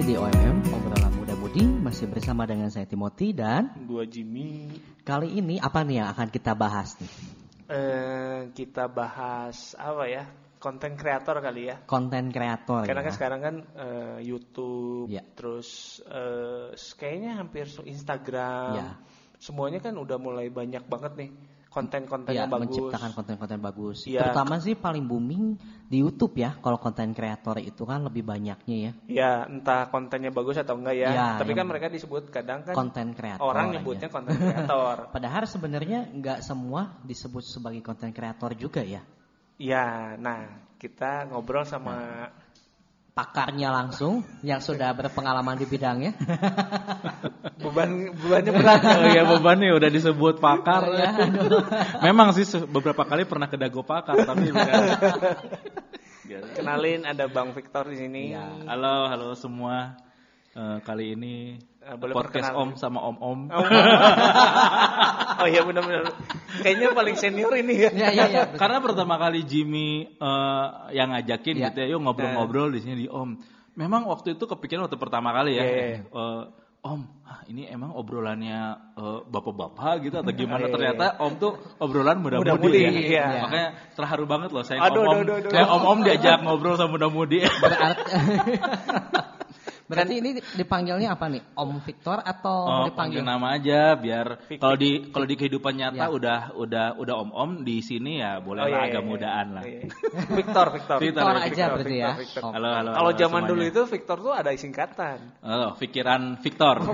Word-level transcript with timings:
lagi 0.00 0.16
di 0.16 0.16
OMM 0.16 0.56
obrolan 0.72 1.12
muda 1.12 1.34
mudi 1.36 1.60
masih 1.60 2.08
bersama 2.08 2.48
dengan 2.48 2.72
saya 2.72 2.88
Timothy 2.88 3.36
dan 3.36 3.68
Gua 3.84 4.08
Jimmy. 4.08 4.72
kali 5.04 5.28
ini 5.44 5.60
apa 5.60 5.84
nih 5.84 6.00
yang 6.00 6.08
akan 6.16 6.32
kita 6.32 6.56
bahas 6.56 6.96
nih? 6.96 7.12
Eh, 7.68 8.40
kita 8.56 8.88
bahas 8.88 9.76
apa 9.76 10.08
ya? 10.08 10.24
Konten 10.56 10.96
kreator 10.96 11.44
kali 11.44 11.68
ya. 11.68 11.84
Konten 11.84 12.32
kreator 12.32 12.88
Karena 12.88 13.04
ya. 13.04 13.06
kan 13.12 13.12
sekarang 13.12 13.40
kan 13.44 13.54
eh, 13.76 14.18
YouTube, 14.24 15.12
Ya. 15.12 15.20
terus 15.36 16.00
eh, 16.08 16.72
kayaknya 16.96 17.36
hampir 17.36 17.68
Instagram, 17.84 18.72
Ya. 18.80 18.96
semuanya 19.36 19.84
kan 19.84 20.00
udah 20.00 20.16
mulai 20.16 20.48
banyak 20.48 20.80
banget 20.88 21.12
nih 21.20 21.30
konten-konten 21.70 22.34
ya, 22.34 22.44
yang 22.44 22.50
bagus. 22.50 22.66
menciptakan 22.66 23.10
konten-konten 23.14 23.58
bagus. 23.62 23.98
Iya. 24.10 24.26
Terutama 24.26 24.58
sih 24.58 24.74
paling 24.74 25.06
booming 25.06 25.54
di 25.86 26.02
YouTube 26.02 26.34
ya. 26.42 26.58
Kalau 26.58 26.82
konten 26.82 27.14
kreator 27.14 27.62
itu 27.62 27.86
kan 27.86 28.02
lebih 28.02 28.26
banyaknya 28.26 28.76
ya. 28.76 28.92
Ya, 29.06 29.32
entah 29.46 29.86
kontennya 29.86 30.34
bagus 30.34 30.58
atau 30.58 30.74
enggak 30.74 30.98
ya. 30.98 31.08
Ya, 31.14 31.28
Tapi 31.38 31.54
kan 31.54 31.70
mereka 31.70 31.86
disebut 31.86 32.34
kadang 32.34 32.66
kan 32.66 32.74
Konten 32.74 33.14
kreator. 33.14 33.46
orang 33.46 33.70
aja. 33.70 33.74
nyebutnya 33.78 34.10
konten 34.10 34.34
kreator. 34.34 34.96
Padahal 35.14 35.46
sebenarnya 35.46 36.10
nggak 36.10 36.42
semua 36.42 36.98
disebut 37.06 37.46
sebagai 37.46 37.80
konten 37.86 38.10
kreator 38.10 38.50
juga 38.58 38.82
ya. 38.82 39.06
Ya, 39.54 40.18
nah 40.18 40.50
kita 40.80 41.30
ngobrol 41.30 41.62
sama 41.62 42.26
Pakarnya 43.20 43.68
langsung 43.68 44.24
yang 44.40 44.64
sudah 44.64 44.96
berpengalaman 44.96 45.60
di 45.60 45.68
bidangnya. 45.68 46.16
beban 47.60 48.16
bebannya 48.16 48.52
berat. 48.56 48.80
Oh 48.80 49.04
iya 49.12 49.22
bebannya 49.28 49.76
udah 49.76 49.90
disebut 49.92 50.40
pakar. 50.40 50.88
Ya, 50.96 51.12
Memang 52.00 52.32
sih 52.32 52.48
beberapa 52.64 53.04
kali 53.04 53.28
pernah 53.28 53.44
ke 53.52 53.60
dago 53.60 53.84
pakar 53.84 54.24
tapi 54.24 54.48
bukan. 54.48 54.82
Kenalin 56.56 57.04
ada 57.04 57.28
Bang 57.28 57.52
Victor 57.52 57.92
di 57.92 58.00
sini. 58.00 58.32
Iya. 58.32 58.64
Halo, 58.64 59.12
halo 59.12 59.36
semua. 59.36 60.00
Eh, 60.56 60.80
kali 60.80 61.12
ini 61.12 61.60
boleh 61.80 62.12
podcast 62.12 62.52
perkenalan. 62.52 62.60
Om 62.60 62.70
sama 62.76 62.98
Om 63.00 63.16
Om. 63.18 63.40
Oh 65.40 65.48
iya 65.48 65.64
benar-benar. 65.64 66.12
Kayaknya 66.60 66.92
paling 66.92 67.16
senior 67.16 67.48
ini 67.56 67.88
ya. 67.88 67.90
ya, 67.96 68.08
ya, 68.12 68.24
ya. 68.28 68.42
Karena 68.52 68.76
pertama 68.84 69.16
kali 69.16 69.40
Jimmy 69.48 70.04
eh, 70.20 70.66
yang 70.92 71.16
ngajakin 71.16 71.54
Iya. 71.56 71.72
gitu 71.72 71.78
ya, 71.80 71.86
yuk 71.96 72.00
ngobrol-ngobrol 72.04 72.68
di 72.76 72.84
sini 72.84 72.94
di 73.00 73.08
Om. 73.08 73.40
Memang 73.72 74.04
waktu 74.04 74.36
itu 74.36 74.44
kepikiran 74.44 74.84
waktu 74.84 75.00
pertama 75.00 75.32
kali 75.32 75.56
ya. 75.56 75.64
Iya, 75.64 75.76
iya. 75.80 75.98
eh, 76.04 76.42
Om, 76.80 77.00
ah, 77.24 77.40
ini 77.48 77.64
emang 77.68 77.96
obrolannya 77.96 78.60
eh, 79.00 79.18
bapak-bapak 79.32 80.04
gitu 80.04 80.20
atau 80.20 80.32
gimana? 80.36 80.64
Iya, 80.64 80.68
iya, 80.68 80.74
Ternyata 80.76 81.06
Om 81.24 81.32
tuh 81.40 81.52
obrolan 81.80 82.20
muda-mudi 82.20 82.44
Muda-mudi, 82.44 82.80
ya. 82.84 82.92
iya. 82.92 83.24
Makanya 83.48 83.68
terharu 83.96 84.24
banget 84.28 84.52
loh 84.52 84.60
saya 84.60 84.84
Aduh, 84.84 85.08
Om-Om. 85.08 85.08
aduh, 85.08 85.20
aduh, 85.24 85.36
aduh. 85.40 85.50
Kayak 85.56 85.68
Om-Om 85.72 85.98
diajak 86.04 86.38
ngobrol 86.44 86.76
sama 86.76 87.00
muda-mudi. 87.00 87.48
Berarti 87.48 88.12
Berarti 89.90 90.14
ini 90.22 90.30
dipanggilnya 90.54 91.18
apa 91.18 91.26
nih? 91.26 91.42
Om 91.58 91.82
Victor 91.82 92.22
atau 92.22 92.58
Oh, 92.70 92.86
dipanggil 92.86 93.26
panggil 93.26 93.26
nama 93.26 93.46
aja 93.58 93.98
biar 93.98 94.26
kalau 94.62 94.76
di 94.78 95.10
kalau 95.10 95.26
di 95.26 95.34
kehidupan 95.34 95.74
nyata 95.74 96.06
Ya. 96.06 96.06
udah 96.06 96.54
udah 96.54 96.86
udah 96.94 97.14
om-om 97.26 97.66
di 97.66 97.82
sini 97.82 98.22
ya 98.22 98.38
boleh 98.38 98.62
Oh, 98.62 98.70
lah 98.70 98.86
iya, 98.86 98.94
agak 98.94 99.02
iya, 99.02 99.08
mudaan 99.10 99.46
iya. 99.50 99.56
lah. 99.58 99.64
Iya. 99.66 99.80
Victor, 100.38 100.66
Victor. 100.78 100.98
Victor, 101.02 101.26
Victor 101.26 101.34
aja 101.42 101.64
berarti 101.74 101.96
ya. 101.98 102.10
Victor. 102.14 102.42
Oh. 102.46 102.52
Halo 102.54 102.68
halo. 102.70 102.90
Kalau 102.94 103.10
zaman 103.18 103.42
dulu 103.50 103.62
itu 103.66 103.82
Victor 103.90 104.16
tuh 104.22 104.30
ada 104.30 104.50
singkatan. 104.54 105.18
Oh, 105.42 105.74
pikiran 105.74 106.38
Victor. 106.38 106.76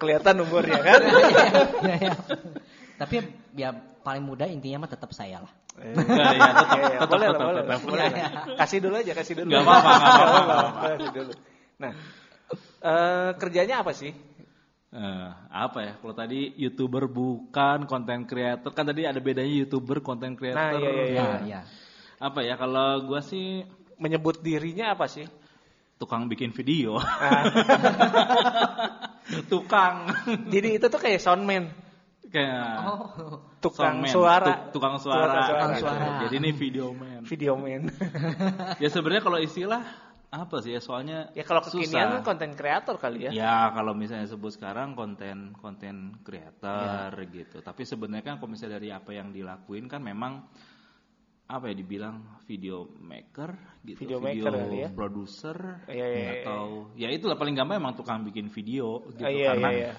Kelihatan 0.00 0.34
umurnya 0.44 0.80
kan? 0.80 1.00
Ya, 1.86 1.96
ya. 2.10 2.14
Tapi 2.96 3.16
ya 3.54 3.70
paling 4.00 4.24
muda 4.24 4.48
intinya 4.48 4.84
mah 4.86 4.90
tetap 4.90 5.12
saya 5.12 5.44
lah. 5.44 5.52
Enggak 5.76 6.32
ya, 6.34 6.50
tetap 6.56 6.76
Iya, 6.76 6.86
iya. 6.88 6.98
tetap 6.98 7.08
boleh 7.10 7.26
lah, 7.26 7.38
tetap 7.38 7.48
boleh, 7.48 7.64
boleh 7.84 8.06
lah. 8.08 8.30
Kasih 8.64 8.78
dulu 8.80 8.94
aja, 8.96 9.12
kasih 9.12 9.34
dulu. 9.38 9.48
Nggak 9.52 9.62
apa-apa, 9.62 9.90
apa-apa. 9.92 10.86
Kasih 10.96 11.10
dulu. 11.12 11.32
Nah, 11.76 11.92
eh, 12.80 13.30
kerjanya 13.36 13.74
apa 13.84 13.92
sih? 13.92 14.12
Eh, 14.96 15.28
apa 15.52 15.78
ya? 15.84 15.92
Kalau 16.00 16.14
tadi 16.16 16.40
youtuber 16.56 17.04
bukan 17.10 17.84
konten 17.84 18.24
creator 18.24 18.72
kan 18.72 18.88
tadi 18.88 19.04
ada 19.04 19.20
bedanya 19.20 19.52
youtuber 19.52 20.00
konten 20.00 20.32
creator. 20.38 20.56
Nah, 20.56 20.72
iya, 20.80 20.90
iya, 20.90 21.04
iya. 21.04 21.20
Ya, 21.20 21.36
ya. 21.44 21.60
Apa 22.16 22.40
ya? 22.40 22.56
Kalau 22.56 23.04
gua 23.04 23.20
sih 23.20 23.66
Menyebut 23.96 24.44
dirinya 24.44 24.92
apa 24.92 25.08
sih? 25.08 25.24
tukang 25.96 26.28
bikin 26.28 26.52
video. 26.52 27.00
Nah, 27.00 27.42
tukang 29.52 30.12
jadi 30.52 30.76
itu 30.76 30.86
tuh 30.92 31.00
kayak 31.00 31.24
soundman, 31.24 31.72
kayak 32.28 32.66
Oh. 32.82 33.02
tukang 33.58 33.98
Soundman, 33.98 34.10
suara, 34.10 34.46
tuk- 34.46 34.62
tukang 34.72 34.96
suara. 34.96 35.42
Tukang 35.46 35.72
suara. 35.76 35.96
Gitu. 35.96 36.22
Jadi 36.24 36.34
ini 36.36 36.50
video 36.52 36.86
man. 36.90 37.22
video 37.22 37.52
man. 37.54 37.82
ya 38.82 38.88
sebenarnya 38.88 39.22
kalau 39.22 39.38
istilah 39.38 39.82
apa 40.26 40.58
sih 40.58 40.70
ya 40.70 40.80
soalnya 40.80 41.30
ya 41.32 41.42
kalau 41.42 41.62
kekinian 41.62 41.86
susah. 41.88 42.12
kan 42.12 42.26
konten 42.26 42.50
kreator 42.52 42.96
kali 42.96 43.18
ya. 43.24 43.30
Ya 43.32 43.56
kalau 43.70 43.92
misalnya 43.92 44.26
sebut 44.26 44.52
sekarang 44.52 44.92
konten 44.92 45.54
konten 45.54 46.18
creator 46.20 47.08
gitu. 47.26 47.58
Tapi 47.60 47.82
sebenarnya 47.82 48.24
kan 48.24 48.36
kalau 48.36 48.50
misalnya 48.50 48.76
dari 48.76 48.90
apa 48.90 49.10
yang 49.10 49.30
dilakuin 49.30 49.86
kan 49.86 50.00
memang 50.00 50.44
apa 51.46 51.70
ya 51.70 51.78
dibilang 51.78 52.42
video 52.42 52.90
maker 52.98 53.54
gitu, 53.86 54.02
Video 54.02 54.18
maker 54.18 54.50
kali 54.50 54.82
ya. 54.82 54.90
producer 54.90 55.54
Iya, 55.86 55.94
iya, 56.04 56.06
iya. 56.10 56.30
atau 56.42 56.90
ya 56.92 57.08
itulah 57.08 57.38
paling 57.38 57.54
gampang 57.54 57.78
emang 57.78 57.94
tukang 57.94 58.26
bikin 58.26 58.50
video 58.50 59.06
gitu 59.08 59.22
Ah, 59.22 59.30
iya, 59.30 59.54
karena 59.54 59.70
iya, 59.70 59.78
iya. 59.78 59.92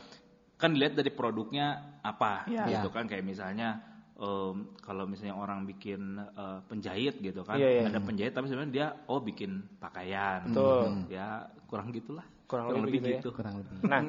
Kan 0.58 0.74
dilihat 0.74 0.94
dari 0.94 1.10
produknya 1.10 1.98
apa 2.02 2.46
Iya. 2.50 2.82
gitu 2.82 2.90
kan 2.90 3.06
kayak 3.06 3.22
misalnya 3.22 3.78
em, 4.18 4.74
kalau 4.82 5.06
misalnya 5.06 5.38
orang 5.38 5.64
bikin 5.64 6.18
eh, 6.18 6.60
penjahit 6.66 7.22
gitu 7.22 7.46
kan 7.46 7.56
Iya, 7.56 7.70
iya. 7.70 7.82
ada 7.88 8.02
penjahit 8.02 8.34
tapi 8.34 8.50
sebenarnya 8.50 8.74
dia 8.74 8.88
oh 9.06 9.22
bikin 9.22 9.62
pakaian 9.78 10.50
Betul. 10.50 11.06
ya 11.08 11.46
kurang 11.66 11.94
gitulah 11.94 12.26
Kurang 12.48 12.72
lebih 12.72 13.04
gitu 13.04 13.28
ya. 13.28 13.36
Kurang 13.36 13.60
lebih. 13.60 13.76
Nah, 13.92 14.02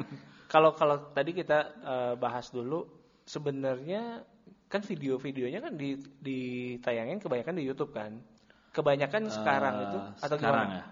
kalau 0.47 0.70
kalau 0.72 1.10
tadi 1.10 1.34
kita 1.34 1.59
eh, 1.82 2.14
bahas 2.14 2.47
dulu 2.48 2.86
sebenarnya 3.26 4.22
kan 4.70 4.78
video-videonya 4.78 5.59
kan 5.59 5.75
di 5.75 5.98
ditayangin 6.22 7.19
kebanyakan 7.19 7.59
di 7.59 7.65
YouTube 7.66 7.91
kan. 7.91 8.15
Kebanyakan 8.70 9.26
sekarang 9.26 9.75
Eh, 9.75 9.84
itu 9.84 9.98
atau 10.22 10.36
sekarang 10.38 10.66
gimana? 10.70 10.78
ya 10.78 10.86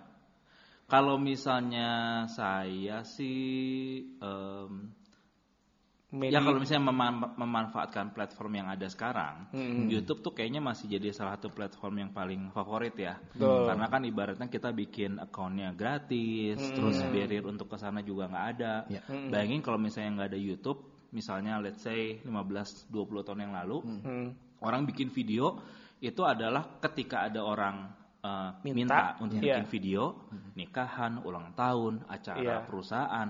kalau 0.86 1.18
misalnya 1.18 1.90
saya 2.26 3.02
sih 3.02 3.38
em, 4.18 4.90
Media- 6.16 6.32
ya 6.32 6.40
kalau 6.40 6.56
misalnya 6.56 6.84
meman- 6.88 7.32
memanfaatkan 7.36 8.10
platform 8.10 8.52
yang 8.56 8.68
ada 8.68 8.88
sekarang 8.88 9.52
Hmm. 9.52 9.86
YouTube 9.86 10.24
tuh 10.24 10.32
kayaknya 10.32 10.58
masih 10.58 10.88
jadi 10.88 11.12
salah 11.12 11.36
satu 11.36 11.52
platform 11.52 11.94
yang 12.00 12.10
paling 12.10 12.48
favorit 12.50 12.96
ya 12.96 13.20
Betul. 13.36 13.68
karena 13.68 13.86
kan 13.86 14.02
ibaratnya 14.02 14.48
kita 14.48 14.72
bikin 14.72 15.20
akunnya 15.20 15.76
gratis 15.76 16.56
Hmm. 16.56 16.74
terus 16.74 16.96
barrier 17.04 17.44
untuk 17.44 17.68
ke 17.68 17.76
sana 17.76 18.00
juga 18.00 18.26
nggak 18.26 18.46
ada 18.56 18.72
Ya. 18.88 19.04
bayangin 19.28 19.60
kalau 19.60 19.76
misalnya 19.76 20.16
nggak 20.16 20.30
ada 20.32 20.40
YouTube 20.40 20.80
misalnya 21.12 21.60
let's 21.60 21.80
say 21.80 22.18
15-20 22.24 22.88
tahun 23.22 23.44
yang 23.44 23.54
lalu 23.54 23.78
Hmm. 23.84 24.28
orang 24.60 24.82
bikin 24.84 25.08
video 25.08 25.60
itu 25.98 26.22
adalah 26.22 26.80
ketika 26.80 27.24
ada 27.24 27.40
orang 27.40 27.92
uh, 28.18 28.50
Minta, 28.66 28.74
minta, 28.74 29.00
untuk 29.22 29.38
iya. 29.38 29.54
bikin 29.54 29.66
video 29.70 30.02
nikahan 30.52 31.22
ulang 31.22 31.54
tahun 31.54 32.02
acara 32.06 32.42
Iya. 32.42 32.56
perusahaan 32.66 33.28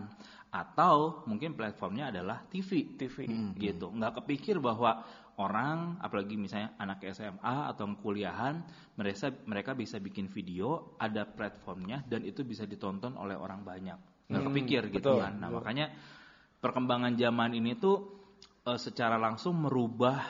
atau 0.51 1.23
mungkin 1.27 1.53
platformnya 1.59 2.09
adalah 2.15 2.47
TV 2.49 2.97
TV. 2.97 3.17
gitu. 3.59 3.93
Nggak 3.93 4.23
kepikir 4.23 4.57
bahwa 4.63 5.05
orang 5.37 6.01
apalagi 6.01 6.41
misalnya 6.41 6.73
anak 6.81 7.05
SMA 7.13 7.69
atau 7.69 7.85
kuliahan 8.01 8.65
mereka 8.97 9.29
mereka 9.45 9.71
bisa 9.77 10.01
bikin 10.01 10.33
video 10.33 10.97
ada 10.97 11.29
platformnya 11.29 12.01
dan 12.09 12.25
itu 12.25 12.41
bisa 12.47 12.65
ditonton 12.65 13.15
oleh 13.21 13.37
orang 13.37 13.61
banyak. 13.61 13.99
Nggak 14.33 14.43
Hmm, 14.43 14.49
kepikir 14.51 14.83
gitu 14.91 15.13
betul, 15.13 15.21
kan. 15.21 15.33
Nah 15.37 15.53
betul. 15.53 15.57
makanya 15.61 15.87
perkembangan 16.59 17.13
zaman 17.15 17.51
ini 17.53 17.77
tuh 17.77 17.97
eh, 18.65 18.81
secara 18.81 19.21
langsung 19.21 19.61
merubah 19.61 20.25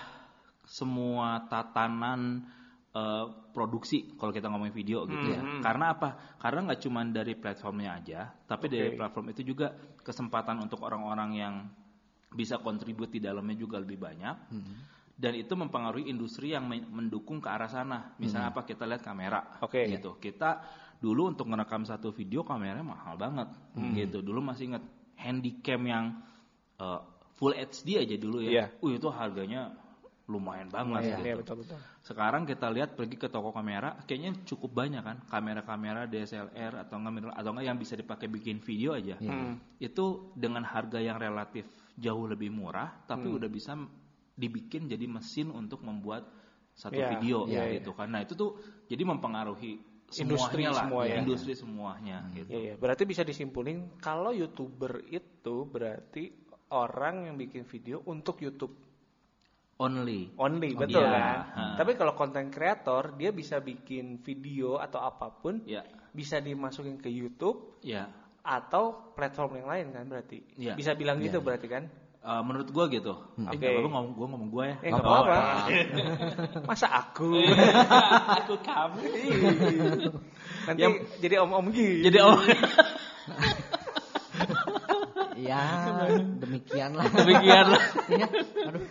semua 0.67 1.47
tatanan 1.47 2.43
eh, 2.97 3.25
produksi 3.53 4.17
kalau 4.17 4.33
kita 4.33 4.49
ngomongin 4.49 4.73
video 4.73 5.05
gitu 5.05 5.37
ya. 5.37 5.41
Hmm. 5.45 5.61
Karena 5.61 5.93
apa? 5.93 6.37
Karena 6.41 6.73
nggak 6.73 6.81
cuma 6.81 7.05
dari 7.05 7.37
platformnya 7.37 8.01
aja, 8.01 8.33
tapi 8.49 8.73
dari 8.73 8.97
Oke. 8.97 8.99
platform 9.05 9.27
itu 9.37 9.43
juga 9.45 9.77
kesempatan 10.01 10.65
untuk 10.65 10.81
orang-orang 10.81 11.31
yang 11.37 11.55
bisa 12.33 12.57
kontribut 12.61 13.13
di 13.13 13.21
dalamnya 13.21 13.57
juga 13.57 13.77
lebih 13.81 14.01
banyak. 14.01 14.37
Dan 15.17 15.33
itu 15.33 15.57
mempengaruhi 15.57 16.13
industri 16.13 16.53
yang 16.53 16.69
men- 16.69 16.93
mendukung 16.93 17.41
ke 17.41 17.49
arah 17.49 17.73
sana. 17.73 18.13
Misalnya 18.21 18.53
apa? 18.53 18.69
Kita 18.69 18.85
lihat 18.85 19.01
kamera, 19.01 19.61
Oke. 19.65 19.89
gitu. 19.89 20.21
Kita 20.21 20.61
dulu 21.01 21.33
untuk 21.33 21.49
merekam 21.49 21.89
satu 21.89 22.13
video 22.13 22.45
kameranya 22.45 22.85
mahal 22.85 23.17
banget, 23.17 23.49
gitu. 23.97 24.21
Dulu 24.21 24.45
masih 24.45 24.77
inget 24.77 24.85
handycam 25.17 25.81
yang 25.89 26.05
eh, 26.77 27.01
full 27.41 27.57
HD 27.57 28.05
aja 28.05 28.17
dulu 28.21 28.45
ya. 28.45 28.51
Iya. 28.53 28.65
Uh 28.85 28.93
itu 28.93 29.09
harganya 29.09 29.73
lumayan 30.27 30.67
banget 30.67 31.07
Iya, 31.07 31.17
gitu. 31.17 31.23
iya, 31.23 31.35
betul 31.39 31.57
betul. 31.63 31.79
Sekarang 32.03 32.43
kita 32.43 32.67
lihat 32.69 32.99
pergi 32.99 33.15
ke 33.15 33.31
toko 33.31 33.55
kamera, 33.55 33.95
kayaknya 34.05 34.35
cukup 34.43 34.75
banyak 34.75 35.03
kan 35.03 35.23
kamera-kamera 35.31 36.11
DSLR 36.11 36.83
atau 36.83 36.99
enggak 36.99 37.31
atau 37.31 37.51
enggak 37.55 37.67
yang 37.71 37.79
bisa 37.79 37.95
dipakai 37.95 38.27
bikin 38.27 38.59
video 38.59 38.99
aja. 38.99 39.15
Hmm. 39.23 39.63
Itu 39.79 40.35
dengan 40.35 40.67
harga 40.67 40.99
yang 40.99 41.23
relatif 41.23 41.67
jauh 41.95 42.27
lebih 42.27 42.51
murah, 42.51 43.07
tapi 43.07 43.31
Hmm. 43.31 43.39
udah 43.39 43.47
bisa 43.47 43.79
dibikin 44.35 44.91
jadi 44.91 45.07
mesin 45.07 45.49
untuk 45.49 45.81
membuat 45.81 46.27
satu 46.77 46.99
Iya, 46.99 47.09
video 47.17 47.47
iya, 47.49 47.73
gitu 47.79 47.95
kan. 47.97 48.11
Nah, 48.13 48.21
itu 48.21 48.35
tuh 48.37 48.59
jadi 48.91 49.07
mempengaruhi 49.07 49.97
Industri 50.07 50.63
lah, 50.63 50.87
semua 50.87 51.03
ya. 51.03 51.19
industri 51.19 51.59
semuanya 51.59 52.31
gitu. 52.31 52.47
Iya, 52.47 52.59
iya. 52.63 52.75
Berarti 52.79 53.03
bisa 53.03 53.27
disimpulin 53.27 53.99
kalau 53.99 54.31
youtuber 54.31 55.03
itu 55.11 55.67
berarti 55.67 56.31
orang 56.71 57.27
yang 57.27 57.35
bikin 57.35 57.67
video 57.67 58.07
untuk 58.07 58.39
YouTube 58.39 58.86
Only. 59.77 60.33
only, 60.35 60.73
betul 60.73 61.05
Iya. 61.05 61.13
kan? 61.13 61.37
Ha. 61.47 61.63
Tapi 61.77 61.93
kalau 61.95 62.13
konten 62.13 62.49
kreator 62.49 63.13
dia 63.13 63.29
bisa 63.29 63.61
bikin 63.61 64.19
video 64.19 64.77
atau 64.77 65.01
apa 65.01 65.29
pun 65.31 65.61
Ya, 65.63 65.85
bisa 66.11 66.39
dimasukin 66.39 66.97
ke 66.97 67.07
YouTube 67.07 67.77
ya. 67.81 68.09
atau 68.41 69.13
platform 69.13 69.61
yang 69.61 69.69
lain 69.69 69.87
kan 69.93 70.05
berarti. 70.07 70.41
Iya. 70.57 70.73
Bisa 70.73 70.93
bilang 70.93 71.21
gitu 71.21 71.39
berarti 71.39 71.69
kan? 71.69 71.85
Eh, 72.19 72.43
menurut 72.43 72.67
gua 72.69 72.89
gitu. 72.89 73.15
Eh, 73.37 73.45
Oke. 73.45 73.55
nggak 73.55 73.71
apa-apa 73.71 73.91
ngomong 73.93 74.13
gua 74.13 74.27
ngomong 74.27 74.49
gua 74.51 74.65
ya. 74.67 74.77
Eh 74.81 74.91
nggak 74.91 75.05
apa-apa. 75.05 75.37
Masa 76.73 76.87
aku? 76.89 77.37
Aku 78.41 78.55
kamu. 78.59 78.99
Nanti 80.65 80.81
Yang- 80.81 80.99
jadi 81.21 81.35
om-om 81.39 81.69
gitu. 81.71 82.03
Jadi 82.03 82.19
oh, 82.19 82.35
Ya, 85.47 85.65
demikian 86.43 86.91
lah. 86.99 87.07
demikian 87.11 87.67
lah. 87.71 87.83
Ya, 88.21 88.29
aduh. 88.67 88.85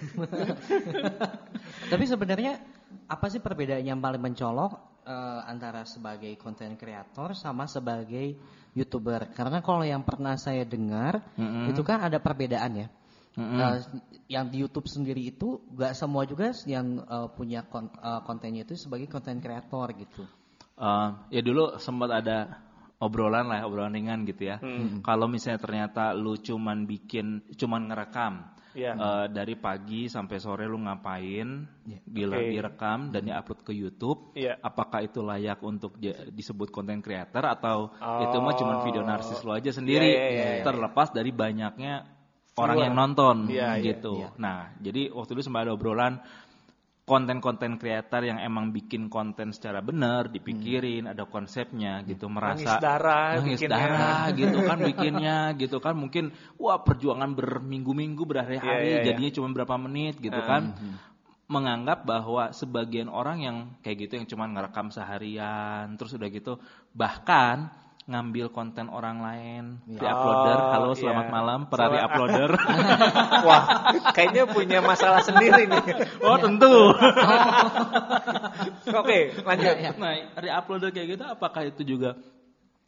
Tapi 1.91 2.03
sebenarnya 2.07 2.59
apa 3.05 3.25
sih 3.29 3.39
perbedaan 3.43 3.85
yang 3.85 3.99
paling 4.01 4.21
mencolok 4.21 5.03
eh, 5.05 5.41
antara 5.45 5.85
sebagai 5.85 6.33
konten 6.41 6.75
kreator 6.79 7.37
sama 7.37 7.69
sebagai 7.69 8.35
youtuber? 8.73 9.29
Karena 9.35 9.61
kalau 9.61 9.85
yang 9.85 10.01
pernah 10.01 10.35
saya 10.35 10.65
dengar 10.65 11.21
Mm-mm. 11.37 11.71
itu 11.71 11.81
kan 11.85 12.01
ada 12.03 12.17
perbedaan 12.19 12.85
ya. 12.85 12.87
Mm-mm. 13.35 13.59
Eh, 13.59 13.77
yang 14.31 14.47
di 14.49 14.63
YouTube 14.63 14.87
sendiri 14.87 15.21
itu 15.27 15.59
gak 15.75 15.93
semua 15.93 16.25
juga 16.25 16.51
yang 16.65 17.03
eh, 17.03 17.27
punya 17.35 17.63
kon- 17.67 17.93
eh, 17.93 18.21
kontennya 18.25 18.65
itu 18.65 18.79
sebagai 18.79 19.05
konten 19.11 19.37
kreator 19.43 19.93
gitu. 19.95 20.23
Eh, 20.75 21.09
ya 21.31 21.41
dulu 21.45 21.79
sempat 21.79 22.09
ada 22.25 22.64
obrolan 23.05 23.45
lah, 23.45 23.63
obrolan 23.63 23.93
ringan 23.93 24.25
gitu 24.25 24.49
ya. 24.49 24.57
Kalau 25.01 25.29
misalnya 25.29 25.61
ternyata 25.61 26.11
lu 26.11 26.35
cuman 26.35 26.83
bikin, 26.83 27.45
cuman 27.53 27.87
ngerekam 27.87 28.51
Iya. 28.75 28.91
eh, 28.91 29.25
dari 29.31 29.55
pagi 29.55 30.11
sampai 30.11 30.35
sore 30.35 30.67
lu 30.67 30.75
ngapain, 30.83 31.63
bila 32.03 32.35
Oke. 32.35 32.51
direkam 32.51 33.07
dan 33.07 33.23
diupload 33.23 33.63
ke 33.63 33.71
YouTube, 33.71 34.35
Iya. 34.35 34.59
apakah 34.59 34.99
itu 34.99 35.23
layak 35.23 35.63
untuk 35.63 35.95
di- 35.95 36.11
disebut 36.35 36.75
konten 36.75 36.99
creator 36.99 37.39
atau 37.47 37.95
Oh. 37.95 38.19
itu 38.19 38.35
mah 38.35 38.51
cuman 38.51 38.77
video 38.83 38.99
narsis 38.99 39.39
lu 39.47 39.55
aja 39.55 39.71
sendiri, 39.71 40.11
Iya, 40.11 40.19
iya, 40.19 40.27
iya, 40.27 40.47
iya. 40.59 40.63
terlepas 40.67 41.07
dari 41.15 41.31
banyaknya 41.31 42.03
orang 42.55 42.77
yang 42.83 42.95
nonton 42.95 43.47
Iya, 43.47 43.79
iya, 43.79 43.95
gitu. 43.95 44.19
iya. 44.19 44.35
Nah, 44.35 44.75
jadi 44.79 45.07
waktu 45.07 45.31
itu 45.35 45.43
sempat 45.43 45.67
ada 45.67 45.75
obrolan 45.75 46.19
konten-konten 47.05 47.77
kreator 47.77 48.25
yang 48.25 48.41
emang 48.41 48.73
bikin 48.73 49.13
konten 49.13 49.53
secara 49.53 49.77
benar, 49.79 50.25
dipikirin, 50.25 51.05
ada 51.05 51.29
konsepnya 51.29 52.01
gitu, 52.01 52.25
Nangis 52.25 52.65
merasa 52.65 52.81
darah 52.81 53.37
nangis 53.37 53.61
bikinnya. 53.61 53.77
darah 53.77 54.23
gitu 54.41 54.57
kan 54.65 54.77
bikinnya 54.81 55.37
gitu 55.53 55.77
kan 55.77 55.93
mungkin 55.93 56.33
wah 56.57 56.81
perjuangan 56.81 57.37
berminggu-minggu 57.37 58.25
berhari-hari 58.25 58.65
Iya, 58.81 58.89
iya, 58.89 58.97
iya. 58.99 59.05
jadinya 59.13 59.31
cuma 59.37 59.47
berapa 59.53 59.75
menit 59.77 60.17
gitu 60.17 60.41
kan 60.41 60.73
menganggap 61.45 62.09
bahwa 62.09 62.49
sebagian 62.49 63.05
orang 63.05 63.37
yang 63.37 63.57
kayak 63.85 64.09
gitu 64.09 64.13
yang 64.17 64.25
cuma 64.25 64.49
ngerekam 64.49 64.89
seharian 64.89 65.93
terus 65.93 66.17
udah 66.17 66.29
gitu 66.33 66.57
bahkan 66.89 67.69
ngambil 68.05 68.53
konten 68.53 68.85
orang 68.85 69.17
lain 69.17 69.63
di 69.83 69.97
uploader 69.97 70.57
Oh, 70.59 70.69
halo 70.71 70.89
selamat 70.93 71.25
iya. 71.25 71.33
malam 71.33 71.59
para 71.65 71.89
Selamat- 71.89 72.05
uploader 72.05 72.51
Wah, 73.49 73.63
kayaknya 74.13 74.43
punya 74.45 74.79
masalah 74.79 75.21
sendiri 75.21 75.65
nih. 75.65 75.83
oh 76.23 76.37
tentu 76.37 76.93
Oke, 78.95 79.17
lanjut. 79.35 79.65
Iya, 79.67 79.73
iya. 79.81 79.91
Nah, 79.95 80.13
re-uploader 80.33 80.89
kayak 80.89 81.07
gitu 81.11 81.23
apakah 81.25 81.65
itu 81.65 81.81
juga 81.83 82.13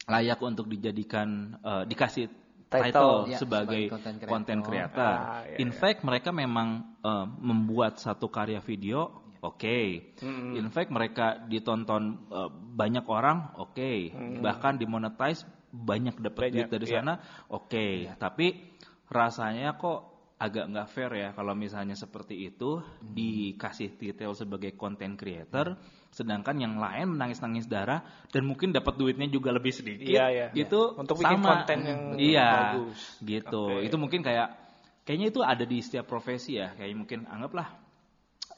layak 0.06 0.38
untuk 0.40 0.66
dijadikan 0.66 1.58
eh, 1.58 1.82
dikasih 1.84 2.30
Title. 2.68 2.92
title, 2.92 3.16
Ya, 3.26 3.38
sebagai 3.40 3.82
content 4.22 4.60
creator? 4.60 5.00
Ah, 5.00 5.40
iya, 5.42 5.56
In 5.58 5.72
iya. 5.72 5.76
fact, 5.76 6.04
mereka 6.04 6.30
memang 6.30 6.94
eh, 7.00 7.26
membuat 7.38 7.96
satu 7.96 8.28
karya 8.28 8.60
video, 8.60 9.08
oke. 9.42 9.78
In 10.56 10.68
fact, 10.70 10.90
mereka 10.90 11.42
ditonton 11.46 12.28
eh, 12.30 12.50
banyak 12.52 13.04
orang, 13.06 13.58
oke. 13.58 13.90
Bahkan 14.42 14.78
dimonetize 14.80 15.44
banyak 15.68 16.16
dapat 16.18 16.50
duit 16.54 16.68
dari 16.72 16.86
iya. 16.88 17.00
sana, 17.04 17.14
oke. 17.52 18.16
Tapi 18.16 18.46
rasanya 19.08 19.76
kok 19.76 20.18
agak 20.38 20.70
nggak 20.70 20.88
fair 20.94 21.10
ya 21.18 21.28
kalau 21.34 21.50
misalnya 21.58 21.98
seperti 21.98 22.46
itu 22.46 22.78
dikasih 23.02 23.98
titel 23.98 24.38
sebagai 24.38 24.70
content 24.78 25.18
creator 25.18 25.74
sedangkan 26.14 26.62
yang 26.62 26.74
lain 26.78 27.18
menangis-nangis 27.18 27.66
darah 27.66 28.06
dan 28.30 28.46
mungkin 28.46 28.70
dapat 28.70 28.94
duitnya 28.94 29.26
juga 29.26 29.50
lebih 29.50 29.74
sedikit 29.74 30.06
Iya, 30.06 30.30
iya. 30.30 30.46
itu 30.54 30.94
Untuk 30.94 31.18
bikin 31.18 31.42
sama 31.42 31.66
konten 31.66 31.78
yang 31.82 32.00
iya 32.22 32.50
bagus. 32.78 33.18
gitu 33.18 33.82
Oke. 33.82 33.90
itu 33.90 33.96
mungkin 33.98 34.22
kayak 34.22 34.48
kayaknya 35.02 35.26
itu 35.34 35.40
ada 35.42 35.64
di 35.66 35.78
setiap 35.82 36.06
profesi 36.06 36.54
ya 36.54 36.70
kayak 36.78 36.94
mungkin 36.94 37.26
anggaplah 37.26 37.68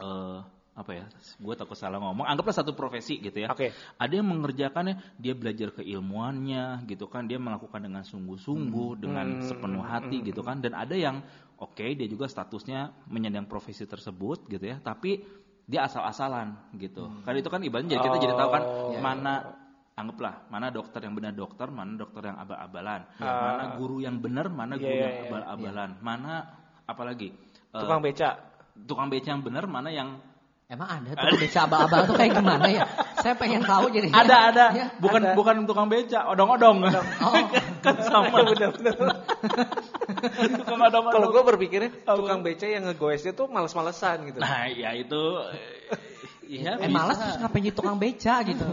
eh 0.04 0.59
apa 0.80 0.92
ya 0.96 1.04
gue 1.36 1.54
takut 1.54 1.76
salah 1.76 2.00
ngomong 2.00 2.24
anggaplah 2.24 2.56
satu 2.56 2.72
profesi 2.72 3.20
gitu 3.20 3.44
ya 3.44 3.52
Oke. 3.52 3.68
ada 4.00 4.12
yang 4.12 4.24
mengerjakannya 4.24 5.20
dia 5.20 5.36
belajar 5.36 5.76
keilmuannya 5.76 6.88
gitu 6.88 7.04
kan 7.04 7.28
dia 7.28 7.36
melakukan 7.36 7.84
dengan 7.84 8.00
sungguh-sungguh 8.00 8.90
dengan 8.96 9.44
sepenuh 9.44 9.84
hati 9.84 10.24
gitu 10.24 10.40
kan 10.40 10.58
dan 10.58 10.72
ada 10.72 10.96
yang 10.96 11.20
oke 11.56 11.84
dia 11.84 12.08
juga 12.08 12.24
statusnya 12.26 13.06
menyandang 13.06 13.44
profesi 13.44 13.84
tersebut 13.84 14.48
gitu 14.48 14.64
ya 14.64 14.80
tapi 14.80 15.20
dia 15.68 15.84
asal-asalan 15.84 16.72
gitu 16.80 17.06
kan 17.22 17.36
itu 17.36 17.46
kan 17.46 17.60
ibaratnya 17.60 17.94
jadi 17.94 18.02
kita 18.02 18.16
jadi 18.18 18.34
tahu 18.34 18.50
kan 18.50 18.62
Oh. 18.64 18.96
mana 18.98 19.34
anggaplah 19.92 20.48
mana 20.48 20.72
dokter 20.72 21.04
yang 21.04 21.12
benar 21.12 21.36
dokter 21.36 21.68
mana 21.68 21.92
dokter 21.94 22.24
yang 22.24 22.40
abal-abalan 22.40 23.04
Ah. 23.20 23.28
mana 23.44 23.64
guru 23.76 24.00
yang 24.00 24.16
benar 24.16 24.48
Iya, 24.48 24.56
mana 24.56 24.74
guru 24.74 24.88
iya, 24.90 25.02
yang 25.04 25.12
iya. 25.14 25.24
abal-abalan 25.28 25.90
mana 26.00 26.34
apalagi 26.88 27.28
eh, 27.70 27.78
Tukang 27.78 28.00
beca. 28.00 28.30
tukang 28.80 29.08
beca 29.12 29.28
yang 29.28 29.44
benar 29.44 29.64
mana 29.68 29.92
yang 29.92 30.16
Emang 30.70 30.86
ada 30.86 31.10
tuh 31.18 31.34
beca 31.34 31.66
abal-abal 31.66 32.06
tuh 32.06 32.14
kayak 32.14 32.30
gimana 32.32 32.66
ya? 32.70 32.86
Saya 33.18 33.34
pengen 33.34 33.58
tahu 33.60 33.90
jadi. 33.90 34.06
ada 34.08 34.36
ada 34.48 34.66
Ya. 34.70 34.86
bukan 34.96 35.18
ada. 35.20 35.34
bukan 35.34 35.66
tukang 35.66 35.90
beca 35.90 36.30
odong-odong 36.30 36.86
Oh, 37.26 37.34
kan 37.82 37.94
sama 38.00 38.30
Bener-bener. 38.46 38.94
tukang 40.62 40.80
odong-odong 40.80 41.10
Kalau 41.10 41.28
gue 41.28 41.42
berpikirnya 41.44 41.90
tukang 42.06 42.40
beca 42.40 42.64
yang 42.64 42.86
ngegoesnya 42.86 43.32
tuh 43.32 43.46
males-malesan 43.46 44.30
gitu. 44.30 44.38
nah 44.38 44.64
ya 44.64 44.94
itu 44.94 45.22
iya 46.46 46.74
eh 46.76 46.86
bisa. 46.86 46.90
malas 46.92 47.16
terus 47.16 47.36
ngapain 47.38 47.62
jadi 47.62 47.74
tukang 47.74 47.96
beca 47.96 48.34
gitu. 48.42 48.66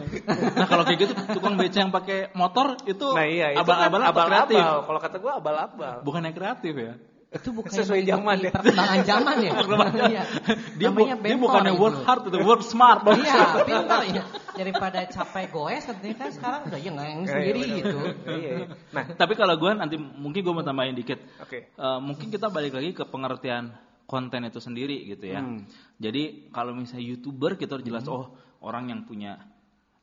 nah 0.53 0.65
kalau 0.65 0.83
kayak 0.83 0.99
gitu 0.99 1.13
tukang 1.31 1.55
beca 1.55 1.77
yang 1.79 1.89
pakai 1.91 2.29
motor 2.31 2.77
itu 2.83 3.07
Nah 3.09 3.25
iya, 3.25 3.47
itu 3.51 3.59
kan 3.59 3.89
abal-abal 3.89 4.01
abal-abal. 4.03 4.75
Kalau 4.85 4.99
kata 5.01 5.17
gue 5.17 5.31
abal-abal. 5.31 5.95
bukan 6.01 6.21
yang 6.21 6.35
kreatif 6.35 6.73
ya 6.73 6.93
Itu 7.27 7.51
bukan 7.51 7.67
Sesuai 7.69 8.07
zaman 8.07 8.39
ya. 8.39 8.51
Perkembangan 8.55 8.99
zaman 9.03 9.35
ya. 9.43 9.51
Iya. 10.07 10.23
dia, 10.79 10.89
bu- 10.89 11.03
Namanya 11.03 11.15
dia 11.19 11.23
bentor 11.27 11.43
bukannya 11.43 11.73
itu. 11.75 11.83
work 11.83 11.97
hard 12.01 12.21
itu 12.23 12.37
work 12.39 12.63
smart 12.63 12.99
dong 13.03 13.19
Iya, 13.19 13.41
pintar 13.67 14.01
ya. 14.07 14.23
Daripada 14.53 14.99
capek 15.03 15.45
goes 15.49 15.83
katanya 15.83 16.15
kan 16.15 16.29
sekarang 16.31 16.61
udah 16.65 16.79
ya 16.79 16.91
sendiri 17.27 17.59
Iya, 17.59 17.67
iya, 17.67 17.77
gitu. 17.77 17.97
Iya. 18.25 18.51
iya. 18.55 18.65
Nah, 18.89 19.03
tapi 19.13 19.33
kalau 19.33 19.55
gue 19.55 19.71
nanti 19.71 19.95
mungkin 19.99 20.39
gue 20.39 20.53
mau 20.53 20.63
tambahin 20.63 20.95
dikit 20.95 21.19
oke. 21.37 21.59
Eh, 21.67 21.99
mungkin 21.99 22.27
kita 22.27 22.47
balik 22.47 22.73
lagi 22.73 22.91
ke 22.91 23.03
pengertian 23.03 23.75
konten 24.03 24.47
itu 24.47 24.57
sendiri 24.57 24.95
gitu 25.05 25.27
ya. 25.27 25.43
Hmm. 25.43 25.67
Jadi 25.99 26.47
kalau 26.49 26.71
misalnya 26.71 27.05
youtuber 27.05 27.53
kita 27.53 27.75
harus 27.75 27.83
jelas 27.83 28.07
oh 28.07 28.31
orang 28.59 28.87
yang 28.87 29.03
punya 29.03 29.35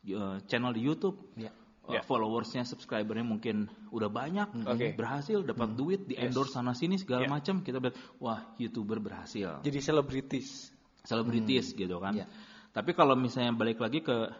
eh, 0.04 0.44
channel 0.44 0.70
di 0.70 0.84
YouTube, 0.84 1.16
Ya. 1.34 1.48
eh, 1.88 1.96
Ya. 1.96 2.00
followersnya, 2.00 2.62
subscribernya 2.62 3.24
mungkin 3.24 3.72
udah 3.94 4.10
banyak, 4.10 4.48
Oke. 4.66 4.98
berhasil 4.98 5.38
dapat 5.40 5.78
duit, 5.78 6.02
di 6.04 6.18
endorse 6.18 6.50
sana 6.52 6.74
sini 6.74 6.98
segala 6.98 7.24
Ya. 7.24 7.30
macam, 7.30 7.62
kita 7.62 7.78
bilang 7.78 7.94
wah 8.18 8.42
youtuber 8.58 8.98
berhasil, 8.98 9.62
Jadi 9.62 9.78
selebritis. 9.78 10.74
selebritis 11.06 11.70
gitu 11.72 12.02
kan. 12.02 12.18
Ya. 12.18 12.26
Tapi 12.74 12.90
kalau 12.92 13.14
misalnya 13.14 13.54
balik 13.54 13.78
lagi 13.78 14.02
ke 14.02 14.34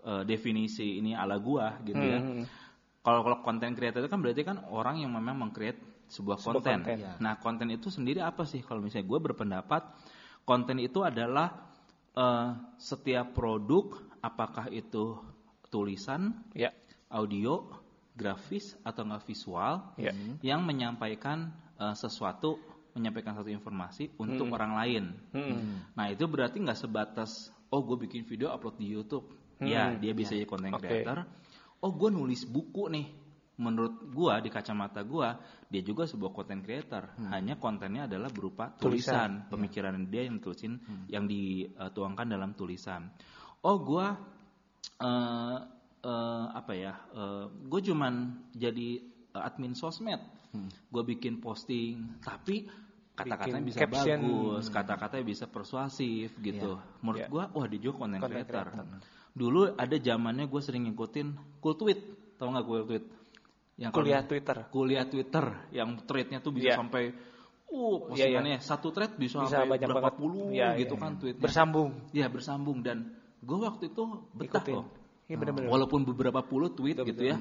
eh, 0.00 0.22
definisi 0.24 1.00
ini 1.00 1.12
ala 1.12 1.40
gua 1.40 1.80
gitu 1.80 2.00
ya. 2.00 2.20
Hmm. 2.20 2.44
Kalau 3.00 3.24
kalau 3.24 3.40
konten 3.40 3.72
creator 3.72 4.00
itu 4.00 4.08
kan 4.08 4.20
berarti 4.20 4.42
kan 4.44 4.60
orang 4.68 5.00
yang 5.00 5.12
memang 5.12 5.48
meng-create 5.48 5.80
sebuah 6.08 6.36
Sebuah 6.36 6.60
konten. 6.60 6.78
konten. 6.84 6.96
Ya. 7.00 7.12
Nah, 7.16 7.40
konten 7.40 7.68
itu 7.68 7.88
sendiri 7.88 8.20
apa 8.20 8.44
sih? 8.44 8.60
Kalau 8.60 8.84
misalnya 8.84 9.08
gue 9.08 9.20
berpendapat 9.20 9.82
konten 10.44 10.76
itu 10.76 11.00
adalah 11.00 11.72
eh, 12.12 12.48
setiap 12.76 13.32
produk 13.32 13.96
apakah 14.20 14.68
itu 14.68 15.16
tulisan, 15.68 16.34
Ya. 16.52 16.74
audio, 17.08 17.70
grafis 18.20 18.76
atau 18.84 19.08
nggak 19.08 19.24
visual 19.24 19.96
Ya. 19.96 20.12
yang 20.44 20.60
menyampaikan 20.68 21.48
eh, 21.80 21.96
sesuatu, 21.96 22.60
menyampaikan 22.92 23.32
satu 23.32 23.48
informasi 23.48 24.12
untuk 24.20 24.52
orang 24.52 24.76
lain. 24.76 25.04
Hmm. 25.32 25.88
Nah 25.96 26.12
itu 26.12 26.28
berarti 26.28 26.60
nggak 26.60 26.76
sebatas 26.76 27.48
oh 27.72 27.80
gue 27.80 27.96
bikin 28.04 28.28
video 28.28 28.52
upload 28.52 28.76
di 28.76 28.92
YouTube, 28.92 29.24
ya 29.62 29.96
dia 29.96 30.12
bisa 30.12 30.36
jadi 30.36 30.44
content 30.44 30.76
Oke. 30.76 30.84
creator. 30.84 31.24
Oh 31.80 31.96
gue 31.96 32.10
nulis 32.12 32.44
buku 32.44 32.92
nih, 32.92 33.06
menurut 33.56 34.10
gue 34.10 34.34
di 34.44 34.50
kacamata 34.52 35.00
gue 35.06 35.28
dia 35.70 35.82
juga 35.86 36.04
sebuah 36.04 36.34
content 36.34 36.60
creator. 36.60 37.14
Hanya 37.30 37.56
kontennya 37.56 38.04
adalah 38.10 38.28
berupa 38.28 38.74
tulisan, 38.76 39.46
pemikiran 39.48 39.96
dia 40.10 40.26
yang 40.26 40.42
tulisin, 40.42 40.76
yang 41.08 41.24
dituangkan 41.30 42.26
dalam 42.26 42.52
tulisan. 42.58 43.08
Oh 43.64 43.78
gue 43.80 44.06
eh, 45.00 45.58
eh, 46.00 46.46
apa 46.50 46.72
ya? 46.72 46.94
gue 47.62 47.80
cuman 47.84 48.14
jadi 48.52 48.88
eh, 49.30 49.42
admin 49.42 49.72
sosmed. 49.72 50.20
Gue 50.90 51.02
bikin 51.06 51.38
posting, 51.38 52.18
tapi 52.18 52.66
kata-katanya 53.14 53.62
bisa 53.62 53.78
caption. 53.84 54.18
bagus, 54.18 54.64
kata-katanya 54.66 55.24
bisa 55.24 55.44
persuasif 55.46 56.34
gitu. 56.40 56.74
Menurut 57.04 57.20
Iya. 57.20 57.28
gua 57.28 57.44
wah 57.52 57.66
dia 57.68 57.78
juga 57.78 58.02
content 58.02 58.18
Content 58.24 58.48
creator. 58.48 58.66
creator. 58.66 58.98
Dulu 59.30 59.60
ada 59.78 59.96
zamannya 59.96 60.44
gue 60.48 60.58
sering 60.58 60.90
ngikutin 60.90 61.28
cool 61.62 61.76
tweet, 61.76 62.00
tau 62.34 62.50
nggak 62.50 62.66
cool 62.66 62.82
tweet? 62.82 63.04
Yang 63.78 63.92
Kuliah 63.94 64.22
Twitter. 64.26 64.56
kuliah 64.68 65.04
Twitter 65.06 65.44
yang 65.70 66.02
threadnya 66.04 66.42
tuh 66.42 66.50
bisa 66.50 66.74
Iya. 66.74 66.76
sampai 66.76 67.04
uh 67.70 67.78
Iya, 67.78 67.98
postingannya 68.10 68.56
satu 68.58 68.88
thread 68.90 69.12
bisa, 69.14 69.40
Bisa 69.46 69.62
sampai 69.62 69.78
banyak 69.78 69.86
berapa 69.88 70.02
banget. 70.10 70.18
puluh 70.18 70.46
Iya, 70.50 70.68
gitu 70.76 70.94
iya. 70.98 71.02
kan 71.06 71.12
tweetnya. 71.16 71.42
Bersambung. 71.46 71.90
Ya 72.10 72.26
bersambung 72.26 72.78
dan 72.82 73.14
gue 73.38 73.54
waktu 73.56 73.88
itu 73.88 74.02
betah 74.34 74.60
Ikutin. 74.60 74.74
loh. 74.82 74.86
Iya 75.30 75.36
bener-bener. 75.38 75.70
Walaupun 75.70 76.02
beberapa 76.02 76.42
puluh 76.42 76.74
tweet 76.74 76.98
Betul, 76.98 77.14
gitu 77.14 77.22
ya, 77.30 77.36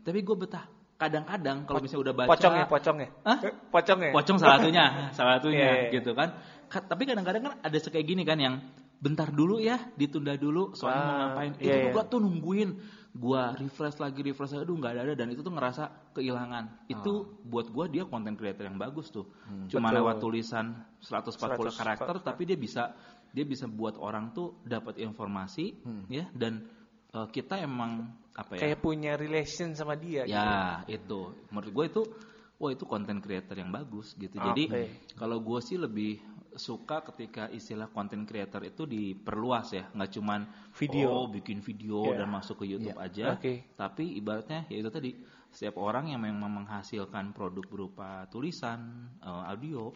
tapi 0.00 0.24
gue 0.24 0.36
betah. 0.36 0.64
Kadang-kadang 0.94 1.66
kalau 1.66 1.82
misalnya 1.82 2.02
udah 2.08 2.14
baca 2.14 2.30
Pocong 2.32 2.54
ya, 2.54 2.64
pocong 2.70 2.96
ya. 3.02 3.08
Hah? 3.26 3.38
Eh, 3.44 3.52
Pocong 3.68 3.98
ya. 4.00 4.10
Pocong 4.14 4.36
salah 4.38 4.56
satunya, 4.62 4.84
salah 5.18 5.32
satunya 5.36 5.58
Iya, 5.60 5.72
iya. 5.84 5.90
gitu 5.92 6.10
kan. 6.14 6.28
Ka- 6.70 6.86
tapi 6.86 7.02
kadang-kadang 7.04 7.42
kan 7.44 7.52
ada 7.60 7.76
kayak 7.76 8.06
gini 8.06 8.22
kan 8.24 8.38
yang 8.40 8.62
bentar 8.96 9.28
dulu 9.28 9.58
ya, 9.60 9.76
ditunda 9.98 10.32
dulu 10.38 10.72
soalnya 10.72 11.02
mau 11.02 11.12
Ah, 11.12 11.18
ngapain. 11.28 11.52
iya, 11.60 11.74
itu 11.76 11.76
iya. 11.76 11.92
gua 11.92 12.04
tuh 12.08 12.22
nungguin, 12.22 12.70
gua 13.12 13.52
refresh 13.52 13.98
lagi 14.00 14.20
refresh 14.22 14.54
lagi, 14.54 14.64
aduh 14.64 14.76
nggak 14.80 14.92
ada 14.96 15.00
ada 15.02 15.14
dan 15.18 15.28
itu 15.28 15.42
tuh 15.44 15.52
ngerasa 15.52 15.82
kehilangan. 16.14 16.64
Itu 16.88 17.12
buat 17.42 17.68
gua 17.68 17.84
dia 17.90 18.06
content 18.06 18.38
creator 18.38 18.64
yang 18.64 18.78
bagus 18.78 19.10
tuh. 19.10 19.28
Cuma 19.68 19.90
Betul. 19.90 19.98
lewat 19.98 20.14
tulisan 20.22 20.72
140 21.02 21.68
100 21.68 21.74
karakter 21.74 22.14
tapi 22.22 22.46
dia 22.46 22.56
bisa 22.56 22.94
dia 23.34 23.42
bisa 23.42 23.66
buat 23.66 23.98
orang 23.98 24.30
tuh 24.30 24.62
dapat 24.62 24.94
informasi 24.96 25.74
ya 26.06 26.30
dan 26.32 26.64
eh, 27.14 27.26
kita 27.30 27.62
emang 27.62 28.10
apa 28.34 28.58
ya? 28.58 28.60
Kayak 28.66 28.78
punya 28.82 29.12
relation 29.14 29.70
sama 29.72 29.94
dia. 29.94 30.26
gitu. 30.26 30.34
Ya 30.34 30.82
itu, 30.90 31.20
menurut 31.48 31.70
gue 31.70 31.84
itu, 31.86 32.02
wah 32.58 32.70
itu 32.70 32.84
content 32.84 33.22
creator 33.22 33.54
yang 33.54 33.70
bagus 33.70 34.14
gitu. 34.14 34.34
Jadi 34.36 34.64
Oke. 34.66 34.84
kalau 35.14 35.38
gue 35.38 35.60
sih 35.62 35.78
lebih 35.78 36.18
suka 36.54 37.02
ketika 37.02 37.50
istilah 37.50 37.90
content 37.90 38.22
creator 38.22 38.62
itu 38.62 38.86
diperluas 38.86 39.74
ya, 39.74 39.90
nggak 39.90 40.10
cuman 40.14 40.40
Video. 40.78 41.10
oh 41.10 41.26
bikin 41.26 41.58
video 41.58 42.14
Ya. 42.14 42.22
dan 42.22 42.30
masuk 42.30 42.62
ke 42.62 42.70
YouTube 42.70 42.94
Ya. 42.94 43.06
aja, 43.10 43.26
Oke. 43.34 43.66
tapi 43.74 44.14
ibaratnya 44.14 44.62
ya 44.70 44.78
itu 44.78 44.90
tadi 44.90 45.10
setiap 45.50 45.78
orang 45.78 46.14
yang 46.14 46.22
memang 46.22 46.62
menghasilkan 46.62 47.34
produk 47.34 47.66
berupa 47.66 48.26
tulisan, 48.30 49.10
eh, 49.18 49.42
audio, 49.50 49.90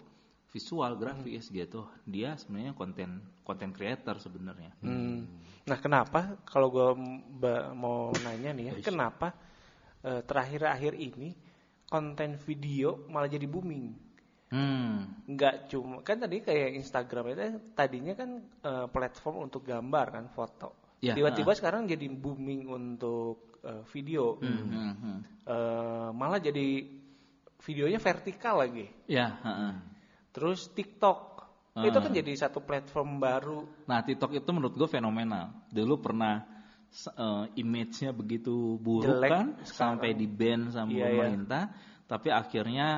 visual, 0.49 0.97
grafis 0.97 1.53
gitu, 1.53 1.85
dia 2.09 2.33
sebenarnya 2.41 2.73
konten 2.73 3.21
konten 3.45 3.71
creator 3.77 4.17
sebenarnya. 4.17 4.73
Hmm. 4.81 5.29
Nah, 5.69 5.79
kenapa 5.81 6.41
kalau 6.49 6.73
gue 6.73 6.89
mau 7.77 8.09
nanya 8.25 8.57
nih 8.57 8.73
ya, 8.73 8.75
kenapa 8.81 9.37
eh, 10.01 10.25
terakhir-akhir 10.25 10.97
ini 10.97 11.37
konten 11.89 12.41
video 12.41 13.05
malah 13.13 13.29
jadi 13.29 13.45
booming? 13.45 14.09
Hmm. 14.49 15.21
Nggak 15.29 15.69
cuma 15.69 16.01
kan 16.01 16.25
tadi 16.25 16.41
kayak 16.41 16.81
Instagram 16.81 17.37
itu 17.37 17.41
tadinya 17.77 18.17
kan 18.17 18.41
eh, 18.65 18.87
platform 18.89 19.53
untuk 19.53 19.69
gambar 19.69 20.07
kan 20.17 20.25
foto. 20.33 20.97
Ya, 20.99 21.15
Tiba-tiba 21.15 21.55
sekarang 21.55 21.87
jadi 21.87 22.09
booming 22.09 22.73
untuk 22.73 23.61
eh, 23.61 23.85
video. 23.93 24.41
Hmm, 24.41 24.65
hmm, 24.65 24.95
hmm. 24.97 25.19
Eh, 25.45 26.09
malah 26.17 26.41
jadi 26.41 26.89
videonya 27.69 28.01
vertikal 28.01 28.65
lagi. 28.65 28.89
Ya, 29.05 29.37
heeh. 29.45 29.98
Terus 30.39 30.71
TikTok. 30.71 31.19
Ah. 31.75 31.83
Itu 31.83 31.99
kan 31.99 32.11
jadi 32.11 32.33
satu 32.33 32.63
platform 32.63 33.19
baru. 33.19 33.67
Nah, 33.85 34.01
TikTok 34.01 34.31
itu 34.33 34.51
menurut 34.51 34.73
gue 34.73 34.87
fenomenal. 34.87 35.51
Dulu 35.69 35.99
pernah 35.99 36.47
eh, 36.89 37.45
image-nya 37.59 38.11
begitu 38.11 38.79
buruk 38.79 39.19
Jelek, 39.21 39.31
kan, 39.31 39.47
sekarang. 39.61 39.99
sampai 39.99 40.11
di 40.15 40.25
ban 40.25 40.71
sama 40.71 40.89
Iya, 40.89 40.97
iya. 40.97 41.07
pemerintah. 41.11 41.63
Tapi 42.07 42.29
akhirnya 42.31 42.89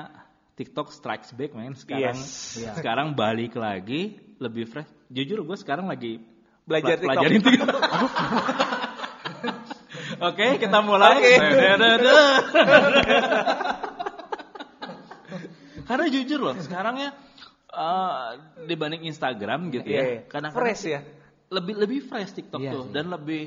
TikTok 0.55 0.93
strikes 0.93 1.33
back, 1.33 1.53
men. 1.53 1.73
Sekarang, 1.75 2.15
Yes. 2.15 2.61
Iya. 2.61 2.73
sekarang 2.79 3.17
balik 3.17 3.57
lagi, 3.57 4.21
lebih 4.37 4.65
fresh. 4.65 4.89
Jujur 5.09 5.43
gue 5.43 5.57
sekarang 5.57 5.89
lagi 5.89 6.21
Belajar 6.63 7.01
pela- 7.01 7.19
TikTok. 7.19 7.25
pelajarin 7.25 7.41
TikTok. 7.43 7.81
Oke, 10.31 10.47
kita 10.61 10.79
mulai. 10.81 11.17
Oke. 11.17 11.35
Karena 15.83 16.07
jujur 16.07 16.39
loh, 16.41 16.55
sekarang 16.55 16.95
eh, 17.71 18.29
dibanding 18.67 19.07
Instagram 19.07 19.71
gitu 19.71 19.87
Iya, 19.87 19.97
ya, 19.97 20.05
iya. 20.05 20.21
kadang-kadang 20.27 20.67
fresh 20.67 20.85
ya. 20.87 21.01
lebih 21.51 21.75
lebih 21.79 22.01
fresh 22.03 22.33
TikTok 22.33 22.61
Iya 22.61 22.73
tuh 22.73 22.83
sih. 22.87 22.93
dan 22.93 23.05
lebih 23.11 23.43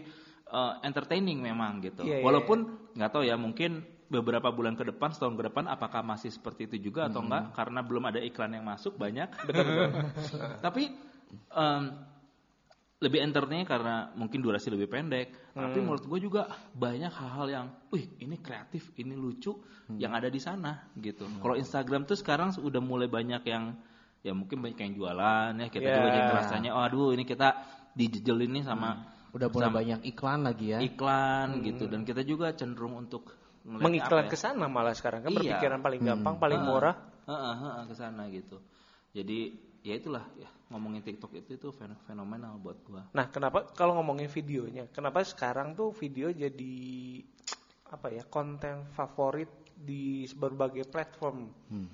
uh, 0.47 0.79
entertaining 0.81 1.39
memang 1.39 1.79
gitu. 1.79 2.03
Iya, 2.03 2.19
iya, 2.19 2.23
Walaupun 2.23 2.57
nggak 2.93 3.11
tahu 3.11 3.23
ya 3.23 3.35
mungkin 3.35 3.83
beberapa 4.07 4.53
bulan 4.53 4.75
ke 4.75 4.85
depan, 4.85 5.09
setahun 5.09 5.33
ke 5.33 5.43
depan 5.49 5.65
apakah 5.65 6.05
masih 6.05 6.29
seperti 6.29 6.69
itu 6.69 6.91
juga 6.91 7.09
atau 7.09 7.25
enggak 7.25 7.55
karena 7.57 7.81
belum 7.81 8.03
ada 8.05 8.19
iklan 8.21 8.53
yang 8.53 8.63
masuk 8.63 8.93
banyak. 8.95 9.25
Tapi 10.65 10.83
um, 11.49 11.83
lebih 13.03 13.19
entertaining 13.19 13.67
karena 13.67 14.13
mungkin 14.15 14.39
durasi 14.39 14.71
lebih 14.71 14.87
pendek. 14.87 15.27
Tapi 15.51 15.75
Hmm. 15.75 15.85
menurut 15.85 16.05
gue 16.07 16.19
juga 16.23 16.47
banyak 16.71 17.11
hal-hal 17.11 17.47
yang, 17.51 17.65
wih 17.91 18.07
ini 18.17 18.39
kreatif, 18.39 18.95
ini 18.95 19.11
lucu 19.13 19.59
yang 19.97 20.15
ada 20.15 20.31
di 20.31 20.39
sana 20.39 20.87
gitu. 20.95 21.27
Hmm. 21.27 21.43
Kalau 21.43 21.55
Instagram 21.57 22.07
tuh 22.07 22.15
sekarang 22.15 22.55
udah 22.57 22.79
mulai 22.79 23.11
banyak 23.11 23.43
yang 23.43 23.75
ya 24.23 24.31
mungkin 24.31 24.63
banyak 24.63 24.79
yang 24.79 24.93
jualan 24.95 25.51
ya 25.59 25.67
kita 25.67 25.83
Ya. 25.83 25.95
juga 25.99 26.09
jadi 26.09 26.31
rasanya 26.33 26.69
oh 26.71 26.81
aduh 26.81 27.11
ini 27.11 27.27
kita 27.27 27.59
dijejel 27.91 28.47
ini 28.47 28.63
sama 28.63 28.95
Hmm. 28.97 29.11
Udah 29.33 29.49
mulai 29.49 29.65
sama 29.65 29.77
banyak 29.81 29.99
iklan 30.05 30.39
lagi 30.45 30.65
ya. 30.71 30.79
iklan 30.79 31.47
gitu 31.65 31.83
dan 31.89 32.05
kita 32.05 32.21
juga 32.23 32.53
cenderung 32.53 32.95
untuk 32.95 33.33
Mengiklan 33.63 34.27
apa 34.27 34.31
ke 34.31 34.37
sana 34.37 34.67
malah 34.67 34.91
sekarang 34.93 35.23
kan 35.23 35.31
Iya. 35.31 35.55
berpikiran 35.55 35.79
paling 35.79 36.01
gampang, 36.03 36.35
paling 36.35 36.59
murah. 36.59 36.95
Heeh, 37.23 37.53
heeh, 37.55 37.83
ke 37.87 37.95
sana 37.95 38.27
gitu. 38.27 38.59
Jadi 39.15 39.55
ya 39.81 39.95
itulah 39.95 40.27
ya 40.35 40.51
ngomongin 40.67 40.99
TikTok 40.99 41.31
itu 41.33 41.55
itu 41.55 41.71
fen- 41.71 41.95
fenomenal 42.03 42.59
buat 42.59 42.75
gua. 42.83 43.07
Nah, 43.15 43.31
kenapa 43.31 43.63
kalau 43.71 43.95
ngomongin 43.95 44.27
videonya, 44.27 44.91
kenapa 44.91 45.23
sekarang 45.23 45.73
tuh 45.73 45.95
video 45.95 46.27
jadi 46.27 46.75
apa 47.87 48.11
ya 48.11 48.27
konten 48.27 48.83
favorit 48.91 49.47
di 49.73 50.27
berbagai 50.35 50.83
platform? 50.85 51.47
Hmm. 51.71 51.87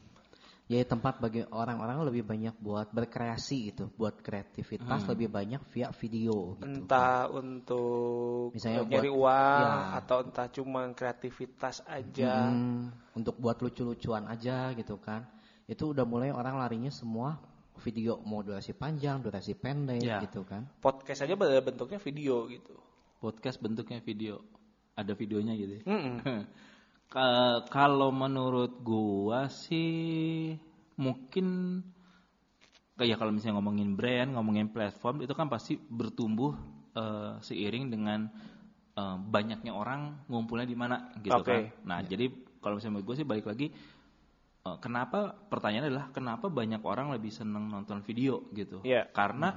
Ya 0.69 0.85
tempat 0.85 1.17
bagi 1.17 1.41
orang-orang 1.49 2.05
lebih 2.05 2.29
banyak 2.29 2.53
buat 2.61 2.93
berkreasi 2.93 3.73
gitu, 3.73 3.89
buat 3.97 4.21
kreativitas 4.21 5.01
Hmm. 5.01 5.09
lebih 5.09 5.25
banyak 5.25 5.57
via 5.73 5.89
video 5.89 6.61
gitu. 6.61 6.85
Entah 6.85 7.25
untuk 7.25 8.53
Misalnya 8.53 8.85
eh, 8.85 8.89
nyari 8.93 9.09
buat- 9.09 9.17
uang 9.17 9.65
ya. 9.65 9.97
atau 9.97 10.17
entah 10.21 10.47
cuma 10.53 10.81
kreativitas 10.93 11.81
aja. 11.89 12.53
Hmm, 12.53 12.93
untuk 13.17 13.41
buat 13.41 13.57
lucu-lucuan 13.57 14.29
aja 14.29 14.69
gitu 14.77 15.01
kan. 15.01 15.25
Itu 15.65 15.89
udah 15.89 16.05
mulai 16.05 16.29
orang 16.29 16.61
larinya 16.61 16.93
semua 16.93 17.41
video 17.81 18.21
mau 18.21 18.45
durasi 18.45 18.77
panjang, 18.77 19.25
durasi 19.25 19.57
pendek 19.57 20.05
Ya. 20.05 20.21
gitu 20.21 20.45
kan. 20.45 20.69
Podcast 20.77 21.25
aja 21.25 21.33
bentuknya 21.33 21.97
video 21.97 22.45
gitu. 22.45 22.77
Podcast 23.17 23.57
bentuknya 23.57 24.05
video. 24.05 24.37
Ada 24.93 25.17
videonya 25.17 25.57
gitu. 25.57 25.81
ya. 25.81 25.83
Mm-mm. 25.89 26.15
Ka- 27.09 27.65
kalau 27.73 28.13
menurut 28.13 28.85
gua 28.85 29.49
sih 29.49 30.53
mungkin 30.93 31.81
kayak 32.99 33.17
kalau 33.17 33.33
misalnya 33.33 33.57
ngomongin 33.57 33.97
brand, 33.97 34.29
ngomongin 34.37 34.69
platform 34.69 35.25
itu 35.25 35.33
kan 35.33 35.49
pasti 35.49 35.73
bertumbuh 35.79 36.53
eh, 36.93 37.41
seiring 37.41 37.89
dengan 37.89 38.29
eh, 38.93 39.17
banyaknya 39.17 39.73
orang 39.73 40.21
ngumpulnya 40.29 40.69
di 40.69 40.77
mana 40.77 41.09
gitu 41.17 41.41
Oke. 41.41 41.49
kan. 41.49 41.61
Nah, 41.81 41.99
jadi 42.05 42.29
kalau 42.61 42.77
misalnya 42.77 42.93
menurut 42.99 43.07
gue 43.09 43.17
sih 43.17 43.27
balik 43.27 43.45
lagi 43.49 43.67
eh, 44.67 44.77
kenapa 44.77 45.33
pertanyaannya 45.49 45.89
adalah 45.89 46.07
kenapa 46.13 46.45
banyak 46.51 46.85
orang 46.85 47.09
lebih 47.09 47.33
seneng 47.33 47.73
nonton 47.73 48.05
video 48.05 48.45
gitu? 48.53 48.85
Iya. 48.85 49.09
Karena 49.09 49.55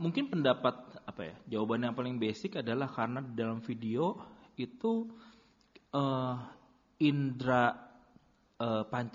mungkin 0.00 0.32
pendapat 0.32 1.04
apa 1.04 1.20
ya 1.20 1.34
jawaban 1.52 1.84
yang 1.84 1.92
paling 1.92 2.16
basic 2.16 2.64
adalah 2.64 2.88
karena 2.88 3.20
di 3.20 3.36
dalam 3.36 3.60
video 3.60 4.16
itu 4.56 5.04
eh 5.90 6.36
indra 7.00 7.64
eh, 8.56 8.84
panc 8.84 9.12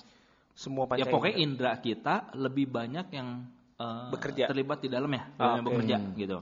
Semua 0.51 0.87
ya 0.89 1.03
panca 1.03 1.11
pokoknya 1.11 1.35
indera. 1.37 1.71
indra 1.71 1.83
kita 1.83 2.15
lebih 2.35 2.65
banyak 2.67 3.07
yang 3.09 3.29
eh, 3.75 4.09
Bekerja. 4.09 4.47
terlibat 4.47 4.79
di 4.79 4.89
dalamnya 4.89 5.23
Ah, 5.35 5.53
dalam 5.53 5.61
oke. 5.61 5.67
bekerja 5.69 5.97
gitu 6.13 6.39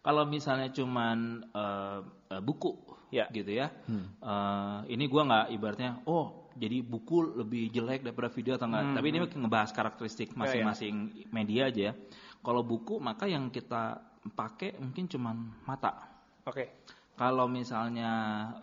kalau 0.00 0.24
misalnya 0.24 0.68
cuman 0.70 1.18
eh, 1.46 2.00
eh, 2.30 2.40
buku 2.40 2.72
Ya. 3.10 3.26
gitu 3.28 3.50
ya 3.50 3.74
eh, 4.22 4.78
ini 4.86 5.04
gua 5.04 5.26
nggak 5.26 5.46
ibaratnya 5.50 5.98
oh 6.06 6.46
jadi 6.54 6.78
buku 6.80 7.34
lebih 7.36 7.66
jelek 7.68 8.02
daripada 8.02 8.28
video 8.28 8.54
atau 8.54 8.66
enggak 8.66 8.94
tapi 8.94 9.06
ini 9.08 9.18
ngebahas 9.20 9.70
karakteristik 9.70 10.30
masing-masing 10.32 10.94
media 11.28 11.66
aja 11.66 11.90
ya. 11.90 11.92
kalau 12.38 12.62
buku 12.62 12.96
maka 12.96 13.26
yang 13.26 13.50
kita 13.50 13.98
pakai 14.30 14.78
mungkin 14.78 15.04
cuman 15.06 15.36
mata 15.64 16.06
Oke. 16.46 16.86
Kalau 17.20 17.44
misalnya 17.52 18.12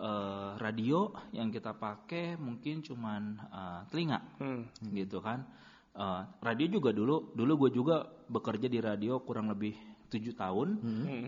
eh, 0.02 0.50
radio 0.58 1.14
yang 1.30 1.54
kita 1.54 1.78
pakai 1.78 2.42
mungkin 2.42 2.82
cuman 2.82 3.38
eh, 3.38 3.82
telinga 3.94 4.18
Hmm. 4.42 4.66
gitu 4.98 5.22
kan. 5.22 5.46
Eh, 5.94 6.22
radio 6.42 6.66
juga 6.66 6.90
dulu, 6.90 7.38
dulu 7.38 7.70
gue 7.70 7.78
juga 7.78 8.02
bekerja 8.26 8.66
di 8.66 8.82
radio 8.82 9.22
kurang 9.22 9.54
lebih 9.54 9.78
tujuh 10.10 10.34
tahun 10.34 10.70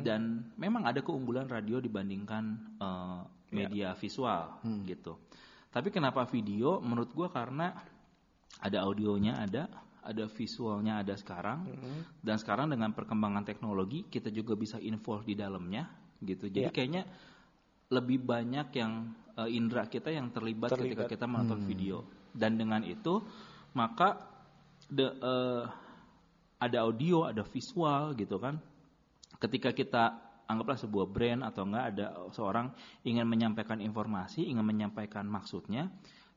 dan 0.02 0.50
memang 0.58 0.88
ada 0.90 1.06
keunggulan 1.06 1.46
radio 1.46 1.78
dibandingkan 1.78 2.44
eh, 2.82 3.22
media 3.54 3.94
visual 3.94 4.58
gitu. 4.90 5.14
Tapi 5.70 5.94
kenapa 5.94 6.26
video? 6.26 6.82
Menurut 6.82 7.14
gue 7.14 7.30
karena 7.30 7.78
ada 8.58 8.82
audionya 8.90 9.38
ada, 9.38 9.70
ada 10.02 10.26
visualnya 10.26 11.06
ada 11.06 11.14
sekarang 11.14 11.70
dan 12.26 12.42
sekarang 12.42 12.74
dengan 12.74 12.90
perkembangan 12.98 13.46
teknologi 13.46 14.10
kita 14.10 14.34
juga 14.34 14.58
bisa 14.58 14.82
involve 14.82 15.30
di 15.30 15.38
dalamnya 15.38 15.86
gitu. 16.24 16.48
Jadi 16.52 16.68
Iya. 16.70 16.76
kayaknya 16.76 17.04
lebih 17.90 18.22
banyak 18.22 18.68
yang 18.76 19.14
eh, 19.40 19.50
indera 19.56 19.88
kita 19.88 20.12
yang 20.12 20.36
terlibat, 20.36 20.76
ketika 20.76 21.08
Terlibat. 21.08 21.12
kita 21.16 21.26
menonton 21.26 21.64
video 21.64 22.04
dan 22.36 22.60
dengan 22.60 22.84
itu 22.84 23.24
maka 23.72 24.20
the, 24.92 25.08
eh, 25.16 25.64
ada 26.60 26.78
audio, 26.84 27.24
ada 27.24 27.42
visual 27.48 28.12
gitu 28.20 28.36
kan. 28.36 28.60
Ketika 29.40 29.72
kita 29.72 30.04
anggaplah 30.50 30.76
sebuah 30.76 31.08
brand 31.08 31.42
atau 31.46 31.64
enggak 31.64 31.86
ada 31.96 32.06
seorang 32.36 32.74
ingin 33.08 33.24
menyampaikan 33.24 33.80
informasi, 33.80 34.44
ingin 34.44 34.66
menyampaikan 34.66 35.24
maksudnya, 35.24 35.88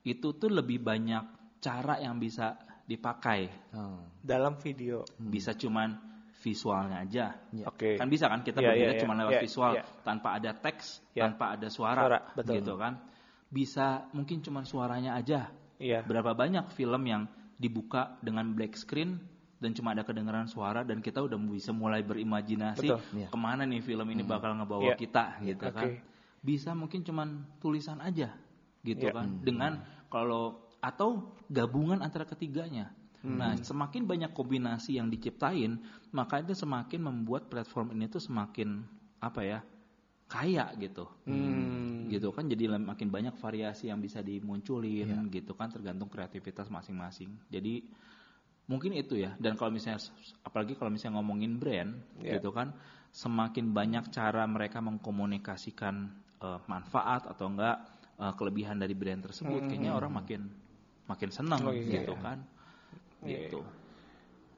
itu 0.06 0.36
tuh 0.38 0.52
lebih 0.52 0.78
banyak 0.78 1.24
cara 1.58 1.98
yang 1.98 2.22
bisa 2.22 2.54
dipakai. 2.86 3.50
Oh. 3.74 3.98
Dalam 4.22 4.54
video. 4.62 5.02
Bisa 5.18 5.58
cuman 5.58 6.11
visualnya 6.42 7.06
aja. 7.06 7.38
Ya. 7.54 7.64
Oke. 7.70 7.94
Kan 7.96 8.10
bisa 8.10 8.26
kan 8.26 8.42
kita 8.42 8.58
Iya, 8.58 8.74
berbeda 8.74 8.92
iya, 8.92 9.00
cuma 9.00 9.14
iya. 9.14 9.20
lewat 9.22 9.32
Iya, 9.32 9.42
visual 9.46 9.72
iya. 9.78 9.84
tanpa 10.02 10.28
ada 10.36 10.50
teks, 10.58 10.86
Iya. 11.14 11.22
tanpa 11.30 11.44
ada 11.54 11.68
suara, 11.70 12.00
Suara, 12.02 12.18
betul. 12.34 12.54
gitu 12.58 12.74
kan. 12.74 12.92
Bisa 13.48 13.86
mungkin 14.10 14.42
cuma 14.42 14.66
suaranya 14.66 15.14
aja. 15.14 15.54
Iya. 15.78 16.02
Berapa 16.02 16.34
banyak 16.34 16.74
film 16.74 17.02
yang 17.06 17.30
dibuka 17.56 18.18
dengan 18.18 18.50
black 18.52 18.74
screen 18.74 19.22
dan 19.62 19.70
cuma 19.78 19.94
ada 19.94 20.02
kedengaran 20.02 20.50
suara 20.50 20.82
dan 20.82 20.98
kita 20.98 21.22
udah 21.22 21.38
bisa 21.38 21.70
mulai 21.70 22.02
berimajinasi 22.02 22.82
Betul. 22.90 23.00
Iya. 23.14 23.28
ke 23.30 23.38
mana 23.38 23.62
nih 23.62 23.78
film 23.78 24.06
ini 24.10 24.26
bakal 24.26 24.58
ngebawa 24.58 24.92
Iya. 24.92 24.96
kita 24.98 25.24
gitu 25.46 25.64
Oke. 25.70 25.76
kan. 25.78 25.88
Bisa 26.42 26.74
mungkin 26.74 27.06
cuman 27.06 27.28
tulisan 27.62 28.02
aja 28.02 28.34
gitu 28.82 29.06
Iya. 29.06 29.14
kan. 29.14 29.26
Dengan 29.46 29.72
kalau 30.10 30.58
atau 30.82 31.30
gabungan 31.46 32.02
antara 32.02 32.26
ketiganya. 32.26 32.90
Nah, 33.22 33.54
semakin 33.54 34.02
banyak 34.02 34.34
kombinasi 34.34 34.98
yang 34.98 35.06
diciptain, 35.06 35.78
maka 36.10 36.42
itu 36.42 36.58
semakin 36.58 37.00
membuat 37.06 37.46
platform 37.46 37.94
ini 37.94 38.10
tuh 38.10 38.18
semakin 38.18 38.82
apa 39.22 39.42
ya? 39.46 39.60
kaya 40.32 40.72
gitu. 40.80 41.04
Hmm. 41.28 42.08
Gitu 42.08 42.32
kan 42.32 42.48
jadi 42.48 42.80
makin 42.80 43.12
banyak 43.12 43.36
variasi 43.36 43.92
yang 43.92 44.00
bisa 44.00 44.24
dimunculin 44.24 45.28
gitu 45.28 45.52
kan 45.52 45.68
tergantung 45.68 46.08
kreativitas 46.08 46.72
masing-masing. 46.72 47.28
Jadi 47.52 47.84
mungkin 48.64 48.96
itu 48.96 49.20
ya. 49.20 49.36
Dan 49.36 49.60
kalau 49.60 49.68
misalnya 49.68 50.00
apalagi 50.40 50.72
kalau 50.72 50.88
misalnya 50.88 51.20
ngomongin 51.20 51.60
brand 51.60 52.00
Iya. 52.24 52.40
gitu 52.40 52.48
kan 52.48 52.72
semakin 53.12 53.76
banyak 53.76 54.08
cara 54.08 54.48
mereka 54.48 54.80
mengkomunikasikan 54.80 56.08
eh, 56.40 56.60
manfaat 56.64 57.28
atau 57.28 57.52
enggak 57.52 57.76
eh, 58.16 58.32
kelebihan 58.40 58.80
dari 58.80 58.96
brand 58.96 59.20
tersebut 59.28 59.68
kayaknya 59.68 59.92
orang 59.92 60.16
makin 60.16 60.48
makin 61.12 61.28
senang 61.28 61.60
Oh, 61.68 61.76
iya. 61.76 62.00
gitu 62.00 62.16
kan. 62.24 62.40
Iya, 63.24 63.48
Gitu. 63.48 63.60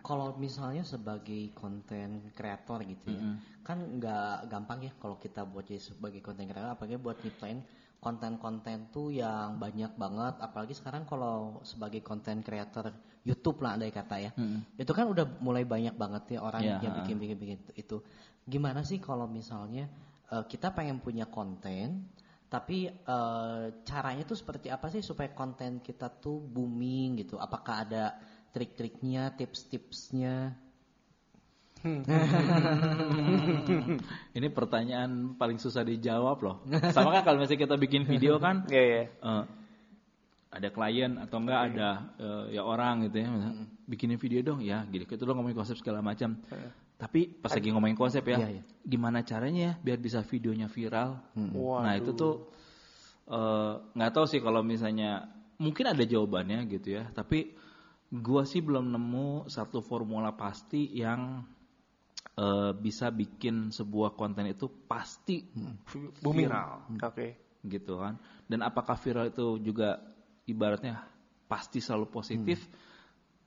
Kalau 0.05 0.37
misalnya 0.37 0.85
sebagai 0.85 1.49
konten 1.57 2.29
kreator 2.37 2.85
gitu 2.85 3.09
ya, 3.09 3.25
kan 3.65 3.81
nggak 3.81 4.53
gampang 4.53 4.85
ya 4.85 4.93
kalau 5.01 5.17
kita 5.17 5.49
buat 5.49 5.65
jadi 5.65 5.81
sebagai 5.81 6.21
konten 6.21 6.45
kreator, 6.45 6.77
apalagi 6.77 7.01
buat 7.01 7.17
nyiptain 7.25 7.65
konten-konten 7.99 8.93
tuh 8.93 9.09
yang 9.09 9.57
banyak 9.57 9.97
banget, 9.97 10.37
apalagi 10.45 10.77
sekarang 10.77 11.09
kalau 11.09 11.57
sebagai 11.65 12.05
konten 12.05 12.45
kreator 12.45 12.93
YouTube 13.25 13.65
lah 13.65 13.81
andai 13.81 13.89
kata 13.89 14.17
ya, 14.21 14.31
itu 14.77 14.93
kan 14.93 15.09
udah 15.09 15.25
mulai 15.41 15.65
banyak 15.65 15.97
banget 15.97 16.37
ya 16.37 16.45
orang 16.45 16.61
Iya, 16.61 16.85
yang 16.85 17.17
bikin-bikin 17.17 17.65
itu. 17.73 18.05
Gimana 18.45 18.85
sih 18.85 19.01
kalau 19.01 19.25
misalnya 19.25 19.89
eh, 20.29 20.45
kita 20.45 20.69
pengen 20.77 21.01
punya 21.01 21.25
konten, 21.25 22.13
tapi 22.53 22.93
eh, 22.93 23.65
caranya 23.89 24.29
tuh 24.29 24.37
seperti 24.37 24.69
apa 24.69 24.93
sih 24.93 25.01
supaya 25.01 25.33
konten 25.33 25.81
kita 25.81 26.13
tuh 26.13 26.45
booming 26.45 27.25
gitu? 27.25 27.41
Apakah 27.41 27.89
ada 27.89 28.21
trik-triknya, 28.55 29.35
tips-tipsnya? 29.35 30.55
Ini 34.39 34.49
pertanyaan 34.49 35.37
paling 35.37 35.61
susah 35.61 35.85
dijawab 35.85 36.39
loh. 36.41 36.57
Sama 36.97 37.13
kan 37.13 37.23
kalau 37.29 37.37
misalnya 37.43 37.69
kita 37.69 37.77
bikin 37.77 38.09
video 38.09 38.41
kan? 38.41 38.65
Iya, 38.73 38.85
iya. 38.89 39.05
eh, 39.11 39.45
ada 40.55 40.71
klien 40.71 41.19
atau 41.21 41.37
enggak 41.43 41.61
ada 41.75 42.15
eh, 42.17 42.57
ya 42.57 42.63
orang 42.65 43.05
gitu 43.11 43.21
ya. 43.21 43.29
Misalnya, 43.29 43.69
bikinin 43.85 44.17
video 44.17 44.41
dong 44.41 44.65
ya 44.65 44.89
gitu. 44.89 45.05
Kita 45.05 45.29
lo 45.29 45.37
ngomongin 45.37 45.61
konsep 45.61 45.77
segala 45.77 46.01
macam. 46.01 46.41
Tapi 46.95 47.27
pas 47.43 47.53
lagi 47.53 47.69
ngomongin 47.75 47.99
konsep 47.99 48.23
ya 48.25 48.39
Iya, 48.39 48.49
iya. 48.49 48.63
gimana 48.87 49.21
caranya 49.27 49.61
ya 49.61 49.73
biar 49.83 49.99
bisa 50.01 50.23
videonya 50.25 50.71
viral? 50.71 51.21
Waduh. 51.37 51.83
nah 51.85 51.93
itu 51.99 52.15
tuh 52.17 52.49
eh, 53.29 53.75
nggak 53.93 54.13
tahu 54.15 54.25
sih 54.31 54.41
kalau 54.41 54.63
misalnya 54.65 55.29
mungkin 55.61 55.85
ada 55.91 56.01
jawabannya 56.01 56.65
gitu 56.71 56.97
ya. 56.97 57.13
Tapi 57.13 57.53
gua 58.15 58.47
sih 58.47 58.63
belum 58.63 58.95
nemu 58.95 59.51
satu 59.51 59.83
formula 59.83 60.31
pasti 60.39 60.87
yang 60.95 61.43
eh, 62.39 62.73
bisa 62.79 63.11
bikin 63.11 63.75
sebuah 63.75 64.15
konten 64.15 64.47
itu 64.47 64.71
pasti 64.87 65.43
Booming. 66.23 66.47
viral 66.47 66.71
Oke. 67.03 67.29
gitu 67.65 67.99
kan. 67.99 68.21
Dan 68.47 68.63
apakah 68.63 68.95
viral 68.95 69.33
itu 69.33 69.59
juga 69.59 69.99
ibaratnya 70.47 71.03
pasti 71.49 71.81
selalu 71.83 72.07
positif? 72.13 72.63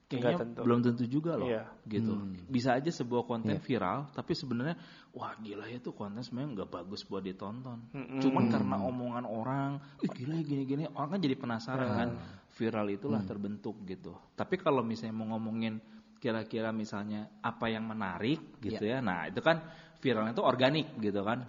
Kayaknya 0.07 0.39
tentu. 0.39 0.61
belum 0.63 0.79
tentu 0.79 1.03
juga 1.03 1.35
loh, 1.35 1.51
Iya. 1.51 1.67
gitu. 1.83 2.15
Bisa 2.47 2.79
aja 2.79 2.87
sebuah 2.87 3.27
konten 3.27 3.59
viral, 3.59 4.07
tapi 4.15 4.31
sebenarnya 4.31 4.79
wah 5.11 5.35
gila 5.35 5.67
ya 5.67 5.83
tuh 5.83 5.91
konten 5.91 6.23
sebenarnya 6.23 6.63
nggak 6.63 6.71
bagus 6.71 7.03
buat 7.03 7.27
ditonton. 7.27 7.91
Cuman 8.23 8.47
karena 8.47 8.79
omongan 8.87 9.27
orang, 9.27 9.83
ih 9.99 10.07
gila 10.07 10.39
ya 10.39 10.43
gini-gini, 10.47 10.87
orang 10.95 11.19
kan 11.19 11.19
jadi 11.19 11.35
penasaran 11.35 11.89
kan. 11.91 12.09
Viral 12.57 12.87
itulah 12.89 13.21
terbentuk 13.21 13.83
gitu. 13.83 14.15
Tapi 14.33 14.55
kalau 14.57 14.81
misalnya 14.81 15.13
mau 15.13 15.35
ngomongin 15.35 15.77
kira-kira 16.17 16.71
misalnya 16.73 17.29
apa 17.43 17.67
yang 17.69 17.85
menarik 17.85 18.57
gitu 18.63 18.81
ya, 18.81 19.03
nah 19.03 19.27
itu 19.27 19.43
kan 19.43 19.61
viralnya 19.99 20.33
itu 20.33 20.41
organik 20.41 20.87
gitu 21.03 21.21
kan. 21.21 21.43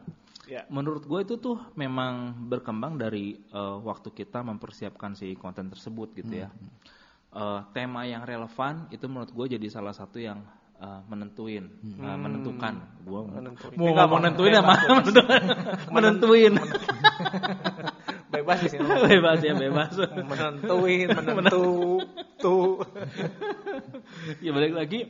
Ya. 0.51 0.64
Menurut 0.68 1.05
gue 1.07 1.21
itu 1.23 1.37
tuh 1.38 1.61
memang 1.79 2.35
berkembang 2.49 2.99
dari 2.99 3.38
eh, 3.38 3.77
waktu 3.81 4.11
kita 4.12 4.42
mempersiapkan 4.42 5.14
si 5.14 5.33
konten 5.38 5.71
tersebut 5.71 6.12
gitu 6.18 6.42
ya. 6.42 6.51
Eh, 7.29 7.61
tema 7.77 8.09
yang 8.09 8.25
relevan 8.25 8.88
itu 8.88 9.05
menurut 9.05 9.29
gue 9.37 9.61
jadi 9.61 9.69
salah 9.69 9.93
satu 9.93 10.17
yang 10.17 10.41
eh, 10.81 11.01
menentuin, 11.12 11.69
eh, 12.01 12.17
menentukan. 12.17 13.05
Gue 13.05 13.21
Menentuin. 13.29 13.77
mau 13.77 13.93
ngomong 13.93 14.21
menentuin 14.25 14.55
apa? 14.57 14.75
menentukan. 14.88 15.43
menentuin. 15.95 16.55
Bebas 18.33 18.61
sini. 18.64 18.81
bebas 18.85 19.41
ya 19.45 19.53
bebas. 19.57 19.93
Menentuin, 20.25 21.09
menentu, 21.37 22.01
tuh. 22.41 22.81
ya 24.41 24.53
balik 24.53 24.73
lagi 24.77 25.01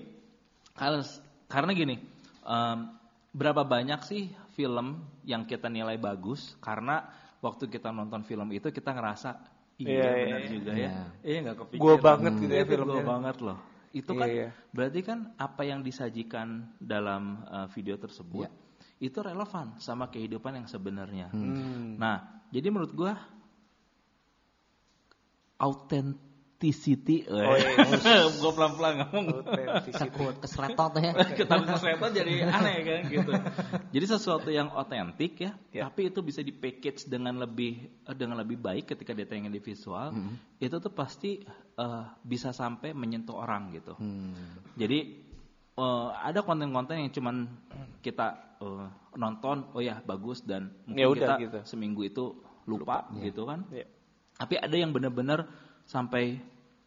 karena 1.51 1.71
gini 1.75 1.99
em, 2.47 2.79
berapa 3.35 3.63
banyak 3.67 4.07
sih 4.07 4.31
film 4.55 5.03
yang 5.27 5.47
kita 5.47 5.67
nilai 5.67 5.99
bagus 5.99 6.55
karena 6.63 7.11
waktu 7.43 7.67
kita 7.67 7.91
nonton 7.91 8.23
film 8.23 8.51
itu 8.55 8.71
kita 8.71 8.95
ngerasa 8.95 9.58
iya 9.79 9.89
Iya, 9.89 10.11
benar 10.27 10.41
iya, 10.43 10.49
juga 10.51 10.73
ya. 10.75 10.91
Iya. 11.23 11.39
Nggak 11.47 11.57
kepikiran. 11.63 11.83
Gua 11.87 11.95
banget 11.97 12.33
gitu 12.37 12.53
ya 12.53 12.63
Itu 12.63 12.71
filmnya. 12.75 12.93
gua 12.93 13.03
banget 13.07 13.37
loh. 13.41 13.59
Itu 13.95 14.11
Iya, 14.13 14.21
kan 14.21 14.29
iya. 14.29 14.49
berarti 14.75 15.01
kan 15.01 15.19
apa 15.39 15.63
yang 15.65 15.81
disajikan 15.81 16.49
dalam 16.77 17.23
eh, 17.47 17.67
video 17.73 17.97
tersebut 17.97 18.51
itu 18.99 19.19
relevan 19.23 19.79
sama 19.79 20.11
kehidupan 20.11 20.59
yang 20.59 20.67
sebenarnya. 20.67 21.31
Hmm. 21.31 21.95
nah 21.97 22.43
jadi 22.51 22.67
menurut 22.69 22.91
gua 22.93 23.15
authenticity 26.59 27.23
Oh, 27.31 27.55
iya. 27.55 28.27
gua 28.43 28.51
pelan-pelan 28.51 28.93
ngomong 29.07 29.25
Authenticity. 29.47 29.95
Takut 30.11 30.35
keseletot 30.43 30.93
ya. 30.99 31.13
Takut 31.47 31.69
kesehatan 31.71 32.11
jadi 32.11 32.33
aneh 32.51 32.77
kan 32.83 33.01
gitu. 33.07 33.33
Jadi 33.95 34.05
sesuatu 34.11 34.51
yang 34.51 34.75
otentik 34.75 35.39
ya, 35.39 35.55
Ya. 35.71 35.87
tapi 35.87 36.11
itu 36.11 36.19
bisa 36.19 36.43
di 36.43 36.51
package 36.51 37.07
dengan 37.07 37.39
lebih 37.39 37.87
eh, 38.03 38.17
dengan 38.19 38.43
lebih 38.43 38.59
baik 38.59 38.91
ketika 38.91 39.15
ditayangin 39.15 39.55
di 39.55 39.63
visual. 39.63 40.11
Itu 40.59 40.83
tuh 40.83 40.91
pasti 40.91 41.39
eh, 41.79 42.05
bisa 42.27 42.51
sampai 42.51 42.91
menyentuh 42.91 43.39
orang 43.39 43.71
gitu. 43.79 43.95
Jadi 44.75 44.99
eh, 45.79 46.09
ada 46.11 46.43
konten-konten 46.43 46.99
yang 46.99 47.15
cuman 47.15 47.47
kita 48.03 48.59
eh, 48.59 48.87
nonton, 49.15 49.71
oh 49.79 49.83
ya 49.83 50.03
bagus 50.03 50.43
dan 50.43 50.75
mungkin 50.91 50.99
Ya 50.99 51.07
udah, 51.07 51.39
kita 51.39 51.43
gitu. 51.47 51.59
seminggu 51.71 52.03
itu 52.03 52.35
lupa, 52.67 53.07
gitu 53.23 53.47
kan. 53.47 53.63
Ya. 53.71 53.87
Tapi 54.39 54.55
ada 54.55 54.75
yang 54.75 54.91
benar-benar 54.95 55.47
sampai 55.89 56.37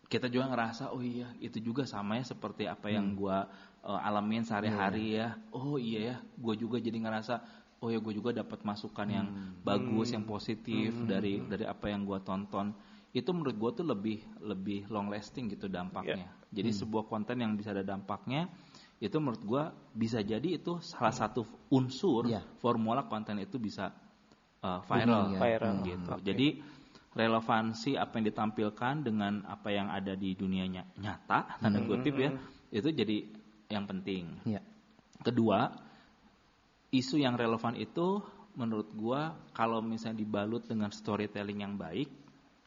kita 0.06 0.28
juga 0.30 0.52
ngerasa 0.52 0.92
oh 0.94 1.02
iya 1.02 1.32
itu 1.42 1.58
juga 1.64 1.88
sama 1.88 2.20
ya 2.20 2.26
seperti 2.28 2.68
apa 2.68 2.92
yang 2.92 3.16
gua 3.16 3.48
uh, 3.82 4.00
alamin 4.06 4.44
sehari-hari 4.46 5.18
ya. 5.18 5.40
Oh 5.56 5.80
iya 5.82 6.00
ya, 6.14 6.16
gua 6.38 6.54
juga 6.54 6.78
jadi 6.78 7.00
ngerasa 7.00 7.40
oh 7.82 7.90
ya 7.90 7.98
gua 7.98 8.14
juga 8.14 8.30
dapat 8.36 8.62
masukan 8.62 9.08
yang 9.10 9.28
bagus, 9.66 10.14
yang 10.14 10.28
positif 10.28 10.94
dari 11.08 11.42
dari 11.48 11.66
apa 11.66 11.90
yang 11.90 12.04
gua 12.06 12.20
tonton. 12.22 12.76
Itu 13.16 13.32
menurut 13.32 13.56
gua 13.56 13.72
tuh 13.72 13.88
lebih 13.88 14.20
lebih 14.44 14.86
long 14.92 15.08
lasting 15.10 15.48
gitu 15.50 15.66
dampaknya. 15.66 16.28
Jadi 16.52 16.70
sebuah 16.76 17.08
konten 17.08 17.40
yang 17.40 17.56
bisa 17.56 17.72
ada 17.72 17.82
dampaknya 17.88 18.52
itu 19.02 19.16
menurut 19.18 19.42
gua 19.42 19.64
bisa 19.96 20.20
jadi 20.22 20.60
itu 20.62 20.78
salah 20.84 21.16
satu 21.16 21.42
unsur 21.74 22.28
Iya. 22.30 22.44
formula 22.60 23.08
konten 23.08 23.40
itu 23.40 23.58
bisa 23.58 23.90
uh, 24.62 24.84
viral, 24.86 25.32
Booming 25.32 25.34
ya. 25.34 25.40
Viral. 25.40 25.76
gitu. 25.88 26.10
Oke. 26.12 26.24
Jadi 26.28 26.48
relevansi 27.12 28.00
apa 28.00 28.20
yang 28.20 28.26
ditampilkan 28.32 29.04
dengan 29.04 29.44
apa 29.44 29.68
yang 29.68 29.92
ada 29.92 30.16
di 30.16 30.32
dunianya 30.32 30.96
nyata 30.96 31.60
tanda 31.60 31.84
kutip 31.84 32.16
ya 32.16 32.32
itu 32.72 32.88
jadi 32.88 33.28
yang 33.72 33.88
penting. 33.88 34.40
Iya. 34.48 34.64
Kedua, 35.24 35.72
isu 36.92 37.20
yang 37.20 37.40
relevan 37.40 37.80
itu 37.80 38.20
menurut 38.60 38.92
gua 38.96 39.36
kalau 39.56 39.80
misalnya 39.80 40.24
dibalut 40.24 40.68
dengan 40.68 40.92
storytelling 40.92 41.64
yang 41.64 41.80
baik, 41.80 42.12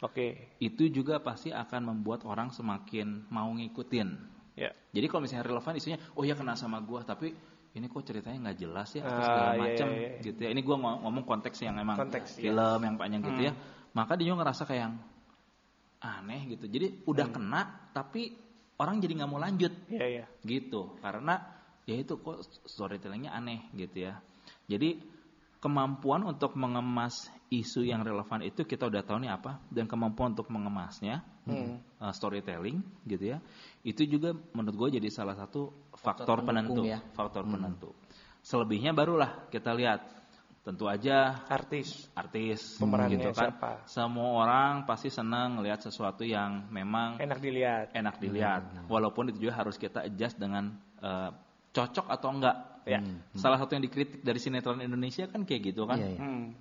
Oke. 0.00 0.56
itu 0.60 0.88
juga 0.88 1.20
pasti 1.20 1.52
akan 1.52 1.92
membuat 1.92 2.24
orang 2.24 2.48
semakin 2.52 3.28
mau 3.28 3.52
ngikutin. 3.52 4.08
Ya. 4.56 4.70
Jadi 4.94 5.06
kalau 5.10 5.26
misalnya 5.26 5.44
relevan 5.44 5.76
isunya, 5.76 5.98
oh 6.16 6.24
ya 6.24 6.38
kena 6.38 6.56
sama 6.56 6.80
gua, 6.80 7.04
tapi 7.04 7.34
ini 7.74 7.86
kok 7.90 8.06
ceritanya 8.06 8.38
nggak 8.50 8.58
jelas 8.58 8.88
ya 8.94 9.02
atau 9.02 9.18
Ah, 9.18 9.26
segala 9.26 9.50
iya, 9.50 9.60
macam 9.60 9.88
iya, 9.90 9.98
iya. 9.98 10.22
gitu 10.22 10.40
ya. 10.46 10.48
Ini 10.54 10.60
mau 10.62 10.94
ngomong 11.02 11.24
konteks 11.26 11.58
yang 11.60 11.74
emang 11.76 11.96
Konteks, 11.98 12.38
iya. 12.38 12.54
film 12.54 12.80
yang 12.86 12.94
panjang 12.94 13.22
gitu 13.26 13.40
ya. 13.50 13.52
Maka 13.92 14.14
dia 14.14 14.30
juga 14.30 14.46
ngerasa 14.46 14.62
kayak 14.62 14.80
yang 14.86 14.94
aneh 16.00 16.40
gitu. 16.54 16.64
Jadi 16.70 16.86
udah 17.04 17.26
Hmm. 17.26 17.34
kena 17.34 17.60
tapi 17.90 18.22
orang 18.76 18.98
jadi 18.98 19.12
nggak 19.22 19.30
mau 19.30 19.38
lanjut 19.38 19.72
Iya, 19.86 20.06
iya. 20.06 20.24
gitu 20.42 20.98
karena 20.98 21.38
ya 21.86 21.94
itu 21.94 22.18
kok 22.18 22.42
storytellingnya 22.66 23.30
aneh 23.30 23.70
gitu 23.70 24.08
ya 24.10 24.18
jadi 24.66 24.98
kemampuan 25.64 26.20
untuk 26.28 26.52
mengemas 26.60 27.32
isu 27.48 27.88
yang 27.88 28.04
relevan 28.04 28.44
itu 28.44 28.68
kita 28.68 28.84
udah 28.84 29.00
tahu 29.00 29.24
nih 29.24 29.32
apa 29.32 29.64
dan 29.72 29.88
kemampuan 29.88 30.36
untuk 30.36 30.52
mengemasnya 30.52 31.24
Hmm. 31.44 31.76
uh, 32.00 32.08
storytelling 32.08 32.80
gitu 33.04 33.36
ya 33.36 33.38
itu 33.84 34.08
juga 34.08 34.32
menurut 34.56 34.88
gue 34.88 34.96
jadi 34.96 35.12
salah 35.12 35.36
satu 35.36 35.92
faktor, 35.92 36.40
pendukung 36.40 36.48
penentu 36.48 36.82
ya. 36.88 36.98
faktor 37.12 37.44
penentu 37.44 37.92
selebihnya 38.40 38.96
barulah 38.96 39.44
kita 39.52 39.76
lihat 39.76 40.00
tentu 40.64 40.88
aja 40.88 41.44
Artis. 41.44 42.08
artis 42.16 42.80
Pemerannya 42.80 43.20
gitu 43.20 43.28
kan 43.36 43.52
siapa? 43.52 43.72
semua 43.84 44.40
orang 44.40 44.88
pasti 44.88 45.12
senang 45.12 45.60
ngelihat 45.60 45.84
sesuatu 45.84 46.24
yang 46.24 46.64
memang 46.72 47.20
Enak 47.20 47.36
dilihat. 47.44 47.92
enak 47.92 48.16
dilihat 48.16 48.62
walaupun 48.88 49.28
itu 49.28 49.44
juga 49.44 49.60
harus 49.60 49.76
kita 49.76 50.00
adjust 50.08 50.40
dengan 50.40 50.72
eh, 51.04 51.28
cocok 51.76 52.08
atau 52.08 52.28
enggak 52.32 52.56
ya 52.84 53.00
salah 53.34 53.56
satu 53.56 53.76
yang 53.76 53.84
dikritik 53.84 54.20
dari 54.20 54.36
sinetron 54.36 54.80
Indonesia 54.80 55.24
kan 55.28 55.48
kayak 55.48 55.72
gitu 55.72 55.88
kan 55.88 55.96
Iya, 55.96 56.08
iya. 56.14 56.20
Hmm. 56.20 56.52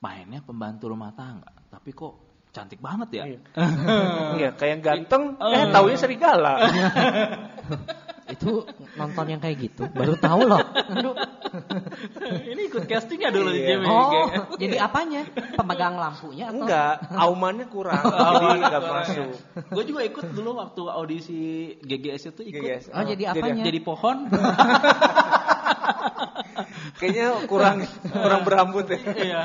mainnya 0.00 0.40
pembantu 0.40 0.90
rumah 0.90 1.10
tangga 1.12 1.50
tapi 1.68 1.90
kok 1.90 2.14
cantik 2.50 2.78
banget 2.82 3.08
ya 3.14 3.24
Iya. 3.30 3.40
Iya, 4.40 4.50
kayak 4.54 4.70
yang 4.78 4.82
ganteng, 4.82 5.22
eh 5.38 5.66
taunya 5.70 5.98
serigala. 5.98 6.54
Itu 8.30 8.62
nonton 8.94 9.26
yang 9.26 9.38
kayak 9.38 9.56
gitu, 9.60 9.82
baru 9.86 10.14
tahu 10.14 10.40
loh. 10.46 10.62
Ini 12.46 12.62
ikut 12.64 12.86
castingnya 12.86 13.28
dulu 13.28 13.50
di 13.50 13.60
Iya. 13.60 13.76
JW 13.76 13.84
Oh, 13.84 14.26
jadi 14.54 14.76
apanya? 14.78 15.26
Pemegang 15.54 15.94
lampunya 15.94 16.46
atau? 16.46 16.62
Enggak, 16.62 16.94
aumannya 17.10 17.66
kurang. 17.66 17.98
Jadi 18.06 18.58
enggak 18.60 18.82
masuk. 18.82 19.30
gue 19.68 19.84
juga 19.84 20.00
ikut 20.04 20.26
dulu 20.30 20.50
waktu 20.56 20.82
audisi 20.86 21.40
GGS 21.80 22.30
itu 22.30 22.42
ikut 22.46 22.62
GGS. 22.62 22.84
Oh, 22.90 23.02
jadi 23.02 23.24
Jadi- 23.26 23.40
apanya? 23.42 23.62
jadi 23.64 23.80
pohon 23.80 24.16
Kayaknya 26.96 27.26
kurang 27.46 27.76
kurang 28.08 28.42
berambut 28.42 28.84
ya. 28.88 28.98
Iya, 29.00 29.42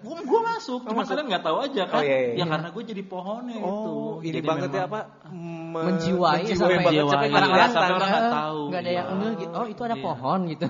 gue 0.00 0.18
gue 0.18 0.40
masuk, 0.42 0.80
cuma 0.84 1.04
masuk. 1.04 1.14
kalian 1.14 1.26
nggak 1.28 1.44
tahu 1.44 1.56
aja 1.62 1.82
kan? 1.86 1.98
Oh, 1.98 2.02
iya, 2.02 2.18
iya. 2.18 2.34
Ya 2.40 2.44
karena 2.48 2.68
gue 2.68 2.82
jadi 2.84 3.02
pohonnya 3.04 3.56
itu. 3.56 3.68
Oh, 3.68 4.18
ini 4.20 4.34
Jadi 4.34 4.46
banget 4.46 4.70
ya 4.72 4.82
apa? 4.84 5.00
Me- 5.28 5.84
menjiwai, 5.84 6.48
menjiwai 6.48 6.56
sampai 6.56 6.76
Menjiwai. 6.80 7.10
sampai 7.12 7.28
Iya, 7.28 7.36
orang-orang 7.36 7.68
sampai 7.68 7.88
nggak 7.88 7.98
orang 7.98 8.08
nggak 8.10 8.32
tahu. 8.32 8.60
nggak 8.68 8.80
ada 8.80 8.90
yang 8.90 9.06
Iya. 9.06 9.16
ngeh 9.20 9.32
gitu. 9.36 9.52
Oh, 9.54 9.66
itu 9.68 9.82
ada 9.84 9.96
Iya. 9.96 10.04
pohon 10.04 10.38
gitu. 10.48 10.64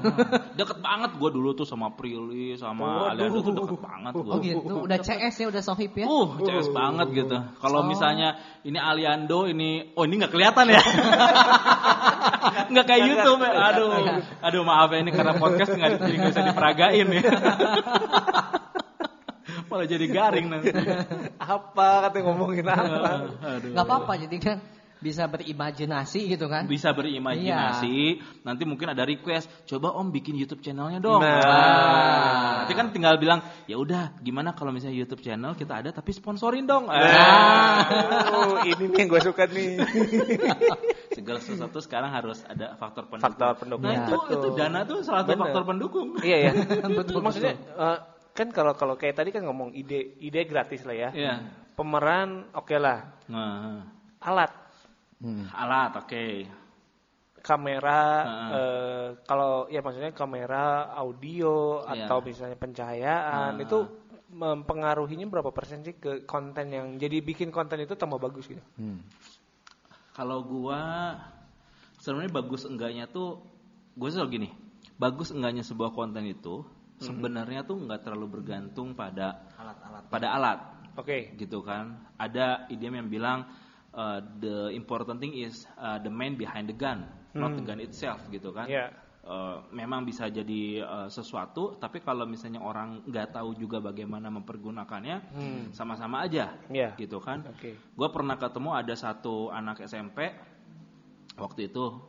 deket 0.59 0.79
banget 0.83 1.11
gue 1.15 1.31
dulu 1.31 1.49
tuh 1.55 1.67
sama 1.67 1.87
Prilly 1.95 2.47
sama 2.55 2.85
Waduh. 2.85 3.11
Aliando 3.15 3.39
tuh 3.41 3.53
deket 3.55 3.79
banget 3.79 4.13
gue. 4.13 4.33
Oh 4.35 4.39
gitu, 4.43 4.75
udah 4.83 4.99
CS 4.99 5.35
ya, 5.39 5.47
udah 5.49 5.63
sohib 5.63 5.93
ya. 5.95 6.07
Uh, 6.07 6.27
CS 6.43 6.69
banget 6.71 7.07
gitu. 7.15 7.37
Kalau 7.59 7.81
Oh. 7.83 7.87
misalnya 7.87 8.29
ini 8.63 8.77
Aliando, 8.77 9.47
ini 9.47 9.95
oh 9.95 10.03
ini 10.03 10.15
nggak 10.19 10.33
kelihatan 10.35 10.67
ya? 10.69 10.83
nggak 12.71 12.85
kayak 12.85 13.03
YouTube 13.07 13.41
ya. 13.41 13.53
Aduh, 13.73 13.91
aduh 14.41 14.63
maaf 14.63 14.91
ya 14.91 14.99
ini 15.01 15.11
karena 15.11 15.37
podcast 15.37 15.73
nggak 15.73 15.91
jadi 16.01 16.17
nggak 16.19 16.31
bisa 16.35 16.43
diperagain 16.51 17.07
ya. 17.09 17.23
Malah 19.69 19.87
jadi 19.87 20.07
garing 20.09 20.47
nanti. 20.49 20.73
apa 21.37 21.89
katanya 22.09 22.25
ngomongin 22.33 22.67
apa? 22.67 23.11
Aduh. 23.59 23.73
Nggak 23.77 23.85
apa-apa, 23.85 24.13
jadi 24.17 24.37
kan 24.41 24.57
bisa 24.99 25.31
berimajinasi 25.31 26.35
gitu 26.35 26.51
kan. 26.51 26.67
bisa 26.67 26.91
berimajinasi. 26.91 28.19
Nanti 28.43 28.63
mungkin 28.67 28.91
ada 28.91 29.07
request, 29.07 29.47
coba 29.71 29.95
Om 29.95 30.11
bikin 30.11 30.35
YouTube 30.35 30.63
channelnya 30.63 30.99
dong. 30.99 31.23
Nah. 31.23 31.39
Ah, 31.39 32.53
Nanti 32.63 32.75
kan 32.75 32.91
tinggal 32.91 33.17
bilang, 33.17 33.41
ya 33.71 33.79
udah, 33.79 34.19
gimana 34.21 34.53
kalau 34.59 34.75
misalnya 34.75 34.99
YouTube 34.99 35.23
channel 35.23 35.55
kita 35.55 35.81
ada 35.83 35.91
tapi 35.95 36.11
sponsorin 36.11 36.67
dong. 36.67 36.91
Ah. 36.91 36.99
Nah, 36.99 38.67
ini 38.67 38.85
nih 38.91 39.07
yang 39.07 39.09
gue 39.09 39.23
suka 39.23 39.47
nih. 39.47 39.79
Segala 41.17 41.39
sesuatu 41.43 41.79
sekarang 41.83 42.11
harus 42.15 42.43
ada 42.47 42.75
faktor 42.79 43.07
pendukung. 43.07 43.27
Faktor 43.27 43.53
pendukung. 43.59 43.91
Nah, 43.91 44.07
itu, 44.07 44.15
Betul. 44.15 44.35
itu 44.35 44.49
dana 44.55 44.81
tuh 44.87 44.99
salah 45.07 45.23
satu 45.23 45.31
Bener. 45.35 45.43
faktor 45.47 45.63
pendukung. 45.67 46.09
Iya 46.23 46.37
ya. 46.39 46.53
Betul, 46.99 47.23
Maksudnya 47.23 47.55
eh, 47.55 47.99
kan 48.35 48.49
kalau 48.55 48.73
kalau 48.79 48.95
kayak 48.95 49.19
tadi 49.19 49.31
kan 49.35 49.43
ngomong 49.47 49.75
ide 49.75 50.19
ide 50.23 50.47
gratis 50.47 50.83
lah 50.87 50.95
ya. 50.95 51.11
Iya. 51.15 51.35
Pemeran 51.75 52.51
oke 52.55 52.75
lah. 52.79 53.15
Nah, 53.31 53.87
Alat 54.19 54.51
Hmm. 55.19 55.51
alat 55.51 55.93
oke. 55.99 56.27
kamera 57.39 58.01
Heeh. 58.23 58.51
eh, 58.51 59.07
kalau 59.25 59.67
ya 59.67 59.79
maksudnya 59.79 60.11
kamera 60.11 60.91
audio 60.93 61.87
Iya. 61.87 62.05
atau 62.05 62.19
misalnya 62.21 62.55
pencahayaan 62.55 63.55
Heeh. 63.57 63.65
itu 63.65 63.79
mempengaruhinya 64.29 65.25
berapa 65.27 65.49
persen 65.49 65.81
sih 65.81 65.97
ke 65.97 66.23
konten 66.23 66.69
yang 66.69 66.87
jadi 66.97 67.19
bikin 67.19 67.49
konten 67.49 67.81
itu 67.81 67.95
tambah 67.95 68.21
bagus 68.21 68.45
gitu. 68.45 68.61
Hmm. 68.77 69.01
Kalau 70.13 70.43
gua 70.43 71.15
sebenarnya 71.97 72.35
bagus 72.35 72.67
enggaknya 72.67 73.07
tuh 73.07 73.39
gue 73.95 74.09
selalu 74.11 74.31
gini, 74.35 74.49
bagus 74.95 75.31
enggaknya 75.31 75.63
sebuah 75.63 75.91
konten 75.91 76.27
itu 76.27 76.63
sebenarnya 76.99 77.63
tuh 77.63 77.79
nggak 77.79 78.03
terlalu 78.03 78.39
bergantung 78.39 78.93
pada 78.93 79.47
Alat-alat. 79.57 80.03
pada 80.11 80.27
alat 80.35 80.59
Oke. 80.99 81.33
gitu 81.35 81.63
kan. 81.63 81.97
Ada 82.15 82.67
idiom 82.69 82.99
yang 82.99 83.09
bilang 83.09 83.39
uh, 83.99 84.23
the 84.39 84.71
important 84.71 85.19
thing 85.19 85.35
is 85.35 85.67
uh, 85.75 85.99
the 85.99 86.09
man 86.09 86.39
behind 86.39 86.71
the 86.71 86.77
gun, 86.77 87.03
not 87.35 87.59
the 87.59 87.65
gun 87.67 87.83
itself 87.83 88.23
gitu 88.31 88.55
kan. 88.55 88.71
Iya. 88.71 88.95
Uh, 89.29 89.61
memang 89.77 90.09
bisa 90.09 90.25
jadi 90.33 90.81
uh, 90.81 91.09
sesuatu, 91.13 91.77
tapi 91.77 92.01
kalau 92.01 92.25
misalnya 92.25 92.65
orang 92.65 93.05
nggak 93.05 93.37
tahu 93.37 93.53
juga 93.53 93.77
bagaimana 93.77 94.33
mempergunakannya, 94.33 95.17
Hmm. 95.37 95.63
sama-sama 95.77 96.25
aja, 96.25 96.57
Iya. 96.73 96.97
gitu 96.97 97.21
kan. 97.21 97.45
Oke. 97.45 97.77
Gue 97.77 98.09
pernah 98.09 98.41
ketemu 98.41 98.73
ada 98.73 98.95
satu 98.97 99.53
anak 99.53 99.85
SMP 99.85 100.33
waktu 101.37 101.69
itu 101.69 102.01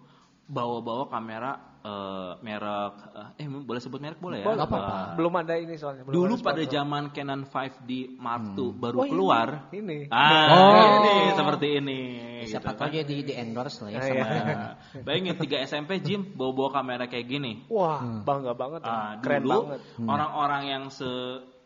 bawa-bawa 0.49 1.05
kamera 1.07 1.51
eh, 1.79 2.31
merek 2.41 2.93
eh 3.38 3.39
eh, 3.39 3.47
boleh 3.47 3.77
sebut 3.77 3.97
merek 3.97 4.17
boleh 4.17 4.41
ya? 4.41 4.45
Boleh, 4.45 4.57
nggak 4.57 4.67
apa-apa. 4.67 4.91
Eh, 4.91 5.15
Belum 5.15 5.33
ada 5.35 5.53
ini 5.55 5.73
soalnya. 5.73 6.03
belum 6.03 6.15
Dulu 6.17 6.33
ada 6.33 6.43
pada 6.43 6.57
sponsor. 6.59 6.73
zaman 6.73 7.03
Canon 7.09 7.41
5D 7.45 7.89
Mark 8.17 8.43
II 8.51 8.69
baru 8.73 8.95
Oh, 8.95 9.05
ini, 9.05 9.12
keluar. 9.12 9.47
Ini. 9.69 9.97
Ah, 10.09 10.47
Oh. 10.49 10.91
ini 10.99 11.31
seperti 11.31 11.67
ini. 11.77 11.99
Siapa 12.41 12.65
gitu 12.67 12.75
tahu 12.75 12.83
kan. 12.83 12.91
dia 12.91 13.03
di, 13.03 13.15
di 13.21 13.33
endorse 13.33 13.77
lah 13.79 13.89
ya 13.89 13.95
Ah, 13.95 14.03
sama 14.03 14.19
iya. 14.19 14.57
Bayangin 15.05 15.35
3 15.38 15.65
SMP 15.65 15.91
Jim 15.99 16.21
bawa-bawa 16.33 16.69
kamera 16.73 17.05
kayak 17.05 17.27
gini. 17.27 17.63
Wah, 17.69 18.01
bangga 18.19 18.51
banget 18.53 18.81
ya. 18.81 18.89
Ah, 18.89 19.12
Keren 19.17 19.41
dulu 19.41 19.59
banget. 19.69 19.79
orang-orang 20.03 20.63
yang 20.67 20.83
se 20.89 21.07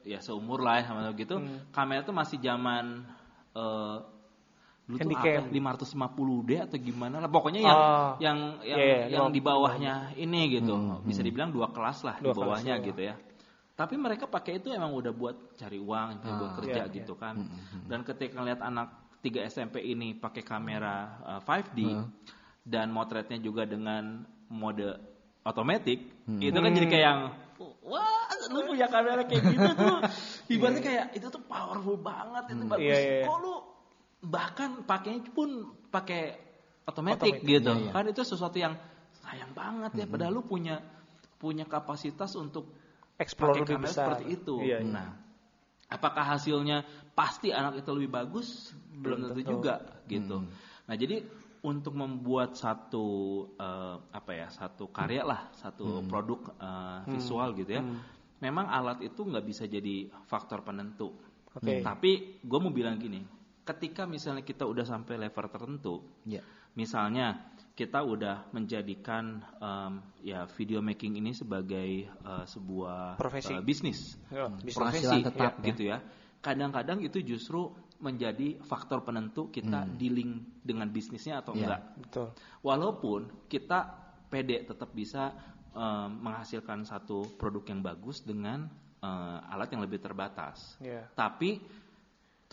ya 0.04 0.20
seumur 0.20 0.60
lah 0.60 0.78
ya 0.78 0.84
sama 0.86 1.10
gitu, 1.16 1.40
Hmm. 1.40 1.72
kamera 1.72 2.04
itu 2.04 2.12
masih 2.12 2.38
zaman 2.38 3.08
eh 5.00 5.06
dulu 5.06 5.16
tuh 5.16 5.38
apa, 5.42 5.50
550D 5.50 6.50
atau 6.70 6.78
gimana 6.78 7.16
lah. 7.22 7.30
Pokoknya 7.30 7.62
yang 7.64 7.78
Oh. 7.78 8.12
yang 8.22 8.38
yang, 8.62 8.80
Iya, 8.80 8.98
iya, 9.10 9.18
yang 9.20 9.34
di 9.34 9.42
bawahnya 9.42 9.94
ini 10.16 10.42
gitu. 10.60 10.74
Bisa 11.04 11.22
dibilang 11.26 11.50
dua 11.50 11.74
kelas 11.74 12.06
lah 12.06 12.16
Dua 12.20 12.32
di 12.32 12.36
kelas, 12.36 12.38
bawahnya 12.40 12.76
iya. 12.80 12.86
gitu 12.86 13.02
ya. 13.02 13.16
Tapi 13.74 13.98
mereka 13.98 14.30
pakai 14.30 14.62
itu 14.62 14.70
emang 14.70 14.94
udah 14.94 15.10
buat 15.10 15.58
cari 15.58 15.82
uang 15.82 16.22
buat 16.22 16.52
Ah, 16.54 16.56
kerja 16.62 16.82
iya, 16.86 16.94
gitu 16.94 17.18
kan. 17.18 17.42
Dan 17.90 18.06
ketika 18.06 18.38
ngeliat 18.38 18.62
anak 18.62 18.88
3 19.24 19.48
SMP 19.48 19.82
ini 19.82 20.14
pakai 20.14 20.44
kamera 20.44 21.18
uh, 21.26 21.42
5D 21.42 21.80
dan 22.62 22.92
motretnya 22.92 23.40
juga 23.40 23.64
dengan 23.64 24.22
mode 24.52 24.94
otomatis 25.44 26.00
itu 26.28 26.56
kan 26.56 26.72
jadi 26.72 26.88
kayak 26.88 27.04
yang 27.04 27.22
wah 27.84 28.28
lu 28.52 28.68
punya 28.68 28.88
kamera 28.92 29.24
kayak 29.24 29.44
gitu 29.56 29.70
tuh. 29.74 29.98
Ibaratnya 30.54 30.82
kayak 30.84 31.06
itu 31.16 31.28
tuh 31.32 31.42
powerful 31.48 31.98
banget 31.98 32.44
itu 32.52 32.64
bagus. 32.68 32.84
Iya, 32.84 32.98
iya. 33.00 33.24
kok 33.26 33.38
lu 33.40 33.54
bahkan 34.24 34.88
pakainya 34.88 35.28
pun 35.36 35.76
pakai 35.92 36.40
otomatis 36.88 37.44
gitu. 37.44 37.72
iya, 37.72 37.92
iya. 37.92 37.92
kan 37.92 38.08
itu 38.08 38.24
sesuatu 38.24 38.56
yang 38.56 38.76
sayang 39.24 39.52
banget 39.52 39.92
ya. 40.00 40.06
Padahal 40.08 40.40
lu 40.40 40.44
punya 40.48 40.80
punya 41.40 41.68
kapasitas 41.68 42.32
untuk 42.40 42.72
pakai 43.20 43.68
lebih 43.68 43.84
besar. 43.84 44.16
seperti 44.16 44.26
itu. 44.32 44.56
Iya, 44.64 44.80
iya. 44.80 44.88
nah 44.88 45.08
apakah 45.92 46.24
hasilnya 46.24 46.88
pasti 47.12 47.52
anak 47.52 47.84
itu 47.84 47.90
lebih 47.92 48.12
bagus? 48.16 48.72
Belum, 48.96 49.04
Belum 49.04 49.20
tentu 49.20 49.42
tentu. 49.44 49.52
juga 49.60 49.76
gitu. 50.08 50.38
Nah 50.88 50.96
jadi 50.96 51.18
untuk 51.64 51.96
membuat 51.96 52.60
satu 52.60 53.08
eh, 53.56 53.96
apa 54.12 54.32
ya 54.36 54.48
satu 54.52 54.92
karya 54.92 55.24
lah 55.24 55.52
satu 55.56 56.04
produk 56.08 56.52
eh, 56.60 57.00
visual 57.16 57.56
gitu 57.56 57.80
ya 57.80 57.84
memang 58.44 58.68
alat 58.68 59.00
itu 59.00 59.24
nggak 59.24 59.46
bisa 59.48 59.64
jadi 59.68 60.12
faktor 60.28 60.64
penentu. 60.64 61.16
Oke. 61.54 61.86
tapi 61.86 62.42
gue 62.42 62.60
mau 62.60 62.74
bilang 62.74 62.98
gini 62.98 63.22
ketika 63.64 64.04
misalnya 64.04 64.44
kita 64.44 64.68
udah 64.68 64.84
sampai 64.84 65.16
level 65.18 65.48
tertentu 65.48 65.96
Ya. 66.24 66.44
misalnya 66.76 67.40
kita 67.74 68.04
udah 68.04 68.52
menjadikan 68.52 69.40
em, 69.58 69.94
ya 70.22 70.46
video 70.54 70.84
making 70.84 71.18
ini 71.18 71.32
sebagai 71.32 71.90
eh, 72.06 72.46
sebuah 72.46 73.18
Profesi. 73.18 73.56
eh, 73.56 73.64
bisnis 73.64 74.00
Ya, 74.30 74.52
bisnis. 74.52 74.76
profesi 74.76 75.18
tetap, 75.24 75.54
ya, 75.58 75.64
ya. 75.64 75.68
gitu 75.72 75.84
ya 75.88 75.98
kadang-kadang 76.44 77.00
itu 77.02 77.24
justru 77.24 77.72
menjadi 78.04 78.60
faktor 78.68 79.00
penentu 79.02 79.48
kita 79.48 79.88
dealing 79.96 80.44
dengan 80.60 80.92
bisnisnya 80.92 81.40
atau 81.40 81.56
Ya. 81.56 81.64
enggak 81.64 81.82
Betul. 82.04 82.28
walaupun 82.62 83.20
kita 83.48 83.80
pede 84.28 84.68
tetap 84.68 84.92
bisa 84.92 85.32
eh, 85.72 86.08
menghasilkan 86.12 86.84
satu 86.84 87.32
produk 87.40 87.64
yang 87.72 87.82
bagus 87.82 88.22
dengan 88.22 88.68
eh, 89.00 89.40
alat 89.50 89.72
yang 89.72 89.82
lebih 89.82 89.98
terbatas 89.98 90.76
Ya. 90.78 91.08
tapi 91.16 91.64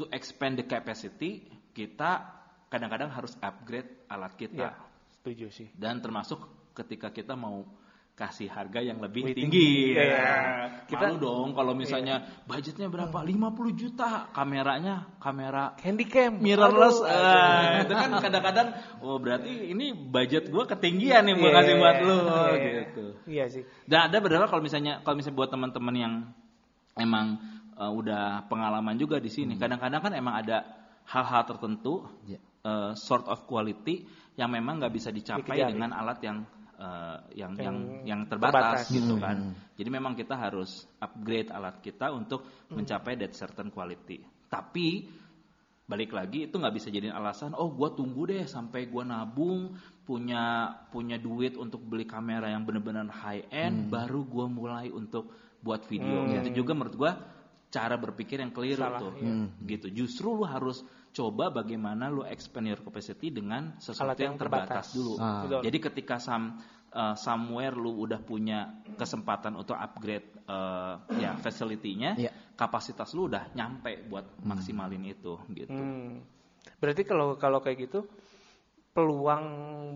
to 0.00 0.08
expand 0.08 0.56
the 0.56 0.64
capacity 0.64 1.44
kita 1.70 2.24
kadang-kadang 2.66 3.08
harus 3.08 3.36
upgrade 3.38 3.86
alat 4.06 4.32
kita 4.34 4.72
Ya. 4.72 4.88
Setuju 5.12 5.46
sih. 5.50 5.68
dan 5.74 6.00
termasuk 6.00 6.40
ketika 6.72 7.10
kita 7.10 7.34
mau 7.34 7.68
kasih 8.12 8.48
harga 8.48 8.80
yang 8.80 9.00
lebih 9.00 9.24
Lebih 9.24 9.32
tinggi. 9.34 9.64
tinggi, 9.64 9.96
Ya. 9.96 10.02
iya. 10.02 10.28
Kita- 10.84 11.08
Malu 11.08 11.16
dong 11.18 11.48
kalau 11.50 11.72
misalnya 11.72 12.20
budgetnya 12.44 12.88
berapa? 12.88 13.16
50 13.18 13.72
juta, 13.72 14.28
kameranya 14.30 15.08
kamera 15.16 15.72
Handycam. 15.78 16.36
mirrorless. 16.36 17.00
Aduh, 17.00 17.08
Ah, 17.10 17.80
itu 17.80 17.94
kan 17.94 18.10
kadang-kadang 18.20 18.68
oh 19.00 19.16
berarti 19.16 19.72
ini 19.72 19.92
budget 19.92 20.48
gua 20.48 20.64
ketinggian 20.64 21.22
nih 21.22 21.34
gua 21.34 21.48
Iya, 21.48 21.56
kasih 21.58 21.74
buat 21.74 21.96
lu 21.98 22.12
iya, 22.12 22.44
iya. 22.52 22.72
gitu. 22.82 23.04
Iya 23.24 23.44
sih. 23.48 23.62
Dan 23.84 23.98
ada 24.06 24.16
beberapa 24.18 24.44
kalau 24.46 24.60
misalnya 24.60 25.00
kalau 25.00 25.16
misalnya 25.16 25.36
buat 25.36 25.48
teman-teman 25.48 25.94
yang 25.94 26.14
emang 26.94 27.40
uh, 27.80 27.88
udah 27.90 28.44
pengalaman 28.52 29.00
juga 29.00 29.16
di 29.16 29.32
sini, 29.32 29.56
kadang-kadang 29.56 30.04
kan 30.04 30.12
emang 30.12 30.36
ada 30.44 30.62
hal-hal 31.08 31.42
tertentu 31.48 32.04
Ya. 32.28 32.38
uh, 32.68 32.92
sort 32.92 33.24
of 33.26 33.48
quality 33.48 34.04
yang 34.36 34.52
memang 34.52 34.78
nggak 34.78 34.92
bisa 34.92 35.08
dicapai 35.10 35.58
Dikejar. 35.64 35.72
dengan 35.72 35.90
alat 35.96 36.18
yang 36.20 36.38
uh, 36.78 37.18
yang 37.34 37.52
yang 37.56 37.76
Yang 38.04 38.20
terbatas, 38.36 38.86
terbatas. 38.86 38.94
gitu 38.94 39.14
kan. 39.16 39.36
Jadi 39.80 39.88
memang 39.88 40.12
kita 40.12 40.36
harus 40.36 40.84
upgrade 41.00 41.48
alat 41.50 41.80
kita 41.80 42.12
untuk 42.12 42.44
mencapai 42.70 43.16
that 43.16 43.32
certain 43.32 43.72
quality. 43.72 44.22
Tapi 44.48 45.08
balik 45.90 46.14
lagi 46.14 46.46
itu 46.46 46.54
nggak 46.54 46.74
bisa 46.78 46.86
jadi 46.86 47.10
alasan 47.10 47.50
oh 47.58 47.66
gua 47.74 47.90
tunggu 47.90 48.30
deh 48.30 48.46
sampai 48.46 48.86
gua 48.86 49.02
nabung 49.02 49.74
punya 50.06 50.70
punya 50.86 51.18
duit 51.18 51.58
untuk 51.58 51.82
beli 51.82 52.06
kamera 52.06 52.46
yang 52.46 52.62
benar-benar 52.62 53.10
high 53.10 53.42
end 53.50 53.90
baru 53.90 54.22
gua 54.22 54.46
mulai 54.46 54.86
untuk 54.94 55.34
buat 55.58 55.82
video 55.90 56.30
itu 56.30 56.62
juga 56.62 56.78
menurut 56.78 56.94
gua 56.94 57.12
cara 57.70 57.94
berpikir 57.94 58.42
yang 58.42 58.50
keliru 58.50 58.82
Salah, 58.82 58.98
tuh 58.98 59.14
iya. 59.22 59.46
gitu 59.62 59.86
justru 59.94 60.34
lu 60.34 60.42
harus 60.42 60.82
coba 61.10 61.54
bagaimana 61.54 62.10
lu 62.10 62.26
expand 62.26 62.66
your 62.66 62.82
capacity 62.82 63.30
dengan 63.30 63.78
sesuatu 63.78 64.10
Alat 64.10 64.18
yang, 64.18 64.34
yang 64.34 64.36
terbatas 64.42 64.90
terbatas. 64.90 64.94
dulu 64.94 65.12
Ah. 65.16 65.42
Betul. 65.46 65.60
jadi 65.70 65.78
ketika 65.90 66.16
some, 66.18 66.58
uh, 66.90 67.14
somewhere 67.14 67.74
lu 67.74 67.94
udah 68.02 68.18
punya 68.18 68.82
kesempatan 68.94 69.54
untuk 69.54 69.78
upgrade 69.78 70.26
uh, 70.50 70.98
ya 71.14 71.38
facility-nya 71.38 72.18
Iya. 72.18 72.30
kapasitas 72.58 73.14
lu 73.14 73.30
udah 73.30 73.54
nyampe 73.54 74.02
buat 74.10 74.42
maksimalin 74.42 75.06
itu 75.06 75.38
gitu 75.54 75.70
Hmm. 75.70 76.26
Berarti 76.76 77.08
kalau 77.08 77.40
kalau 77.40 77.64
kayak 77.64 77.88
gitu 77.88 78.04
peluang 78.90 79.46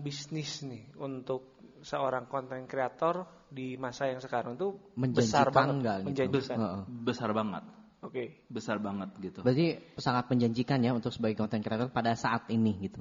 bisnis 0.01 0.63
nih 0.63 0.87
untuk 0.97 1.59
seorang 1.85 2.25
konten 2.25 2.65
kreator 2.65 3.27
di 3.55 3.67
masa 3.75 4.05
yang 4.05 4.19
sekarang 4.19 4.53
tuh 4.53 4.75
besar 5.07 5.47
banget, 5.47 5.75
nggak 5.79 5.95
gitu? 5.95 6.07
menjanjikan. 6.11 6.57
Heeh. 6.57 6.81
besar 7.01 7.29
banget 7.31 7.63
Oke. 8.01 8.23
besar 8.47 8.77
banget 8.77 9.09
gitu 9.17 9.39
Berarti 9.39 9.65
sangat 9.95 10.27
menjanjikan 10.27 10.79
ya 10.79 10.91
untuk 10.91 11.09
sebagai 11.09 11.39
content 11.39 11.63
creator 11.63 11.87
pada 11.87 12.13
saat 12.13 12.45
ini 12.49 12.75
gitu. 12.81 12.99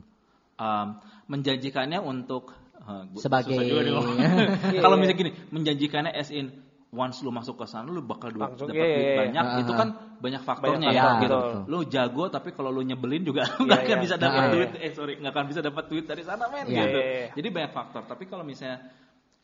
Um, 0.54 1.02
menjanjikannya 1.26 1.98
untuk 1.98 2.54
uh, 2.78 3.02
gua 3.04 3.20
Sebagai-. 3.20 3.58
Iya, 4.70 4.78
kalau 4.78 4.94
iya. 4.94 5.00
misalnya 5.02 5.18
gini 5.18 5.30
menjanjikannya 5.50 6.12
as 6.14 6.30
in 6.30 6.54
once 6.90 7.20
lu 7.20 7.28
masuk 7.28 7.58
ke 7.58 7.66
sana 7.66 7.90
lu 7.90 8.00
bakal 8.00 8.30
Langsung, 8.30 8.70
dapat 8.70 8.78
iya, 8.78 8.86
duit 8.86 9.02
iya, 9.02 9.10
iya. 9.10 9.18
banyak 9.18 9.44
Ah, 9.44 9.58
itu 9.58 9.72
kan 9.74 9.88
banyak 10.16 10.40
faktornya 10.40 10.78
Banyak 10.78 10.92
ya 10.94 11.02
faktor, 11.02 11.18
gitu. 11.20 11.36
betul. 11.36 11.62
lu 11.66 11.78
jago 11.90 12.24
tapi 12.30 12.48
kalau 12.50 12.70
lu 12.70 12.80
nyebelin 12.80 13.22
juga 13.26 13.42
lu 13.50 13.60
nggak 13.66 13.76
Iya, 13.76 13.86
akan 13.90 13.98
iya. 13.98 14.04
bisa 14.06 14.14
dapat 14.16 14.40
Ah, 14.40 14.50
duit 14.54 14.70
eh 14.78 14.92
sorry 14.94 15.12
nggak 15.18 15.32
akan 15.34 15.44
bisa 15.50 15.60
dapat 15.60 15.84
duit 15.90 16.04
dari 16.06 16.22
sana 16.22 16.46
men 16.46 16.64
Iya. 16.64 16.78
gitu 16.80 16.96
Iya, 16.96 17.10
iya. 17.18 17.28
jadi 17.34 17.48
banyak 17.50 17.72
faktor 17.74 18.02
tapi 18.06 18.24
kalau 18.24 18.46
misalnya 18.46 18.78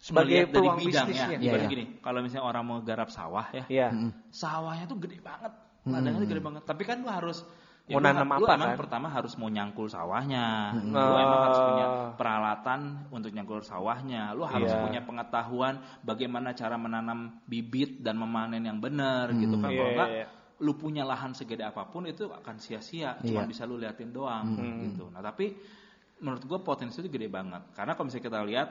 Sebagai 0.01 0.33
melihat 0.33 0.49
dari 0.49 0.57
peluang 0.65 0.79
bidangnya 0.81 1.05
bisnisnya. 1.13 1.29
Iya, 1.37 1.45
ibarat 1.45 1.61
iya. 1.61 1.71
gini 1.71 1.85
kalau 2.01 2.19
misalnya 2.25 2.45
orang 2.49 2.65
mau 2.65 2.79
garap 2.81 3.09
sawah 3.09 3.47
ya 3.53 3.65
Iya. 3.69 3.89
Mm-mm. 3.93 4.11
sawahnya 4.33 4.85
tuh 4.89 4.99
gede 4.99 5.19
banget 5.21 5.53
ladangnya 5.83 6.21
tuh 6.25 6.29
gede 6.29 6.43
banget 6.43 6.63
tapi 6.65 6.83
kan 6.83 6.97
lu 6.99 7.09
harus 7.09 7.45
Mau 7.91 7.99
lu 7.99 8.07
nanam 8.07 8.31
apa, 8.31 8.55
emang 8.55 8.71
kan? 8.71 8.79
pertama 8.79 9.07
harus 9.11 9.35
mau 9.35 9.51
nyangkul 9.51 9.91
sawahnya 9.91 10.73
Mm-mm. 10.73 10.95
lu 10.95 11.17
emang 11.19 11.41
harus 11.45 11.59
Oh. 11.59 11.67
punya 11.67 11.87
peralatan 12.15 12.81
untuk 13.11 13.31
nyangkul 13.31 13.61
sawahnya 13.61 14.23
lu 14.33 14.47
harus 14.47 14.71
Iya. 14.71 14.81
punya 14.81 15.01
pengetahuan 15.03 15.75
bagaimana 16.01 16.55
cara 16.55 16.79
menanam 16.79 17.43
bibit 17.45 17.99
dan 17.99 18.17
memanen 18.17 18.63
yang 18.63 18.79
benar 18.79 19.35
gitu 19.35 19.59
kan 19.59 19.69
Iya, 19.69 19.75
kalau 19.75 19.85
iya, 19.85 19.93
enggak 19.93 20.11
iya. 20.15 20.27
lu 20.61 20.73
punya 20.75 21.03
lahan 21.03 21.33
segede 21.33 21.61
apa 21.61 21.85
pun 21.85 22.07
itu 22.07 22.25
akan 22.25 22.57
sia-sia 22.57 23.21
cuma 23.21 23.43
Iya. 23.43 23.49
bisa 23.49 23.63
lu 23.65 23.77
liatin 23.77 24.11
doang 24.11 24.49
gitu 24.87 25.11
nah 25.11 25.21
tapi 25.21 25.53
menurut 26.21 26.45
gua 26.45 26.61
potensi 26.61 27.01
itu 27.01 27.09
gede 27.09 27.27
banget 27.27 27.69
karena 27.73 27.93
kalau 27.93 28.07
misalnya 28.07 28.25
kita 28.25 28.41
lihat 28.45 28.69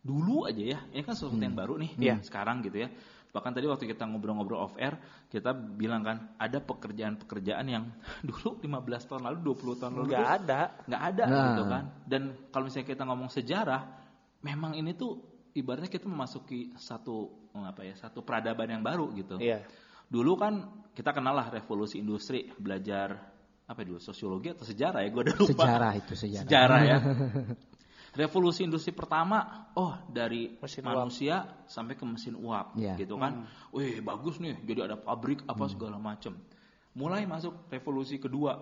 dulu 0.00 0.46
aja 0.46 0.62
ya 0.62 0.78
ini 0.90 1.02
kan 1.02 1.14
sesuatu 1.14 1.36
yang 1.36 1.54
baru 1.54 1.74
nih 1.76 1.90
Iya. 1.96 2.14
sekarang 2.22 2.62
gitu 2.62 2.80
ya 2.80 2.88
bahkan 3.28 3.52
tadi 3.52 3.68
waktu 3.68 3.84
kita 3.84 4.08
ngobrol-ngobrol 4.08 4.56
off 4.58 4.74
air 4.76 4.96
kita 5.28 5.52
bilang 5.52 6.00
kan 6.00 6.32
ada 6.36 6.58
pekerjaan-pekerjaan 6.58 7.66
yang 7.66 7.84
dulu 8.28 8.56
15 8.58 8.64
tahun 9.04 9.22
lalu 9.22 9.38
20 9.52 9.80
tahun 9.80 9.92
lalu 9.94 10.06
Nggak 10.08 10.28
ada. 10.42 10.60
nggak 10.86 11.02
ada 11.04 11.24
Nah. 11.28 11.44
gitu 11.52 11.62
kan 11.68 11.84
dan 12.08 12.22
kalau 12.48 12.64
misalnya 12.66 12.88
kita 12.88 13.02
ngomong 13.04 13.28
sejarah 13.28 13.82
memang 14.40 14.72
ini 14.72 14.92
tuh 14.92 15.18
ibaratnya 15.52 15.90
kita 15.90 16.06
memasuki 16.06 16.72
satu 16.74 17.28
apa 17.52 17.82
ya 17.82 17.94
satu 17.94 18.22
peradaban 18.22 18.70
yang 18.70 18.80
baru 18.80 19.10
gitu 19.12 19.36
Iya. 19.36 19.60
dulu 20.06 20.38
kan 20.38 20.54
kita 20.94 21.12
kenal 21.12 21.34
lah 21.34 21.50
revolusi 21.50 21.98
industri 21.98 22.48
belajar 22.54 23.12
apa 23.66 23.80
dulu 23.84 24.00
sosiologi 24.00 24.48
atau 24.48 24.64
sejarah 24.64 25.04
ya 25.04 25.08
gue 25.10 25.22
udah 25.22 25.36
lupa 25.36 25.52
Sejarah 25.68 25.92
itu 25.94 26.12
sejarah. 26.16 26.46
sejarah 26.48 26.80
ya. 26.80 26.96
Revolusi 28.16 28.64
industri 28.64 28.90
pertama, 28.90 29.68
oh 29.76 29.92
dari 30.08 30.56
Mesin 30.56 30.80
manusia 30.80 31.44
sampai 31.68 31.92
ke 31.92 32.04
mesin 32.04 32.32
uap, 32.34 32.72
Iya. 32.72 32.96
gitu 32.96 33.16
kan. 33.16 33.44
Wih 33.68 34.00
bagus 34.00 34.40
nih, 34.40 34.56
jadi 34.64 34.88
ada 34.88 34.96
pabrik 34.96 35.44
apa 35.44 35.68
segala 35.68 36.00
macem. 36.00 36.32
Mulai 36.96 37.28
masuk 37.28 37.68
revolusi 37.68 38.16
kedua, 38.16 38.56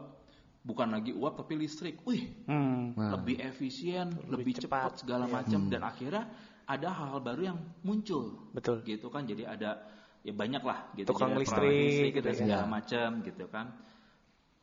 bukan 0.61 0.91
lagi 0.91 1.15
uap 1.15 1.39
tapi 1.39 1.55
listrik. 1.55 2.03
Wih 2.03 2.27
Hmm. 2.45 2.99
Nah. 2.99 3.15
lebih 3.17 3.39
efisien, 3.39 4.11
lebih, 4.27 4.59
cepat. 4.59 4.67
cepat 4.67 4.93
segala 5.07 5.25
macam 5.27 5.71
dan 5.71 5.83
akhirnya 5.83 6.27
ada 6.67 6.89
hal-hal 6.91 7.21
baru 7.23 7.43
yang 7.55 7.59
muncul, 7.87 8.51
Betul. 8.51 8.83
gitu 8.83 9.07
kan. 9.09 9.23
Jadi 9.25 9.47
ada 9.47 9.79
ya 10.27 10.35
banyak 10.35 10.63
lah 10.67 10.91
gitu. 10.99 11.07
Tukang 11.15 11.33
Jadi 11.33 11.41
listrik 11.47 11.71
listrik 11.71 12.13
gitu 12.19 12.29
ya. 12.29 12.35
segala 12.35 12.65
Iya. 12.67 12.73
macam 12.73 13.09
gitu 13.23 13.47
kan 13.47 13.67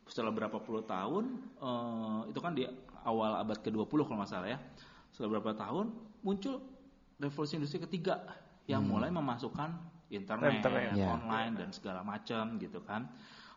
setelah 0.04 0.36
berapa 0.36 0.60
puluh 0.60 0.84
tahun 0.84 1.40
eh, 1.56 2.20
itu 2.28 2.40
kan 2.44 2.52
di 2.52 2.68
awal 3.04 3.40
abad 3.40 3.60
ke-20 3.62 4.00
kalau 4.04 4.18
nggak 4.20 4.32
salah 4.32 4.50
ya 4.52 4.60
setelah 5.14 5.38
berapa 5.40 5.54
tahun 5.54 5.94
muncul 6.26 6.60
revolusi 7.20 7.56
industri 7.56 7.80
ketiga 7.84 8.24
yang 8.66 8.84
mulai 8.88 9.12
memasukkan 9.12 9.70
internet, 10.08 10.62
Internet. 10.62 10.96
Ya. 10.96 11.10
online 11.10 11.54
dan 11.58 11.70
segala 11.74 12.02
macam 12.06 12.58
gitu 12.58 12.80
kan 12.84 13.08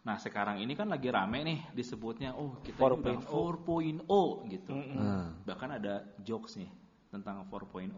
nah 0.06 0.14
sekarang 0.22 0.62
ini 0.62 0.78
kan 0.78 0.86
lagi 0.86 1.10
rame 1.10 1.42
nih 1.42 1.58
disebutnya 1.74 2.30
oh 2.38 2.62
kita 2.62 2.78
ini 2.78 3.02
udah 3.02 4.06
4.0 4.06 4.52
gitu 4.54 4.74
Nah. 4.94 5.34
bahkan 5.42 5.74
ada 5.74 6.06
jokes 6.22 6.54
nih 6.62 6.70
tentang 7.10 7.42
4.0 7.50 7.90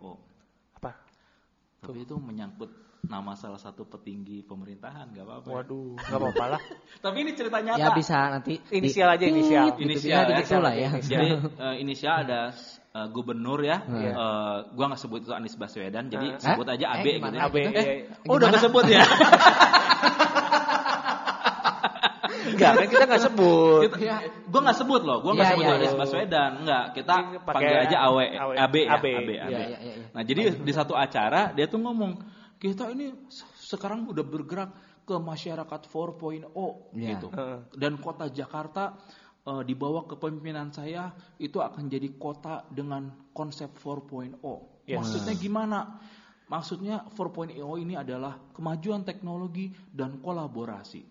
Apa? 0.80 0.96
tapi 1.84 2.08
itu 2.08 2.16
menyangkut 2.16 2.72
nama 3.00 3.32
salah 3.32 3.56
satu 3.56 3.84
petinggi 3.84 4.42
pemerintahan 4.42 5.11
nggak 5.11 5.22
apa-apa 5.22 5.46
ya. 5.46 5.54
Waduh, 5.54 5.94
nggak 6.02 6.18
apa-apa 6.18 6.44
lah. 6.48 6.61
tapi 6.98 7.16
ini 7.20 7.30
cerita 7.32 7.58
nyata 7.58 7.78
Ya 7.78 7.88
bisa 7.92 8.18
nanti 8.28 8.58
di- 8.58 8.76
Inisial 8.76 9.08
aja, 9.08 9.24
inisial. 9.24 9.64
Gitu, 9.70 9.78
Inisial 9.80 10.20
bisa 10.20 10.28
ya. 10.28 10.38
gitu 10.40 10.56
lah 10.58 10.74
ya. 10.74 10.88
Inisial. 10.90 11.06
Jadi 11.14 11.28
eh, 11.64 11.74
inisial 11.78 12.14
ada 12.22 12.40
eh, 12.90 13.06
gubernur 13.08 13.61
ya. 13.61 13.78
Iya. 13.82 14.12
Eh, 14.12 14.56
gua 14.72 14.84
nggak 14.88 15.00
sebut 15.00 15.18
itu 15.20 15.30
Anies 15.30 15.54
Baswedan, 15.54 16.04
jadi 16.08 16.26
Hah? 16.32 16.42
sebut 16.42 16.66
aja 16.66 16.84
Eh, 16.84 16.94
AB 16.96 17.06
gimana? 17.16 17.30
gitu. 17.30 17.38
ya. 17.38 17.46
AB, 17.46 17.56
Eh, 17.56 17.70
iya, 17.70 17.82
iya. 18.02 18.04
oh 18.24 18.34
udah 18.34 18.48
kesebut 18.50 18.84
ya. 18.88 19.02
Enggak, 22.48 22.72
kan 22.74 22.87
kita 22.88 23.04
nggak 23.06 23.22
sebut. 23.22 23.80
Kita, 23.87 23.96
gua 24.48 24.61
nggak 24.61 24.78
sebut 24.78 25.02
loh, 25.02 25.18
gua 25.20 25.32
nggak 25.32 25.46
Iya, 25.46 25.52
sebut 25.54 25.64
iya, 25.64 25.74
Anies 25.76 25.88
iya. 25.88 26.00
Baswedan, 26.00 26.50
enggak. 26.58 26.84
Kita 26.92 27.14
panggil 27.40 27.76
aja 27.78 27.96
AW, 28.02 28.18
AW, 28.18 28.50
AB 28.56 28.74
ya, 28.76 28.88
AB. 28.90 29.04
AB, 29.06 29.06
AB. 29.14 29.30
Iya, 29.30 29.46
iya, 29.46 29.78
iya. 29.78 29.94
Nah, 30.11 30.22
jadi 30.22 30.42
di 30.56 30.72
satu 30.72 30.94
acara 30.94 31.52
dia 31.52 31.66
tuh 31.66 31.78
ngomong, 31.78 32.18
kita 32.58 32.90
ini 32.90 33.14
se- 33.30 33.46
sekarang 33.74 34.06
udah 34.10 34.24
bergerak 34.26 34.70
ke 35.06 35.14
masyarakat 35.16 35.80
4.0 35.88 36.92
Iya. 36.92 37.16
gitu. 37.16 37.28
Dan 37.72 37.96
kota 37.98 38.28
Jakarta 38.28 38.98
eh, 39.48 39.62
di 39.64 39.72
bawah 39.72 40.04
kepemimpinan 40.04 40.68
saya 40.68 41.08
itu 41.40 41.58
akan 41.58 41.88
jadi 41.88 42.12
kota 42.20 42.68
dengan 42.68 43.08
konsep 43.32 43.72
4.0. 43.72 44.36
Yes. 44.84 45.00
Maksudnya 45.00 45.34
gimana? 45.38 45.78
Maksudnya 46.48 47.04
4.0 47.12 47.56
ini 47.76 47.94
adalah 47.94 48.36
kemajuan 48.52 49.04
teknologi 49.04 49.68
dan 49.92 50.20
kolaborasi. 50.20 51.04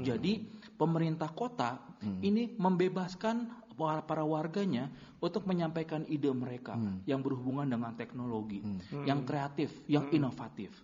Jadi 0.00 0.48
pemerintah 0.80 1.28
kota 1.28 1.76
ini 2.24 2.56
membebaskan 2.56 3.67
para, 3.78 4.02
para 4.02 4.26
warganya 4.26 4.90
untuk 5.22 5.46
menyampaikan 5.46 6.02
ide 6.10 6.34
mereka 6.34 6.74
yang 7.06 7.22
berhubungan 7.22 7.70
dengan 7.70 7.94
teknologi, 7.94 8.58
yang 9.06 9.22
kreatif, 9.22 9.70
yang 9.86 10.10
inovatif. 10.10 10.74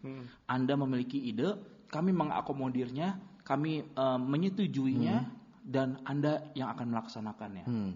Anda 0.47 0.79
memiliki 0.79 1.19
ide, 1.19 1.59
kami 1.91 2.15
mengakomodirnya, 2.15 3.19
kami 3.43 3.83
eh, 3.83 4.19
menyetujuinya, 4.23 5.27
dan 5.65 5.97
Anda 6.05 6.53
yang 6.53 6.69
akan 6.77 6.93
melaksanakannya. 6.93 7.65
Hmm. 7.65 7.93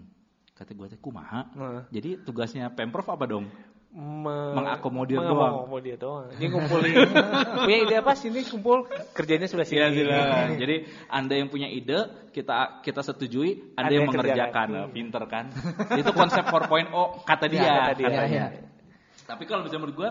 Kata 0.57 0.75
gue 0.75 0.87
teh 0.91 0.99
kumaha. 0.99 1.47
Nah. 1.55 1.87
Jadi 1.87 2.19
tugasnya 2.25 2.67
pemprov 2.73 3.07
apa 3.07 3.23
dong? 3.29 3.47
Me- 3.89 4.53
Mengakomodir 4.53 5.17
doang. 5.17 5.65
mengakomodir 5.65 5.95
doang. 5.97 6.29
Ini 6.37 6.45
ngumpulin. 6.45 6.93
punya 7.65 7.77
ide 7.81 7.95
apa 7.97 8.13
sini 8.13 8.45
kumpul 8.45 8.85
kerjanya 9.11 9.49
sudah 9.49 9.65
sini. 9.65 9.81
Iya 9.81 9.87
silakan. 9.89 10.47
Jadi 10.61 10.75
Anda 11.09 11.33
yang 11.35 11.49
punya 11.49 11.65
ide, 11.65 12.29
kita 12.29 12.85
kita 12.85 13.01
setujui, 13.01 13.73
Anda, 13.73 13.81
Anda 13.81 13.89
yang 13.89 13.97
yang 13.97 14.09
mengerjakan. 14.13 14.45
kerjakan. 14.45 14.67
Nah, 14.69 14.87
Pinter 14.93 15.23
kan? 15.25 15.45
Itu 15.97 16.11
konsep 16.13 16.45
4.0 16.45 16.93
kata 17.25 17.45
dia. 17.49 17.57
Ya, 17.59 17.73
kata 17.81 17.93
dia. 17.97 18.07
Iya, 18.07 18.21
iya. 18.29 18.45
Tapi 19.25 19.43
kalau 19.45 19.65
bisa 19.65 19.81
menurut 19.81 19.97
gue, 19.97 20.09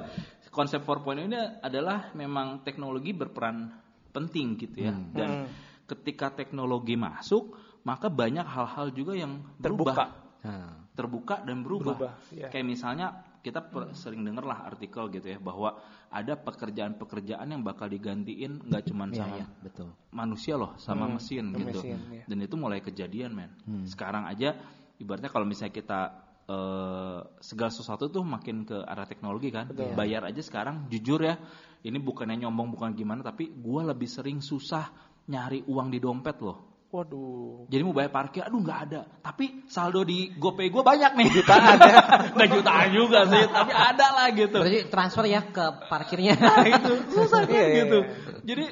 konsep 0.50 0.82
4.0 0.82 1.30
ini 1.30 1.38
adalah 1.62 2.10
memang 2.12 2.66
teknologi 2.66 3.14
berperan 3.14 3.70
penting 4.10 4.58
gitu 4.58 4.90
ya. 4.90 4.90
Hmm. 4.90 5.14
Dan 5.14 5.30
Hmm. 5.30 5.46
ketika 5.86 6.34
teknologi 6.34 6.98
masuk, 6.98 7.54
maka 7.82 8.10
banyak 8.10 8.42
hal-hal 8.42 8.90
juga 8.90 9.14
yang 9.14 9.38
berubah. 9.54 9.94
Terbuka. 9.94 10.06
Nah. 10.42 10.74
terbuka 10.94 11.46
dan 11.46 11.62
berubah. 11.62 11.94
Berubah, 11.94 12.14
ya. 12.34 12.50
Kayak 12.50 12.66
misalnya 12.66 13.06
kita 13.38 13.60
per- 13.62 13.94
sering 13.94 14.22
dengar 14.22 14.42
lah 14.42 14.66
artikel 14.66 15.06
gitu 15.08 15.26
ya 15.26 15.38
bahwa 15.38 15.78
ada 16.10 16.34
pekerjaan-pekerjaan 16.34 17.48
yang 17.48 17.62
bakal 17.62 17.86
digantiin 17.86 18.64
nggak 18.66 18.84
cuma 18.86 19.06
Iya, 19.08 19.16
sama 19.18 19.36
iya, 19.36 19.46
betul. 19.60 19.88
manusia 20.10 20.54
loh, 20.56 20.72
sama 20.76 21.06
Hmm, 21.06 21.14
mesin 21.16 21.44
gitu. 21.52 21.68
mesin, 21.80 21.98
iya. 22.10 22.24
Dan 22.26 22.38
itu 22.40 22.54
mulai 22.54 22.80
kejadian 22.80 23.30
men. 23.32 23.50
Hmm. 23.62 23.84
Sekarang 23.86 24.26
aja 24.26 24.56
ibaratnya 24.96 25.28
kalau 25.28 25.46
misalnya 25.46 25.74
kita 25.74 26.00
eh, 26.48 27.20
segala 27.44 27.68
sesuatu 27.68 28.08
tuh 28.08 28.24
makin 28.24 28.64
ke 28.64 28.80
arah 28.80 29.04
teknologi 29.04 29.52
kan. 29.52 29.68
Betul. 29.68 29.92
Bayar 29.92 30.24
aja 30.24 30.40
sekarang 30.40 30.88
jujur 30.88 31.20
ya, 31.20 31.36
ini 31.84 32.00
bukannya 32.00 32.40
nyombong 32.40 32.72
bukan 32.72 32.96
gimana 32.96 33.20
tapi 33.20 33.52
gua 33.52 33.84
lebih 33.84 34.08
sering 34.08 34.40
susah 34.40 34.88
nyari 35.28 35.60
uang 35.68 35.92
di 35.92 36.00
dompet 36.00 36.40
loh. 36.40 36.77
Waduh. 36.88 37.68
Jadi 37.68 37.82
mau 37.84 37.92
bayar 37.92 38.08
parkir, 38.08 38.40
aduh 38.48 38.64
nggak 38.64 38.80
ada. 38.88 39.00
Tapi 39.20 39.68
saldo 39.68 40.08
di 40.08 40.32
GoPay 40.32 40.72
gue 40.72 40.80
banyak 40.80 41.20
nih. 41.20 41.28
Jutaan 41.36 41.76
ya. 41.84 42.00
nggak 42.34 42.48
jutaan 42.48 42.88
juga 42.96 43.18
sih, 43.28 43.44
tapi 43.44 43.72
ada 43.76 44.06
lah 44.16 44.26
gitu. 44.32 44.56
Berarti 44.56 44.80
transfer 44.88 45.24
ya 45.28 45.40
ke 45.44 45.64
parkirnya. 45.84 46.32
Nah, 46.48 46.64
itu 46.64 46.92
susah 47.12 47.44
kan 47.44 47.52
Iya, 47.52 47.60
iya, 47.68 47.76
gitu. 47.84 47.98
iya. 48.00 48.40
Jadi 48.48 48.64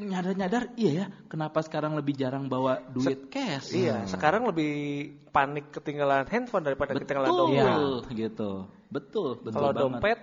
nyadar-nyadar, 0.00 0.62
iya 0.80 0.90
ya, 0.92 1.06
kenapa 1.28 1.60
sekarang 1.60 1.92
lebih 1.92 2.16
jarang 2.16 2.48
bawa 2.48 2.80
duit 2.88 3.28
cash? 3.28 3.76
Iya, 3.76 4.08
sekarang 4.08 4.48
lebih 4.48 4.72
panik 5.28 5.68
ketinggalan 5.72 6.24
handphone 6.24 6.64
daripada 6.64 6.96
ketinggalan 6.96 7.28
betul, 7.28 7.40
dompet. 7.52 8.16
gitu. 8.16 8.50
Betul, 8.88 9.28
betul 9.44 9.52
Kalau 9.52 9.70
banget. 9.72 9.82
dompet 9.84 10.18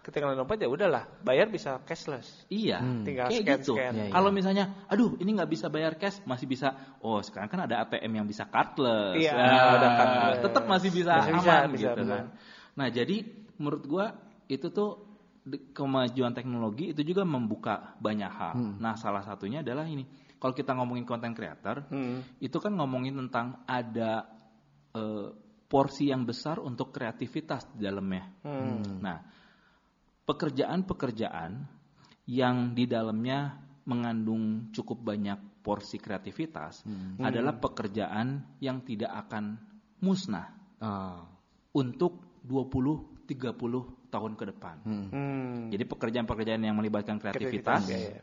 ketinggalan 0.00 0.34
dompet 0.34 0.60
ya 0.60 0.68
udahlah, 0.68 1.04
bayar 1.20 1.46
bisa 1.46 1.78
cashless. 1.84 2.44
Iya, 2.48 2.80
Hmm. 2.80 3.04
Tinggal 3.04 3.28
kayak 3.28 3.44
scan, 3.44 3.58
gitu. 3.60 3.72
scan. 3.76 3.92
Iya, 3.92 4.04
iya. 4.08 4.12
Kalau 4.12 4.30
misalnya, 4.30 4.64
aduh 4.88 5.14
ini 5.16 5.30
nggak 5.36 5.50
bisa 5.50 5.66
bayar 5.68 5.94
cash, 5.94 6.24
masih 6.24 6.44
bisa. 6.44 6.72
Oh 7.00 7.20
sekarang 7.20 7.48
kan 7.48 7.60
ada 7.64 7.84
ATM 7.84 8.12
yang 8.14 8.26
bisa 8.26 8.48
cardless. 8.48 9.16
Iya, 9.16 9.32
Nah, 9.36 9.76
ada 9.76 9.88
cardless. 9.94 10.38
Tetap 10.44 10.64
masih 10.64 10.90
bisa 10.90 11.12
Masih 11.16 11.32
aman 11.32 11.40
bisa, 11.40 11.54
bisa, 11.68 11.88
gitu 11.92 12.02
bisa. 12.02 12.14
kan. 12.16 12.24
Nah 12.76 12.86
jadi 12.88 13.16
menurut 13.56 13.84
gua 13.84 14.06
itu 14.46 14.66
tuh 14.68 14.90
kemajuan 15.72 16.32
teknologi 16.32 16.92
itu 16.92 17.00
juga 17.02 17.24
membuka 17.24 17.96
banyak 17.96 18.30
hal. 18.30 18.54
Nah 18.78 18.94
salah 18.94 19.20
satunya 19.20 19.60
adalah 19.60 19.84
ini. 19.84 20.04
Kalau 20.40 20.56
kita 20.56 20.72
ngomongin 20.72 21.04
konten 21.04 21.36
creator, 21.36 21.84
Hmm. 21.88 22.24
itu 22.40 22.56
kan 22.56 22.72
ngomongin 22.72 23.12
tentang 23.16 23.60
ada 23.64 24.24
eh, 24.90 25.28
porsi 25.64 26.10
yang 26.10 26.26
besar 26.26 26.58
untuk 26.58 26.90
kreativitas 26.90 27.62
di 27.70 27.86
dalamnya. 27.86 28.26
Hmm. 28.42 28.98
Nah, 28.98 29.22
pekerjaan-pekerjaan 30.30 31.66
yang 32.30 32.56
di 32.78 32.86
dalamnya 32.86 33.58
mengandung 33.82 34.70
cukup 34.70 35.02
banyak 35.02 35.62
porsi 35.66 35.98
kreativitas 35.98 36.86
adalah 37.18 37.58
pekerjaan 37.58 38.58
yang 38.62 38.86
tidak 38.86 39.10
akan 39.26 39.58
musnah 39.98 40.56
Oh. 40.80 41.28
untuk 41.76 42.40
20 42.40 43.20
30 43.28 44.08
tahun 44.08 44.32
ke 44.32 44.44
depan. 44.48 44.76
Hmm. 44.82 45.06
Hmm. 45.12 45.60
Jadi 45.68 45.84
pekerjaan-pekerjaan 45.84 46.64
yang 46.64 46.72
melibatkan 46.80 47.20
kreativitas, 47.20 47.84
Kreativitas, 47.84 48.16
iya, 48.16 48.18
iya. 48.18 48.22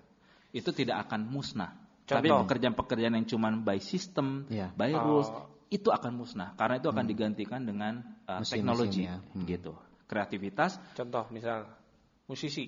itu 0.58 0.70
tidak 0.74 1.06
akan 1.06 1.30
musnah. 1.30 1.72
Contoh. 2.04 2.17
Tapi 2.17 2.28
pekerjaan-pekerjaan 2.34 3.13
yang 3.13 3.28
cuman 3.30 3.62
by 3.62 3.78
system, 3.78 4.50
Iya. 4.50 4.74
by 4.74 4.89
rules, 4.98 5.30
Oh. 5.30 5.46
itu 5.70 5.93
akan 5.93 6.17
musnah 6.17 6.58
karena 6.58 6.82
itu 6.82 6.89
akan 6.89 7.06
digantikan 7.06 7.62
dengan 7.62 8.02
uh, 8.26 8.41
teknologi 8.41 9.06
ya. 9.06 9.22
Hmm. 9.22 9.46
gitu. 9.46 9.78
Kreativitas 10.10 10.82
Contoh 10.98 11.30
misal 11.30 11.76
musisi. 12.27 12.65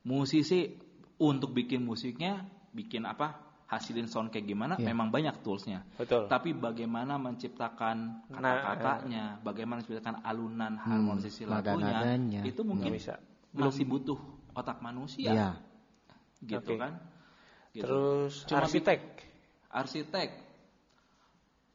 musisi 0.00 0.64
untuk 1.20 1.52
bikin 1.52 1.84
musiknya, 1.84 2.40
bikin 2.72 3.04
apa? 3.04 3.48
hasilin 3.70 4.10
sound 4.10 4.34
kayak 4.34 4.50
gimana 4.50 4.74
Iya. 4.74 4.90
memang 4.90 5.14
banyak 5.14 5.46
toolsnya. 5.46 5.86
Betul. 5.94 6.26
Tapi 6.26 6.58
bagaimana 6.58 7.22
menciptakan 7.22 8.26
Nah, 8.26 8.66
kata-katanya, 8.66 9.38
bagaimana 9.46 9.78
menciptakan 9.78 10.26
alunan 10.26 10.74
harmonisasi 10.74 11.46
lagunya, 11.46 12.02
nada-nadanya. 12.02 12.42
itu 12.42 12.66
mungkin 12.66 12.90
bisa. 12.90 13.22
masih 13.54 13.86
butuh 13.86 14.18
otak 14.58 14.82
manusia, 14.82 15.30
Iya. 15.30 15.50
gitu 16.42 16.74
Oke. 16.74 16.82
kan? 16.82 16.98
Gitu. 17.70 17.86
Terus 17.86 18.42
Cuma 18.50 18.66
arsitek 18.66 19.00
arsitek 19.70 20.28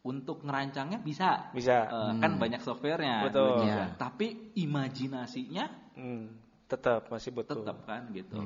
untuk 0.03 0.43
ngerancangnya 0.43 0.99
bisa, 0.99 1.47
bisa. 1.55 1.87
Eh, 1.87 2.11
kan 2.19 2.35
banyak 2.35 2.59
softwarenya, 2.59 3.23
Betul. 3.31 3.63
Iya. 3.65 3.95
tapi 3.95 4.51
imajinasinya 4.59 5.65
Hmm. 5.95 6.27
Tetap 6.65 7.07
masih 7.13 7.31
butuh. 7.31 7.61
tetap 7.61 7.85
kan 7.85 8.09
gitu. 8.13 8.41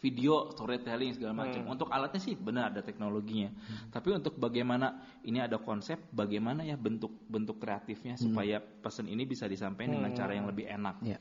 Video, 0.00 0.48
storytelling 0.56 1.12
segala 1.12 1.44
macam. 1.44 1.60
Hmm. 1.60 1.76
Untuk 1.76 1.92
alatnya 1.92 2.24
sih 2.24 2.32
benar 2.32 2.72
ada 2.72 2.80
teknologinya. 2.80 3.52
Tapi 3.92 4.16
untuk 4.16 4.40
bagaimana 4.40 4.96
ini 5.28 5.44
ada 5.44 5.60
konsep, 5.60 6.00
bagaimana 6.08 6.64
ya 6.64 6.80
bentuk 6.80 7.12
bentuk 7.28 7.60
kreatifnya 7.60 8.16
supaya 8.16 8.64
pesan 8.64 9.12
ini 9.12 9.28
bisa 9.28 9.44
disampaikan 9.44 10.00
dengan 10.00 10.16
cara 10.16 10.32
yang 10.32 10.48
lebih 10.48 10.72
enak. 10.72 11.04
Iya. 11.04 11.18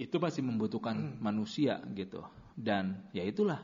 Itu 0.00 0.16
masih 0.16 0.48
membutuhkan 0.48 1.20
manusia 1.20 1.76
gitu. 1.92 2.24
Dan 2.56 3.04
ya 3.12 3.20
itulah 3.20 3.60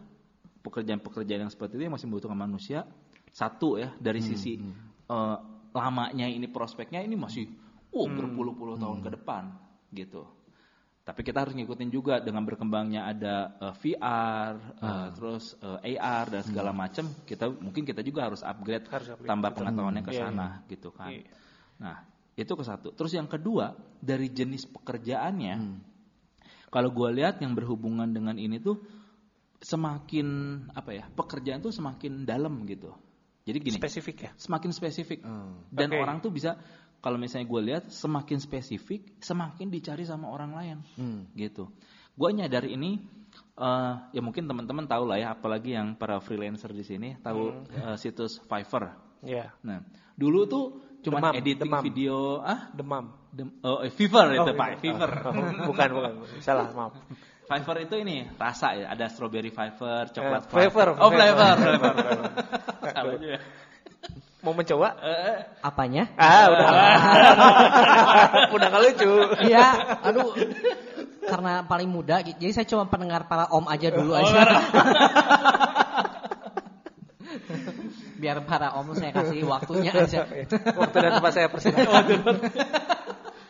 pekerjaan-pekerjaan 0.60 1.48
yang 1.48 1.52
seperti 1.52 1.80
itu 1.80 1.88
yang 1.88 1.96
masih 1.96 2.12
membutuhkan 2.12 2.36
manusia. 2.36 2.84
Satu 3.32 3.80
ya 3.80 3.88
dari 3.96 4.20
sisi 4.20 4.60
eh, 5.08 5.36
lamanya 5.72 6.28
ini 6.28 6.44
prospeknya 6.52 7.00
ini 7.00 7.16
masih 7.16 7.48
oh 7.96 8.04
berpuluh-puluh 8.04 8.76
tahun 8.76 9.00
ke 9.00 9.16
depan 9.16 9.48
gitu. 9.96 10.28
Tapi 11.02 11.26
kita 11.26 11.42
harus 11.42 11.58
ngikutin 11.58 11.90
juga 11.90 12.22
dengan 12.22 12.46
berkembangnya 12.46 13.10
ada 13.10 13.34
eh, 13.58 13.74
VR, 13.74 14.54
eh, 14.78 15.08
terus 15.18 15.58
eh, 15.58 15.98
AR 15.98 16.30
dan 16.30 16.42
segala 16.46 16.70
macam. 16.70 17.10
Kita 17.26 17.50
mungkin 17.50 17.82
kita 17.82 18.06
juga 18.06 18.30
harus 18.30 18.46
upgrade, 18.46 18.86
Harus 18.86 19.10
upgrade, 19.10 19.26
tambah 19.30 19.50
betul. 19.50 19.66
pengetahuannya 19.66 20.02
ke 20.06 20.12
Iya, 20.14 20.22
sana 20.30 20.46
gitu 20.70 20.94
kan. 20.94 21.10
Iya. 21.10 21.26
Nah, 21.82 21.96
itu 22.38 22.52
ke 22.54 22.62
satu. 22.62 22.94
Terus 22.94 23.12
yang 23.18 23.26
kedua, 23.26 23.74
dari 23.98 24.30
jenis 24.30 24.70
pekerjaannya, 24.70 25.54
kalau 26.70 26.88
gue 26.94 27.08
lihat 27.18 27.42
yang 27.42 27.58
berhubungan 27.58 28.06
dengan 28.14 28.38
ini 28.38 28.62
tuh 28.62 28.78
semakin 29.58 30.26
apa 30.70 30.90
ya, 30.94 31.04
pekerjaan 31.10 31.58
tuh 31.62 31.74
semakin 31.74 32.22
dalam 32.22 32.62
gitu. 32.70 32.94
Jadi 33.42 33.58
gini, 33.58 33.74
Spesifik 33.74 34.16
ya. 34.22 34.30
semakin 34.38 34.70
spesifik. 34.70 35.18
Hmm. 35.26 35.66
Dan 35.66 35.90
Oke. 35.90 35.98
orang 35.98 36.22
tuh 36.22 36.30
bisa 36.30 36.54
kalau 37.02 37.18
misalnya 37.18 37.44
gue 37.44 37.60
lihat 37.66 37.84
semakin 37.90 38.38
spesifik, 38.38 39.18
semakin 39.18 39.66
dicari 39.68 40.06
sama 40.06 40.30
orang 40.30 40.54
lain. 40.54 40.78
Hmm. 40.94 41.26
Gitu. 41.34 41.66
Gue 42.14 42.30
nyadar 42.30 42.62
ini 42.62 43.02
eh, 43.58 43.94
ya 44.10 44.20
mungkin 44.22 44.46
teman-teman 44.46 44.86
tahu 44.86 45.04
lah 45.04 45.18
ya, 45.18 45.28
apalagi 45.34 45.74
yang 45.74 45.98
para 45.98 46.22
freelancer 46.22 46.70
di 46.70 46.86
sini 46.86 47.18
tahu 47.18 47.66
eh, 47.68 47.96
situs 47.98 48.38
Fiverr. 48.46 48.94
Ya. 49.22 49.50
Nah, 49.60 49.82
dulu 50.14 50.46
tuh 50.46 50.64
cuma 51.02 51.34
editing 51.34 51.66
demam. 51.66 51.82
video 51.82 52.38
ah 52.38 52.70
Demam. 52.70 53.10
dem- 53.34 53.58
oh, 53.60 53.82
eh, 53.82 53.90
Fiverr 53.90 54.38
itu 54.38 54.46
Oh, 54.46 54.54
Pak, 54.54 54.78
Fiverr. 54.78 55.12
Oh, 55.26 55.32
bukan, 55.66 55.88
bukan. 55.90 56.12
Salah, 56.38 56.70
maaf. 56.70 56.94
Fiverr 57.50 57.84
itu 57.84 57.98
ini 57.98 58.30
rasa 58.38 58.78
ya, 58.78 58.94
ada 58.94 59.10
strawberry 59.10 59.50
Fiverr, 59.50 60.08
coklat 60.08 60.46
Eh, 60.46 60.48
flavor, 60.48 60.88
Oh, 61.02 61.10
flavor. 61.10 61.54
flavor, 61.58 61.94
flavor. 62.78 63.18
Mau 64.42 64.50
mencoba? 64.50 64.98
Apanya? 65.62 66.10
Ah, 66.18 66.50
udah. 66.50 66.66
udah 68.58 68.66
nggak 68.74 68.82
lucu. 68.90 69.12
Iya, 69.46 69.66
aduh. 70.02 70.34
Karena 71.22 71.62
paling 71.62 71.86
muda, 71.86 72.18
jadi 72.26 72.50
saya 72.50 72.66
cuma 72.66 72.90
pendengar 72.90 73.30
para 73.30 73.46
om 73.54 73.62
aja 73.70 73.94
dulu 73.94 74.18
aja. 74.18 74.42
biar 78.22 78.38
para 78.46 78.74
om 78.78 78.86
saya 78.94 79.14
kasih 79.14 79.46
waktunya 79.46 79.94
aja. 79.94 80.26
Waktu 80.74 80.96
dan 80.98 81.10
tempat 81.22 81.32
saya 81.34 81.46
persis. 81.46 81.74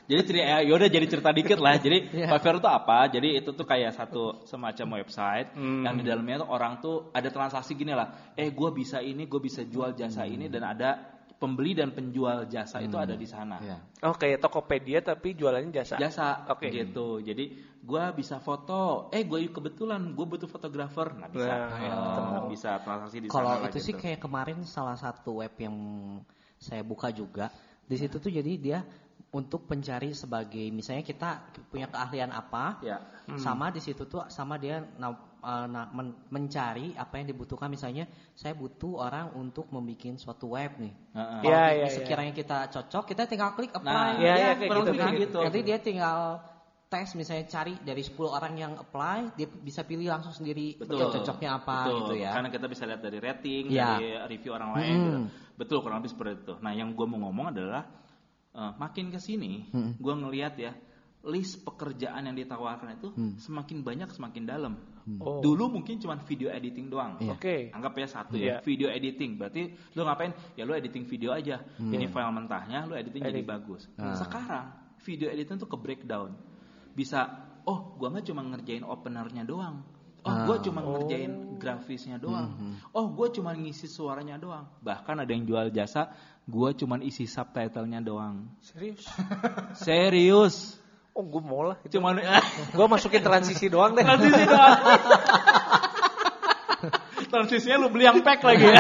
Jadi 0.03 0.21
cerita 0.25 0.45
ya 0.61 0.73
udah 0.73 0.89
jadi 0.89 1.07
cerita 1.07 1.31
dikit 1.31 1.59
lah. 1.59 1.75
Jadi 1.77 1.99
Iya. 2.19 2.27
Fiverr 2.29 2.59
itu 2.59 2.69
apa? 2.69 2.99
Jadi 3.07 3.29
itu 3.35 3.51
tuh 3.51 3.63
kayak 3.63 3.93
satu 3.93 4.43
semacam 4.45 4.99
website 4.99 5.55
Hmm. 5.55 5.83
yang 5.83 5.95
di 5.95 6.05
dalamnya 6.05 6.43
tuh 6.43 6.49
orang 6.49 6.79
tuh 6.79 6.97
ada 7.11 7.29
transaksi 7.29 7.73
gini 7.73 7.93
lah. 7.93 8.35
Eh 8.35 8.51
gue 8.51 8.69
bisa 8.71 8.99
ini, 8.99 9.25
gue 9.25 9.39
bisa 9.39 9.63
jual 9.63 9.93
jasa 9.93 10.23
ini 10.25 10.47
dan 10.47 10.65
ada 10.65 10.91
pembeli 11.35 11.75
dan 11.75 11.91
penjual 11.91 12.47
jasa 12.47 12.79
itu 12.79 12.95
ada 12.95 13.15
di 13.15 13.27
sana. 13.27 13.59
Iya. 13.59 13.79
Oh 14.03 14.15
kayak 14.15 14.39
Tokopedia 14.41 15.03
tapi 15.03 15.35
jualannya 15.35 15.71
jasa. 15.73 15.99
Jasa, 15.99 16.47
Oke. 16.47 16.71
gitu. 16.71 17.19
Jadi 17.19 17.51
gue 17.77 18.05
bisa 18.13 18.39
foto. 18.39 19.11
Eh 19.11 19.23
gue 19.23 19.47
kebetulan 19.49 20.03
gue 20.09 20.23
butuh 20.25 20.47
fotografer, 20.47 21.11
nggak 21.13 21.31
bisa. 21.33 21.51
Nah, 21.51 21.79
Ya, 21.79 21.95
tetap 21.99 22.45
bisa 22.47 22.71
transaksi 22.79 23.19
di 23.19 23.27
Kalau 23.27 23.51
sana 23.51 23.59
lah 23.59 23.69
itu 23.69 23.79
sih 23.81 23.91
gitu. 23.91 24.03
kayak 24.03 24.19
kemarin 24.19 24.63
salah 24.63 24.95
satu 24.95 25.39
web 25.39 25.55
yang 25.57 25.75
saya 26.57 26.83
buka 26.83 27.11
juga. 27.11 27.51
Di 27.83 27.99
situ 27.99 28.17
tuh 28.17 28.31
jadi 28.31 28.53
dia 28.55 28.79
untuk 29.33 29.65
pencari 29.65 30.13
sebagai 30.13 30.69
misalnya 30.69 31.01
kita 31.01 31.31
punya 31.73 31.89
keahlian 31.89 32.29
apa, 32.29 32.77
Ya. 32.85 33.01
sama 33.41 33.73
di 33.73 33.81
situ 33.81 34.05
tuh 34.05 34.29
sama 34.29 34.61
dia 34.61 34.85
na- 35.01 35.17
uh, 35.41 35.65
na- 35.65 35.89
men- 35.89 36.13
mencari 36.29 36.93
apa 36.93 37.17
yang 37.17 37.33
dibutuhkan 37.33 37.73
misalnya 37.73 38.05
saya 38.37 38.53
butuh 38.53 39.01
orang 39.01 39.33
untuk 39.33 39.73
membuat 39.73 40.21
suatu 40.21 40.53
web 40.53 40.77
nih. 40.77 40.93
Iya, 41.17 41.33
di- 41.41 41.49
iya, 41.49 41.63
iya. 41.81 41.87
sekiranya 41.89 42.37
kita 42.37 42.69
cocok, 42.69 43.09
kita 43.09 43.25
tinggal 43.25 43.57
klik 43.57 43.73
apply. 43.73 43.89
Nah, 43.89 44.21
Iya, 44.21 44.33
iya, 44.37 44.51
kayak 44.53 44.69
kurang 44.69 44.85
gitu, 44.85 45.01
kan. 45.01 45.13
gitu. 45.17 45.39
Nanti 45.41 45.61
dia 45.65 45.79
tinggal 45.81 46.19
tes 46.87 47.09
misalnya 47.17 47.49
cari 47.49 47.73
dari 47.81 48.05
10 48.05 48.29
orang 48.29 48.53
yang 48.53 48.73
apply, 48.77 49.33
dia 49.33 49.49
bisa 49.49 49.81
pilih 49.81 50.13
langsung 50.13 50.37
sendiri 50.37 50.77
yang 50.77 51.09
cocoknya 51.09 51.57
apa 51.57 51.89
Betul. 51.89 51.97
gitu 52.05 52.15
ya. 52.21 52.37
Karena 52.37 52.51
kita 52.53 52.67
bisa 52.69 52.85
lihat 52.85 53.01
dari 53.01 53.17
rating, 53.17 53.65
Iya. 53.73 53.89
dari 53.97 54.09
review 54.29 54.53
orang 54.53 54.71
lain. 54.77 54.93
Mm. 54.93 55.01
gitu. 55.01 55.19
Betul, 55.57 55.79
kurang 55.81 56.05
lebih 56.05 56.13
seperti 56.13 56.45
itu. 56.45 56.55
Nah, 56.61 56.77
yang 56.77 56.93
gue 56.93 57.07
mau 57.09 57.17
ngomong 57.25 57.49
adalah 57.49 57.81
eh, 58.53 58.73
makin 58.77 59.09
ke 59.09 59.19
sini, 59.19 59.67
Mm. 59.69 59.93
gue 59.97 60.15
ngelihat 60.15 60.55
ya 60.57 60.73
list 61.23 61.63
pekerjaan 61.63 62.27
yang 62.27 62.35
ditawarkan 62.35 62.99
itu 62.99 63.09
Mm. 63.15 63.39
semakin 63.39 63.79
banyak 63.81 64.11
semakin 64.11 64.43
dalam. 64.43 64.75
Oh. 65.19 65.43
Dulu 65.43 65.79
mungkin 65.79 65.99
cuma 65.99 66.15
video 66.19 66.47
editing 66.47 66.87
doang. 66.87 67.19
Iya. 67.19 67.35
Oke. 67.35 67.57
Anggap 67.71 67.95
ya 67.97 68.07
satu 68.07 68.35
Iya. 68.39 68.47
ya, 68.47 68.57
video 68.63 68.87
editing. 68.87 69.35
Berarti 69.35 69.63
lu 69.95 70.03
ngapain? 70.03 70.31
Ya 70.55 70.63
lu 70.63 70.75
editing 70.75 71.07
video 71.07 71.31
aja. 71.31 71.59
Ini 71.79 72.07
file 72.07 72.31
mentahnya 72.31 72.87
lu 72.87 72.95
editing 72.95 73.23
jadi 73.23 73.43
Edit. 73.43 73.51
bagus. 73.51 73.87
Ah. 73.99 74.15
Sekarang 74.15 74.67
video 75.03 75.27
editing 75.27 75.59
tuh 75.59 75.67
ke 75.67 75.75
breakdown. 75.75 76.35
Bisa, 76.93 77.27
oh 77.65 77.95
gua 77.99 78.11
nggak 78.11 78.27
cuma 78.29 78.43
ngerjain 78.45 78.83
openernya 78.83 79.43
doang. 79.43 79.83
Oh, 80.23 80.31
Ah. 80.31 80.47
gua 80.47 80.63
cuma 80.63 80.87
ngerjain 80.87 81.59
grafisnya 81.59 82.15
doang. 82.15 82.55
Oh, 82.95 83.11
gua 83.11 83.27
cuma 83.35 83.51
ngisi 83.55 83.91
suaranya 83.91 84.39
doang. 84.39 84.71
Bahkan 84.79 85.19
ada 85.19 85.31
yang 85.35 85.43
jual 85.43 85.75
jasa, 85.75 86.15
gua 86.47 86.75
cuma 86.75 86.99
isi 87.03 87.27
subtitlenya 87.31 88.03
doang. 88.03 88.51
Serius? 88.63 89.07
Serius. 89.87 90.79
Oh 91.13 91.25
gue 91.29 91.43
mau 91.45 91.69
lah. 91.69 91.77
Itu. 91.85 92.01
Cuman 92.01 92.17
Gue 92.77 92.87
masukin 92.89 93.21
transisi 93.21 93.69
doang 93.69 93.93
deh. 93.93 94.05
transisi 94.05 94.43
doang. 94.49 94.81
Transisinya 97.33 97.77
lu 97.81 97.89
beli 97.89 98.05
yang 98.05 98.21
pack 98.21 98.45
lagi 98.45 98.61
ya. 98.61 98.77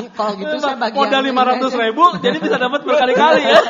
Ini 0.00 0.08
kalau 0.16 0.32
gitu 0.40 0.56
saya 0.64 0.80
bagian 0.80 0.96
Modal 0.96 1.22
lima 1.28 1.44
ratus 1.44 1.76
ribu, 1.76 2.16
jadi 2.24 2.40
bisa 2.40 2.56
dapat 2.56 2.88
berkali-kali 2.88 3.42
ya. 3.44 3.60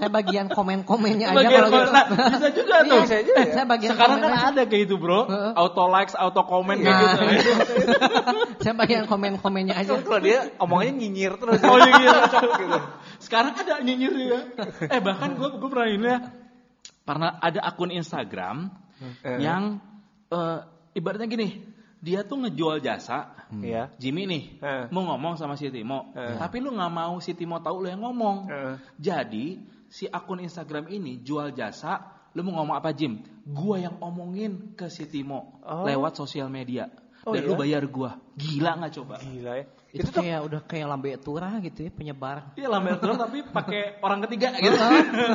Saya 0.00 0.08
bagian 0.08 0.48
komen-komennya 0.48 1.26
aja 1.28 1.36
Bagian 1.36 1.60
kalau 1.60 1.68
gitu. 1.68 1.90
nah, 1.92 2.04
bisa 2.32 2.48
juga 2.56 2.74
Iya, 2.80 2.88
tuh. 2.88 3.00
bisa 3.04 3.16
juga 3.20 3.40
ya. 3.44 3.52
Saya 3.52 3.66
bagian 3.68 3.92
Sekarang 3.92 4.16
komen 4.16 4.24
kan 4.24 4.32
aja. 4.32 4.48
ada 4.48 4.62
kayak 4.64 4.82
gitu 4.88 4.96
bro, 4.96 5.20
auto 5.52 5.84
likes, 5.86 6.14
auto 6.16 6.40
kayak 6.40 6.88
Nah, 6.88 7.00
gitu. 7.04 7.24
itu. 7.36 7.52
saya 8.64 8.74
bagian 8.74 9.04
komen-komennya 9.04 9.74
aja. 9.76 9.92
Kalau 10.00 10.20
dia 10.20 10.48
omongannya 10.56 10.94
nyinyir 10.96 11.32
terus. 11.36 11.60
Oh 11.60 11.76
iya, 11.76 11.92
iya. 12.00 12.12
gitu. 12.32 12.78
Sekarang 13.20 13.52
ada 13.52 13.74
nyinyir 13.78 14.12
juga. 14.16 14.38
Eh 14.88 15.00
bahkan 15.00 15.36
gue 15.36 15.48
gue 15.52 15.68
pernah 15.68 15.88
ini 15.88 16.08
ya, 16.08 16.18
pernah 17.02 17.30
ada 17.36 17.60
akun 17.62 17.92
Instagram 17.92 18.72
Eh. 19.20 19.36
yang 19.40 19.80
eh, 20.28 20.58
ibaratnya 20.92 21.24
gini, 21.24 21.60
dia 21.98 22.20
tuh 22.22 22.40
ngejual 22.40 22.80
jasa. 22.80 23.36
Iya. 23.50 23.90
Jimmy 23.96 24.24
nih 24.24 24.42
Eh. 24.60 24.84
mau 24.88 25.02
ngomong 25.04 25.34
sama 25.34 25.56
si 25.56 25.68
Timo, 25.68 26.12
Eh. 26.14 26.36
tapi 26.36 26.60
lu 26.60 26.70
nggak 26.70 26.88
mau 26.88 27.18
si 27.18 27.32
Timo 27.32 27.58
tahu 27.58 27.82
lu 27.82 27.88
yang 27.88 28.00
ngomong. 28.00 28.36
Eh. 28.46 28.74
Jadi 28.96 29.58
si 29.90 30.06
akun 30.06 30.38
Instagram 30.38 30.86
ini 30.86 31.18
jual 31.20 31.50
jasa, 31.50 31.98
lu 32.32 32.46
mau 32.46 32.62
ngomong 32.62 32.78
apa 32.78 32.94
Jim? 32.94 33.18
Gua 33.42 33.76
yang 33.76 33.98
omongin 33.98 34.72
ke 34.72 34.86
si 34.86 35.04
Timo 35.04 35.58
Oh. 35.60 35.82
lewat 35.82 36.14
sosial 36.14 36.46
media. 36.46 36.86
Oh, 37.20 37.36
Dan 37.36 37.44
iya? 37.44 37.48
lu 37.50 37.54
bayar 37.54 37.82
gua. 37.84 38.16
Gila 38.32 38.80
nggak 38.80 38.92
coba? 38.96 39.20
Gila 39.20 39.52
ya. 39.60 39.64
Itu, 39.90 40.08
kayak 40.08 40.40
udah 40.46 40.60
kayak 40.64 40.86
lambe 40.86 41.10
tura 41.18 41.58
gitu 41.60 41.82
ya 41.82 41.90
penyebar. 41.90 42.54
Iya 42.54 42.70
lambe 42.70 42.94
terus 42.96 43.18
tapi 43.18 43.42
pakai 43.42 43.98
orang 44.00 44.22
ketiga 44.24 44.54
gitu. 44.64 44.78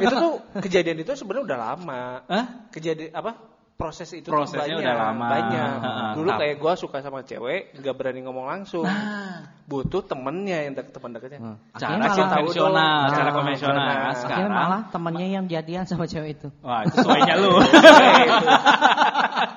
itu 0.02 0.16
tuh 0.16 0.34
kejadian 0.64 0.98
itu 0.98 1.12
sebenarnya 1.14 1.46
udah 1.46 1.60
lama. 1.60 2.04
Hah? 2.26 2.46
Kejadian 2.72 3.12
apa? 3.14 3.36
Proses 3.76 4.08
itu 4.16 4.32
Prosesnya 4.32 4.72
banyak, 4.72 4.88
udah 4.88 4.96
lama. 4.96 5.28
Banyak. 5.28 5.70
Dulu 6.18 6.30
Tapi- 6.32 6.40
kayak 6.40 6.56
gue 6.58 6.74
suka 6.80 6.98
sama 7.04 7.20
cewek, 7.22 7.76
nggak 7.76 7.96
berani 7.96 8.24
ngomong 8.24 8.48
langsung. 8.48 8.88
Nah, 8.88 9.52
Butuh 9.66 10.06
temennya 10.06 10.62
yang 10.62 10.78
deket 10.78 10.94
teman 10.94 11.10
deketnya. 11.12 11.40
Hmm. 11.42 11.58
cara 11.74 11.98
malah- 11.98 12.14
konvensional, 12.14 12.72
Nah, 12.72 13.10
cara 13.10 13.24
nah, 13.26 13.34
konvensional. 13.34 13.76
nah. 13.76 13.84
Nah, 13.84 13.96
Akhirnya 13.98 14.22
sekarang 14.22 14.52
malah 14.54 14.82
temannya 14.88 15.28
yang 15.28 15.46
jadian 15.46 15.84
sama 15.84 16.06
cewek 16.06 16.38
itu. 16.38 16.48
Wah, 16.62 16.86
itu 16.86 16.96
sesuainya 16.96 17.34
lu. 17.36 17.52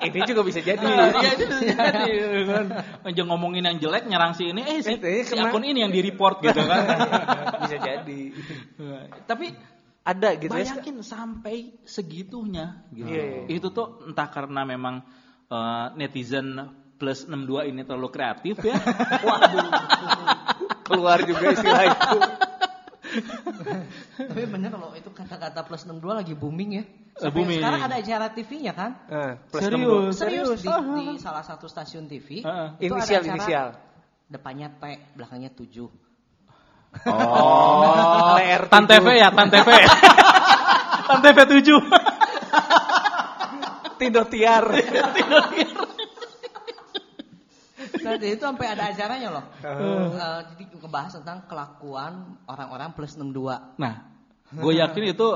Ini 0.00 0.18
juga 0.24 0.40
bisa 0.42 0.60
jadi. 0.62 0.80
Iya, 0.80 1.30
itu 1.36 1.44
bisa 1.46 1.60
jadi, 1.68 2.10
kan. 2.46 2.66
Aja 3.04 3.22
ngomongin 3.22 3.62
yang 3.62 3.76
jelek 3.78 4.06
nyerang 4.06 4.32
si 4.32 4.48
ini, 4.48 4.62
eh 4.62 4.80
si, 4.80 4.96
si 4.98 5.34
akun 5.36 5.62
ini 5.62 5.84
yang 5.84 5.92
di 5.92 6.00
report 6.00 6.40
gitu 6.40 6.58
kan. 6.58 6.82
bisa 7.62 7.76
jadi. 7.78 8.20
Tapi 9.26 9.46
Ada 10.08 10.40
gitu 10.40 10.56
ya. 10.56 10.64
bayangin 10.64 11.04
sampai 11.04 11.76
segitunya 11.84 12.80
gitu. 12.96 13.12
Iya, 13.12 13.44
iya. 13.44 13.60
Itu 13.60 13.68
tuh 13.68 14.08
entah 14.08 14.32
karena 14.32 14.64
memang 14.64 15.04
eh, 15.52 15.86
netizen 16.00 16.56
plus 16.96 17.28
62 17.28 17.68
ini 17.68 17.84
terlalu 17.84 18.08
kreatif 18.08 18.56
ya. 18.64 18.80
Waduh. 19.28 19.68
Keluar 20.88 21.20
juga 21.28 21.44
istilah 21.52 21.84
itu. 21.92 22.18
Tapi 24.32 24.42
bener 24.48 24.72
loh 24.76 24.92
itu 24.96 25.08
kata-kata 25.12 25.64
plus 25.64 25.84
62 25.84 26.20
lagi 26.24 26.32
booming 26.32 26.70
ya. 26.80 26.84
Eh, 26.84 27.20
Sampai 27.20 27.36
booming. 27.44 27.60
Sekarang 27.60 27.82
ada 27.84 27.96
acara 28.00 28.26
TV-nya 28.32 28.72
kan? 28.72 28.90
Eh, 29.12 29.32
plus 29.52 29.62
Serius? 29.62 30.16
62. 30.16 30.20
Serius 30.24 30.60
di, 30.64 30.68
Aha. 30.72 30.94
di 30.96 31.04
salah 31.20 31.44
satu 31.44 31.66
stasiun 31.68 32.08
TV. 32.08 32.40
Heeh. 32.44 32.68
itu 32.80 32.92
ada 32.92 33.04
Inisial 33.04 33.20
acara 33.22 33.36
inisial. 33.36 33.68
Depannya 34.28 34.68
T, 34.76 34.82
belakangnya 35.16 35.50
7. 35.52 36.07
Oh, 37.06 38.34
TR 38.34 38.62
Tan 38.66 38.84
TV 38.86 39.06
ya, 39.20 39.28
Tan 39.30 39.48
TV. 39.52 39.68
Tan 41.08 41.20
TV 41.22 41.38
7. 41.38 41.62
Tindo 43.98 44.22
Tiar. 44.26 44.64
Nah, 47.98 48.14
jadi 48.14 48.38
itu 48.38 48.44
sampai 48.46 48.66
ada 48.72 48.94
acaranya 48.94 49.28
loh. 49.32 49.44
Oh. 49.64 50.14
Eh, 50.14 50.40
jadi 50.54 50.62
ngebahas 50.78 51.12
tentang 51.18 51.42
kelakuan 51.50 52.38
orang-orang 52.46 52.94
plus 52.94 53.18
62. 53.18 53.74
Nah, 53.76 53.94
gue 54.54 54.72
yakin 54.78 55.04
itu 55.12 55.28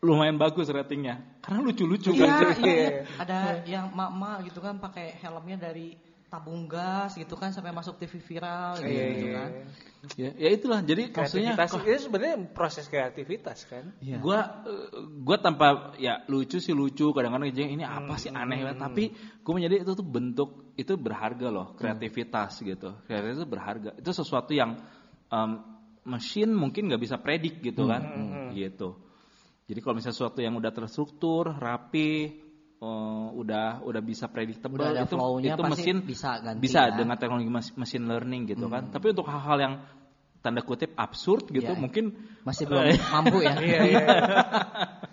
lumayan 0.00 0.40
bagus 0.40 0.72
ratingnya. 0.72 1.20
Karena 1.44 1.60
lucu-lucu 1.60 2.16
Iya, 2.16 2.24
kan. 2.24 2.56
iya, 2.64 2.72
iya. 2.72 2.88
Ada 3.20 3.38
yang 3.68 3.92
mak-mak 3.92 4.48
gitu 4.48 4.64
kan 4.64 4.80
pakai 4.80 5.20
helmnya 5.20 5.60
dari 5.60 5.92
tabung 6.30 6.70
gas 6.70 7.18
gitu 7.18 7.34
kan 7.34 7.50
sampai 7.50 7.74
masuk 7.74 7.98
TV 7.98 8.22
viral 8.22 8.78
gitu, 8.78 8.86
Iya, 8.86 9.04
gitu 9.10 9.26
iya. 9.26 9.34
kan. 9.34 9.50
Ya, 10.16 10.30
ya 10.32 10.48
itulah. 10.56 10.80
Jadi 10.80 11.02
maksudnya 11.12 11.52
Kreativitas 11.58 11.70
itu 11.84 12.02
sebenarnya 12.08 12.36
proses 12.54 12.84
kreativitas 12.88 13.58
kan. 13.68 13.92
Iya. 14.00 14.16
gue 14.22 14.38
gue 15.20 15.36
tanpa 15.42 15.92
ya 15.98 16.24
lucu 16.24 16.56
sih 16.56 16.72
lucu 16.72 17.10
kadang-kadang 17.12 17.50
ini 17.52 17.82
apa 17.82 18.14
sih 18.16 18.30
Hmm. 18.32 18.40
aneh 18.46 18.62
banget 18.64 18.78
tapi 18.80 19.04
gue 19.12 19.52
menjadi 19.52 19.82
itu 19.84 19.92
tuh 19.92 20.06
bentuk 20.06 20.50
itu 20.78 20.92
berharga 20.96 21.50
loh 21.52 21.74
kreativitas 21.76 22.62
gitu 22.62 22.94
kreativitas 23.04 23.44
itu 23.44 23.48
berharga 23.50 23.90
itu 23.98 24.10
sesuatu 24.14 24.54
yang 24.56 24.78
em, 25.28 25.50
mesin 26.08 26.54
mungkin 26.56 26.88
nggak 26.88 27.02
bisa 27.02 27.20
predik 27.20 27.60
gitu 27.60 27.84
kan 27.84 28.00
Hmm, 28.00 28.56
gitu 28.56 28.96
jadi 29.68 29.78
kalau 29.84 30.00
misalnya 30.00 30.16
sesuatu 30.16 30.40
yang 30.40 30.56
udah 30.56 30.72
terstruktur 30.72 31.52
rapi 31.52 32.40
eh, 32.80 33.26
udah 33.36 33.84
udah 33.84 34.02
bisa 34.02 34.26
predictable 34.26 34.80
Udah 34.80 35.04
itu 35.04 35.16
itu 35.44 35.62
mesin 35.68 35.96
bisa 36.02 36.40
ganti 36.40 36.60
bisa 36.60 36.88
ya. 36.88 36.96
dengan 36.96 37.16
teknologi 37.20 37.48
mas- 37.48 37.76
machine 37.76 38.08
learning 38.08 38.48
gitu 38.48 38.66
kan 38.66 38.88
tapi 38.88 39.12
untuk 39.12 39.28
hal-hal 39.28 39.58
yang 39.60 39.74
tanda 40.40 40.64
kutip 40.64 40.96
absurd 40.96 41.52
gitu 41.52 41.76
Iya. 41.76 41.76
mungkin 41.76 42.16
Masih 42.42 42.64
belum 42.64 42.88
mampu 43.12 43.44
ya. 43.44 43.52
Iya, 43.60 43.80
iya. 43.84 44.06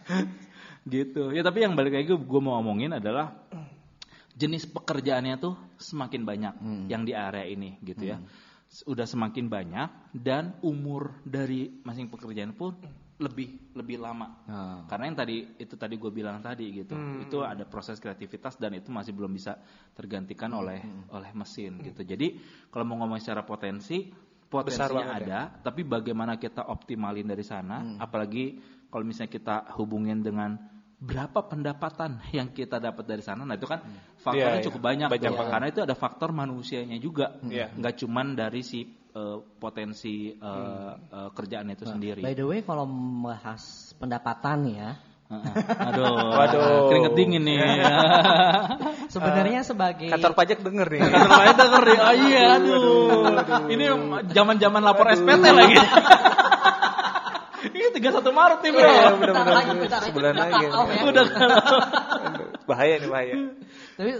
gitu 0.87 1.35
ya 1.35 1.43
tapi 1.43 1.67
yang 1.67 1.75
balik 1.75 1.99
lagi 1.99 2.07
gue 2.15 2.39
mau 2.39 2.55
ngomongin 2.63 2.95
adalah 2.95 3.35
jenis 4.37 4.69
pekerjaannya 4.71 5.35
tuh 5.35 5.59
semakin 5.75 6.23
banyak 6.23 6.53
yang 6.87 7.03
di 7.03 7.11
area 7.11 7.43
ini 7.43 7.75
gitu 7.83 8.07
ya 8.07 8.23
udah 8.87 9.03
semakin 9.03 9.47
banyak 9.47 9.89
dan 10.15 10.55
umur 10.63 11.11
dari 11.23 11.71
masing 11.83 12.07
pekerjaan 12.07 12.55
pun 12.55 12.75
lebih 13.17 13.73
lebih 13.73 13.97
lama 13.97 14.45
Ah. 14.45 14.85
karena 14.85 15.09
yang 15.09 15.17
tadi 15.17 15.37
itu 15.57 15.73
tadi 15.73 15.97
gue 15.97 16.11
bilang 16.11 16.37
tadi 16.37 16.69
gitu 16.71 16.93
Hmm. 16.93 17.25
itu 17.25 17.41
ada 17.41 17.65
proses 17.65 17.97
kreativitas 17.97 18.55
dan 18.55 18.77
itu 18.77 18.93
masih 18.93 19.09
belum 19.11 19.33
bisa 19.33 19.57
tergantikan 19.91 20.53
Hmm. 20.53 20.61
oleh 20.61 20.79
oleh 21.09 21.31
mesin 21.33 21.81
gitu 21.81 22.05
jadi 22.05 22.37
kalau 22.69 22.85
mau 22.85 23.01
ngomong 23.01 23.17
secara 23.17 23.41
potensi 23.41 24.05
Besar 24.47 24.53
potensinya 24.93 24.93
banget 24.95 25.09
ya. 25.09 25.17
ada 25.25 25.39
tapi 25.59 25.81
bagaimana 25.81 26.37
kita 26.37 26.69
optimalin 26.69 27.25
dari 27.25 27.41
sana 27.41 27.81
Hmm. 27.81 27.97
apalagi 27.97 28.61
kalau 28.87 29.03
misalnya 29.03 29.33
kita 29.33 29.55
hubungin 29.75 30.21
dengan 30.21 30.53
berapa 30.97 31.41
pendapatan 31.41 32.21
yang 32.33 32.49
kita 32.49 32.77
dapat 32.77 33.01
dari 33.03 33.21
sana 33.21 33.43
nah 33.43 33.53
itu 33.53 33.65
kan 33.65 33.81
faktornya 34.17 34.49
Iya, 34.49 34.61
iya. 34.61 34.65
cukup 34.65 34.81
banyak, 34.81 35.07
Banyak 35.09 35.25
tuh. 35.25 35.37
banget. 35.37 35.51
karena 35.53 35.67
itu 35.69 35.81
ada 35.81 35.95
faktor 35.95 36.29
manusianya 36.31 36.97
juga 36.97 37.37
Iya. 37.41 37.73
nggak 37.73 37.95
cuman 37.97 38.27
dari 38.33 38.61
si 38.61 38.85
eh, 39.11 39.37
potensi 39.59 40.31
eh, 40.31 40.41
Hmm. 40.41 40.97
eh, 41.11 41.29
kerjaan 41.31 41.67
itu 41.69 41.85
sendiri 41.85 42.21
By 42.23 42.33
the 42.33 42.45
way, 42.45 42.59
kalau 42.61 42.83
membahas 42.83 43.61
pendapatan 43.95 44.59
ya, 44.71 44.89
Heeh. 45.27 45.53
Aduh, 45.91 46.07
Waduh. 46.39 46.87
keringet 46.87 47.13
dingin 47.19 47.43
nih. 47.43 47.59
sebenarnya 49.13 49.59
sebagai 49.67 50.07
Kantor 50.07 50.31
pajak 50.39 50.63
denger 50.63 50.87
nih. 50.87 51.01
Kantor 51.03 51.31
lain 51.35 51.55
denger 51.59 51.83
nih. 51.83 51.97
Oh 51.99 52.15
iya, 52.15 52.43
aduh. 52.55 52.87
Ini 53.67 53.85
zaman-zaman 54.31 54.79
lapor 54.79 55.11
SPT 55.11 55.43
lagi. 55.51 55.75
Ini 57.67 57.91
31 57.91 58.23
Maret 58.23 58.59
nih, 58.63 58.71
Bro. 58.71 58.87
Iya, 58.87 59.07
bentar 59.19 59.45
lagi, 59.49 59.69
Sebulan 60.07 60.33
udah 60.33 60.47
lagi. 60.47 60.65
Udah 61.03 61.25
bahaya 62.63 62.95
nih 63.01 63.09
bahaya. 63.11 63.35
Tapi 63.99 64.11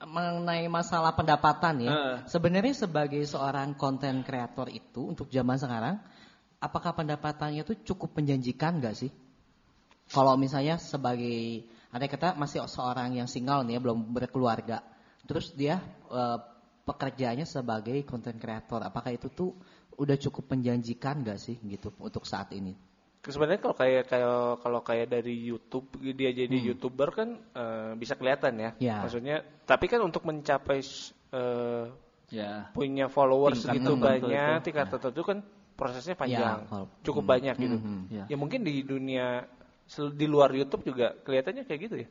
mengenai 0.00 0.64
masalah 0.72 1.12
pendapatan 1.12 1.84
ya, 1.84 1.92
Heeh. 1.92 2.16
sebenarnya 2.24 2.72
sebagai 2.72 3.20
seorang 3.28 3.76
konten 3.76 4.24
kreator 4.24 4.72
itu 4.72 5.12
untuk 5.12 5.28
zaman 5.28 5.60
sekarang, 5.60 6.00
apakah 6.56 6.96
pendapatannya 6.96 7.60
itu 7.60 7.92
cukup 7.92 8.16
menjanjikan 8.16 8.80
nggak 8.80 8.96
sih? 8.96 9.12
Kalau 10.10 10.34
misalnya 10.40 10.80
sebagai 10.80 11.68
ada 11.92 12.06
kata 12.08 12.28
masih 12.34 12.64
seorang 12.66 13.12
yang 13.14 13.28
single 13.28 13.62
nih 13.68 13.76
ya, 13.76 13.80
belum 13.84 13.98
berkeluarga, 14.10 14.80
terus 15.28 15.52
dia 15.52 15.78
eh, 16.08 16.38
pekerjaannya 16.88 17.44
sebagai 17.44 18.00
konten 18.08 18.40
kreator, 18.40 18.80
apakah 18.80 19.12
itu 19.12 19.28
tuh 19.28 19.52
udah 20.00 20.16
cukup 20.16 20.56
menjanjikan 20.56 21.20
nggak 21.20 21.38
sih 21.38 21.60
gitu 21.60 21.92
untuk 22.00 22.24
saat 22.24 22.48
ini? 22.56 22.72
Sebenarnya 23.20 23.60
kalau 23.60 23.76
kayak 23.76 24.08
kayak 24.08 24.64
kalau 24.64 24.80
kayak 24.80 25.12
dari 25.12 25.36
YouTube 25.36 25.92
dia 26.16 26.32
jadi 26.32 26.56
youtuber 26.56 27.12
kan 27.12 27.36
eh, 27.52 27.92
bisa 28.00 28.16
kelihatan 28.16 28.56
ya. 28.56 28.70
Ya. 28.80 28.96
Maksudnya 29.04 29.44
tapi 29.68 29.92
kan 29.92 30.00
untuk 30.00 30.24
mencapai 30.24 30.80
eh, 31.36 31.84
Ya. 32.30 32.70
punya 32.70 33.10
followers 33.10 33.66
Tingkat 33.66 33.74
segitu 33.74 33.92
banyak, 33.98 34.62
itu. 34.62 34.64
tingkat 34.70 34.86
tertentu 34.86 35.20
kan 35.26 35.38
prosesnya 35.74 36.14
panjang, 36.14 36.62
Ya, 36.62 36.86
cukup 37.02 37.26
hmm. 37.26 37.32
banyak 37.34 37.54
gitu. 37.58 37.76
Mhm. 37.76 37.98
Ya. 38.06 38.24
Ya 38.30 38.36
mungkin 38.38 38.62
di 38.62 38.86
dunia 38.86 39.50
di 40.14 40.26
luar 40.30 40.54
YouTube 40.54 40.86
juga 40.86 41.10
kelihatannya 41.26 41.66
kayak 41.66 41.80
gitu 41.90 41.96
ya. 42.06 42.08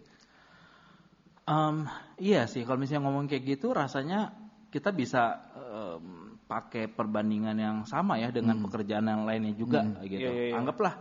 Em, 1.48 1.88
iya 2.20 2.46
sih, 2.52 2.68
kalau 2.68 2.78
misalnya 2.84 3.08
ngomong 3.08 3.32
kayak 3.32 3.58
gitu, 3.58 3.72
rasanya 3.72 4.36
kita 4.70 4.92
bisa 4.92 5.40
em, 5.56 6.29
pakai 6.50 6.90
perbandingan 6.90 7.54
yang 7.54 7.78
sama 7.86 8.18
ya 8.18 8.34
dengan 8.34 8.58
pekerjaan 8.58 9.06
yang 9.06 9.22
lainnya 9.22 9.54
juga, 9.54 9.86
gitu. 10.02 10.18
Iya, 10.18 10.32
iya, 10.34 10.46
iya. 10.50 10.56
Anggaplah 10.58 10.98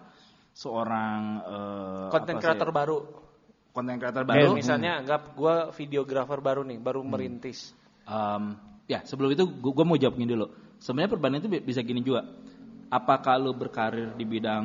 seorang 0.53 1.20
eh, 1.40 2.09
Konten 2.12 2.34
apa 2.36 2.42
kreator 2.42 2.70
baru. 2.70 2.99
konten 3.72 3.94
kreator 3.96 4.26
Kayak 4.26 4.34
baru. 4.44 4.59
misalnya 4.59 4.92
anggap 4.99 5.32
gue 5.32 5.55
videografer 5.72 6.38
baru 6.42 6.66
nih, 6.66 6.78
baru 6.78 7.01
merintis. 7.01 7.72
Em, 8.05 8.59
ya 8.84 9.07
sebelum 9.07 9.30
itu 9.32 9.44
gue 9.49 9.84
mau 9.86 9.94
jawab 9.94 10.18
gini 10.18 10.28
dulu. 10.28 10.51
Sebenarnya 10.76 11.11
perbandingan 11.14 11.42
itu 11.46 11.51
bi- 11.51 11.64
bisa 11.64 11.80
gini 11.80 12.03
juga. 12.03 12.26
Apakah 12.88 13.38
lu 13.38 13.55
berkarir 13.55 14.12
di 14.12 14.24
bidang 14.24 14.64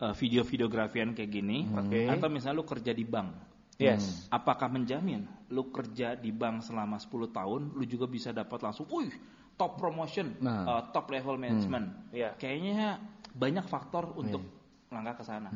eh, 0.00 0.14
video-videografian 0.14 1.12
kayak 1.12 1.30
gini, 1.30 1.66
Oke. 1.68 2.06
atau 2.06 2.28
misalnya 2.30 2.62
lu 2.62 2.66
kerja 2.66 2.94
di 2.94 3.04
bank? 3.04 3.28
Yes. 3.74 4.30
Apakah 4.30 4.70
menjamin 4.70 5.26
lu 5.50 5.68
kerja 5.68 6.14
di 6.14 6.30
bank 6.30 6.62
selama 6.62 6.94
10 6.96 7.10
tahun, 7.28 7.60
lu 7.74 7.82
juga 7.84 8.06
bisa 8.06 8.30
dapat 8.30 8.62
langsung, 8.62 8.86
wih, 8.86 9.10
top 9.54 9.78
promotion, 9.78 10.34
Nah. 10.42 10.66
eh, 10.66 10.82
top 10.90 11.10
level 11.10 11.38
management? 11.38 12.10
Iya. 12.10 12.34
Kayaknya 12.34 12.98
banyak 13.34 13.66
faktor 13.66 14.14
untuk 14.14 14.42
langkah 14.90 15.22
ke 15.22 15.24
sana. 15.26 15.50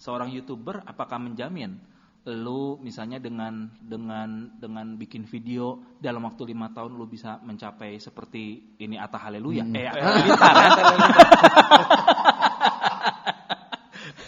Seorang 0.00 0.32
youtuber, 0.32 0.80
apakah 0.84 1.20
menjamin 1.20 1.76
lu 2.20 2.76
misalnya 2.84 3.16
dengan 3.16 3.72
dengan 3.80 4.52
dengan 4.60 4.92
bikin 4.92 5.24
video 5.24 5.80
dalam 5.96 6.20
waktu 6.28 6.52
lima 6.52 6.68
tahun 6.68 6.92
lu 6.92 7.08
bisa 7.08 7.40
mencapai 7.40 7.96
seperti 7.96 8.76
ini 8.76 9.00
Atta 9.00 9.16
Haleluya? 9.16 9.64
Eh, 9.72 9.88
Atta 9.88 10.04
Halilintar 10.04 10.52
ya. 10.52 10.68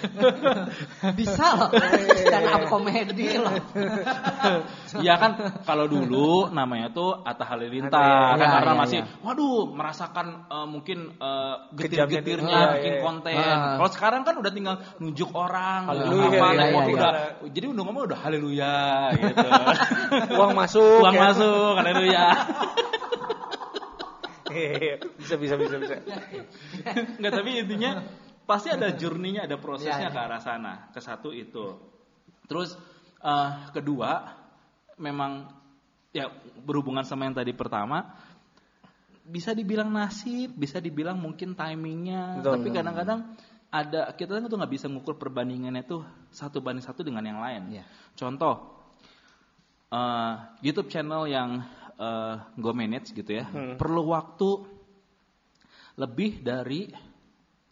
Bisa 1.18 1.46
loh, 1.58 1.68
stand 2.18 2.48
up 2.50 2.62
komedi 2.68 3.38
loh. 3.38 3.54
Iya 4.92 5.16
kan 5.16 5.32
kalau 5.64 5.88
dulu 5.88 6.52
namanya 6.52 6.92
tuh 6.92 7.16
Atta 7.24 7.48
Halilintar 7.48 7.96
Iya, 7.96 8.36
kan 8.36 8.48
karena 8.60 8.72
iya, 8.76 8.80
masih 8.84 8.98
iya. 9.00 9.24
waduh 9.24 9.72
merasakan 9.72 10.26
eh, 10.52 10.66
mungkin 10.68 10.98
Kejamnya 11.16 12.20
getir-getirnya 12.20 12.58
bikin 12.76 12.92
Iya, 12.92 12.98
iya. 13.00 13.00
konten. 13.00 13.32
Kalau 13.80 13.90
sekarang 13.90 14.22
kan 14.28 14.34
udah 14.36 14.52
tinggal 14.52 14.76
nunjuk 15.00 15.32
orang, 15.32 15.88
Haleluya, 15.88 16.28
apa, 16.28 16.46
iya, 16.52 16.64
iya, 16.68 16.82
iya. 16.84 16.92
udah 16.92 17.10
jadi 17.48 17.66
udah 17.72 17.82
ngomong 17.88 18.02
udah 18.04 18.20
haleluya 18.20 18.76
gitu. 19.16 19.46
Uang 20.38 20.52
masuk. 20.52 21.00
Uang 21.00 21.16
ya. 21.16 21.22
masuk, 21.32 21.72
haleluya. 21.80 22.24
Iya, 24.52 25.00
bisa 25.16 25.34
bisa 25.40 25.54
bisa 25.56 25.76
bisa. 25.80 25.94
Enggak 27.16 27.32
tapi 27.32 27.50
intinya 27.64 28.04
pasti 28.46 28.68
ada 28.72 28.90
journey-nya, 28.94 29.46
ada 29.46 29.56
prosesnya 29.58 30.10
Iya, 30.10 30.14
ke 30.14 30.20
arah 30.20 30.40
sana. 30.42 30.74
Ke 30.90 31.00
satu 31.00 31.30
itu. 31.30 31.78
Terus 32.46 32.74
eh, 33.22 33.50
kedua 33.72 34.34
memang 34.98 35.48
ya 36.12 36.28
berhubungan 36.62 37.02
sama 37.02 37.24
yang 37.24 37.32
tadi 37.34 37.56
pertama 37.56 38.12
bisa 39.22 39.54
dibilang 39.54 39.88
nasib, 39.88 40.50
bisa 40.58 40.82
dibilang 40.82 41.16
mungkin 41.16 41.54
timingnya, 41.54 42.42
Betul. 42.42 42.52
tapi 42.58 42.68
kadang-kadang 42.74 43.20
ada 43.72 44.12
kita 44.12 44.42
tuh 44.44 44.58
nggak 44.58 44.72
bisa 44.74 44.86
ngukur 44.90 45.16
perbandingannya 45.16 45.86
tuh 45.86 46.02
satu 46.28 46.60
banding 46.60 46.84
satu 46.84 47.00
dengan 47.06 47.24
yang 47.24 47.40
lain. 47.40 47.62
Iya. 47.80 47.84
Contoh 48.18 48.82
eh, 49.88 50.34
YouTube 50.60 50.90
channel 50.90 51.24
yang 51.30 51.62
eh, 51.96 52.34
gue 52.58 52.72
manage 52.74 53.14
gitu 53.14 53.30
ya, 53.30 53.46
Hmm. 53.46 53.78
perlu 53.78 54.10
waktu 54.10 54.50
lebih 55.96 56.40
dari 56.42 56.88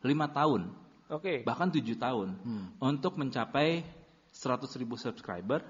lima 0.01 0.27
tahun, 0.31 0.73
Oke. 1.09 1.43
bahkan 1.45 1.69
tujuh 1.69 1.97
tahun 1.97 2.37
untuk 2.81 3.17
mencapai 3.17 3.85
100.000 4.31 4.81
ribu 4.81 4.95
subscriber 4.95 5.61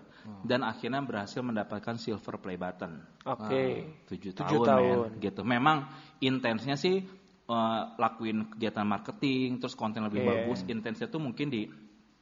dan 0.45 0.61
akhirnya 0.61 1.01
berhasil 1.01 1.41
mendapatkan 1.41 1.97
silver 1.97 2.37
play 2.37 2.61
button. 2.61 3.01
Oke. 3.25 3.89
Tujuh 4.07 4.37
Tujuh 4.37 4.59
tahun, 4.63 4.67
tahun. 4.69 4.97
men. 5.17 5.23
gitu. 5.25 5.41
Memang 5.43 5.89
intensnya 6.21 6.77
sih 6.77 7.01
eh, 7.51 7.83
lakuin 7.99 8.47
kegiatan 8.55 8.87
marketing, 8.87 9.59
terus 9.59 9.75
konten 9.75 10.07
lebih 10.07 10.23
Iya. 10.23 10.29
bagus. 10.47 10.61
Intensnya 10.69 11.11
tuh 11.11 11.19
mungkin 11.19 11.51
di 11.51 11.67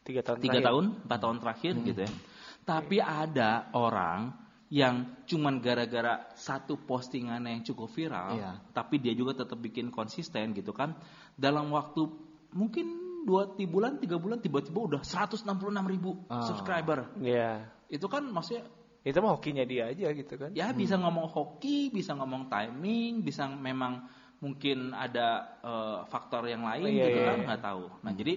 Tiga 0.00 0.24
tahun. 0.24 0.40
tiga 0.40 0.58
tahun, 0.64 0.84
empat 1.04 1.18
tahun 1.20 1.36
terakhir 1.42 1.72
gitu 1.84 2.00
ya. 2.06 2.10
Tapi 2.64 2.96
ada 2.96 3.68
orang 3.76 4.32
yang 4.68 5.16
cuman 5.24 5.64
gara-gara 5.64 6.28
satu 6.36 6.76
postingan 6.84 7.40
yang 7.48 7.64
cukup 7.64 7.88
viral, 7.88 8.36
Iya. 8.36 8.52
tapi 8.76 9.00
dia 9.00 9.16
juga 9.16 9.32
tetap 9.32 9.56
bikin 9.56 9.88
konsisten 9.88 10.52
gitu 10.52 10.76
kan. 10.76 10.92
Dalam 11.32 11.72
waktu 11.72 12.04
mungkin 12.52 12.86
dua 13.24 13.48
tiga 13.56 13.68
bulan, 13.72 13.92
tiga 13.96 14.16
bulan 14.20 14.38
tiba-tiba 14.38 14.76
udah 14.78 15.00
166 15.00 15.88
ribu 15.88 16.20
Ah. 16.28 16.44
subscriber. 16.44 17.08
Iya. 17.18 17.64
Itu 17.88 18.08
kan 18.08 18.28
maksudnya 18.28 18.68
Itu 19.00 19.24
mah 19.24 19.40
hokinya 19.40 19.64
dia 19.64 19.88
aja 19.88 20.12
gitu 20.12 20.36
kan. 20.36 20.52
ya 20.52 20.68
bisa 20.76 21.00
ngomong 21.00 21.32
hoki, 21.32 21.88
bisa 21.88 22.12
ngomong 22.12 22.52
timing, 22.52 23.24
bisa 23.24 23.48
memang 23.48 24.04
mungkin 24.38 24.92
ada 24.92 25.58
eh, 25.64 25.98
faktor 26.12 26.44
yang 26.44 26.68
lain 26.68 26.92
Iya, 26.92 27.04
gitu 27.08 27.18
iya, 27.24 27.28
kan 27.32 27.36
iya. 27.40 27.46
nggak 27.48 27.62
tahu. 27.64 27.84
Nah 28.04 28.12
jadi 28.12 28.32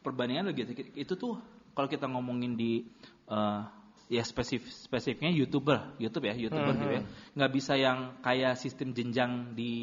perbandingan 0.00 0.48
begitu 0.48 0.72
itu 0.96 1.12
tuh 1.14 1.36
kalau 1.76 1.88
kita 1.92 2.08
ngomongin 2.08 2.56
di 2.56 2.88
eh, 3.28 3.60
ya 4.04 4.20
spesifik 4.20 4.68
spesifiknya 4.68 5.32
youtuber 5.32 5.96
YouTube 5.96 6.28
ya 6.28 6.36
youtuber 6.36 6.76
Mhm. 6.76 6.80
gitu 6.80 6.92
ya 6.92 7.02
nggak 7.34 7.50
bisa 7.50 7.72
yang 7.72 7.98
kayak 8.20 8.52
sistem 8.54 8.92
jenjang 8.92 9.56
di 9.56 9.74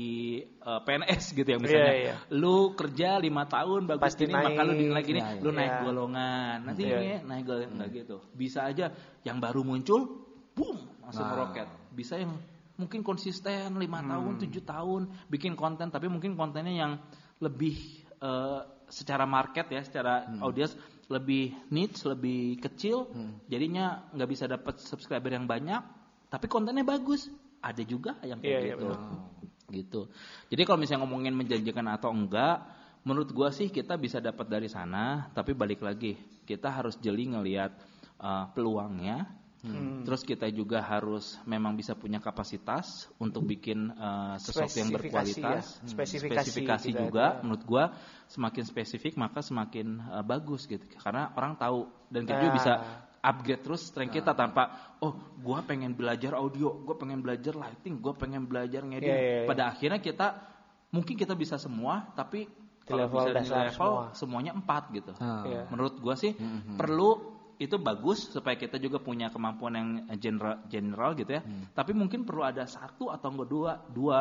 eh, 0.45 0.81
PNS 0.85 1.33
gitu 1.33 1.49
ya 1.49 1.57
misalnya 1.57 1.89
Iya, 1.89 1.97
iya. 1.97 2.15
lu 2.29 2.77
kerja 2.77 3.17
lima 3.17 3.49
tahun 3.49 3.89
bagus 3.89 4.13
Pasti 4.13 4.29
gini 4.29 4.37
maka 4.37 4.61
lu 4.61 4.71
naik. 4.71 4.77
dinilai 4.77 5.03
gini 5.03 5.19
Iya, 5.19 5.29
iya. 5.31 5.41
lu 5.41 5.49
naik 5.49 5.71
Iya. 5.71 5.81
golongan 5.83 6.57
nanti 6.63 6.81
Iya. 6.85 6.97
ini 6.97 7.09
naik 7.25 7.43
golongan 7.43 7.71
nggak 7.75 7.89
gitu 7.97 8.15
bisa 8.31 8.59
aja 8.63 8.85
yang 9.21 9.37
baru 9.37 9.61
muncul 9.61 10.01
boom 10.53 10.77
langsung 11.01 11.25
Nah. 11.25 11.31
meroket 11.33 11.67
bisa 11.91 12.13
yang 12.15 12.37
mungkin 12.77 13.01
konsisten 13.01 13.73
lima 13.75 14.01
tahun 14.01 14.37
tujuh 14.37 14.63
tahun 14.63 15.01
bikin 15.29 15.53
konten 15.53 15.89
tapi 15.89 16.05
mungkin 16.07 16.33
kontennya 16.33 16.73
yang 16.77 16.93
lebih 17.37 17.73
eh, 18.21 18.61
secara 18.85 19.25
market 19.25 19.65
ya 19.65 19.81
secara 19.81 20.29
audiens 20.39 20.77
lebih 21.11 21.51
niche 21.69 22.07
lebih 22.07 22.57
kecil 22.63 23.11
jadinya 23.51 24.07
nggak 24.15 24.29
bisa 24.31 24.47
dapat 24.47 24.79
subscriber 24.79 25.35
yang 25.35 25.45
banyak 25.45 25.83
tapi 26.31 26.47
kontennya 26.47 26.87
bagus 26.87 27.27
ada 27.59 27.83
juga 27.83 28.15
yang 28.23 28.39
kayak 28.39 28.47
Iya, 28.47 28.59
iya, 28.63 28.73
gitu 28.73 28.87
betul. 28.87 28.95
gitu 29.75 30.01
jadi 30.47 30.61
kalau 30.63 30.79
misalnya 30.79 31.03
ngomongin 31.03 31.35
menjanjikan 31.35 31.85
atau 31.91 32.09
enggak 32.15 32.63
menurut 33.01 33.29
gua 33.33 33.49
sih 33.49 33.73
kita 33.73 33.97
bisa 33.97 34.21
dapat 34.21 34.45
dari 34.45 34.69
sana, 34.69 35.29
tapi 35.33 35.57
balik 35.57 35.81
lagi 35.81 36.17
kita 36.45 36.69
harus 36.69 36.97
jeli 37.01 37.29
ngelihat 37.29 37.73
uh, 38.21 38.45
peluangnya. 38.53 39.40
Hmm. 39.61 40.01
Terus 40.01 40.25
kita 40.25 40.49
juga 40.49 40.81
harus 40.81 41.37
memang 41.45 41.77
bisa 41.77 41.93
punya 41.93 42.17
kapasitas 42.17 43.05
untuk 43.21 43.45
bikin 43.45 43.93
uh, 43.93 44.33
sesuatu 44.41 44.73
yang 44.73 44.89
Spesifikasi 44.89 45.37
berkualitas, 45.37 45.63
ya, 45.77 45.85
spesifikasi 45.85 46.49
spesifikasi 46.49 46.87
tidak 46.89 47.01
juga. 47.05 47.25
ada. 47.37 47.41
Menurut 47.45 47.63
gua 47.69 47.83
semakin 48.25 48.63
spesifik 48.65 49.13
maka 49.21 49.45
semakin 49.45 50.01
uh, 50.01 50.25
bagus 50.25 50.65
gitu, 50.65 50.81
karena 50.97 51.29
orang 51.37 51.61
tahu 51.61 51.85
dan 52.09 52.25
kita 52.25 52.41
juga 52.41 52.49
Ah. 52.49 52.57
bisa 52.57 52.73
upgrade 53.21 53.61
terus 53.61 53.85
strength 53.85 54.17
kita 54.17 54.33
tanpa 54.33 54.97
oh 54.97 55.13
gua 55.37 55.61
pengen 55.61 55.93
belajar 55.93 56.33
audio, 56.33 56.73
gua 56.81 56.97
pengen 56.97 57.21
belajar 57.21 57.53
lighting, 57.53 58.01
gua 58.01 58.17
pengen 58.17 58.49
belajar 58.49 58.81
ngedit. 58.81 59.05
Iya, 59.05 59.13
iya, 59.13 59.33
iya. 59.41 59.47
Pada 59.47 59.69
akhirnya 59.69 60.01
kita 60.01 60.27
mungkin 60.89 61.13
kita 61.13 61.37
bisa 61.37 61.61
semua, 61.61 62.09
tapi 62.17 62.49
Di 62.81 62.89
kalau 62.89 63.05
level 63.05 63.29
bisa 63.29 63.29
di 63.29 63.69
level 63.69 63.69
semua. 63.77 64.17
semuanya 64.17 64.51
empat 64.57 64.83
gitu. 64.89 65.13
Ah. 65.21 65.45
Iya. 65.45 65.69
Menurut 65.69 66.01
gua 66.01 66.17
sih 66.17 66.33
perlu 66.73 67.30
itu 67.61 67.77
bagus 67.77 68.33
supaya 68.33 68.57
kita 68.57 68.81
juga 68.81 68.97
punya 68.97 69.29
kemampuan 69.29 69.73
yang 69.77 69.89
general 70.17 70.65
general 70.65 71.13
gitu 71.13 71.37
ya. 71.37 71.45
Tapi 71.77 71.93
mungkin 71.93 72.25
perlu 72.25 72.41
ada 72.41 72.65
satu 72.65 73.13
atau 73.13 73.29
enggak 73.29 73.49
dua 73.49 73.71
dua 73.93 74.19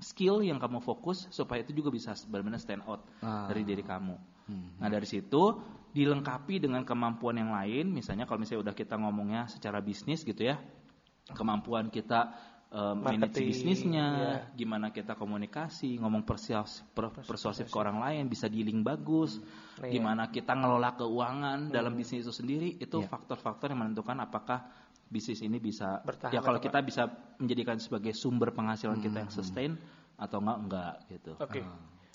skill 0.00 0.40
yang 0.40 0.56
kamu 0.56 0.80
fokus 0.80 1.28
supaya 1.28 1.60
itu 1.60 1.76
juga 1.76 1.92
bisa 1.92 2.16
benar-benar 2.26 2.58
stand 2.58 2.82
out 2.88 3.04
Ah. 3.20 3.46
dari 3.46 3.62
diri 3.62 3.84
kamu. 3.84 4.16
Nah 4.80 4.88
dari 4.88 5.04
situ 5.04 5.60
dilengkapi 5.92 6.64
dengan 6.64 6.82
kemampuan 6.88 7.36
yang 7.36 7.52
lain, 7.52 7.92
misalnya 7.92 8.24
kalau 8.24 8.40
misalnya 8.40 8.72
udah 8.72 8.74
kita 8.74 8.96
ngomongnya 8.96 9.44
secara 9.46 9.78
bisnis 9.84 10.24
gitu 10.24 10.48
ya, 10.48 10.56
kemampuan 11.36 11.92
kita 11.92 12.32
eh, 12.72 12.94
manage 12.96 13.36
bisnisnya, 13.44 14.06
iya. 14.16 14.32
gimana 14.56 14.88
kita 14.88 15.12
komunikasi, 15.12 16.00
ngomong 16.00 16.24
persuasif, 16.24 16.88
per- 16.96 17.12
persuasif 17.12 17.68
ke 17.68 17.76
orang 17.76 18.00
lain, 18.00 18.24
bisa 18.26 18.48
dealing 18.48 18.80
bagus, 18.80 19.36
Iya. 19.76 20.00
gimana 20.00 20.32
kita 20.32 20.56
ngelola 20.56 20.96
keuangan 20.96 21.68
dalam 21.68 21.92
bisnis 21.92 22.24
itu 22.24 22.32
sendiri, 22.32 22.80
itu 22.80 23.04
Iya. 23.04 23.12
faktor-faktor 23.12 23.68
yang 23.76 23.84
menentukan 23.84 24.16
apakah 24.24 24.64
bisnis 25.12 25.44
ini 25.44 25.60
bisa, 25.60 26.00
Bertahan 26.00 26.32
ya 26.32 26.40
kalau 26.40 26.56
atau 26.56 26.66
kita 26.72 26.80
bisa 26.80 27.02
menjadikan 27.36 27.76
sebagai 27.76 28.16
sumber 28.16 28.56
penghasilan 28.56 28.96
kita 28.96 29.28
yang 29.28 29.32
sustain 29.32 29.76
atau 30.16 30.40
enggak 30.40 30.58
enggak 30.64 30.94
gitu. 31.12 31.32
Oke. 31.36 31.60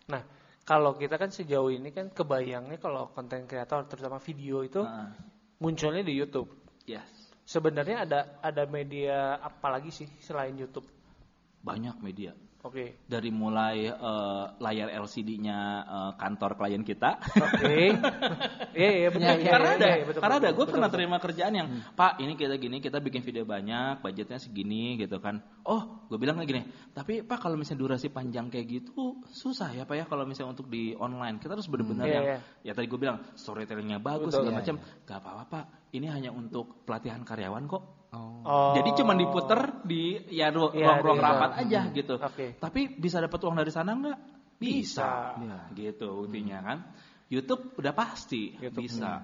Nah, 0.09 0.25
kalau 0.65 0.97
kita 0.97 1.21
kan 1.21 1.29
sejauh 1.29 1.69
ini 1.69 1.93
kan 1.93 2.09
kebayangnya 2.09 2.81
kalau 2.81 3.13
konten 3.13 3.45
kreator 3.45 3.85
terutama 3.85 4.17
video 4.17 4.65
itu 4.65 4.81
Nah, 4.81 5.13
munculnya 5.61 6.01
di 6.01 6.17
YouTube. 6.17 6.49
yes, 6.89 7.05
Sebenarnya 7.47 8.03
ada 8.03 8.19
ada 8.43 8.63
media 8.67 9.39
apa 9.39 9.71
lagi 9.71 9.87
sih 9.87 10.07
selain 10.19 10.51
YouTube? 10.59 10.83
banyak 11.67 11.95
media. 11.99 12.31
Oke. 12.65 13.05
Dari 13.05 13.29
mulai 13.29 13.85
eh, 13.85 14.45
layar 14.57 14.89
LCD-nya 14.89 15.59
eh, 15.85 16.11
kantor 16.17 16.57
klien 16.57 16.81
kita, 16.81 17.21
Oke. 17.21 17.93
Iya, 18.77 18.91
iya 18.93 19.09
betul. 19.09 19.25
Iya, 19.25 19.33
iya, 19.41 19.49
karena 19.49 19.69
Iya, 19.73 19.77
ada, 19.77 20.05
betul, 20.05 20.21
karena 20.21 20.35
ada. 20.37 20.49
Gue 20.53 20.65
pernah 20.69 20.89
betul. 20.89 20.97
terima 21.01 21.17
kerjaan 21.17 21.53
yang, 21.53 21.67
Pak, 21.97 22.21
ini 22.21 22.33
kita 22.37 22.55
gini, 22.61 22.77
kita 22.77 22.97
bikin 23.01 23.25
video 23.25 23.41
banyak, 23.41 24.05
budgetnya 24.05 24.37
segini, 24.37 25.01
gitu 25.01 25.17
kan. 25.17 25.41
Oh, 25.65 26.05
gue 26.05 26.17
bilang 26.21 26.37
lagi 26.37 26.53
nih, 26.53 26.65
tapi 26.93 27.25
Pak 27.25 27.41
kalau 27.41 27.57
misalnya 27.57 27.81
durasi 27.89 28.13
panjang 28.13 28.53
kayak 28.53 28.65
gitu, 28.69 29.21
susah 29.33 29.73
ya 29.73 29.89
Pak 29.89 29.95
ya 29.97 30.05
kalau 30.05 30.29
misalnya 30.29 30.53
untuk 30.53 30.69
di 30.69 30.93
online. 30.93 31.41
Kita 31.41 31.57
harus 31.57 31.65
benar-benar 31.65 32.05
Iya, 32.05 32.13
yang, 32.13 32.25
iya. 32.25 32.39
ya 32.69 32.71
tadi 32.77 32.85
gue 32.85 32.99
bilang 33.01 33.17
storytellingnya 33.33 33.97
bagus 33.97 34.33
Betul. 34.33 34.45
segala 34.45 34.53
Iya, 34.53 34.59
macam. 34.61 34.75
Gak 35.09 35.17
apa-apa 35.25 35.43
Pak, 35.49 35.65
ini 35.97 36.07
hanya 36.09 36.29
untuk 36.29 36.85
pelatihan 36.85 37.25
karyawan 37.25 37.65
kok. 37.65 38.06
Oh. 38.47 38.73
Jadi 38.79 38.89
cuma 39.03 39.11
diputer 39.11 39.83
di 39.83 40.23
ya 40.31 40.47
Iya, 40.47 40.55
ruang-ruang 40.55 41.03
ruang. 41.03 41.19
rapat 41.19 41.51
aja 41.67 41.81
gitu. 41.91 42.15
Oke. 42.15 42.55
Tapi 42.57 42.95
bisa 42.95 43.19
dapat 43.19 43.39
uang 43.43 43.59
dari 43.59 43.71
sana 43.71 43.91
nggak? 43.95 44.19
Bisa. 44.57 45.35
Bisa. 45.35 45.59
Gitu 45.75 46.07
buktinya 46.07 46.57
kan. 46.63 46.77
YouTube 47.27 47.75
udah 47.75 47.91
pasti 47.91 48.55
YouTube. 48.55 48.87
bisa. 48.87 49.23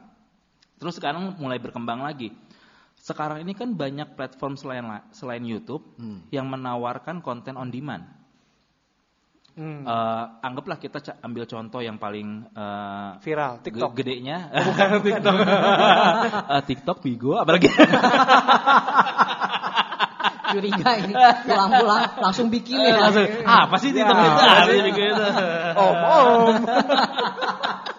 Terus 0.76 1.00
sekarang 1.00 1.40
mulai 1.40 1.58
berkembang 1.64 2.04
lagi. 2.04 2.36
Sekarang 3.00 3.40
ini 3.44 3.56
kan 3.56 3.76
banyak 3.76 4.16
platform 4.16 4.56
selain 4.56 4.84
selain 5.12 5.44
YouTube 5.44 5.96
yang 6.32 6.48
menawarkan 6.52 7.20
konten 7.24 7.56
on 7.56 7.72
demand. 7.72 8.23
Hmm. 9.54 9.86
Eh, 9.86 10.24
anggaplah 10.42 10.76
kita 10.76 10.98
ambil 11.20 11.46
contoh 11.46 11.78
yang 11.78 11.96
paling 11.96 12.42
eh, 12.48 13.10
Viral 13.20 13.62
TikTok. 13.62 13.92
ge- 13.92 13.98
gedenya 14.00 14.50
bukan 14.50 14.88
TikTok 15.06 15.36
Eh, 16.50 16.62
TikTok 16.66 16.98
Bigo 17.00 17.38
apalagi 17.38 17.70
Curiga 20.46 20.86
ini. 21.00 21.14
Pulang-pulang 21.44 22.04
langsung 22.20 22.48
bikin 22.48 22.78
ya. 22.78 22.98
langsung 23.00 23.26
ah, 23.44 23.66
apa 23.66 23.76
sih 23.76 23.90
TikTok 23.90 24.14
Ya, 24.14 24.22
itu 24.24 24.38
apa 24.38 24.62
sih? 24.64 24.80
bikin 24.84 25.06
itu. 25.08 25.26
Om 25.76 25.98
om. 25.98 26.54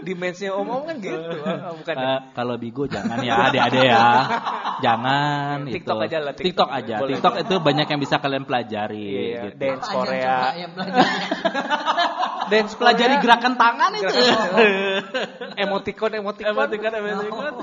Dimensinya 0.00 0.54
om 0.54 0.68
om 0.68 0.82
kan 0.84 0.96
gitu. 0.96 1.16
Oh, 1.16 1.74
bukan. 1.78 1.94
ya? 1.94 2.06
Eh, 2.06 2.18
kalau 2.32 2.54
Bigo 2.54 2.84
jangan 2.84 3.18
ya 3.18 3.48
adik-adik 3.48 3.82
ya 3.82 4.06
jangan 4.84 5.66
TikTok 5.66 5.96
itu. 5.96 6.06
aja 6.06 6.18
lah, 6.20 6.32
TikTok. 6.32 6.46
TikTok 6.46 6.70
aja 6.70 6.94
Boleh. 6.98 7.10
TikTok 7.14 7.34
itu 7.40 7.54
banyak 7.58 7.86
yang 7.86 8.00
bisa 8.00 8.16
kalian 8.16 8.44
pelajari 8.44 9.02
Iya, 9.04 9.20
iya. 9.20 9.40
gitu. 9.44 9.56
Dance 9.58 9.88
Korea. 9.88 10.36
ya? 10.52 10.66
Dance 12.46 12.74
pelajari 12.74 13.14
Korea. 13.14 13.24
gerakan 13.24 13.54
tangan 13.54 13.90
itu 13.94 14.06
Gerakan- 14.06 15.54
emoticon 15.56 16.12
emoticon. 16.14 16.50
Emoticon, 16.50 16.92
emoticon. 16.94 17.54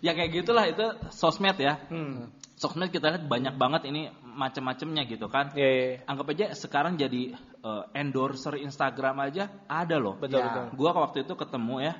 ya 0.00 0.12
kayak 0.12 0.30
gitulah 0.34 0.64
itu 0.64 0.82
sosmed 1.10 1.56
ya 1.56 1.76
Hmm. 1.86 2.32
sosmed 2.54 2.88
kita 2.88 3.08
lihat 3.10 3.24
banyak 3.24 3.54
banget 3.54 3.86
ini 3.86 4.08
macam-macamnya 4.32 5.02
gitu 5.06 5.26
kan 5.26 5.50
Iya, 5.52 5.68
iya. 5.70 5.94
anggap 6.06 6.26
aja 6.30 6.46
sekarang 6.54 6.94
jadi 6.94 7.34
eh, 7.38 7.84
endorser 7.94 8.56
Instagram 8.56 9.16
aja 9.26 9.50
ada 9.66 9.96
loh 9.98 10.16
Betul, 10.16 10.40
Ya. 10.40 10.46
betul. 10.48 10.64
gua 10.78 10.90
waktu 10.96 11.22
itu 11.26 11.34
ketemu 11.34 11.74
ya 11.82 11.94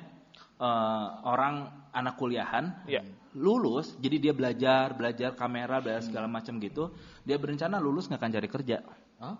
eh, 0.59 1.07
orang 1.25 1.55
anak 1.91 2.15
kuliahan 2.15 2.87
Iya. 2.87 3.03
lulus 3.35 3.95
jadi 3.99 4.17
dia 4.19 4.33
belajar 4.35 4.91
belajar 4.95 5.35
kamera 5.35 5.79
belajar 5.79 6.03
segala 6.03 6.27
macam 6.27 6.59
gitu 6.59 6.91
dia 7.23 7.39
berencana 7.39 7.79
lulus 7.79 8.07
nggak 8.11 8.19
akan 8.19 8.31
cari 8.35 8.49
kerja 8.51 8.77
Hah? 9.19 9.35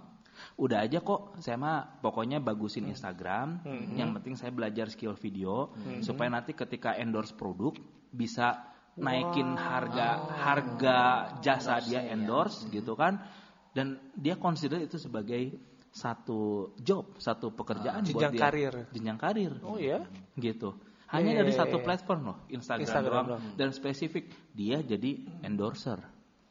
udah 0.58 0.80
aja 0.88 1.04
kok 1.04 1.38
saya 1.38 1.54
mah 1.60 2.02
pokoknya 2.02 2.42
bagusin 2.42 2.90
Instagram 2.90 3.62
yang 3.94 4.10
penting 4.18 4.34
saya 4.34 4.50
belajar 4.50 4.90
skill 4.90 5.14
video 5.14 5.70
supaya 6.02 6.32
nanti 6.34 6.56
ketika 6.56 6.98
endorse 6.98 7.36
produk 7.36 7.76
bisa 8.10 8.71
naikin 8.94 9.54
harga 9.54 10.10
harga 10.32 11.00
jasa 11.40 11.80
dia 11.80 12.04
endorse 12.06 12.68
gitu 12.68 12.94
kan 12.94 13.24
dan 13.72 13.96
dia 14.14 14.36
consider 14.36 14.80
itu 14.80 14.96
sebagai 14.96 15.56
satu 15.90 16.72
job 16.78 17.16
satu 17.18 17.52
pekerjaan 17.52 18.02
buat 18.02 18.10
Jenjang 18.10 18.34
dia. 18.34 18.42
karir. 18.42 18.74
jenjang 18.92 19.18
karir 19.18 19.54
Oh 19.62 19.76
iya. 19.76 20.04
gitu 20.36 20.76
hanya 21.08 21.32
Iya, 21.34 21.40
dari 21.40 21.52
iya, 21.52 21.60
satu 21.60 21.78
iya. 21.78 21.84
platform 21.84 22.22
loh 22.26 22.38
Instagram, 22.48 22.84
Instagram 22.84 23.24
doang 23.28 23.28
doang. 23.30 23.56
dan 23.56 23.70
spesifik 23.72 24.24
dia 24.52 24.80
jadi 24.80 25.12
endorser 25.42 26.00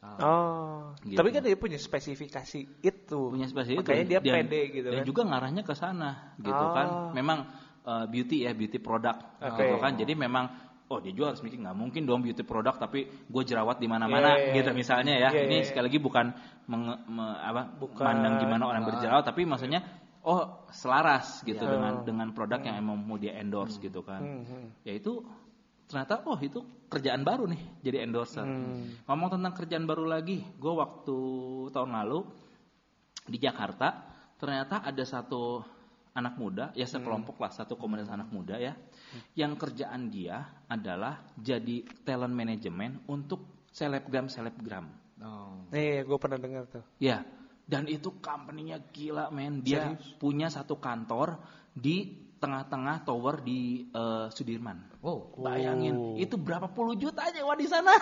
Oh. 0.01 0.97
Gitu. 0.99 1.13
Tapi 1.13 1.29
kan 1.29 1.41
dia 1.41 1.53
punya 1.55 1.77
spesifikasi 1.77 2.59
itu. 2.81 3.19
punya 3.29 3.45
spesifik 3.45 3.85
Makanya 3.85 4.01
itu. 4.01 4.11
dia 4.11 4.19
Dan- 4.19 4.33
pede 4.43 4.61
gitu 4.71 4.87
dan 4.87 4.97
kan. 4.97 5.05
juga 5.05 5.21
ngarahnya 5.23 5.61
ke 5.61 5.73
sana 5.73 6.09
gitu 6.35 6.51
Oh. 6.59 6.73
kan 6.73 6.87
memang 7.11 7.39
uh, 7.83 8.05
beauty 8.05 8.43
ya 8.43 8.51
beauty 8.51 8.77
product 8.77 9.21
Oke. 9.39 9.61
gitu 9.61 9.75
kan 9.77 9.93
jadi 9.95 10.13
memang 10.15 10.70
oh 10.91 10.99
dia 10.99 11.11
jual 11.11 11.31
harus 11.31 11.39
mikir 11.39 11.57
nggak 11.57 11.71
mungkin 11.73 12.03
dong 12.03 12.19
beauty 12.19 12.43
product 12.43 12.77
tapi 12.77 12.99
gue 13.07 13.43
jerawat 13.43 13.77
di 13.77 13.87
mana-mana 13.87 14.35
Iya, 14.35 14.51
iya, 14.51 14.55
gitu 14.59 14.69
iya. 14.69 14.75
misalnya 14.75 15.13
ya 15.15 15.29
Iya, 15.31 15.41
ini 15.47 15.57
iya. 15.57 15.65
sekali 15.65 15.85
lagi 15.87 15.99
bukan 15.99 16.25
menge- 16.67 17.01
me- 17.07 17.39
apa 17.39 17.61
Bukan. 17.73 18.03
mandang 18.03 18.35
gimana 18.37 18.63
orang 18.65 18.83
berjerawat 18.83 19.23
tapi 19.23 19.41
maksudnya 19.43 19.79
oh 20.21 20.67
selaras 20.69 21.41
gitu 21.41 21.59
Iya. 21.59 21.71
dengan 21.71 21.93
dengan 22.03 22.27
produk 22.31 22.59
yang 22.61 22.75
emang 22.77 22.99
mau 22.99 23.15
dia 23.15 23.33
endorse 23.35 23.79
gitu 23.79 24.01
kan 24.01 24.19
Hmm, 24.19 24.43
hmm. 24.43 24.65
ya 24.83 24.93
itu 24.93 25.23
ternyata 25.87 26.23
oh 26.23 26.37
itu 26.37 26.59
kerjaan 26.87 27.21
baru 27.21 27.47
nih 27.47 27.61
jadi 27.81 28.03
endorser 28.03 28.43
Hmm. 28.43 28.99
ngomong 29.03 29.33
tentang 29.33 29.53
kerjaan 29.53 29.83
baru 29.83 30.03
lagi 30.05 30.43
gue 30.53 30.73
waktu 30.73 31.17
tahun 31.69 31.91
lalu 31.93 32.19
di 33.23 33.37
Jakarta 33.37 34.03
ternyata 34.35 34.81
ada 34.81 35.03
satu 35.03 35.61
anak 36.11 36.35
muda 36.35 36.75
ya 36.75 36.83
sekelompok 36.83 37.39
lah 37.39 37.51
satu 37.51 37.79
komunitas 37.79 38.11
anak 38.11 38.27
muda 38.29 38.59
ya 38.59 38.75
yang 39.35 39.55
kerjaan 39.55 40.11
dia 40.11 40.43
adalah 40.67 41.23
jadi 41.39 41.87
talent 42.03 42.35
management 42.35 43.07
untuk 43.07 43.67
selebgram 43.71 44.27
selebgram 44.27 44.87
Oh. 45.21 45.69
Nih, 45.69 46.01
gue 46.01 46.17
pernah 46.17 46.41
dengar 46.41 46.65
tuh. 46.65 46.81
ya 46.97 47.21
dan 47.69 47.85
itu 47.85 48.17
company-nya 48.17 48.81
gila 48.89 49.29
men 49.29 49.61
dia 49.61 49.93
punya 50.17 50.49
satu 50.49 50.81
kantor 50.81 51.37
di 51.77 52.09
tengah-tengah 52.41 53.05
tower 53.05 53.45
di 53.45 53.85
eh, 53.85 54.27
Sudirman 54.33 54.89
Wow. 55.05 55.37
bayangin 55.37 56.17
itu 56.17 56.41
berapa 56.41 56.73
puluh 56.73 56.97
juta 56.97 57.21
aja 57.29 57.45
wah 57.45 57.53
di 57.53 57.69
sana 57.69 57.93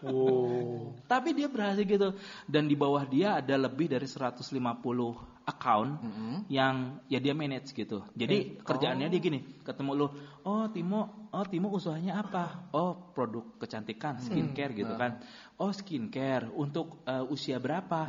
Wow. 0.00 0.96
Tapi 1.04 1.36
dia 1.36 1.44
berhasil 1.52 1.84
gitu. 1.84 2.16
Dan 2.48 2.64
di 2.64 2.72
bawah 2.72 3.04
dia 3.04 3.36
ada 3.36 3.52
lebih 3.60 3.92
dari 3.92 4.08
150 4.08 5.39
account 5.50 5.98
yang 6.46 7.02
ya 7.10 7.18
dia 7.18 7.34
manage 7.34 7.74
gitu. 7.74 8.06
Jadi 8.14 8.62
kerjaannya 8.62 9.10
dia 9.10 9.20
gini, 9.20 9.42
ketemu 9.66 9.90
lu, 9.98 10.06
oh 10.46 10.70
Timo, 10.70 11.30
oh 11.34 11.44
Timo 11.50 11.74
usahanya 11.74 12.22
apa? 12.22 12.70
Oh 12.70 13.10
produk 13.10 13.58
kecantikan, 13.58 14.22
skincare 14.22 14.72
gitu 14.78 14.94
kan. 14.94 15.18
Oh 15.58 15.74
skincare 15.74 16.48
untuk 16.54 17.02
eh, 17.04 17.24
usia 17.26 17.58
berapa? 17.58 18.06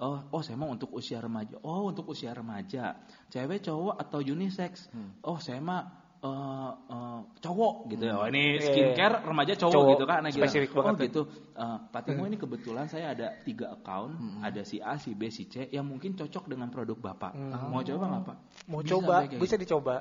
Oh 0.00 0.32
oh 0.32 0.40
saya 0.40 0.56
mau 0.56 0.72
untuk 0.72 0.90
usia 0.96 1.20
remaja. 1.20 1.60
Oh 1.62 1.86
untuk 1.86 2.08
usia 2.08 2.32
remaja, 2.32 2.96
cewek 3.28 3.60
cowok 3.68 4.00
atau 4.00 4.24
unisex? 4.24 4.88
Oh 5.22 5.36
saya 5.38 5.60
mah 5.60 5.97
eh, 6.18 6.70
eh, 6.90 7.18
cowok 7.38 7.74
gitu 7.88 8.04
ya. 8.04 8.14
Oh, 8.18 8.26
ini 8.26 8.58
Iya, 8.58 8.66
skincare 8.66 9.22
remaja 9.22 9.54
cowok, 9.54 9.74
Cowok. 9.74 9.90
gitu 9.94 10.04
kan. 10.04 10.18
Nah, 10.20 10.30
gitu. 10.30 10.42
Spesifik 10.42 10.70
oh 10.72 10.76
banget 10.82 10.98
ya. 10.98 11.04
gitu. 11.06 11.22
Eh, 11.54 11.76
Pak 11.88 12.00
Timo 12.02 12.22
ini 12.24 12.36
kebetulan 12.36 12.86
saya 12.86 13.14
ada 13.14 13.38
tiga 13.42 13.70
account, 13.72 14.12
ada 14.40 14.62
si 14.62 14.78
A, 14.78 14.98
si 14.98 15.14
B, 15.14 15.30
si 15.30 15.46
C 15.46 15.68
yang 15.68 15.86
mungkin 15.86 16.12
cocok 16.12 16.50
dengan 16.50 16.68
produk 16.68 16.98
bapak. 16.98 17.32
Mau 17.68 17.80
coba 17.80 18.04
nggak 18.08 18.22
pak? 18.24 18.36
Mau 18.66 18.80
Bisa 18.82 18.90
coba, 18.94 19.14
kayak 19.24 19.38
bisa 19.38 19.54
gitu. 19.54 19.62
dicoba. 19.64 19.96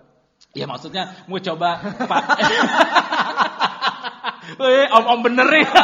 Ya 0.53 0.65
maksudnya 0.65 1.03
mau 1.25 1.37
coba 1.37 1.69
pak. 1.81 2.23
Wih, 4.57 4.85
om-om 4.97 5.19
bener 5.21 5.47
nih. 5.49 5.65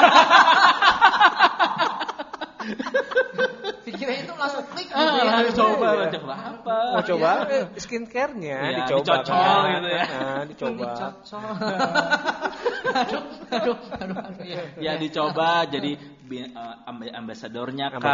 Pikirnya 4.04 4.24
itu 4.24 4.34
langsung 4.36 4.64
klik 4.68 4.88
gitu 4.88 5.00
Ah, 5.00 5.16
ya. 5.16 5.24
langsung 5.24 5.56
coba, 5.56 5.88
Iya. 5.88 5.96
langsung 5.96 6.14
coba 6.20 6.34
apa? 6.36 6.78
Mau 6.92 7.04
coba 7.04 7.32
Iya. 7.32 7.56
eh, 7.56 7.64
skincare-nya 7.80 8.58
Iya, 8.60 8.78
dicoba 8.84 9.04
dicocol 9.04 9.34
kan. 9.34 9.72
gitu 9.74 9.90
ya. 9.90 10.04
Nah, 10.04 10.42
dicoba. 10.44 10.84
Dicocol. 10.84 11.42
aduh, 12.94 13.24
aduh, 13.50 13.78
aduh, 13.96 14.18
aduh, 14.20 14.44
ya. 14.46 14.62
ya 14.78 14.94
dicoba 14.98 15.66
jadi 15.66 15.92
amb- 16.84 17.14
ambasadornya 17.14 17.86
iya. 17.90 17.98
apa 17.98 18.14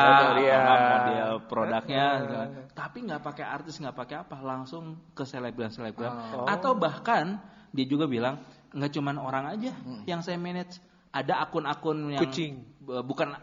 model 1.00 1.30
produknya 1.48 2.06
gitu. 2.20 2.36
tapi 2.74 2.98
nggak 3.04 3.22
pakai 3.22 3.46
artis 3.48 3.80
nggak 3.80 3.96
pakai 3.96 4.16
apa 4.20 4.38
langsung 4.40 4.84
ke 5.12 5.24
selebgram 5.24 5.72
selebgram 5.72 6.14
Oh. 6.36 6.46
atau 6.46 6.76
bahkan 6.76 7.40
dia 7.72 7.86
juga 7.86 8.06
bilang 8.06 8.44
nggak 8.70 8.92
cuman 8.92 9.16
orang 9.18 9.46
aja 9.56 9.72
yang 10.06 10.20
saya 10.20 10.38
manage 10.38 10.78
ada 11.10 11.42
akun-akun 11.42 12.14
yang 12.14 12.22
Kucing. 12.22 12.54
bukan 12.86 13.34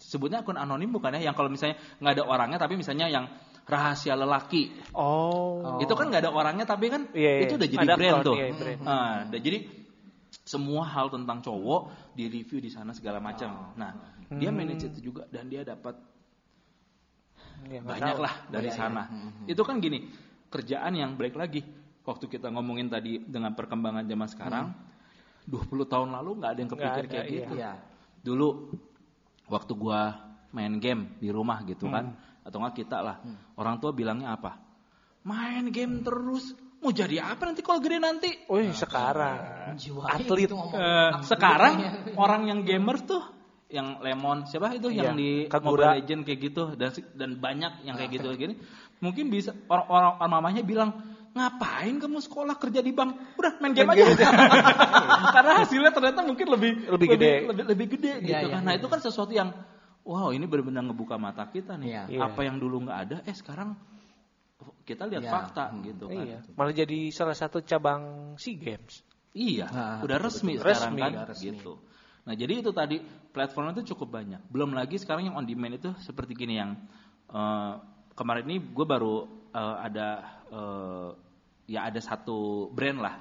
sebutnya 0.00 0.40
akun 0.40 0.56
anonim 0.56 0.88
bukan 0.90 1.14
ya 1.20 1.30
yang 1.30 1.36
kalau 1.36 1.52
misalnya 1.52 1.76
nggak 2.00 2.12
ada 2.18 2.24
orangnya 2.24 2.58
tapi 2.58 2.74
misalnya 2.74 3.06
yang 3.06 3.28
rahasia 3.68 4.16
lelaki 4.16 4.72
Oh. 4.96 5.78
itu 5.78 5.92
kan 5.94 6.08
nggak 6.10 6.26
ada 6.26 6.32
orangnya 6.32 6.66
tapi 6.66 6.90
kan 6.90 7.06
Iya, 7.12 7.30
iya. 7.38 7.42
itu 7.46 7.54
udah 7.54 7.68
jadi 7.68 7.86
Ada 7.86 7.94
brand 7.94 8.18
tuh 8.24 8.34
iya, 8.34 8.46
brand. 8.56 8.80
Ah, 8.82 9.16
dan 9.28 9.40
jadi 9.40 9.58
semua 10.42 10.82
hal 10.82 11.06
tentang 11.12 11.38
cowok 11.38 11.92
di 12.16 12.26
review 12.26 12.58
di 12.58 12.70
sana 12.72 12.90
segala 12.90 13.22
macam. 13.22 13.70
Nah, 13.78 13.94
dia 14.34 14.50
Hmm. 14.50 14.58
manage 14.58 14.90
itu 14.90 15.12
juga 15.12 15.22
dan 15.30 15.46
dia 15.46 15.62
dapat 15.62 15.94
Ya, 17.68 17.84
banyak 17.84 18.16
tahu. 18.16 18.24
lah 18.24 18.34
dari 18.48 18.72
Banyak, 18.72 18.78
sana. 18.80 19.02
Itu 19.44 19.62
kan 19.68 19.78
gini, 19.78 20.08
kerjaan 20.48 20.96
yang 20.96 21.14
balik 21.14 21.36
lagi. 21.36 21.60
Waktu 22.02 22.26
kita 22.26 22.48
ngomongin 22.48 22.88
tadi 22.88 23.20
dengan 23.20 23.52
perkembangan 23.52 24.08
zaman 24.08 24.28
sekarang, 24.32 24.66
20 25.44 25.84
tahun 25.84 26.08
lalu 26.16 26.30
nggak 26.40 26.50
ada 26.56 26.60
yang 26.64 26.70
kepikir 26.72 27.04
ada, 27.04 27.12
kayak 27.12 27.26
iya. 27.28 27.36
gitu. 27.36 27.54
Iya. 27.60 27.72
Dulu 28.24 28.48
waktu 29.50 29.72
gua 29.74 30.14
main 30.50 30.78
game 30.78 31.18
di 31.18 31.28
rumah 31.28 31.62
gitu 31.62 31.86
Hmm. 31.86 31.94
kan, 31.94 32.04
atau 32.40 32.58
nggak 32.58 32.74
kita 32.76 32.98
lah, 32.98 33.16
orang 33.54 33.76
tua 33.76 33.90
bilangnya 33.90 34.32
apa? 34.32 34.58
Main 35.20 35.68
game 35.68 36.00
terus, 36.00 36.50
mau 36.80 36.90
jadi 36.90 37.20
apa 37.20 37.44
nanti 37.44 37.60
kalau 37.60 37.78
gede 37.78 37.98
nanti? 37.98 38.30
Wih, 38.48 38.72
sekarang 38.72 39.74
Menjiwai 39.74 40.08
Atlet. 40.08 40.38
gitu 40.48 40.54
ngomong. 40.56 40.74
Eh, 40.74 41.10
sekarang 41.22 41.74
orang 42.16 42.48
yang 42.48 42.60
gamers 42.62 43.04
tuh 43.04 43.22
yang 43.68 44.00
lemon 44.00 44.42
siapa 44.46 44.74
itu 44.74 44.90
yang 44.90 45.14
Iya, 45.14 45.18
di 45.18 45.30
Kagura. 45.46 45.94
Mobile 45.94 45.94
Legend 46.02 46.20
kayak 46.26 46.40
gitu 46.42 46.62
dan 46.74 46.90
dan 47.14 47.30
banyak 47.38 47.72
yang 47.86 47.94
kayak 47.94 48.10
gitu 48.18 48.26
gini 48.34 48.54
mungkin 48.98 49.30
bisa 49.30 49.54
orang-orang 49.70 50.18
orang 50.18 50.30
mamanya 50.34 50.62
bilang 50.66 50.90
ngapain 51.30 51.94
kamu 51.96 52.18
sekolah 52.18 52.58
kerja 52.58 52.80
di 52.80 52.90
bank 52.90 53.38
udah 53.38 53.52
main 53.58 53.70
game 53.70 53.86
Main 53.86 54.02
aja 54.02 54.14
game 54.18 54.34
karena 55.36 55.52
hasilnya 55.62 55.90
ternyata 55.90 56.20
mungkin 56.20 56.46
lebih 56.50 56.72
Lebih 56.90 57.06
gede. 57.14 57.32
lebih, 57.46 57.64
lebih 57.70 57.86
gede 57.94 58.12
Iya, 58.18 58.26
gitu 58.42 58.46
kan 58.50 58.62
nah 58.62 58.72
iya. 58.74 58.80
itu 58.82 58.86
kan 58.86 58.98
sesuatu 58.98 59.30
yang 59.30 59.54
wow 60.02 60.34
ini 60.34 60.42
benar-benar 60.44 60.82
ngebuka 60.90 61.14
mata 61.16 61.46
kita 61.46 61.78
nih. 61.78 62.10
Iya. 62.10 62.18
apa 62.18 62.40
yang 62.42 62.58
dulu 62.58 62.82
nggak 62.82 62.98
ada 62.98 63.16
eh 63.22 63.32
sekarang 63.32 63.78
kita 64.82 65.06
lihat 65.06 65.22
Iya. 65.22 65.30
fakta 65.30 65.64
Hmm. 65.70 65.80
gitu 65.86 66.04
kan 66.06 66.24
Iya, 66.26 66.38
malah 66.52 66.74
jadi 66.74 66.98
salah 67.08 67.32
satu 67.32 67.62
cabang 67.62 68.34
SEA 68.36 68.58
Games. 68.58 69.06
Iya, 69.30 69.70
Nah, 69.70 70.02
udah 70.02 70.18
resmi 70.18 70.58
betul. 70.58 70.66
sekarang 70.66 70.90
Resmi, 70.90 71.00
kan, 71.00 71.12
udah 71.14 71.26
resmi. 71.30 71.46
gitu. 71.54 71.72
Nah 72.26 72.34
jadi 72.34 72.52
itu 72.58 72.70
tadi 72.74 72.96
platformnya 73.30 73.78
itu 73.78 73.94
cukup 73.94 74.18
banyak. 74.18 74.42
Belum 74.50 74.74
lagi 74.74 74.98
sekarang 74.98 75.30
yang 75.30 75.38
on 75.38 75.46
demand 75.46 75.78
itu 75.78 75.94
seperti 76.02 76.34
gini 76.34 76.58
yang 76.58 76.74
eh, 77.30 77.72
kemarin 78.12 78.44
ini 78.50 78.58
gue 78.58 78.82
baru 78.84 79.24
eh, 79.54 79.76
ada 79.80 80.39
eh, 80.50 81.10
ya 81.70 81.86
ada 81.86 82.02
satu 82.02 82.66
brand 82.74 82.98
lah. 82.98 83.14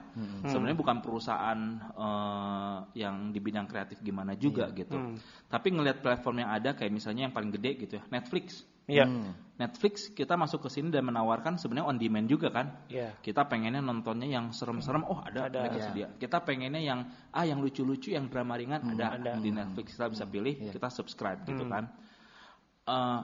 Sebenarnya 0.50 0.78
bukan 0.78 0.98
perusahaan 1.06 1.60
eh, 1.94 2.78
yang 2.98 3.30
di 3.30 3.40
bidang 3.40 3.70
kreatif 3.70 4.02
gimana 4.02 4.34
juga 4.34 4.74
gitu. 4.74 4.98
Hmm. 4.98 5.16
Tapi 5.46 5.68
ngelihat 5.70 6.02
platform 6.02 6.42
yang 6.46 6.50
ada 6.50 6.74
kayak 6.74 6.90
misalnya 6.90 7.30
yang 7.30 7.34
paling 7.34 7.54
gede 7.54 7.86
gitu 7.86 8.02
ya 8.02 8.04
Netflix. 8.10 8.66
Iya. 8.90 9.06
Hmm. 9.06 9.38
Netflix 9.62 10.10
kita 10.10 10.34
masuk 10.34 10.66
ke 10.66 10.70
sini 10.74 10.90
dan 10.90 11.06
menawarkan 11.06 11.62
sebenarnya 11.62 11.86
on 11.94 12.02
demand 12.02 12.26
juga 12.26 12.50
kan. 12.50 12.74
Iya. 12.90 13.22
Kita 13.22 13.46
pengennya 13.46 13.86
nontonnya 13.86 14.26
yang 14.26 14.50
serem-serem, 14.50 15.06
oh 15.06 15.22
ada, 15.22 15.46
Ada. 15.46 15.62
mereka 15.62 15.78
Iya. 15.78 15.86
sedia. 15.86 16.08
Kita 16.18 16.42
pengennya 16.42 16.82
yang 16.82 17.06
ah 17.30 17.46
yang 17.46 17.62
lucu-lucu, 17.62 18.18
yang 18.18 18.34
drama 18.34 18.58
ringan 18.58 18.82
ada, 18.98 19.14
ada. 19.14 19.38
di 19.38 19.54
Netflix. 19.54 19.94
Kita 19.94 20.10
bisa 20.10 20.26
pilih, 20.26 20.58
Iya. 20.58 20.74
kita 20.74 20.90
subscribe 20.90 21.46
gitu 21.46 21.70
Hmm. 21.70 21.72
kan. 21.76 21.84
Eh, 22.90 23.20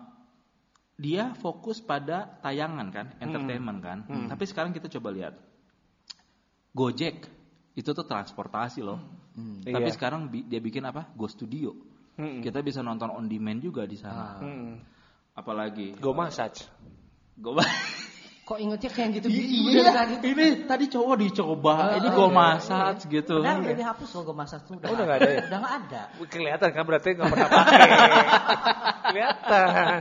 dia 0.95 1.35
fokus 1.35 1.79
pada 1.79 2.39
tayangan 2.39 2.87
kan, 2.89 3.07
Hmm. 3.13 3.23
entertainment 3.23 3.79
kan. 3.79 3.97
Tapi 4.27 4.43
sekarang 4.45 4.71
kita 4.71 4.87
coba 4.87 5.11
lihat, 5.11 5.35
Gojek 6.71 7.27
itu 7.73 7.89
tuh 7.89 8.03
transportasi 8.03 8.79
loh. 8.79 8.99
Hmm. 9.35 9.63
Tapi 9.63 9.87
Iya. 9.91 9.95
sekarang 9.95 10.27
bi- 10.27 10.43
dia 10.43 10.59
bikin 10.59 10.83
apa? 10.83 11.11
Go 11.15 11.27
Studio. 11.27 11.71
Mm-mm. 12.15 12.39
Kita 12.39 12.63
bisa 12.63 12.79
nonton 12.79 13.11
on 13.11 13.27
demand 13.27 13.59
juga 13.59 13.83
di 13.83 13.99
sana. 13.99 14.39
Mm-mm. 14.39 14.79
Apalagi 15.35 15.99
Go 15.99 16.15
massage. 16.15 16.63
Go 17.35 17.51
Kok 18.45 18.61
ingetnya 18.61 18.91
kayak 18.93 19.09
gitu? 19.17 19.27
Iya, 19.27 20.05
ini 20.21 20.69
tadi 20.69 20.85
cowok 20.85 21.17
dicoba, 21.17 21.97
ini 21.97 22.05
Ah, 22.05 22.13
gue 22.13 22.27
iya, 22.29 22.37
massage 22.37 23.01
gitu. 23.09 23.41
Udah 23.41 23.57
udah 23.57 23.73
dihapus 23.73 24.09
loh 24.13 24.21
gue 24.21 24.35
masak 24.37 24.59
tuh. 24.63 24.77
Oh, 24.77 24.93
udah 24.93 25.01
nggak 25.01 25.17
ada 25.17 25.29
ya? 25.33 25.39
Udah 25.49 25.59
nggak 25.59 25.75
ada. 25.81 26.01
Kelihatan 26.29 26.69
kan 26.69 26.83
berarti 26.85 27.09
nggak 27.11 27.25
pernah 27.25 27.49
pakai. 27.49 27.79
Kelihatan. 29.09 29.99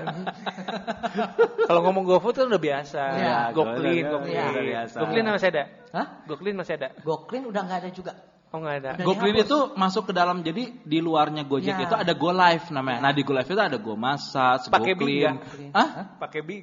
Kalau 1.64 1.80
ngomong 1.82 2.04
GoFood 2.04 2.34
kan 2.36 2.46
udah 2.46 2.60
biasa. 2.60 3.02
Iya, 3.16 3.38
GoClean, 3.50 4.04
udah- 4.04 4.12
GoClean. 4.12 4.44
udah 4.52 4.64
biasa. 4.68 4.96
GoClean 5.00 5.24
masih 5.26 5.48
ada? 5.48 5.64
Hah? 5.90 6.06
GoClean 6.26 6.56
masih 6.60 6.74
ada? 6.76 6.88
GoClean 7.00 7.44
udah 7.48 7.60
nggak 7.64 7.78
ada 7.80 7.90
juga. 7.90 8.12
Oh 8.52 8.60
nggak 8.60 8.76
ada. 8.76 8.90
Udah 8.94 9.02
Go 9.02 9.12
Clean 9.16 9.34
dihapus. 9.34 9.50
itu 9.50 9.58
masuk 9.74 10.02
ke 10.06 10.12
dalam 10.12 10.36
jadi 10.38 10.62
di 10.78 10.98
luarnya 11.00 11.42
Gojek 11.42 11.74
Ya. 11.74 11.90
itu 11.90 11.94
ada 11.96 12.12
Go 12.12 12.30
Live 12.30 12.70
namanya. 12.70 13.00
Ya. 13.00 13.04
Nah 13.08 13.12
di 13.12 13.22
Go 13.24 13.32
Live 13.32 13.48
itu 13.48 13.58
ada 13.58 13.78
Go 13.80 13.98
Massage, 13.98 14.68
Go 14.68 14.78
Pakai 14.78 14.94
bi 14.94 15.02
Clean. 15.02 15.34
nggak? 15.34 15.74
Hah? 15.74 15.88
Pakai 16.20 16.40
bi? 16.44 16.56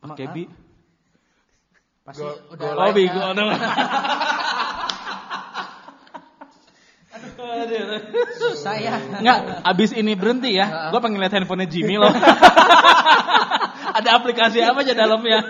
Pakai 0.00 0.26
bi? 0.32 0.42
Pasti 2.04 2.20
Go- 2.20 2.36
udah 2.52 2.68
Oh 2.76 2.92
bi, 2.92 3.08
live-nya. 3.08 3.32
go 3.32 3.56
Susah 8.36 8.76
ya. 8.76 9.00
Enggak, 9.20 9.38
abis 9.64 9.90
ini 9.96 10.12
berhenti 10.12 10.52
ya. 10.52 10.92
Gue 10.92 11.00
pengen 11.00 11.16
lihat 11.20 11.32
handphonenya 11.32 11.70
Jimmy 11.70 11.96
loh. 11.96 12.12
ada 13.98 14.08
aplikasi 14.18 14.60
apa 14.60 14.84
aja 14.84 14.92
dalamnya? 14.92 15.40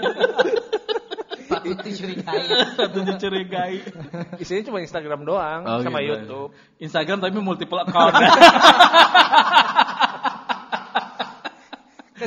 Patut 1.50 1.78
dicurigai. 1.82 2.44
Satu 2.76 2.98
dicurigai. 3.02 3.76
Isinya 4.38 4.62
cuma 4.70 4.78
Instagram 4.80 5.26
doang 5.26 5.60
Oh, 5.66 5.80
sama 5.82 6.00
gitu. 6.00 6.14
YouTube. 6.22 6.48
Instagram 6.78 7.18
tapi 7.18 7.38
multiple 7.40 7.80
account. 7.82 8.14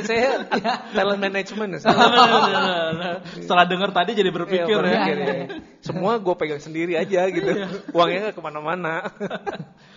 Saya 0.08 0.46
talent 0.94 1.20
management. 1.20 1.70
Setelah 3.44 3.64
denger 3.66 3.90
tadi 3.90 4.10
jadi 4.14 4.30
berpikir 4.30 4.66
Iya, 4.68 4.76
ya. 4.76 4.80
berpikir, 4.82 5.16
ya. 5.18 5.34
Semua 5.82 6.18
gue 6.20 6.34
pegang 6.38 6.62
sendiri 6.62 6.94
aja 6.94 7.26
gitu. 7.30 7.48
Uangnya 7.94 8.30
nggak 8.30 8.36
ke 8.36 8.42
mana-mana. 8.42 8.94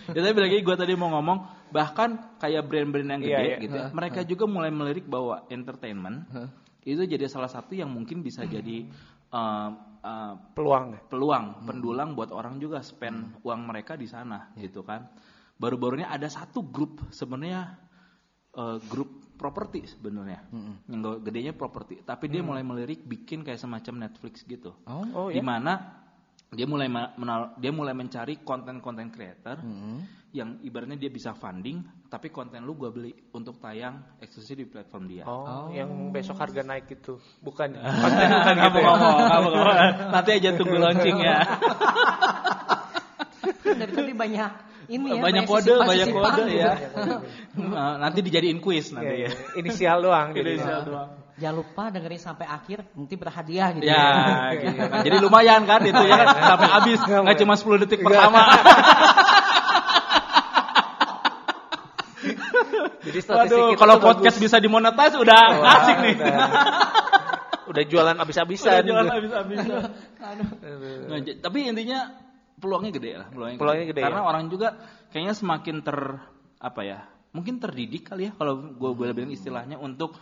Ya 0.02 0.18
tapi 0.18 0.34
lagi 0.42 0.66
gue 0.66 0.74
tadi 0.74 0.98
mau 0.98 1.14
ngomong 1.14 1.70
bahkan 1.70 2.34
kayak 2.42 2.66
brand-brand 2.66 3.06
yang 3.06 3.22
gede 3.22 3.30
Iya, 3.32 3.40
iya. 3.46 3.56
gitu, 3.62 3.76
ya, 3.78 3.86
mereka 3.94 4.26
juga 4.26 4.50
mulai 4.50 4.74
melirik 4.74 5.06
bahwa 5.06 5.46
entertainment 5.46 6.26
itu 6.82 7.06
jadi 7.06 7.30
salah 7.30 7.46
satu 7.46 7.78
yang 7.78 7.86
mungkin 7.86 8.18
bisa 8.26 8.42
jadi 8.42 8.90
uh, 9.30 9.70
uh, 10.02 10.34
Peluang. 10.58 11.06
peluang 11.06 11.62
pendulang 11.62 12.18
buat 12.18 12.34
orang 12.34 12.58
juga 12.58 12.82
spend 12.82 13.38
uang 13.46 13.62
mereka 13.62 13.94
di 13.94 14.10
sana 14.10 14.50
gitu 14.58 14.82
kan. 14.82 15.06
Baru-baru 15.54 16.02
ini 16.02 16.06
ada 16.10 16.26
satu 16.26 16.66
grup 16.66 16.98
sebenarnya 17.14 17.78
uh, 18.58 18.82
grup 18.90 19.21
properti 19.42 19.82
sebenarnya 19.84 20.46
yang 20.86 21.00
go- 21.00 21.18
gedenya 21.18 21.50
properti, 21.50 21.98
tapi 22.00 22.28
dia 22.28 22.38
mulai 22.40 22.62
melirik 22.62 23.02
bikin 23.02 23.42
kayak 23.42 23.58
semacam 23.58 24.06
Netflix 24.06 24.42
gitu 24.42 24.70
Oh. 24.84 25.02
Oh 25.12 25.28
di 25.28 25.36
ya. 25.36 25.44
mana 25.44 25.98
dia 26.48 26.64
mulai 26.64 26.86
menal- 26.86 27.56
dia 27.56 27.70
mulai 27.70 27.90
mencari 27.90 28.38
konten-konten 28.38 29.08
creator 29.08 29.56
Hmm. 29.56 30.04
yang 30.30 30.60
ibaratnya 30.60 30.94
dia 30.94 31.08
bisa 31.08 31.32
funding, 31.32 31.80
tapi 32.06 32.28
konten 32.28 32.62
lu 32.62 32.72
gue 32.74 32.88
beli 32.88 33.08
untuk 33.30 33.56
tayang 33.58 34.16
eksklusif 34.16 34.54
di 34.54 34.64
platform 34.64 35.04
dia. 35.06 35.24
Oh, 35.24 35.68
yang 35.68 35.88
besok 36.08 36.36
harga 36.38 36.60
naik 36.62 36.88
itu. 36.90 37.16
Bukan. 37.38 37.72
Konten 37.72 38.28
bukan 38.32 38.54
gitu 38.58 38.78
ya. 38.78 38.84
ngomong, 38.86 39.16
kamu 39.26 39.48
ngomong. 39.50 39.76
Nanti 40.08 40.30
aja 40.34 40.50
tunggu 40.52 40.76
launching 40.78 41.18
ya. 41.18 41.36
Dari 43.72 43.92
tadi 43.92 44.12
banyak 44.14 44.52
ini 44.92 45.08
ya. 45.16 45.22
banyak 45.24 45.44
kode, 45.44 45.72
sisipan- 45.72 45.88
banyak 45.88 46.08
kode 46.10 46.42
gitu. 46.44 46.60
ya. 46.60 46.72
Nah, 47.52 48.00
nanti 48.00 48.20
dijadiin 48.20 48.58
Iya, 48.58 48.96
nanti 48.96 49.14
iya. 49.14 49.28
ya. 49.28 49.30
Inisial 49.56 49.96
doang. 50.00 50.28
Inisial 50.38 50.80
doang. 50.84 51.08
Jangan 51.32 51.56
lupa 51.58 51.84
dengerin 51.88 52.20
sampai 52.20 52.44
akhir, 52.44 52.84
nanti 52.92 53.14
berhadiah 53.16 53.68
gitu. 53.72 53.88
Ya, 53.88 54.04
gitu 54.52 54.76
kan. 54.78 55.00
Jadi 55.02 55.16
lumayan 55.18 55.62
kan 55.64 55.80
itu 55.82 56.02
ya 56.04 56.14
kan 56.14 56.28
sampai 56.52 56.68
habis 56.70 56.98
nggak 57.00 57.36
cuma 57.40 57.54
10 57.56 57.82
detik 57.82 58.00
pertama. 58.00 58.42
Jadi 63.02 63.18
statistik 63.18 63.58
Waduh, 63.58 63.74
kalau 63.74 63.96
podcast 63.98 64.38
bagus. 64.38 64.44
bisa 64.46 64.56
dimonetize 64.62 65.16
udah 65.18 65.40
Wah, 65.58 65.74
asik 65.82 65.96
nih. 65.98 66.14
Udah, 66.22 66.46
udah 67.66 67.82
jualan 67.82 68.16
abis-abisan. 68.16 68.70
Udah 68.78 68.84
jualan 68.86 69.06
habis-habisan. 69.10 69.80
Aduh. 70.22 70.48
Nah, 71.10 71.18
tapi 71.42 71.58
intinya 71.66 72.14
peluangnya 72.62 72.92
gede 72.94 73.10
lah, 73.18 73.26
peluangnya, 73.26 73.58
Peluangnya 73.58 73.86
gede, 73.90 74.00
Karena 74.06 74.20
ya? 74.22 74.26
orang 74.30 74.44
juga 74.46 74.68
kayaknya 75.10 75.34
semakin 75.34 75.76
ter 75.82 75.98
apa 76.56 76.80
ya? 76.80 76.98
Mungkin 77.34 77.58
terdidik 77.58 78.06
kali 78.06 78.30
ya 78.30 78.32
kalau 78.32 78.54
gue 78.70 78.90
boleh 78.94 79.10
bilang 79.10 79.32
istilahnya 79.32 79.76
untuk 79.76 80.14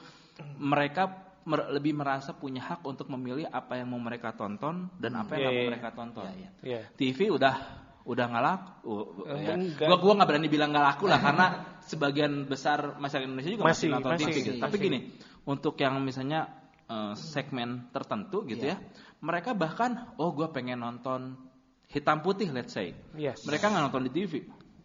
mereka 0.57 1.11
mer- 1.43 1.68
lebih 1.70 1.93
merasa 1.93 2.32
punya 2.32 2.62
hak 2.62 2.80
untuk 2.82 3.11
memilih 3.11 3.45
apa 3.47 3.76
yang 3.76 3.91
mau 3.91 4.01
mereka 4.01 4.32
tonton 4.32 4.88
dan 4.97 5.12
apa 5.16 5.36
yang 5.36 5.41
Iya, 5.41 5.45
nggak 5.45 5.53
mau 5.53 5.61
iya. 5.61 5.70
mereka 5.74 5.88
tonton. 5.93 6.24
Iya. 6.62 6.80
TV 6.95 7.18
udah 7.28 7.55
udah 8.01 8.24
nggak 8.26 8.45
laku. 8.45 8.97
Eh, 9.26 9.36
ya. 9.43 9.55
enggak. 9.55 9.86
Gua 9.86 9.97
gua 9.99 10.12
nggak 10.16 10.28
berani 10.28 10.49
bilang 10.49 10.68
nggak 10.70 10.86
laku 10.86 11.05
lah 11.05 11.20
karena 11.20 11.47
sebagian 11.82 12.32
besar 12.47 12.97
masyarakat 12.97 13.26
Indonesia 13.26 13.51
juga 13.51 13.64
masih, 13.66 13.74
Masih, 13.74 13.88
nonton 13.91 14.11
masih, 14.14 14.24
TV 14.24 14.36
gitu. 14.41 14.51
Tapi 14.57 14.70
masih. 14.72 14.86
gini, 14.86 14.99
untuk 15.45 15.74
yang 15.76 15.95
misalnya 16.01 16.41
eh, 16.86 17.12
segmen 17.18 17.91
tertentu 17.91 18.47
gitu 18.47 18.64
Iya. 18.64 18.78
ya, 18.78 18.82
mereka 19.20 19.51
bahkan 19.53 20.14
oh 20.16 20.30
gue 20.30 20.47
pengen 20.49 20.80
nonton 20.80 21.50
hitam 21.91 22.22
putih 22.22 22.49
let's 22.55 22.72
say. 22.72 22.95
Yes. 23.18 23.43
Mereka 23.45 23.68
nggak 23.68 23.82
nonton 23.91 24.03
di 24.07 24.12
TV. 24.14 24.34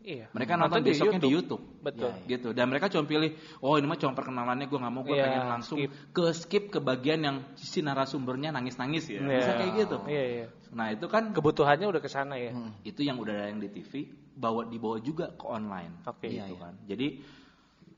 Iya. 0.06 0.30
Mereka 0.38 0.54
nonton, 0.54 0.86
besoknya 0.86 1.18
di 1.18 1.34
YouTube. 1.34 1.82
Betul. 1.82 2.14
Gitu. 2.30 2.54
Dan 2.54 2.70
mereka 2.70 2.94
cuma 2.94 3.10
pilih, 3.10 3.34
oh 3.58 3.74
ini 3.74 3.90
mah 3.90 3.98
cuma 3.98 4.14
perkenalannya 4.14 4.70
gue 4.70 4.78
nggak 4.78 4.94
mau, 4.94 5.02
gue 5.02 5.18
Iya, 5.18 5.26
pengen 5.26 5.46
langsung 5.50 5.78
skip. 5.82 5.92
ke 6.14 6.24
skip 6.30 6.64
ke 6.70 6.78
bagian 6.78 7.26
yang 7.26 7.38
si 7.58 7.82
narasumbernya 7.82 8.54
nangis-nangis 8.54 9.10
ya. 9.10 9.26
Iya. 9.26 9.38
Bisa 9.42 9.52
kayak 9.58 9.72
gitu. 9.82 9.98
Iya, 10.06 10.24
iya. 10.30 10.46
Nah 10.78 10.94
itu 10.94 11.10
kan 11.10 11.34
Kebutuhannya 11.34 11.90
udah 11.90 12.02
ke 12.06 12.10
sana 12.12 12.38
ya. 12.38 12.54
itu 12.86 13.02
yang 13.02 13.18
udah 13.18 13.34
ada 13.34 13.46
yang 13.50 13.58
di 13.58 13.70
TV 13.74 14.06
bawa 14.38 14.70
dibawa 14.70 15.02
juga 15.02 15.34
ke 15.34 15.46
online 15.48 16.06
Oke. 16.06 16.28
gitu 16.30 16.38
Iya, 16.38 16.46
iya. 16.54 16.60
kan 16.60 16.74
jadi 16.86 17.08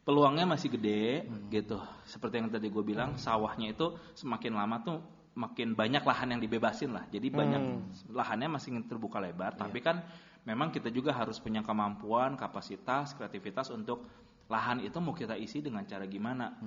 peluangnya 0.06 0.46
masih 0.48 0.70
gede 0.78 1.26
gitu 1.52 1.82
seperti 2.06 2.40
yang 2.40 2.48
tadi 2.48 2.70
gue 2.70 2.84
bilang 2.86 3.18
sawahnya 3.20 3.74
itu 3.74 3.98
semakin 4.16 4.54
lama 4.56 4.78
tuh 4.80 4.98
makin 5.38 5.78
banyak 5.78 6.02
lahan 6.02 6.34
yang 6.34 6.42
dibebasin 6.42 6.98
lah 6.98 7.06
jadi 7.08 7.30
banyak 7.30 7.62
lahannya 8.10 8.50
masih 8.50 8.74
terbuka 8.90 9.22
lebar 9.22 9.54
tapi 9.54 9.80
kan 9.80 10.02
memang 10.44 10.74
kita 10.74 10.90
juga 10.90 11.14
harus 11.14 11.38
punya 11.38 11.62
kemampuan 11.62 12.34
kapasitas 12.34 13.14
kreativitas 13.14 13.70
untuk 13.70 14.10
lahan 14.48 14.82
itu 14.82 14.98
mau 14.98 15.14
kita 15.14 15.38
isi 15.38 15.62
dengan 15.62 15.86
cara 15.86 16.10
gimana 16.10 16.58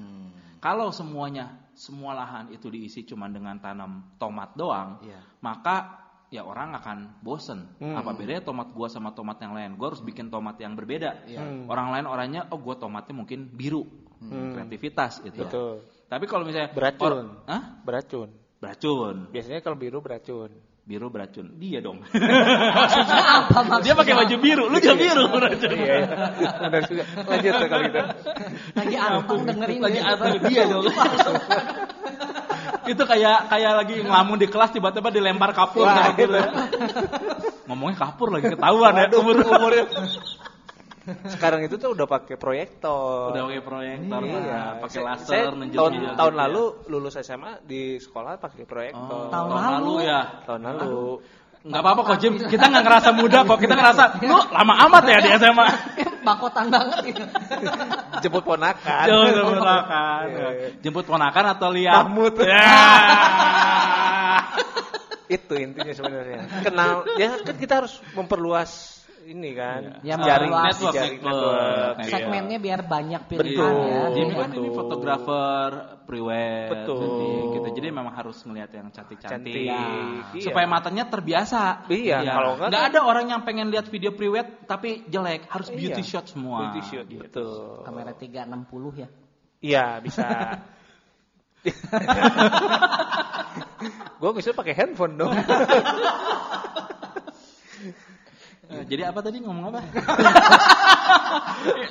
kalau 0.62 0.95
semuanya 0.95 1.66
semua 1.75 2.14
lahan 2.14 2.53
itu 2.55 2.71
diisi 2.71 3.03
cuma 3.03 3.27
dengan 3.27 3.59
tanam 3.59 4.14
tomat 4.16 4.55
doang 4.55 5.03
Iya. 5.03 5.18
maka 5.43 5.99
ya 6.31 6.47
orang 6.47 6.79
akan 6.79 7.18
bosen. 7.27 7.66
Hmm. 7.83 7.99
Apa 7.99 8.14
bedanya 8.14 8.39
tomat 8.47 8.71
gua 8.71 8.87
sama 8.87 9.11
tomat 9.11 9.43
yang 9.43 9.51
lain? 9.51 9.75
Gua 9.75 9.91
harus 9.91 9.99
bikin 9.99 10.31
tomat 10.31 10.55
yang 10.62 10.79
berbeda. 10.79 11.27
Hmm. 11.27 11.66
Orang 11.66 11.91
lain 11.91 12.07
orangnya, 12.07 12.47
oh 12.55 12.59
gua 12.62 12.79
tomatnya 12.79 13.18
mungkin 13.18 13.51
biru, 13.51 13.83
Hmm. 14.23 14.55
kreativitas 14.55 15.27
itu. 15.27 15.43
Betul. 15.43 15.83
Tapi 16.07 16.25
kalau 16.31 16.47
misalnya 16.47 16.71
Beracun. 16.71 17.35
or-? 17.51 17.66
Beracun. 17.83 18.31
Beracun. 18.61 19.33
Biasanya 19.33 19.65
kalau 19.65 19.77
biru 19.81 20.05
beracun. 20.05 20.53
Biru 20.85 21.09
beracun. 21.09 21.57
Dia 21.57 21.81
dong. 21.81 22.05
Apa 23.41 23.61
maksudnya? 23.65 23.85
Dia 23.89 23.95
pakai 23.97 24.15
baju 24.21 24.37
biru, 24.37 24.65
lu 24.69 24.77
juga 24.77 24.97
biru 25.01 25.25
beracun. 25.33 25.71
Iya, 25.73 25.95
iya. 26.05 26.49
Benar 26.61 26.83
juga. 26.85 27.05
Lanjut 27.25 27.53
tuh 27.57 27.69
kalau 27.73 27.83
gitu. 27.89 28.01
Lagi 28.77 28.97
anteng 29.01 29.41
dengerin 29.49 29.79
Lagi 29.81 29.97
dia. 29.97 30.09
anteng 30.13 30.35
dia 30.45 30.63
dong. 30.69 30.85
itu 32.91 33.03
kayak 33.07 33.39
kayak 33.47 33.73
lagi 33.77 33.97
ngelamun 34.03 34.37
di 34.41 34.49
kelas 34.51 34.75
tiba-tiba 34.75 35.15
dilempar 35.15 35.55
kapur 35.55 35.87
Wah, 35.87 36.11
gitu. 36.19 36.35
Ngomongnya 37.71 37.97
kapur 37.97 38.35
lagi 38.35 38.51
ketahuan 38.51 38.93
ya 38.99 39.07
umur 39.15 39.37
umurnya. 39.47 39.85
Sekarang 41.27 41.61
itu 41.61 41.75
tuh 41.75 41.93
udah 41.93 42.05
pakai 42.05 42.37
proyektor. 42.37 43.33
Udah 43.33 43.43
pakai 43.49 43.63
proyektor, 43.63 44.21
Iya. 44.21 44.39
nah, 44.45 44.73
pakai 44.79 45.01
laser, 45.01 45.27
saya 45.27 45.43
tahun 45.49 45.73
tahun 45.73 45.93
gitu 45.97 46.13
ya. 46.13 46.29
lalu 46.37 46.63
lulus 46.87 47.17
SMA 47.17 47.53
di 47.65 47.97
sekolah 47.97 48.37
pakai 48.37 48.63
Oh, 48.63 48.69
proyektor. 48.69 49.21
Tahun 49.29 49.49
tahun 49.49 49.51
lalu. 49.51 49.81
lalu 49.81 49.95
ya. 50.05 50.21
Tahun 50.45 50.61
lalu. 50.61 51.01
Nggak 51.61 51.81
apa-apa 51.85 52.01
kok 52.03 52.19
Jim, 52.19 52.33
kita 52.41 52.65
nggak 52.69 52.85
ngerasa 52.85 53.09
muda 53.13 53.39
kok, 53.45 53.59
kita 53.61 53.75
ngerasa 53.77 54.03
lu 54.25 54.37
lama 54.49 54.75
amat 54.89 55.03
ya 55.05 55.19
di 55.21 55.29
SMA. 55.35 55.67
Bakotan 56.21 56.65
banget 56.73 56.99
gitu. 57.13 57.25
Jemput 58.21 58.45
ponakan. 58.45 59.05
Jemput 59.05 59.61
ponakan, 59.61 60.25
Iya, 60.25 60.49
jemput 60.81 61.05
ponakan 61.05 61.45
atau 61.53 61.69
lihat? 61.69 62.01
Mahmud. 62.01 62.33
Ya. 62.41 62.65
Itu 65.31 65.55
intinya 65.55 65.93
sebenarnya. 65.93 66.41
Kenal 66.65 67.07
ya 67.15 67.39
kan 67.39 67.55
kita 67.55 67.73
harus 67.85 68.03
memperluas 68.13 69.00
ini 69.23 69.51
kan. 69.53 70.01
Ya, 70.01 70.16
jaring 70.16 70.49
memperluas 70.49 70.77
network, 70.77 70.95
jaring 70.95 71.18
network. 71.21 71.45
network. 71.45 71.97
Iya. 72.01 72.11
Segmennya 72.12 72.59
biar 72.59 72.81
banyak 72.83 73.23
Betul. 73.29 73.41
pilihan 73.41 73.75
ya. 73.77 74.03
Jimmy 74.11 74.35
kan 74.35 74.49
Betul. 74.51 74.61
ini 74.62 74.68
fotografer 74.73 75.71
pre-wed, 76.05 76.68
Betul. 76.73 77.53
gitu. 77.55 77.68
Jadi 77.77 77.89
memang 77.91 78.14
harus 78.14 78.39
melihat 78.45 78.71
yang 78.73 78.89
cantik-cantik, 78.89 79.53
Cantik. 79.53 79.71
Iya. 79.71 80.43
supaya 80.43 80.66
matanya 80.66 81.05
terbiasa. 81.07 81.85
Iya, 81.87 82.18
kalau 82.25 82.57
nggak 82.57 82.68
nggak 82.73 82.83
kan- 82.83 82.91
ada 82.95 83.01
orang 83.05 83.27
yang 83.29 83.41
pengen 83.45 83.68
lihat 83.68 83.87
video 83.89 84.11
pre-wed 84.12 84.64
tapi 84.64 85.05
jelek, 85.07 85.47
harus 85.47 85.68
beauty 85.68 86.03
Iya. 86.03 86.11
shot 86.11 86.27
semua. 86.27 86.73
Beauty 86.73 86.81
shoot, 86.87 87.07
Gitu. 87.07 87.21
betul. 87.23 87.85
Kamera 87.85 88.12
360 88.14 88.93
ya. 88.97 89.09
Iya 89.61 90.01
bisa. 90.01 90.27
Gue 94.16 94.31
bisa 94.33 94.53
pakai 94.53 94.73
handphone 94.73 95.16
dong. 95.16 95.33
Eh, 98.71 98.87
Jadi 98.87 99.03
apa 99.03 99.18
tadi 99.18 99.43
ngomong 99.43 99.64
apa? 99.68 99.81
Eh, 99.83 99.99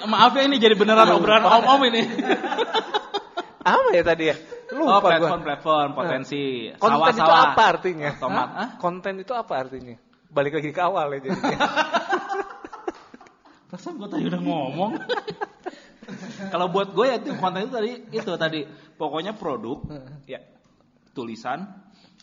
Maaf 0.11 0.31
ya 0.33 0.43
ini 0.43 0.57
jadi 0.57 0.73
beneran 0.73 1.11
obrolan 1.11 1.43
om-om 1.43 1.81
ini. 1.87 2.01
apa 3.59 3.89
ya 3.91 4.01
tadi 4.01 4.31
ya? 4.31 4.35
oh, 4.71 4.79
Lupa 4.79 4.95
gua. 4.95 5.01
platform-platform 5.11 5.89
potensi 5.91 6.71
Konten 6.73 7.11
itu 7.11 7.19
sawah-sawah. 7.19 7.51
apa 7.51 7.63
artinya? 7.67 8.09
Tomat? 8.15 8.49
Hah? 8.49 8.69
Konten 8.77 9.13
itu 9.19 9.33
apa 9.35 9.53
artinya? 9.59 9.95
Balik 10.29 10.53
lagi 10.55 10.69
ke 10.69 10.79
awal 10.79 11.09
ya 11.11 11.19
jadinya. 11.19 11.57
Perasaan 13.69 13.97
gue 13.97 14.07
tadi 14.07 14.23
udah 14.25 14.41
ngomong. 14.41 14.91
Kalau 16.49 16.67
buat 16.71 16.89
gue 16.89 17.05
ya 17.05 17.15
itu 17.19 17.35
konten 17.37 17.65
itu 17.65 17.71
tadi 17.71 17.91
itu 18.09 18.31
tadi 18.33 18.59
pokoknya 18.95 19.37
produk, 19.37 19.85
ya. 20.25 20.41
tulisan, 21.13 21.69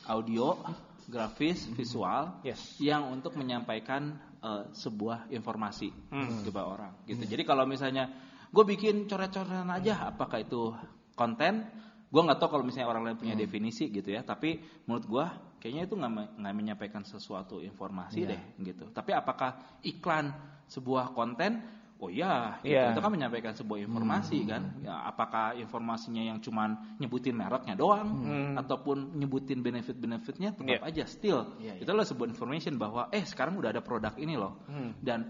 audio, 0.02 0.58
grafis, 1.06 1.70
visual 1.70 2.42
Yes. 2.42 2.80
yang 2.82 3.06
untuk 3.12 3.38
menyampaikan 3.38 4.18
eh, 4.46 4.62
sebuah 4.70 5.26
informasi 5.28 5.90
Hmm. 6.08 6.46
kepada 6.46 6.66
orang 6.68 6.92
gitu. 7.04 7.26
Jadi 7.26 7.42
kalau 7.42 7.66
misalnya 7.66 8.06
gue 8.46 8.64
bikin 8.64 9.04
coret-coretan 9.04 9.66
aja, 9.68 10.06
apakah 10.06 10.38
itu 10.38 10.70
konten? 11.12 11.66
Gue 12.06 12.22
nggak 12.22 12.38
tahu 12.38 12.48
kalau 12.54 12.64
misalnya 12.64 12.86
orang 12.86 13.02
lain 13.02 13.18
punya 13.18 13.34
definisi 13.34 13.90
gitu 13.90 14.06
ya. 14.08 14.22
Tapi 14.22 14.56
menurut 14.86 15.04
gue 15.04 15.24
kayaknya 15.58 15.82
itu 15.84 15.94
nggak 15.94 16.12
me- 16.12 16.30
nggak 16.38 16.54
menyampaikan 16.54 17.02
sesuatu 17.02 17.58
informasi 17.58 18.22
Iya. 18.22 18.38
deh 18.38 18.40
gitu. 18.62 18.86
Tapi 18.94 19.10
apakah 19.10 19.58
iklan 19.82 20.30
sebuah 20.66 21.10
konten? 21.10 21.58
Oh 21.96 22.12
iya, 22.12 22.60
gitu. 22.60 22.76
Iya. 22.76 22.92
itu 22.92 23.00
kan 23.00 23.08
menyampaikan 23.08 23.56
sebuah 23.56 23.80
informasi 23.80 24.44
kan. 24.44 24.84
Ya, 24.84 25.00
apakah 25.08 25.56
informasinya 25.56 26.20
yang 26.20 26.44
cuman 26.44 27.00
nyebutin 27.00 27.32
mereknya 27.32 27.72
doang 27.72 28.08
Hmm. 28.20 28.52
ataupun 28.60 29.16
nyebutin 29.16 29.64
benefit-benefitnya 29.64 30.52
tetap 30.52 30.84
Iya. 30.84 30.84
aja 30.84 31.04
still. 31.08 31.56
Iya, 31.56 31.80
iya. 31.80 31.80
Itu 31.80 31.88
adalah 31.88 32.04
sebuah 32.04 32.28
information 32.28 32.76
bahwa 32.76 33.08
eh 33.08 33.24
sekarang 33.24 33.56
udah 33.56 33.72
ada 33.72 33.80
produk 33.80 34.12
ini 34.20 34.36
loh. 34.36 34.60
Hmm. 34.68 34.92
Dan 35.00 35.24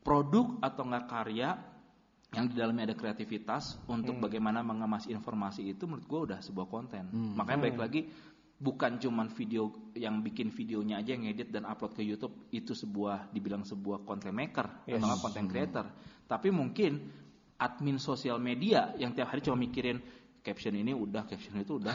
produk 0.00 0.58
atau 0.64 0.82
nggak 0.82 1.04
karya 1.06 1.48
yang 2.32 2.48
di 2.48 2.56
dalamnya 2.56 2.88
ada 2.88 2.96
kreativitas 2.96 3.76
untuk 3.84 4.16
Hmm. 4.16 4.24
bagaimana 4.24 4.64
mengemas 4.64 5.04
informasi 5.04 5.68
itu 5.68 5.84
menurut 5.84 6.08
gue 6.08 6.20
udah 6.32 6.38
sebuah 6.40 6.72
konten. 6.72 7.12
Makanya 7.36 7.68
baik 7.68 7.76
Hmm. 7.76 7.84
lagi 7.84 8.00
bukan 8.62 9.02
cuman 9.02 9.26
video 9.34 9.90
yang 9.98 10.22
bikin 10.22 10.54
videonya 10.54 11.02
aja 11.02 11.18
yang 11.18 11.26
edit 11.26 11.50
dan 11.50 11.66
upload 11.66 11.98
ke 11.98 12.06
YouTube 12.06 12.46
itu 12.54 12.78
sebuah 12.78 13.34
dibilang 13.34 13.66
sebuah 13.66 14.06
content 14.06 14.30
maker 14.30 14.86
Yes. 14.86 15.02
atau 15.02 15.18
content 15.18 15.48
creator. 15.50 15.86
Tapi 16.30 16.48
mungkin 16.54 17.02
admin 17.58 17.98
sosial 17.98 18.38
media 18.38 18.94
yang 19.02 19.10
tiap 19.18 19.34
hari 19.34 19.42
cuma 19.42 19.58
mikirin 19.58 19.98
caption 20.42 20.74
ini 20.78 20.94
udah, 20.94 21.26
caption 21.26 21.58
itu 21.58 21.78
udah. 21.82 21.94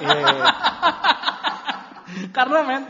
Iya, 0.00 0.16
iya. 0.20 0.48
Karena 2.36 2.58
men, 2.62 2.82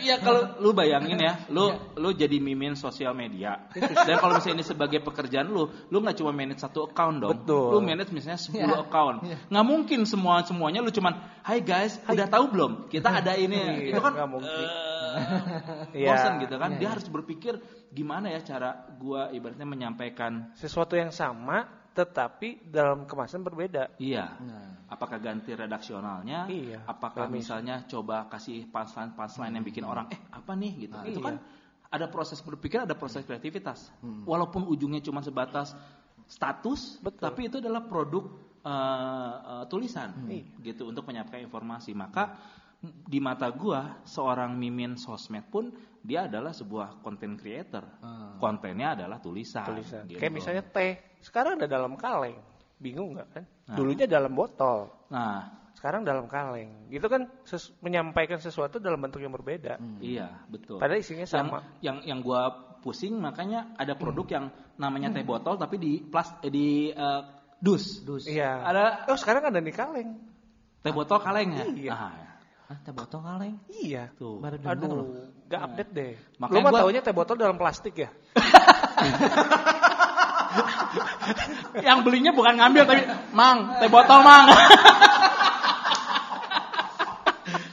ya 0.00 0.16
kalau 0.18 0.58
lu 0.60 0.72
bayangin 0.72 1.18
ya, 1.18 1.44
lu 1.48 1.70
lu 1.96 2.10
jadi 2.12 2.36
mimin 2.38 2.74
sosial 2.74 3.12
media. 3.12 3.68
Dan 4.08 4.16
kalau 4.16 4.36
misalnya 4.36 4.60
ini 4.60 4.66
sebagai 4.66 5.00
pekerjaan 5.00 5.48
lu, 5.48 5.68
lu 5.88 5.96
nggak 5.98 6.16
cuma 6.18 6.30
manage 6.30 6.60
satu 6.60 6.86
account 6.86 7.16
dong. 7.20 7.32
Betul. 7.42 7.76
Lu 7.76 7.78
manage 7.80 8.10
misalnya 8.10 8.40
10 8.40 8.56
Iya. 8.58 8.76
account. 8.82 9.16
Nggak 9.48 9.66
mungkin 9.66 10.00
semua 10.04 10.42
semuanya 10.42 10.80
lu 10.80 10.90
cuman, 10.90 11.12
"Hai 11.40 11.60
guys, 11.60 12.00
udah 12.06 12.26
tahu 12.26 12.44
belum? 12.50 12.72
Kita 12.88 13.08
ada 13.22 13.36
ini." 13.36 13.58
Iya, 13.88 13.96
Itu 13.96 14.00
kan 14.00 14.12
nggak 14.14 14.30
mungkin. 14.30 14.66
eh, 14.66 15.92
Iya. 15.92 16.08
bosan 16.16 16.32
gitu 16.40 16.56
kan. 16.56 16.70
Iya, 16.72 16.78
Dia 16.80 16.86
iya. 16.88 16.92
harus 16.96 17.06
berpikir 17.08 17.54
gimana 17.92 18.32
ya 18.32 18.40
cara 18.40 18.88
gua 18.96 19.28
ibaratnya 19.28 19.68
menyampaikan 19.68 20.48
Sesuatu 20.56 20.96
yang 20.96 21.12
sama 21.12 21.68
tetapi 21.92 22.72
dalam 22.72 23.04
kemasan 23.04 23.44
berbeda. 23.44 24.00
Iya. 24.00 24.24
Nah. 24.40 24.68
Apakah 24.88 25.20
ganti 25.20 25.52
redaksionalnya? 25.52 26.48
Iya. 26.48 26.84
Apakah 26.88 27.28
Remis. 27.28 27.44
misalnya 27.44 27.84
coba 27.88 28.28
kasih 28.28 28.68
punchline 28.68 29.12
punchline 29.16 29.52
yang 29.56 29.64
bikin 29.64 29.84
orang 29.84 30.08
eh 30.12 30.20
apa 30.32 30.52
nih 30.56 30.88
gitu. 30.88 30.96
Nah, 30.96 31.04
itu 31.08 31.20
iya. 31.20 31.28
kan 31.32 31.36
ada 31.92 32.06
proses 32.08 32.40
berpikir, 32.40 32.80
ada 32.84 32.96
proses 32.96 33.20
kreativitas. 33.24 33.92
Walaupun 34.24 34.64
ujungnya 34.64 35.04
cuma 35.04 35.20
sebatas 35.20 35.76
status, 36.24 36.96
Betul. 37.04 37.28
tapi 37.28 37.40
itu 37.52 37.60
adalah 37.60 37.84
produk 37.84 38.24
eh, 38.64 39.34
eh, 39.44 39.64
tulisan 39.68 40.28
Iya. 40.32 40.72
gitu 40.72 40.88
untuk 40.88 41.04
menyampaikan 41.04 41.44
informasi. 41.44 41.92
Maka 41.92 42.36
di 42.82 43.22
mata 43.22 43.46
gua 43.54 44.02
seorang 44.02 44.58
mimin 44.58 44.98
sosmed 44.98 45.46
pun 45.46 45.70
dia 46.02 46.26
adalah 46.26 46.50
sebuah 46.50 46.98
content 46.98 47.38
creator. 47.38 47.86
Ah. 48.02 48.34
Kontennya 48.42 48.98
adalah 48.98 49.22
tulisan. 49.22 49.70
tulisan. 49.70 50.02
gitu. 50.10 50.18
Kayak 50.18 50.34
misalnya 50.34 50.62
teh, 50.66 50.98
sekarang 51.22 51.62
ada 51.62 51.70
dalam 51.70 51.94
kaleng. 51.94 52.34
Bingung 52.82 53.14
nggak 53.14 53.28
kan? 53.30 53.44
Nah. 53.70 53.76
Dulunya 53.78 54.10
dalam 54.10 54.34
botol, 54.34 54.90
Nah, 55.14 55.70
sekarang 55.78 56.02
dalam 56.02 56.26
kaleng. 56.26 56.90
Gitu 56.90 57.06
kan 57.06 57.30
ses- 57.46 57.70
menyampaikan 57.78 58.42
sesuatu 58.42 58.82
dalam 58.82 58.98
bentuk 58.98 59.22
yang 59.22 59.30
berbeda. 59.30 59.78
iya 60.02 60.42
betul. 60.50 60.82
Padahal 60.82 60.98
isinya 60.98 61.22
yang 61.22 61.30
sama. 61.30 61.58
yang 61.78 61.96
yang 62.02 62.18
gua 62.18 62.50
pusing 62.82 63.14
makanya 63.22 63.70
ada 63.78 63.94
produk 63.94 64.26
yang 64.26 64.44
namanya 64.74 65.14
teh 65.14 65.22
botol 65.22 65.54
tapi 65.54 65.78
di 65.78 66.02
plas 66.02 66.34
eh, 66.42 66.50
di 66.50 66.90
eh, 66.90 67.20
dus. 67.62 68.02
Dus. 68.02 68.26
Iya. 68.26 68.66
Ada 68.66 69.06
Oh 69.06 69.14
sekarang 69.14 69.54
ada 69.54 69.62
di 69.62 69.70
kaleng. 69.70 70.18
teh 70.82 70.90
botol 70.90 71.22
kaleng 71.22 71.54
ya. 71.54 71.64
Iya. 71.70 71.94
Nah, 71.94 72.31
Hah, 72.72 72.80
teh 72.80 72.90
botol 72.90 73.20
kaleng. 73.20 73.54
Iya. 73.68 74.08
tuh. 74.16 74.40
Baru 74.40 74.56
dengar 74.56 74.74
loh. 74.80 75.04
Aduh, 75.04 75.28
nggak 75.44 75.60
update 75.62 75.90
deh. 75.92 76.12
Makanya 76.40 76.56
Lu 76.56 76.58
mah 76.58 76.70
gua- 76.72 76.80
taunya 76.80 77.00
teh 77.00 77.12
botol 77.12 77.36
dalam 77.36 77.54
plastik 77.54 77.94
ya? 77.94 78.08
Yang 81.82 81.98
belinya 82.00 82.30
bukan 82.30 82.52
ngambil 82.56 82.82
tapi 82.84 83.00
mang 83.30 83.76
teh 83.76 83.86
botol 83.86 84.18
mang. 84.22 84.46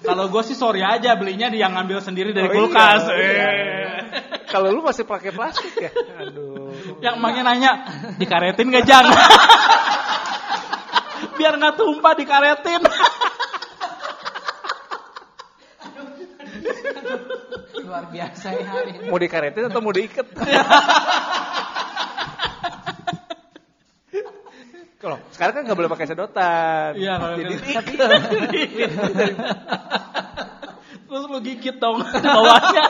Kalau 0.02 0.26
gue 0.28 0.41
sih 0.41 0.54
sorry 0.54 0.82
aja 0.82 1.14
belinya 1.14 1.47
dia 1.47 1.64
yang 1.64 1.72
ngambil 1.72 2.02
sendiri 2.02 2.30
dari 2.34 2.45
Oh, 2.45 2.52
iya. 2.52 2.58
kulkas. 2.60 3.02
Iya. 3.08 3.16
Eh. 3.16 3.97
Kalau 4.52 4.68
lu 4.70 4.82
masih 4.82 5.06
pakai 5.06 5.30
plastik 5.30 5.72
ya? 5.78 5.89
Aduh. 6.20 6.74
Yang 7.00 7.16
mangnya 7.16 7.41
nanya 7.45 7.72
dikaretin 8.18 8.68
gak 8.68 8.84
jang? 8.84 9.06
Biar 11.38 11.54
nggak 11.56 11.76
tumpah 11.78 12.14
dikaretin. 12.16 12.82
Luar 17.86 18.06
biasa 18.08 18.47
ya 18.54 18.66
hari 18.66 18.91
ini. 18.95 19.06
Mau 19.10 19.18
dikaretin 19.18 19.66
atau 19.68 19.82
mau 19.82 19.93
diikat? 19.93 20.28
Kalau 25.00 25.16
sekarang 25.32 25.54
kan 25.56 25.64
nggak 25.64 25.78
boleh 25.80 25.88
pakai 25.88 26.12
sedotan. 26.12 26.91
Iya, 27.00 27.14
kalau 27.16 27.36
Jadi 27.39 27.56
kan- 27.72 27.88
Terus 31.10 31.24
lu 31.26 31.39
gigit 31.39 31.80
dong 31.80 32.04
bawahnya. 32.04 32.86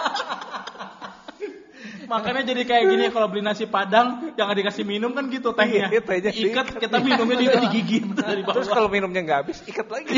Makanya 2.10 2.42
jadi 2.42 2.66
kayak 2.66 2.84
gini 2.90 3.06
kalau 3.14 3.30
beli 3.30 3.46
nasi 3.46 3.70
padang 3.70 4.34
jangan 4.34 4.58
dikasih 4.58 4.82
minum 4.82 5.14
kan 5.14 5.30
gitu 5.30 5.54
tehnya. 5.54 5.94
Iya, 5.94 6.02
tehnya 6.02 6.34
Ikat 6.34 6.66
diikat. 6.74 6.82
kita 6.82 6.98
minumnya 6.98 7.38
di 7.38 7.46
digigit 7.70 8.10
dari 8.18 8.42
bawah. 8.42 8.58
Terus 8.58 8.68
kalau 8.74 8.90
minumnya 8.90 9.22
nggak 9.22 9.40
habis, 9.46 9.62
ikat 9.70 9.86
lagi. 9.94 10.18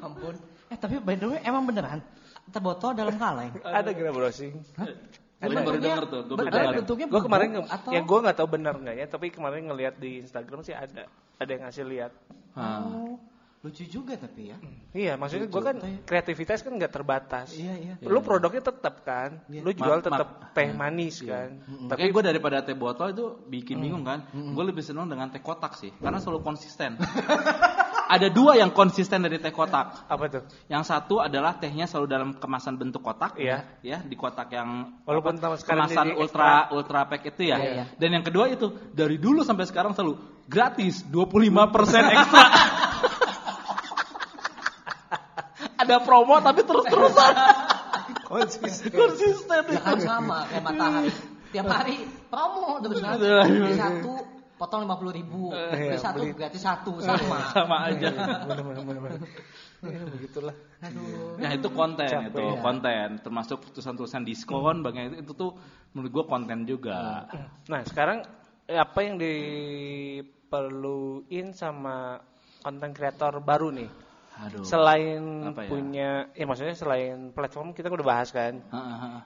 Ampun. 0.00 0.34
Eh 0.66 0.76
tapi 0.76 0.98
by 0.98 1.14
the 1.14 1.26
way 1.30 1.40
emang 1.42 1.64
beneran 1.64 2.00
teh 2.46 2.62
botol 2.62 2.94
dalam 2.94 3.14
kaleng. 3.16 3.50
Ada 3.78 3.90
gila 3.90 4.10
browsing. 4.14 4.54
Gue 5.36 5.52
baru 5.52 5.76
denger 5.76 6.04
tuh, 6.08 6.20
gue 6.24 6.36
baru 6.40 6.48
Betul, 6.48 6.58
denger. 6.64 6.74
bentuknya 6.80 7.06
Gue 7.12 7.22
kemarin 7.22 7.48
atau 7.68 7.90
ya 7.92 8.00
gue 8.00 8.18
nggak 8.24 8.36
tahu 8.40 8.48
benar 8.48 8.74
nggak 8.80 8.96
ya, 8.96 9.06
tapi 9.06 9.26
kemarin 9.28 9.68
ngelihat 9.68 9.94
di 10.00 10.24
Instagram 10.24 10.64
sih 10.64 10.72
ada, 10.72 11.04
ada 11.36 11.50
yang 11.52 11.62
ngasih 11.68 11.84
lihat. 11.84 12.12
Oh, 12.56 13.20
lucu 13.60 13.84
juga 13.84 14.16
tapi 14.16 14.48
ya. 14.48 14.56
Iya, 14.96 15.12
maksudnya 15.20 15.52
gue 15.52 15.60
kan 15.60 15.76
kreativitas 16.08 16.64
kan 16.64 16.72
nggak 16.72 16.88
terbatas. 16.88 17.52
Iya 17.52 17.74
iya. 17.76 17.94
Lu 18.00 18.24
produknya 18.24 18.64
tetap 18.64 19.04
kan, 19.04 19.44
Iya. 19.52 19.60
lu 19.60 19.70
jual 19.76 20.00
tetap 20.00 20.56
teh 20.56 20.72
manis 20.72 21.20
kan. 21.20 21.60
Tapi 21.84 22.08
gue 22.08 22.22
daripada 22.24 22.64
teh 22.64 22.72
botol 22.72 23.12
itu 23.12 23.26
bikin 23.44 23.76
bingung 23.76 24.08
kan. 24.08 24.24
Gue 24.32 24.64
lebih 24.64 24.80
seneng 24.80 25.04
dengan 25.04 25.28
teh 25.28 25.44
kotak 25.44 25.76
sih, 25.76 25.92
karena 26.00 26.16
selalu 26.16 26.40
konsisten. 26.40 26.96
Ada 28.06 28.30
dua 28.30 28.54
yang 28.54 28.70
konsisten 28.70 29.26
dari 29.26 29.42
teh 29.42 29.50
kotak. 29.50 30.06
Apa 30.06 30.24
tuh? 30.30 30.42
Yang 30.70 30.94
satu 30.94 31.18
adalah 31.18 31.58
tehnya 31.58 31.90
selalu 31.90 32.06
dalam 32.06 32.28
kemasan 32.38 32.78
bentuk 32.78 33.02
kotak, 33.02 33.34
Iya. 33.34 33.66
ya 33.82 33.98
di 34.06 34.14
kotak 34.14 34.46
yang 34.54 35.02
Walaupun 35.02 35.42
sekarang 35.58 35.90
kemasan 35.90 36.14
ultra 36.14 36.70
ultra 36.70 37.10
pack 37.10 37.26
itu 37.34 37.50
ya. 37.50 37.58
Iya, 37.58 37.70
iya. 37.74 37.84
Dan 37.98 38.14
yang 38.14 38.24
kedua 38.24 38.46
itu 38.46 38.70
dari 38.94 39.18
dulu 39.18 39.42
sampai 39.42 39.66
sekarang 39.66 39.90
selalu 39.98 40.22
gratis 40.46 41.02
25% 41.10 42.06
ekstra. 42.14 42.46
Ada 45.76 45.96
promo 46.02 46.38
tapi 46.40 46.62
terus-terusan 46.62 47.32
Konsisten. 48.26 48.90
konsisten. 48.90 49.62
Ya 49.70 49.80
kan 49.82 49.98
sama 50.02 50.46
kayak 50.50 50.62
matahari. 50.62 51.10
Tiap 51.54 51.66
hari 51.70 51.96
promo 52.30 52.78
terus 52.82 52.98
satu 53.02 54.35
potong 54.56 54.88
lima 54.88 54.96
puluh 54.96 55.12
ribu. 55.12 55.52
Beli 55.52 55.92
Iya, 55.92 56.00
satu 56.00 56.20
beli- 56.24 56.34
gratis 56.34 56.62
satu 56.64 56.92
sama. 56.98 57.38
Sama 57.56 57.76
aja. 57.88 58.08
Bener-bener. 58.42 59.20
Ya, 59.84 60.00
begitulah. 60.08 60.56
Aduh. 60.80 61.36
Ya 61.38 61.52
itu 61.52 61.68
konten 61.70 62.08
Capek, 62.08 62.32
itu 62.32 62.42
ya. 62.42 62.60
konten 62.64 63.08
termasuk 63.20 63.58
tulisan-tulisan 63.70 64.24
diskon 64.24 64.80
bagian 64.80 65.12
itu, 65.12 65.16
itu 65.28 65.32
tuh 65.36 65.50
menurut 65.92 66.10
gua 66.10 66.24
konten 66.26 66.64
juga. 66.64 67.28
Nah, 67.68 67.84
sekarang 67.84 68.24
eh, 68.64 68.80
apa 68.80 68.98
yang 69.04 69.20
diperluin 70.46 71.52
sama 71.52 72.18
konten 72.60 72.90
kreator 72.92 73.38
baru 73.40 73.70
nih? 73.70 73.90
Aduh. 74.36 74.64
Selain 74.64 75.48
Apa 75.48 75.64
ya? 75.64 75.68
punya, 75.72 76.10
ya 76.36 76.44
maksudnya 76.44 76.76
selain 76.76 77.32
platform 77.32 77.72
kita 77.72 77.88
udah 77.88 78.04
bahas 78.04 78.28
kan. 78.28 78.60
Heeh, 78.60 78.96
heeh. 79.00 79.20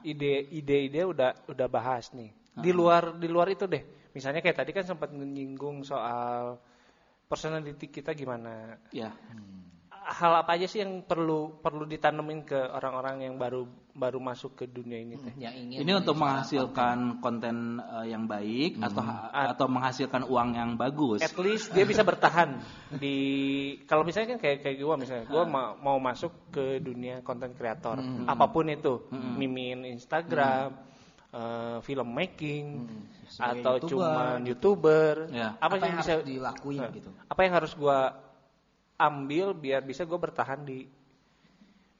Ide-ide 0.51 1.01
udah 1.03 1.35
udah 1.51 1.67
bahas 1.67 2.11
nih. 2.15 2.31
Di 2.55 2.71
luar 2.71 3.15
di 3.15 3.27
luar 3.27 3.47
itu 3.51 3.67
deh. 3.67 3.83
Misalnya 4.11 4.43
kayak 4.43 4.57
tadi 4.59 4.71
kan 4.75 4.83
sempat 4.83 5.15
menyinggung 5.15 5.87
soal 5.87 6.59
personality 7.31 7.87
kita 7.87 8.11
gimana. 8.11 8.75
Ya. 8.91 9.15
Hal 10.01 10.33
apa 10.43 10.57
aja 10.57 10.65
sih 10.65 10.81
yang 10.81 11.05
perlu 11.05 11.61
perlu 11.61 11.85
ditanemin 11.85 12.43
ke 12.43 12.57
orang-orang 12.57 13.21
yang 13.21 13.37
baru 13.37 13.69
baru 13.93 14.17
masuk 14.17 14.57
ke 14.57 14.65
dunia 14.65 14.97
ini 14.97 15.15
teh? 15.15 15.31
Yang 15.37 15.55
ingin 15.61 15.77
Ini 15.85 15.91
untuk 16.01 16.17
menghasilkan 16.17 17.21
konten 17.21 17.77
eh, 17.77 18.09
yang 18.09 18.25
baik 18.25 18.81
atau 18.81 19.05
atau 19.31 19.65
menghasilkan 19.69 20.25
uang 20.25 20.57
yang 20.57 20.73
bagus. 20.73 21.21
At 21.21 21.37
least 21.37 21.71
dia 21.71 21.85
bisa 21.85 22.01
bertahan 22.01 22.59
di 22.97 23.15
kalau 23.85 24.01
misalnya 24.01 24.35
kan 24.35 24.39
kayak 24.41 24.65
kayak 24.65 24.81
gua 24.81 24.97
misalnya 24.97 25.29
gua 25.29 25.45
ma- 25.45 25.77
mau 25.77 26.01
masuk 26.01 26.49
ke 26.49 26.81
dunia 26.81 27.21
konten 27.21 27.53
kreator 27.53 28.01
apa 28.25 28.45
pun 28.49 28.67
itu 28.73 29.05
mimin 29.13 29.85
Instagram 29.85 30.90
eh, 31.31 31.77
film 31.81 32.07
making 32.11 32.65
Sebagai 33.31 33.63
atau 33.63 33.73
YouTuber. 33.79 33.89
cuman 33.89 34.39
youtuber 34.43 35.13
Ya. 35.31 35.55
apa, 35.55 35.65
apa 35.65 35.73
yang 35.79 35.83
yang 35.87 35.97
bisa 35.99 36.11
harus 36.13 36.27
dilakuin 36.27 36.79
Nah, 36.83 36.91
gitu. 36.91 37.09
apa 37.25 37.39
yang 37.41 37.53
harus 37.55 37.71
gua 37.73 37.97
ambil 38.95 39.45
biar 39.53 39.81
bisa 39.81 40.03
gua 40.03 40.19
bertahan 40.19 40.61
di 40.61 40.85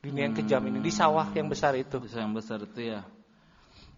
dunia 0.01 0.27
yang 0.27 0.35
kejam 0.35 0.61
ini 0.65 0.79
di 0.79 0.89
sawah 0.89 1.29
yang 1.31 1.47
besar 1.47 1.77
itu 1.77 1.97
Bisa 1.97 2.19
yang 2.19 2.33
besar 2.33 2.59
itu 2.59 2.81
ya. 2.91 3.01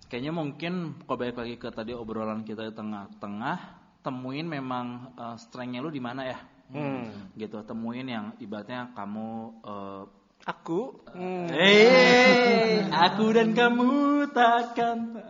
Kayaknya 0.08 0.32
mungkin 0.32 0.74
kalau 1.04 1.18
balik 1.18 1.36
lagi 1.36 1.56
ke 1.58 1.74
tadi 1.74 1.90
obrolan 1.90 2.46
kita 2.46 2.70
di 2.70 2.74
tengah-tengah, 2.76 3.58
temuin 4.06 4.46
memang 4.46 5.16
eh, 5.16 5.38
strength-nya 5.40 5.82
lu 5.82 5.90
di 5.90 6.04
mana 6.04 6.28
ya. 6.28 6.38
Hmm. 6.70 7.34
Gitu, 7.34 7.58
temuin 7.66 8.06
yang 8.06 8.26
ibaratnya 8.38 8.94
kamu 8.94 9.28
eh, 9.66 10.04
aku 10.44 11.08
hmm, 11.16 11.48
Eh, 11.56 12.84
aku 12.92 13.32
dan 13.32 13.56
kamu 13.56 14.28
takkan. 14.36 15.24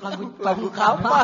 Lagu 0.00 0.24
lagu 0.40 0.68
apa? 0.72 1.16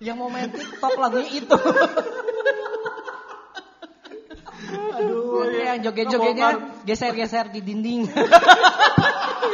yang 0.00 0.16
mau 0.16 0.32
main 0.32 0.48
TikTok 0.48 0.96
lagunya 0.96 1.28
itu. 1.28 1.58
Aduh, 4.70 5.44
yang 5.60 5.84
joget-jogetnya 5.84 6.80
geser-geser 6.88 7.52
di 7.52 7.60
dinding. 7.60 8.08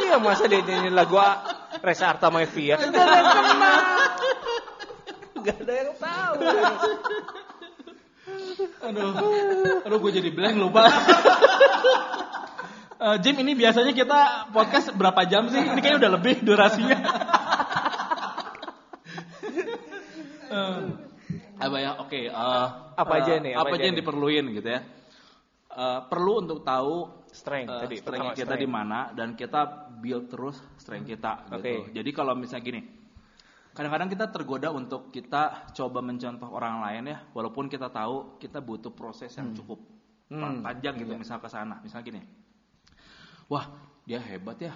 iya 0.07 0.15
masa 0.23 0.47
dia 0.47 0.63
nyanyi 0.63 0.91
lagu 0.91 1.19
Reza 1.83 2.15
Artamevia 2.15 2.79
Gak 5.37 5.57
ada 5.63 5.73
yang 5.73 5.95
tahu. 5.95 6.33
Aduh, 8.57 9.11
aduh 9.85 9.97
gue 10.01 10.11
jadi 10.13 10.29
blank 10.33 10.55
lupa. 10.57 10.83
Eh, 12.97 13.17
Jim 13.21 13.37
ini 13.45 13.53
biasanya 13.53 13.93
kita 13.93 14.49
podcast 14.49 14.89
berapa 14.97 15.21
jam 15.29 15.45
sih? 15.53 15.61
Ini 15.61 15.77
kayaknya 15.77 16.01
udah 16.01 16.11
lebih 16.17 16.41
durasinya. 16.41 16.97
Eh, 20.47 20.79
apa 21.59 21.77
ya? 21.77 21.91
Oke. 22.01 22.31
eh, 22.31 22.67
Apa 22.97 23.13
aja 23.21 23.37
nih, 23.37 23.53
Apa, 23.53 23.67
apa 23.67 23.75
aja 23.75 23.77
aja 23.77 23.85
yang 23.85 23.93
nih? 23.93 24.01
diperluin 24.01 24.45
gitu 24.55 24.69
ya? 24.71 24.81
Eh, 25.77 25.99
perlu 26.09 26.41
untuk 26.41 26.65
tahu 26.65 27.05
Strength 27.29 27.69
eh, 27.69 27.79
tadi, 27.85 27.95
strength 28.01 28.33
kita 28.33 28.55
di 28.57 28.65
mana 28.65 29.13
dan 29.13 29.37
kita 29.37 29.91
build 30.01 30.25
terus 30.25 30.57
strength 30.81 31.05
kita 31.05 31.45
gitu. 31.53 31.61
Oke. 31.61 31.73
Jadi 31.93 32.09
kalau 32.09 32.33
misalnya 32.33 32.65
gini, 32.65 32.81
kadang-kadang 33.77 34.09
kita 34.09 34.25
tergoda 34.27 34.73
untuk 34.73 35.13
kita 35.13 35.69
coba 35.71 36.01
mencontoh 36.01 36.49
orang 36.49 36.81
lain 36.81 37.13
ya, 37.13 37.17
walaupun 37.29 37.69
kita 37.69 37.87
tahu 37.87 38.35
kita 38.37 38.57
butuh 38.59 38.89
proses 38.89 39.29
yang 39.31 39.53
cukup 39.53 39.77
Hmm. 40.27 40.59
panjang 40.59 40.97
gitu 40.97 41.15
misal 41.15 41.37
ke 41.37 41.47
sana. 41.47 41.79
Misal 41.79 42.03
gini. 42.03 42.19
Wah, 43.47 43.63
dia 44.03 44.19
hebat 44.19 44.59
ya 44.59 44.75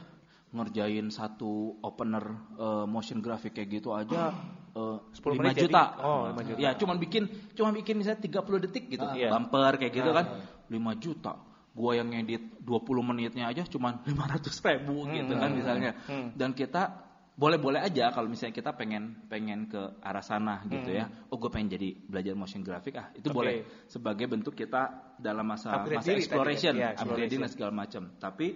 ngerjain 0.51 1.07
satu 1.09 1.75
opener 1.81 2.23
eh, 2.55 2.85
motion 2.85 3.19
graphic 3.19 3.55
kayak 3.55 3.69
gitu 3.73 3.91
aja 3.91 4.31
eh, 4.79 4.97
10 5.11 5.19
5 5.19 5.35
menit 5.35 5.55
jadi- 5.57 5.63
juta. 5.67 5.83
oh, 5.99 6.31
5 6.31 6.43
juta. 6.45 6.59
Ya, 6.59 6.71
cuman 6.75 6.95
bikin 6.95 7.23
cuman 7.51 7.71
bikin 7.75 7.99
misalnya 7.99 8.21
30 8.21 8.63
detik 8.63 8.87
gitu. 8.87 9.03
Iya. 9.11 9.27
Bumper 9.27 9.75
kayak 9.75 9.91
gitu 9.91 10.11
kan. 10.11 10.25
5 10.69 10.95
juta. 10.95 11.33
Gua 11.71 11.95
yang 11.95 12.11
ngedit 12.11 12.63
20 12.63 13.03
menitnya 13.03 13.47
aja 13.47 13.67
cuman 13.67 13.99
500 14.07 14.55
ribu 14.63 15.03
gitu 15.09 15.33
kan 15.35 15.51
misalnya. 15.51 15.91
Hmm. 16.07 16.31
Dan 16.31 16.55
kita 16.55 17.10
boleh-boleh 17.31 17.79
aja 17.79 18.11
kalau 18.11 18.27
misalnya 18.27 18.53
kita 18.53 18.75
pengen 18.75 19.25
pengen 19.31 19.65
ke 19.71 19.79
arah 20.03 20.21
sana 20.21 20.61
gitu 20.67 20.91
ya. 20.91 21.07
Oh, 21.31 21.39
gue 21.39 21.47
pengen 21.47 21.73
jadi 21.73 21.95
belajar 21.95 22.33
motion 22.35 22.61
graphic 22.61 22.99
ah. 22.99 23.07
Itu 23.15 23.31
Oke. 23.31 23.37
boleh 23.39 23.55
sebagai 23.87 24.27
bentuk 24.27 24.53
kita 24.53 25.15
dalam 25.17 25.47
masa 25.47 25.79
Upgrade 25.79 26.03
masa 26.03 26.07
diri 26.11 26.21
tadi 26.21 26.23
exploration, 26.27 26.73
kan? 26.75 26.81
Iya, 26.81 26.89
upgrading 26.91 27.07
exploration. 27.07 27.41
dan 27.41 27.49
segala 27.49 27.71
macam. 27.71 28.03
Tapi 28.19 28.47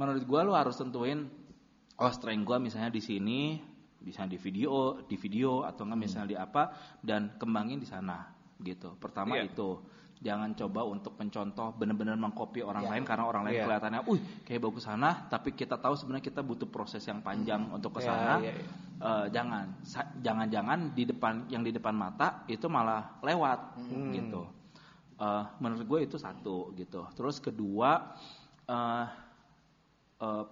menurut 0.00 0.22
gua 0.24 0.40
lu 0.42 0.52
harus 0.56 0.74
tentuin 0.80 1.28
oh 2.00 2.12
strength 2.12 2.44
gua 2.48 2.56
misalnya 2.56 2.88
di 2.88 3.02
sini, 3.04 3.60
bisa 4.00 4.24
di 4.24 4.40
video, 4.40 5.04
di 5.04 5.16
video 5.20 5.62
atau 5.68 5.84
enggak 5.84 6.00
misalnya 6.00 6.28
di 6.32 6.38
apa 6.40 6.62
dan 7.04 7.36
kembangin 7.36 7.78
di 7.78 7.86
sana 7.86 8.32
gitu. 8.58 8.96
Pertama 8.96 9.36
Iya. 9.36 9.52
itu 9.52 9.76
jangan 10.20 10.52
coba 10.52 10.84
untuk 10.84 11.16
mencontoh 11.16 11.72
benar-benar 11.74 12.12
mengcopy 12.14 12.60
orang 12.60 12.84
lain 12.84 13.02
karena 13.08 13.24
orang 13.24 13.42
lain 13.48 13.56
Iya. 13.56 13.64
kelihatannya, 13.64 14.00
"Uh, 14.04 14.20
kayak 14.44 14.60
bagus 14.60 14.84
sana," 14.84 15.24
tapi 15.26 15.56
kita 15.56 15.80
tahu 15.80 15.96
sebenarnya 15.96 16.28
kita 16.28 16.44
butuh 16.44 16.68
proses 16.68 17.00
yang 17.02 17.24
panjang 17.24 17.72
untuk 17.72 17.96
ke 17.96 18.04
Iya, 18.04 18.08
sana. 18.12 18.34
iya, 18.38 18.52
iya. 18.52 18.64
Eh, 19.00 19.26
jangan 19.32 19.64
Sa- 19.80 20.12
jangan-jangan 20.20 20.92
di 20.92 21.08
depan 21.08 21.48
yang 21.48 21.64
di 21.64 21.72
depan 21.72 21.96
mata 21.96 22.44
itu 22.46 22.68
malah 22.68 23.16
lewat 23.24 23.80
Hmm. 23.80 24.12
gitu. 24.12 24.44
Eh, 25.16 25.42
menurut 25.56 25.88
gue 25.88 26.00
itu 26.04 26.16
satu 26.16 26.76
gitu. 26.76 27.00
Terus 27.16 27.40
kedua 27.40 28.12
eh, 28.68 29.06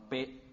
pe- 0.09 0.48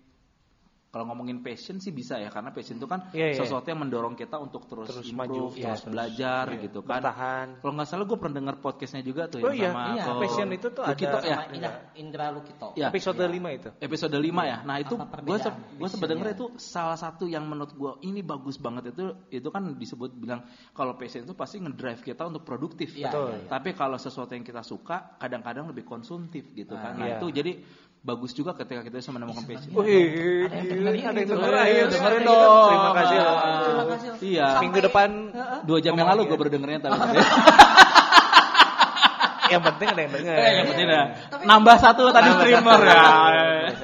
kalau 0.96 1.12
ngomongin 1.12 1.44
passion 1.44 1.76
sih 1.76 1.92
bisa 1.92 2.16
ya 2.16 2.32
karena 2.32 2.56
passion 2.56 2.80
itu 2.80 2.88
kan 2.88 3.12
Iya, 3.12 3.36
iya. 3.36 3.38
sesuatu 3.38 3.68
yang 3.68 3.84
mendorong 3.84 4.16
kita 4.16 4.40
untuk 4.40 4.64
terus, 4.64 4.88
Terus 4.88 5.04
improve, 5.04 5.20
maju, 5.28 5.44
terus 5.52 5.84
terus, 5.84 5.92
belajar 5.92 6.44
iya, 6.48 6.64
gitu 6.64 6.80
kan. 6.80 7.04
bertahan. 7.04 7.48
Kalau 7.60 7.74
nggak 7.76 7.88
salah 7.92 8.06
gue 8.06 8.16
pernah 8.16 8.36
dengar 8.40 8.56
podcastnya 8.58 9.04
juga 9.04 9.28
tuh 9.28 9.44
Oh 9.44 9.52
yang 9.52 9.76
iya, 9.76 9.76
sama 9.76 9.92
iya, 9.92 10.04
passion 10.24 10.48
itu 10.50 10.68
tuh 10.72 10.84
Lukito 10.88 11.12
ada- 11.12 11.28
ya. 11.28 11.36
Sama 11.36 11.46
Indra, 11.52 11.72
Indra 12.00 12.26
Lukito. 12.32 12.68
Ya. 12.74 12.88
Episode 12.88 13.20
Iya. 13.20 13.28
5 13.28 13.50
itu. 13.52 13.70
episode 13.76 14.16
5 14.16 14.42
ya. 14.42 14.58
Nah, 14.64 14.76
itu 14.80 14.94
gue 14.96 15.04
perbedaan 15.04 15.54
gue 15.76 16.08
denger 16.08 16.28
itu 16.32 16.46
salah 16.56 16.96
satu 16.96 17.28
yang 17.28 17.44
menurut 17.44 17.76
gue 17.76 17.92
ini 18.02 18.24
bagus 18.24 18.56
banget 18.56 18.96
itu 18.96 19.04
itu 19.30 19.48
kan 19.52 19.76
disebut 19.76 20.16
bilang 20.16 20.48
kalau 20.72 20.96
passion 20.96 21.28
itu 21.28 21.36
pasti 21.36 21.60
ngedrive 21.60 22.00
kita 22.00 22.24
untuk 22.24 22.48
produktif. 22.48 22.96
Iya, 22.96 23.12
Betul. 23.12 23.28
iya, 23.28 23.38
iya. 23.44 23.50
Tapi 23.52 23.70
kalau 23.74 24.00
sesuatu 24.00 24.32
yang 24.32 24.48
kita 24.48 24.64
suka 24.64 25.20
kadang-kadang 25.20 25.68
lebih 25.68 25.84
konsumtif 25.84 26.56
gitu 26.56 26.72
kan. 26.72 26.96
Nah, 26.96 27.04
Iya. 27.04 27.18
itu 27.20 27.28
jadi 27.36 27.52
bagus 28.06 28.32
juga 28.32 28.54
ketika 28.54 28.86
kita 28.86 29.02
bisa 29.02 29.10
menemukan 29.10 29.42
passion. 29.44 29.74
Wih, 29.74 30.46
Ada 30.46 30.62
yang 30.94 31.10
ada 31.10 31.62
yang 31.66 31.90
dengerin 31.90 32.22
dong. 32.22 32.70
Terima 32.70 32.92
kasih. 32.94 33.18
loh. 33.18 33.38
Terima 33.66 33.86
kasih. 33.90 34.08
Iya. 34.22 34.48
Minggu 34.62 34.80
depan 34.80 35.10
Dua 35.66 35.80
jam 35.82 35.94
yang 35.94 36.08
lalu 36.08 36.22
gue 36.26 36.38
baru 36.38 36.52
dengernya 36.54 36.80
tapi 36.86 37.18
yang 39.46 39.62
penting 39.62 39.88
ada 39.88 40.02
yang 40.02 40.10
denger. 40.10 40.34
eh, 40.34 40.52
yang 40.58 40.66
penting 40.66 40.88
dah. 40.90 41.06
nambah 41.46 41.76
satu 41.78 42.10
tadi 42.10 42.30
streamer 42.34 42.82
ya. 42.82 43.06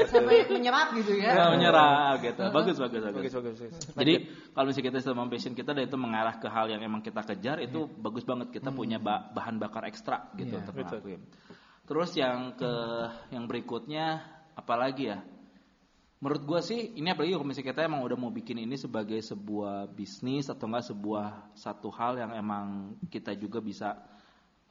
Sampai 0.10 0.50
menyerap 0.50 0.90
gitu 0.94 1.14
ya. 1.14 1.38
Nah, 1.38 1.48
menyerah 1.54 2.18
gitu. 2.18 2.42
Bagus 2.50 2.76
bagus 2.78 3.02
bagus. 3.04 3.30
Bagus 3.30 3.34
bagus. 3.38 3.58
bagus. 3.62 3.94
Jadi 3.94 4.14
kalau 4.54 4.66
misalnya 4.68 4.88
kita 4.90 4.98
sama 5.02 5.30
passion 5.30 5.54
kita 5.54 5.74
dan 5.74 5.86
itu 5.86 5.98
mengarah 5.98 6.38
ke 6.38 6.46
hal 6.46 6.66
yang 6.66 6.82
emang 6.82 7.02
kita 7.02 7.22
kejar 7.22 7.62
itu 7.62 7.86
bagus 7.94 8.22
banget 8.22 8.50
kita 8.50 8.70
punya 8.70 8.98
ba- 8.98 9.30
bahan 9.30 9.58
bakar 9.58 9.86
ekstra 9.86 10.34
gitu 10.34 10.50
Iya, 10.50 10.66
untuk 10.66 10.74
betul. 10.74 10.98
ngelakuin. 10.98 11.22
Terus 11.92 12.16
yang 12.16 12.56
ke 12.56 12.74
yang 13.36 13.52
berikutnya 13.52 14.24
apalagi 14.56 15.12
ya? 15.12 15.20
Menurut 16.24 16.48
gua 16.48 16.64
sih 16.64 16.96
ini 16.96 17.12
apalagi 17.12 17.36
kalau 17.36 17.44
misalnya 17.44 17.76
kita 17.76 17.84
emang 17.84 18.08
udah 18.08 18.16
mau 18.16 18.32
bikin 18.32 18.64
ini 18.64 18.80
sebagai 18.80 19.20
sebuah 19.20 19.92
bisnis 19.92 20.48
atau 20.48 20.72
enggak 20.72 20.88
sebuah 20.88 21.52
satu 21.52 21.92
hal 21.92 22.16
yang 22.16 22.32
emang 22.32 22.96
kita 23.12 23.36
juga 23.36 23.60
bisa 23.60 24.00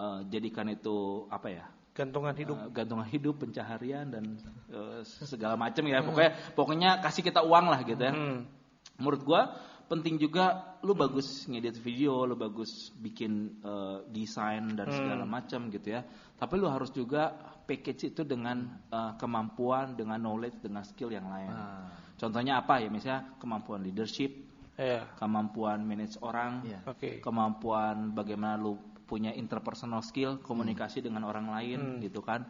eh, 0.00 0.24
jadikan 0.32 0.64
itu 0.72 1.28
apa 1.28 1.52
ya? 1.52 1.68
Gantungan 1.92 2.32
hidup. 2.32 2.56
Eh, 2.56 2.72
gantungan 2.72 3.04
hidup, 3.12 3.36
pencaharian 3.36 4.08
dan 4.08 4.40
eh, 4.72 5.04
segala 5.04 5.60
macam 5.60 5.84
ya. 5.84 6.00
Pokoknya 6.00 6.32
pokoknya 6.56 6.90
kasih 7.04 7.20
kita 7.20 7.44
uang 7.44 7.68
lah 7.68 7.84
gitu 7.84 8.00
ya. 8.00 8.16
Hmm. 8.16 8.48
Menurut 8.96 9.20
gua 9.28 9.60
penting 9.90 10.22
juga 10.22 10.78
lu 10.86 10.94
bagus 10.94 11.50
ngedit 11.50 11.74
video, 11.82 12.22
lu 12.22 12.38
bagus 12.38 12.94
bikin 12.94 13.58
eh, 13.58 13.98
desain 14.14 14.70
dan 14.78 14.86
segala 14.86 15.26
macam 15.26 15.66
gitu 15.66 15.98
ya. 15.98 16.06
Tapi 16.38 16.54
lu 16.54 16.70
harus 16.70 16.94
juga 16.94 17.34
package 17.66 18.14
itu 18.14 18.22
dengan 18.22 18.86
eh, 18.86 19.12
kemampuan, 19.18 19.98
dengan 19.98 20.22
knowledge, 20.22 20.62
dengan 20.62 20.86
skill 20.86 21.10
yang 21.10 21.26
lain. 21.26 21.50
Ah. 21.50 21.90
Contohnya 22.14 22.62
apa 22.62 22.78
ya? 22.78 22.86
Misalnya 22.86 23.34
kemampuan 23.42 23.82
leadership, 23.82 24.30
Iya. 24.78 25.10
kemampuan 25.18 25.82
manage 25.84 26.16
orang, 26.22 26.62
Iya. 26.64 26.80
Oke. 26.86 27.18
kemampuan 27.20 28.14
bagaimana 28.14 28.54
lu 28.56 28.78
punya 29.10 29.34
interpersonal 29.34 30.06
skill, 30.06 30.38
komunikasi 30.38 31.02
dengan 31.02 31.26
orang 31.26 31.50
lain 31.50 31.98
gitu 31.98 32.22
kan. 32.22 32.46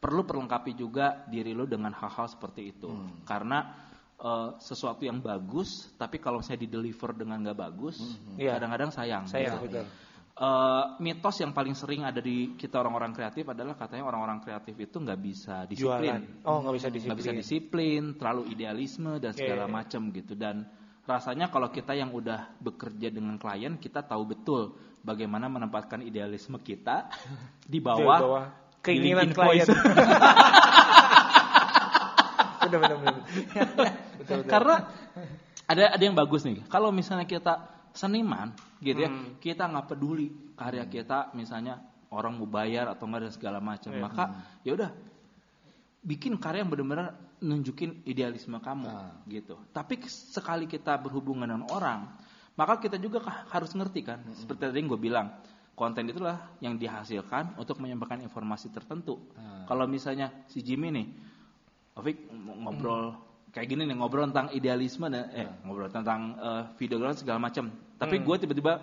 Perlu 0.00 0.24
perlengkapi 0.24 0.72
juga 0.76 1.28
diri 1.28 1.52
lu 1.52 1.68
dengan 1.68 1.92
hal-hal 1.92 2.28
seperti 2.28 2.72
itu. 2.76 2.88
Karena 3.24 3.83
eh, 4.16 4.48
sesuatu 4.58 5.02
yang 5.02 5.18
bagus, 5.18 5.90
tapi 5.96 6.18
kalau 6.18 6.38
saya 6.38 6.56
di 6.56 6.66
deliver 6.66 7.12
dengan 7.12 7.42
nggak 7.42 7.58
bagus, 7.58 7.98
Iya. 8.36 8.56
kadang-kadang 8.56 8.90
sayang. 8.90 9.24
Sayang 9.26 9.58
gitu. 9.58 9.82
betul. 9.82 9.86
Eh, 10.34 10.84
mitos 10.98 11.38
yang 11.38 11.54
paling 11.54 11.78
sering 11.78 12.02
ada 12.02 12.18
di 12.18 12.58
kita 12.58 12.82
orang-orang 12.82 13.14
kreatif 13.14 13.46
adalah 13.46 13.78
katanya 13.78 14.10
orang-orang 14.10 14.42
kreatif 14.42 14.74
itu 14.74 14.98
nggak 14.98 15.20
bisa 15.22 15.62
disiplin 15.64 16.10
Jualan. 16.18 16.22
Oh, 16.42 16.58
nggak 16.58 16.74
bisa 16.74 16.86
nggak 16.90 16.96
disiplin. 16.98 17.18
bisa 17.22 17.30
disiplin, 17.30 18.02
terlalu 18.18 18.42
idealisme 18.50 19.22
dan 19.22 19.30
Iya, 19.30 19.38
segala 19.38 19.64
iya. 19.66 19.70
macam 19.70 20.02
gitu. 20.10 20.34
Dan 20.34 20.66
rasanya 21.06 21.54
kalau 21.54 21.70
kita 21.70 21.94
yang 21.94 22.10
udah 22.10 22.50
bekerja 22.58 23.14
dengan 23.14 23.38
klien, 23.38 23.78
kita 23.78 24.02
tahu 24.02 24.26
betul 24.26 24.74
bagaimana 25.06 25.46
menempatkan 25.46 26.02
idealisme 26.02 26.58
kita 26.58 27.06
di 27.62 27.78
Di 27.78 27.78
bawah, 27.78 28.18
bawah 28.18 28.44
keinginan 28.82 29.30
klien. 29.30 29.70
benar 32.80 32.96
benar 33.00 33.14
benar. 33.14 33.26
Betul 34.18 34.36
betul. 34.42 34.50
Karena 34.50 34.76
ada 35.64 35.84
ada 35.96 36.02
yang 36.02 36.16
bagus 36.16 36.44
nih. 36.44 36.60
Kalau 36.68 36.90
misalnya 36.92 37.24
kita 37.24 37.72
seniman, 37.94 38.50
gitu 38.82 39.06
ya, 39.06 39.10
Hmm. 39.10 39.38
kita 39.38 39.70
nggak 39.70 39.86
peduli 39.94 40.28
karya 40.58 40.84
kita, 40.90 41.30
misalnya 41.38 41.78
orang 42.10 42.38
mau 42.38 42.46
bayar 42.46 42.90
atau 42.90 43.06
enggak 43.06 43.30
dan 43.30 43.32
segala 43.34 43.58
macam, 43.62 43.90
Iya. 43.94 44.02
maka 44.02 44.24
ya 44.66 44.74
udah 44.74 44.90
bikin 46.04 46.36
karya 46.36 46.62
yang 46.66 46.70
benar-benar 46.70 47.14
nunjukin 47.40 48.02
idealisme 48.04 48.58
kamu, 48.60 48.88
Ah. 48.90 49.14
gitu. 49.30 49.56
Tapi 49.72 50.00
sekali 50.10 50.66
kita 50.66 50.96
berhubungan 51.00 51.48
dengan 51.48 51.64
orang, 51.70 52.08
maka 52.58 52.78
kita 52.82 52.98
juga 52.98 53.22
harus 53.50 53.72
ngerti 53.72 54.00
kan, 54.04 54.20
seperti 54.34 54.60
tadi 54.70 54.78
yang 54.82 54.90
gue 54.90 55.00
bilang. 55.00 55.28
Konten 55.74 56.06
itulah 56.06 56.54
yang 56.62 56.78
dihasilkan 56.78 57.58
untuk 57.58 57.82
menyampaikan 57.82 58.22
informasi 58.22 58.70
tertentu. 58.70 59.18
Ah. 59.34 59.66
Kalau 59.66 59.90
misalnya 59.90 60.30
si 60.46 60.62
Jimmy 60.62 60.94
nih, 60.94 61.06
Ovik 61.94 62.26
ngobrol 62.32 63.14
kayak 63.54 63.70
gini 63.70 63.86
nih 63.86 63.94
ngobrol 63.94 64.26
tentang 64.26 64.50
idealisme 64.50 65.06
dan 65.06 65.30
eh 65.30 65.46
ngobrol 65.62 65.86
tentang 65.86 66.34
eh, 66.34 66.62
videografi 66.74 67.22
segala 67.22 67.38
macam. 67.38 67.70
Tapi 67.94 68.18
gue 68.18 68.36
tiba-tiba 68.36 68.82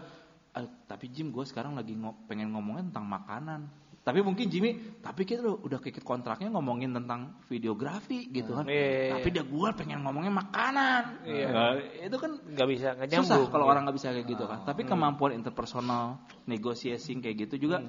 "Eh, 0.52 0.68
tapi 0.88 1.12
Jim 1.12 1.32
gue 1.32 1.44
sekarang 1.44 1.76
lagi 1.76 1.92
ngo- 1.92 2.24
pengen 2.26 2.52
ngomongin 2.52 2.88
tentang 2.92 3.08
makanan. 3.08 3.62
Tapi 4.02 4.18
mungkin 4.26 4.50
Jimmy, 4.50 4.98
tapi 4.98 5.30
kita 5.30 5.46
udah, 5.46 5.62
udah 5.62 5.80
keket 5.80 6.02
kontraknya 6.02 6.50
ngomongin 6.50 6.90
tentang 6.90 7.38
videografi 7.46 8.34
gitu 8.34 8.58
kan. 8.58 8.66
Iya. 8.66 9.14
Tapi 9.14 9.28
dia 9.30 9.46
gue 9.46 9.70
pengen 9.78 10.02
ngomongin 10.02 10.34
makanan. 10.34 11.22
Iya. 11.22 11.48
Nah, 11.54 11.72
itu 12.02 12.18
kan 12.18 12.32
nggak 12.34 12.68
bisa 12.68 12.88
nggak 12.98 13.08
susah 13.14 13.22
nyambung. 13.22 13.52
kalau 13.54 13.66
Iya. 13.68 13.72
orang 13.78 13.82
nggak 13.86 13.98
bisa 14.02 14.08
kayak 14.10 14.26
gitu 14.26 14.44
kan. 14.50 14.60
Tapi 14.66 14.82
kemampuan 14.90 15.32
interpersonal, 15.38 16.18
negotiasi 16.50 17.14
kayak 17.22 17.46
gitu 17.46 17.70
juga 17.70 17.86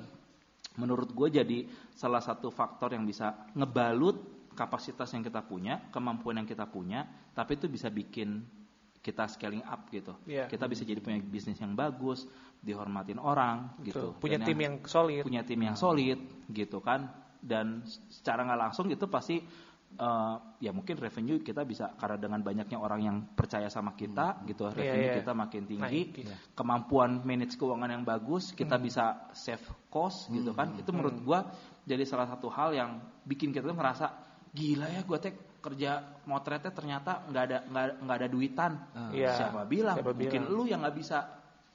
menurut 0.76 1.08
gue 1.08 1.28
jadi 1.32 1.58
salah 1.92 2.20
satu 2.20 2.48
faktor 2.48 2.92
yang 2.92 3.04
bisa 3.04 3.48
ngebalut 3.52 4.16
kapasitas 4.52 5.10
yang 5.12 5.24
kita 5.24 5.44
punya, 5.44 5.88
kemampuan 5.90 6.40
yang 6.40 6.48
kita 6.48 6.68
punya, 6.68 7.04
tapi 7.32 7.56
itu 7.56 7.66
bisa 7.68 7.88
bikin 7.88 8.44
kita 9.02 9.26
scaling 9.26 9.66
up 9.66 9.90
gitu. 9.90 10.14
Iya. 10.30 10.46
Kita 10.46 10.70
bisa 10.70 10.86
jadi 10.86 11.02
punya 11.02 11.18
bisnis 11.18 11.58
yang 11.58 11.74
bagus, 11.74 12.24
dihormatin 12.62 13.18
orang 13.18 13.74
gitu. 13.82 14.14
Betul. 14.14 14.22
Punya 14.22 14.38
Dan 14.38 14.46
tim 14.46 14.58
yang 14.62 14.74
solid. 14.86 15.22
punya 15.26 15.42
tim 15.42 15.60
yang 15.60 15.74
solid 15.74 16.18
gitu 16.48 16.78
kan. 16.78 17.10
Dan 17.42 17.82
secara 18.06 18.46
nggak 18.46 18.60
langsung 18.70 18.86
itu 18.86 19.02
pasti 19.10 19.42
eh, 19.98 20.36
ya 20.62 20.70
mungkin 20.70 20.94
revenue 20.94 21.42
kita 21.42 21.66
bisa 21.66 21.98
karena 21.98 22.14
dengan 22.22 22.40
banyaknya 22.46 22.78
orang 22.78 23.00
yang 23.02 23.16
percaya 23.34 23.66
sama 23.66 23.98
kita 23.98 24.46
gitu, 24.46 24.70
revenue 24.70 25.10
iya. 25.10 25.18
kita 25.18 25.34
makin 25.34 25.62
tinggi, 25.66 25.82
Naik, 25.82 26.08
iya. 26.22 26.36
kemampuan 26.54 27.26
manage 27.26 27.58
keuangan 27.58 27.90
yang 27.90 28.06
bagus, 28.06 28.54
kita 28.54 28.78
bisa 28.78 29.26
save 29.34 29.66
cost 29.90 30.30
gitu 30.30 30.54
kan. 30.54 30.78
Itu 30.78 30.94
menurut 30.94 31.18
gua 31.26 31.50
jadi 31.82 32.06
salah 32.06 32.30
satu 32.30 32.46
hal 32.46 32.78
yang 32.78 33.02
bikin 33.26 33.50
kita 33.50 33.66
tuh 33.66 33.74
ngerasa 33.74 34.31
gila 34.52 34.86
ya 34.86 35.00
gua 35.02 35.16
teh 35.16 35.32
kerja 35.58 35.90
motretnya 36.24 36.70
ternyata 36.70 37.24
nggak 37.24 37.42
ada 37.42 37.58
nggak 37.64 37.84
nggak 38.00 38.16
ada 38.18 38.28
duitan. 38.28 38.72
Iya. 39.10 39.32
Siapa 39.32 39.62
bilang? 39.64 39.96
Siapa 39.96 40.12
Mungkin 40.12 40.42
bilang. 40.44 40.54
lu 40.54 40.64
yang 40.66 40.80
nggak 40.80 40.96
bisa 40.96 41.18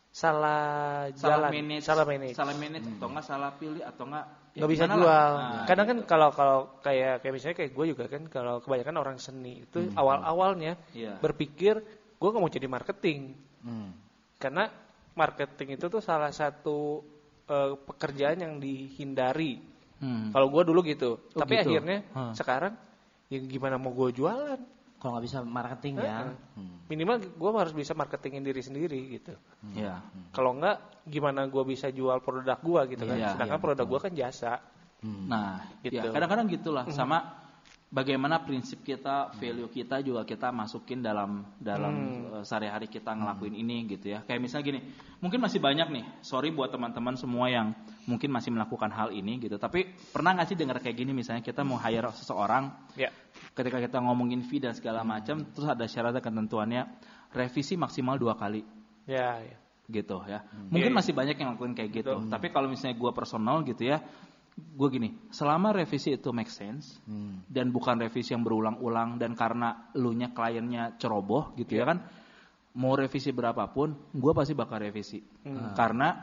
Salah 0.08 1.06
salah 1.14 1.46
jalan, 1.46 1.52
manage, 1.54 1.84
salah 1.84 2.06
manage. 2.06 2.34
salah 2.34 2.56
manage 2.56 2.88
atau 2.90 3.08
nggak 3.08 3.26
salah 3.28 3.52
pilih 3.54 3.84
atau 3.86 4.04
nggak 4.04 4.26
ya 4.52 4.60
nggak 4.60 4.72
bisa 4.72 4.86
jual. 4.90 5.06
lah. 5.06 5.30
Nah, 5.30 5.66
Kadang 5.66 5.86
kan 5.86 5.98
kalau 6.04 6.30
kalau 6.32 6.58
kayak 6.82 7.22
kayak 7.22 7.34
misalnya 7.34 7.56
kayak 7.56 7.72
gue 7.72 7.86
juga 7.88 8.06
kan 8.08 8.24
kalau 8.26 8.56
kebanyakan 8.58 8.96
orang 8.98 9.18
seni 9.18 9.62
itu 9.62 9.94
awal 9.94 10.18
awalnya 10.20 10.74
Iya. 10.92 11.22
berpikir 11.22 11.78
gue 12.18 12.28
nggak 12.28 12.42
mau 12.42 12.50
jadi 12.50 12.66
marketing 12.66 13.20
Hmm. 13.58 13.90
karena 14.36 14.70
marketing 15.14 15.76
itu 15.76 15.86
tuh 15.88 16.00
salah 16.00 16.30
satu 16.32 17.04
eh, 17.46 17.74
pekerjaan 17.80 18.38
yang 18.38 18.54
dihindari. 18.58 19.77
Hmm. 19.98 20.30
Kalau 20.30 20.48
gue 20.48 20.64
dulu 20.64 20.80
gitu, 20.82 21.18
Oh, 21.34 21.40
tapi 21.40 21.58
gitu. 21.58 21.74
akhirnya 21.74 22.06
Hah. 22.12 22.34
sekarang 22.34 22.74
ya 23.28 23.40
gimana 23.40 23.76
mau 23.76 23.92
gue 23.92 24.14
jualan? 24.14 24.60
Kalau 24.98 25.12
nggak 25.14 25.26
bisa 25.26 25.38
marketing 25.42 25.94
ya. 25.98 26.26
Heeh. 26.26 26.36
Hmm. 26.56 26.78
Minimal 26.88 27.16
gue 27.34 27.50
harus 27.54 27.74
bisa 27.74 27.94
marketingin 27.94 28.42
diri 28.42 28.62
sendiri 28.62 28.98
gitu. 29.12 29.34
Iya. 29.74 30.02
Kalau 30.32 30.54
enggak, 30.54 30.78
gimana 31.04 31.46
gue 31.46 31.64
bisa 31.64 31.90
jual 31.90 32.18
produk 32.20 32.58
gue 32.58 32.82
gitu 32.94 33.04
kan? 33.04 33.18
Iya, 33.18 33.30
Sedangkan 33.34 33.58
iya, 33.58 33.66
produk 33.66 33.86
gue 33.86 34.00
kan 34.02 34.14
jasa. 34.14 34.54
Hmm. 34.98 35.30
Nah, 35.30 35.62
Gitu. 35.82 35.98
ya 35.98 36.10
kadang-kadang 36.10 36.50
gitulah 36.50 36.86
sama 36.90 37.47
bagaimana 37.88 38.44
prinsip 38.44 38.84
kita, 38.84 39.32
value 39.40 39.72
kita 39.72 40.04
juga 40.04 40.28
kita 40.28 40.52
masukin 40.52 41.00
dalam 41.00 41.48
dalam 41.56 41.96
eh, 42.40 42.44
sehari-hari 42.44 42.88
kita 42.88 43.16
ngelakuin 43.16 43.56
ini 43.56 43.88
gitu 43.88 44.12
ya. 44.12 44.24
Kayak 44.28 44.42
misalnya 44.44 44.66
gini, 44.68 44.80
mungkin 45.20 45.40
masih 45.40 45.64
banyak 45.64 45.88
nih. 45.88 46.06
Sorry 46.20 46.52
buat 46.52 46.68
teman-teman 46.70 47.16
semua 47.16 47.48
yang 47.48 47.72
mungkin 48.06 48.28
masih 48.30 48.52
melakukan 48.52 48.92
hal 48.92 49.12
ini 49.12 49.40
gitu. 49.40 49.56
Tapi 49.56 49.88
pernah 50.12 50.36
nggak 50.36 50.48
sih 50.48 50.58
dengar 50.60 50.84
kayak 50.84 50.96
gini 50.96 51.16
misalnya 51.16 51.40
kita 51.40 51.64
mau 51.64 51.80
hire 51.80 52.12
seseorang 52.12 52.72
Ya. 53.00 53.08
ketika 53.56 53.80
kita 53.80 53.98
ngomongin 54.04 54.44
fee 54.44 54.60
dan 54.60 54.76
segala 54.76 55.02
macam, 55.02 55.48
terus 55.56 55.68
ada 55.68 55.88
syarat 55.88 56.12
dan 56.12 56.24
ketentuannya 56.24 56.84
revisi 57.32 57.76
maksimal 57.76 58.16
dua 58.16 58.36
kali 58.36 58.64
Ya, 59.08 59.40
ya. 59.40 59.58
gitu 59.88 60.20
ya. 60.28 60.44
Mungkin 60.68 60.92
Iya, 60.92 60.92
iya. 60.92 61.00
masih 61.00 61.14
banyak 61.16 61.36
yang 61.40 61.48
ngelakuin 61.56 61.74
kayak 61.76 61.92
gitu. 61.96 62.14
Betul. 62.20 62.32
Tapi 62.32 62.48
kalau 62.52 62.68
misalnya 62.68 63.00
gue 63.00 63.12
personal 63.16 63.64
gitu 63.64 63.88
ya, 63.88 64.04
gue 64.58 64.88
gini, 64.90 65.10
selama 65.30 65.70
revisi 65.70 66.18
itu 66.18 66.34
make 66.34 66.50
sense 66.50 66.98
Hmm. 67.06 67.46
dan 67.46 67.70
bukan 67.70 67.98
revisi 68.02 68.34
yang 68.34 68.42
berulang-ulang 68.42 69.22
dan 69.22 69.38
karena 69.38 69.90
elunya 69.94 70.34
kliennya 70.34 70.98
ceroboh 70.98 71.54
gitu 71.54 71.78
Iya. 71.78 71.86
ya 71.86 71.86
kan, 71.94 71.98
mau 72.78 72.94
revisi 72.98 73.30
berapapun, 73.30 73.94
gue 74.14 74.32
pasti 74.34 74.54
bakal 74.58 74.82
revisi. 74.82 75.22
Hmm. 75.46 75.74
Karena 75.74 76.14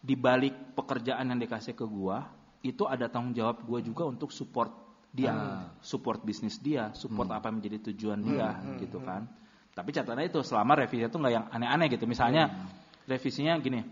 di 0.00 0.14
balik 0.14 0.74
pekerjaan 0.74 1.22
yang 1.28 1.38
dikasih 1.38 1.74
ke 1.74 1.86
gue, 1.86 2.16
itu 2.62 2.86
ada 2.86 3.10
tanggung 3.10 3.34
jawab 3.34 3.62
gue 3.62 3.80
juga 3.82 4.06
untuk 4.06 4.30
support 4.30 4.70
dia, 5.10 5.34
support 5.82 6.22
bisnis 6.22 6.62
dia, 6.62 6.94
support 6.94 7.26
apa 7.30 7.50
yang 7.50 7.58
menjadi 7.58 7.90
tujuan 7.90 8.22
dia 8.22 8.54
gitu 8.78 9.02
kan. 9.02 9.26
Tapi 9.74 9.90
catatannya 9.90 10.30
itu 10.30 10.42
selama 10.46 10.78
revisi 10.78 11.02
itu 11.06 11.18
nggak 11.18 11.34
yang 11.34 11.46
aneh-aneh 11.50 11.90
gitu. 11.90 12.06
Misalnya 12.06 12.70
revisinya 13.06 13.58
gini, 13.58 13.82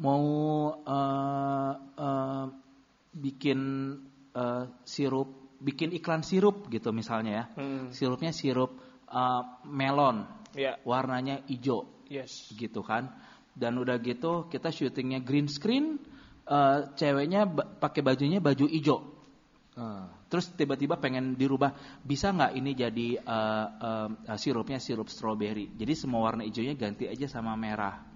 mau 0.00 0.24
eh, 0.84 1.72
eh, 1.96 2.44
bikin 3.12 3.60
eh, 4.34 4.64
sirup, 4.86 5.58
bikin 5.58 5.90
iklan 5.92 6.22
sirup 6.22 6.70
gitu 6.70 6.94
misalnya 6.94 7.32
ya. 7.32 7.44
Hmm. 7.58 7.90
Sirupnya 7.90 8.30
sirup 8.30 8.78
eh, 9.10 9.42
melon, 9.66 10.26
Ya. 10.54 10.78
warnanya 10.82 11.42
hijau 11.46 11.86
Yes. 12.10 12.50
gitu 12.54 12.82
kan. 12.82 13.10
Dan 13.54 13.78
udah 13.78 13.98
gitu 14.02 14.46
kita 14.46 14.70
syutingnya 14.70 15.22
green 15.22 15.46
screen, 15.50 15.98
eh, 16.46 16.78
ceweknya 16.94 17.46
pakai 17.78 18.02
bajunya 18.02 18.38
baju 18.42 18.66
hijau. 18.66 19.18
Ah. 19.78 20.10
Terus 20.30 20.50
tiba-tiba 20.54 20.98
pengen 20.98 21.34
dirubah, 21.38 21.74
bisa 22.02 22.30
nggak 22.34 22.52
ini 22.58 22.70
jadi 22.74 23.08
eh, 23.18 23.66
eh, 24.26 24.38
sirupnya 24.38 24.78
sirup 24.82 25.06
strawberry? 25.10 25.70
Jadi 25.74 25.94
semua 25.94 26.26
warna 26.26 26.42
hijaunya 26.46 26.74
ganti 26.78 27.06
aja 27.06 27.26
sama 27.30 27.54
merah. 27.58 28.09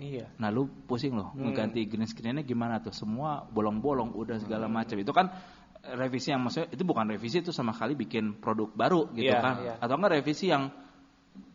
Iya. 0.00 0.32
Nah 0.40 0.48
lu 0.48 0.64
pusing 0.88 1.12
loh, 1.12 1.36
mengganti 1.36 1.84
green 1.84 2.08
screennya 2.08 2.40
gimana 2.40 2.80
tuh? 2.80 2.92
Semua 2.92 3.44
bolong-bolong, 3.44 4.16
udah 4.16 4.40
segala 4.40 4.64
macam. 4.64 4.96
Itu 4.96 5.12
kan 5.12 5.28
revisi 5.80 6.32
yang 6.32 6.40
maksudnya 6.44 6.68
itu 6.72 6.82
bukan 6.84 7.04
revisi 7.08 7.40
itu 7.40 7.52
sama 7.52 7.72
kali 7.76 7.96
bikin 7.96 8.36
produk 8.40 8.68
baru 8.72 9.12
gitu 9.12 9.28
Iya, 9.28 9.40
kan? 9.44 9.54
iya. 9.60 9.74
Atau 9.80 9.96
enggak 10.00 10.20
revisi 10.20 10.48
yang 10.48 10.72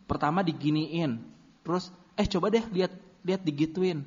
pertama 0.06 0.46
diginiin, 0.46 1.18
terus 1.66 1.90
eh 2.14 2.26
coba 2.30 2.46
deh 2.54 2.62
lihat 2.70 2.94
lihat 3.26 3.42
digituin, 3.42 4.06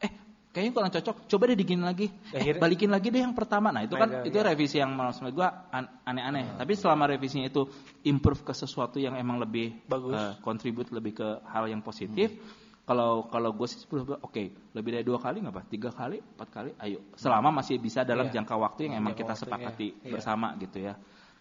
eh 0.00 0.10
kayaknya 0.56 0.72
kurang 0.72 0.92
cocok, 0.92 1.16
coba 1.28 1.42
deh 1.52 1.56
digini 1.60 1.84
lagi, 1.84 2.08
eh 2.32 2.56
balikin 2.56 2.88
lagi 2.88 3.12
deh 3.12 3.20
yang 3.20 3.36
pertama. 3.36 3.68
Nah 3.68 3.84
itu 3.84 3.92
kan 4.00 4.24
itu, 4.24 4.32
itu 4.32 4.38
iya. 4.40 4.48
revisi 4.48 4.76
yang 4.80 4.96
maksud 4.96 5.28
gua 5.36 5.68
an- 5.68 5.92
aneh-aneh. 6.08 6.56
Tapi 6.56 6.72
selama 6.72 7.04
revisinya 7.12 7.44
itu 7.44 7.68
improve 8.08 8.40
ke 8.40 8.56
sesuatu 8.56 8.96
yang 8.96 9.20
emang 9.20 9.36
lebih 9.36 9.84
Bagus. 9.84 10.40
kontribut 10.40 10.88
lebih 10.88 11.12
ke 11.20 11.28
hal 11.44 11.68
yang 11.68 11.84
positif. 11.84 12.32
Kalau 12.84 13.32
kalau 13.32 13.56
gue 13.56 13.64
sih 13.64 13.80
sepuluh 13.80 14.04
oke 14.20 14.44
lebih 14.76 14.90
dari 14.92 15.04
dua 15.08 15.16
kali 15.16 15.40
nggak 15.40 15.54
apa 15.56 15.62
tiga 15.64 15.88
kali 15.88 16.20
empat 16.20 16.48
kali 16.52 16.70
ayo 16.84 17.00
selama 17.16 17.48
masih 17.48 17.80
bisa 17.80 18.04
dalam 18.04 18.28
Iya. 18.28 18.36
jangka 18.40 18.54
waktu 18.60 18.80
yang 18.92 19.00
emang 19.00 19.16
Jangka 19.16 19.24
kita 19.24 19.34
sepakati 19.40 19.88
iya. 20.04 20.12
bersama 20.12 20.52
gitu 20.60 20.84
ya 20.84 20.92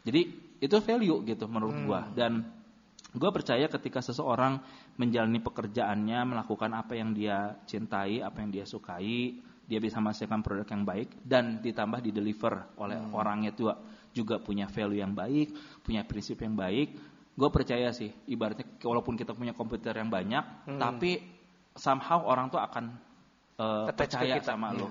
jadi 0.07 0.21
itu 0.63 0.75
value 0.79 1.19
gitu 1.27 1.43
menurut 1.51 1.75
Hmm. 1.75 2.15
dan 2.15 2.31
gue 3.11 3.29
percaya 3.35 3.67
ketika 3.67 3.99
seseorang 3.99 4.63
menjalani 4.95 5.43
pekerjaannya 5.43 6.19
melakukan 6.31 6.71
apa 6.79 6.95
yang 6.95 7.11
dia 7.11 7.59
cintai 7.67 8.23
apa 8.23 8.39
yang 8.39 8.47
dia 8.47 8.63
sukai 8.63 9.35
dia 9.67 9.79
bisa 9.83 9.99
menghasilkan 9.99 10.39
produk 10.39 10.67
yang 10.71 10.87
baik 10.87 11.11
dan 11.27 11.59
ditambah 11.59 11.99
di 11.99 12.15
deliver 12.15 12.71
oleh 12.79 13.03
Hmm. 13.03 13.19
orangnya 13.19 13.51
juga 13.51 13.83
juga 14.15 14.39
punya 14.39 14.71
value 14.71 15.03
yang 15.03 15.11
baik 15.11 15.51
punya 15.83 16.07
prinsip 16.07 16.39
yang 16.39 16.55
baik 16.55 17.12
gue 17.33 17.49
percaya 17.49 17.89
sih 17.89 18.13
ibaratnya 18.29 18.77
walaupun 18.85 19.17
kita 19.17 19.33
punya 19.33 19.51
komputer 19.51 19.93
yang 19.97 20.07
banyak 20.07 20.69
Hmm. 20.69 20.77
tapi 20.77 21.17
somehow 21.73 22.21
orang 22.23 22.53
tuh 22.53 22.61
akan 22.61 22.93
uh, 23.57 23.89
Attach 23.89 24.13
percaya 24.13 24.37
kita. 24.37 24.53
sama 24.53 24.69
lo 24.71 24.87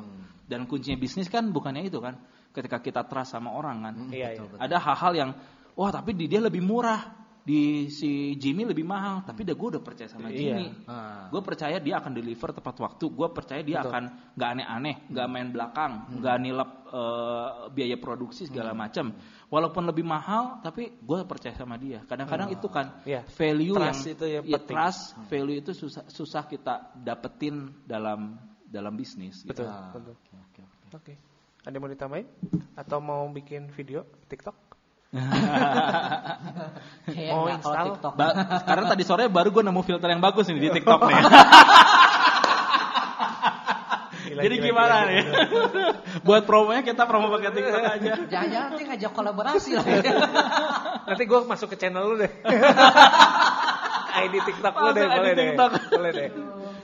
dan 0.50 0.66
kuncinya 0.66 0.98
bisnis 0.98 1.30
kan 1.30 1.54
bukannya 1.54 1.86
itu 1.86 2.02
kan 2.02 2.18
ketika 2.50 2.82
kita 2.82 3.00
trust 3.06 3.38
sama 3.38 3.54
orang 3.54 3.78
kan 3.80 3.94
Iya, 4.10 4.34
iya. 4.36 4.42
ada 4.58 4.76
hal-hal 4.76 5.12
yang 5.14 5.30
wah 5.78 5.88
tapi 5.88 6.12
di 6.12 6.26
dia 6.26 6.42
lebih 6.42 6.60
murah 6.60 7.21
di 7.42 7.90
si 7.90 8.38
Jimmy 8.38 8.62
lebih 8.62 8.86
mahal 8.86 9.26
tapi 9.26 9.42
dah 9.42 9.52
gue 9.52 9.68
udah 9.74 9.82
percaya 9.82 10.06
sama 10.06 10.30
Iya. 10.30 10.38
Jimmy 10.38 10.66
Ah. 10.86 11.26
gue 11.26 11.42
percaya 11.42 11.76
dia 11.76 11.98
akan 11.98 12.14
deliver 12.14 12.54
tepat 12.54 12.78
waktu 12.78 13.04
gue 13.04 13.28
percaya 13.28 13.60
dia 13.60 13.82
akan 13.82 14.02
nggak 14.32 14.48
aneh-aneh 14.54 14.96
nggak 15.10 15.26
main 15.26 15.48
belakang 15.50 15.92
nggak 16.16 16.36
nilap 16.38 16.70
eh, 16.86 17.48
biaya 17.68 17.96
produksi 17.96 18.46
segala 18.46 18.70
macam 18.72 19.10
walaupun 19.48 19.82
lebih 19.84 20.02
mahal 20.02 20.62
tapi 20.62 20.94
gue 20.96 21.18
percaya 21.24 21.52
sama 21.52 21.74
dia 21.76 22.06
kadang-kadang 22.06 22.48
itu 22.48 22.66
kan 22.66 23.02
Iya. 23.02 23.26
value 23.26 23.74
Trust 23.74 24.00
yang 24.00 24.14
itu 24.14 24.24
yang 24.28 24.42
ya, 24.44 24.56
penting. 24.56 24.68
trust 24.70 25.02
value 25.26 25.58
itu 25.58 25.70
susah 25.72 26.04
susah 26.06 26.42
kita 26.46 26.94
dapetin 26.94 27.74
dalam 27.82 28.38
dalam 28.64 28.94
bisnis 28.94 29.42
gitu. 29.42 29.52
Betul, 29.52 29.66
Ah, 29.66 29.90
betul. 29.90 30.14
Oke, 30.14 30.32
oke, 30.32 30.62
oke. 30.64 30.96
Oke. 30.96 31.14
Ada 31.62 31.74
yang 31.74 31.82
mau 31.82 31.92
ditambahin? 31.92 32.26
Atau 32.72 32.98
mau 32.98 33.28
bikin 33.28 33.68
video 33.68 34.02
TikTok? 34.26 34.71
Kayaknya 37.04 37.32
Mau 37.36 37.44
install? 37.52 37.86
TikTok. 37.92 38.12
Ba- 38.16 38.34
karena 38.64 38.84
tadi 38.88 39.02
sore 39.04 39.28
baru 39.28 39.52
gue 39.52 39.60
nemu 39.60 39.82
filter 39.84 40.08
yang 40.08 40.24
bagus 40.24 40.48
nih 40.48 40.56
di 40.58 40.70
TikTok 40.80 41.00
nih. 41.04 41.20
Gila, 44.22 44.40
Jadi 44.40 44.54
gila, 44.56 44.64
gimana 44.64 44.94
gila, 44.96 45.08
nih? 45.12 45.20
gila. 45.20 45.92
Buat 46.26 46.42
promonya 46.48 46.80
kita 46.80 47.04
promo 47.04 47.28
pakai 47.28 47.50
TikTok 47.52 47.82
aja. 47.84 48.12
Jangan-jangan 48.24 48.68
nanti 48.72 48.82
ngajak 48.88 49.12
kolaborasi 49.12 49.70
lah. 49.76 49.84
Nanti 51.12 51.22
gue 51.26 51.40
masuk 51.44 51.68
ke 51.68 51.76
channel 51.76 52.08
lu 52.08 52.16
deh. 52.16 52.32
ID 54.14 54.34
TikTok 54.48 54.74
lu 54.74 54.88
deh, 54.92 55.04
boleh 55.04 55.32
deh. 55.34 55.46
Boleh 55.92 56.10
deh. 56.14 56.28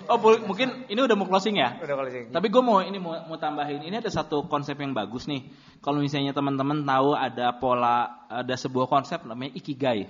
Oh, 0.09 0.17
boleh- 0.17 0.41
mungkin 0.41 0.89
ini 0.89 0.97
udah 0.99 1.17
mau 1.17 1.29
closing 1.29 1.61
ya? 1.61 1.77
Udah 1.79 2.09
sih. 2.09 2.33
Tapi 2.33 2.47
gue 2.49 2.63
mau 2.65 2.81
ini 2.81 2.97
mau, 2.97 3.13
mau 3.29 3.37
tambahin. 3.37 3.85
Ini 3.85 4.01
ada 4.01 4.09
satu 4.09 4.49
konsep 4.49 4.75
yang 4.75 4.97
bagus 4.97 5.29
nih. 5.29 5.45
Kalau 5.79 6.01
misalnya 6.01 6.33
teman-teman 6.33 6.81
tahu 6.83 7.13
ada 7.13 7.53
pola, 7.55 8.25
ada 8.27 8.55
sebuah 8.57 8.89
konsep 8.89 9.21
namanya 9.23 9.53
ikigai. 9.55 10.09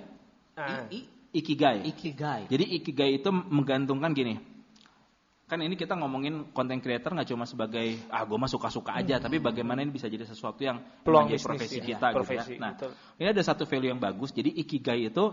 Ah. 0.55 0.87
I- 0.87 1.19
Ikigai. 1.29 1.85
Ikigai. 1.85 2.49
Jadi 2.49 2.65
ikigai 2.81 3.21
itu 3.21 3.29
menggantungkan 3.29 4.17
gini. 4.17 4.41
Kan 5.45 5.61
ini 5.61 5.73
kita 5.73 5.93
ngomongin 5.97 6.53
content 6.53 6.77
creator 6.77 7.09
nggak 7.09 7.29
cuma 7.29 7.45
sebagai 7.45 8.01
ah 8.09 8.21
gue 8.21 8.37
mah 8.37 8.45
suka-suka 8.45 8.93
aja, 8.93 9.17
tapi 9.17 9.37
bagaimana 9.37 9.81
ini 9.81 9.89
bisa 9.89 10.05
jadi 10.05 10.25
sesuatu 10.25 10.61
yang 10.61 10.77
Hmm. 10.81 11.01
Peluang 11.05 11.25
bisnis, 11.29 11.45
profesi 11.45 11.77
ya. 11.81 11.85
kita 11.85 12.07
Profesi, 12.13 12.53
gitu 12.53 12.57
ya. 12.57 12.61
Nah, 12.61 12.71
betul. 12.77 12.91
ini 13.17 13.27
ada 13.29 13.41
satu 13.41 13.63
value 13.65 13.89
yang 13.89 13.97
bagus. 13.97 14.29
Jadi 14.29 14.53
ikigai 14.57 15.09
itu 15.09 15.25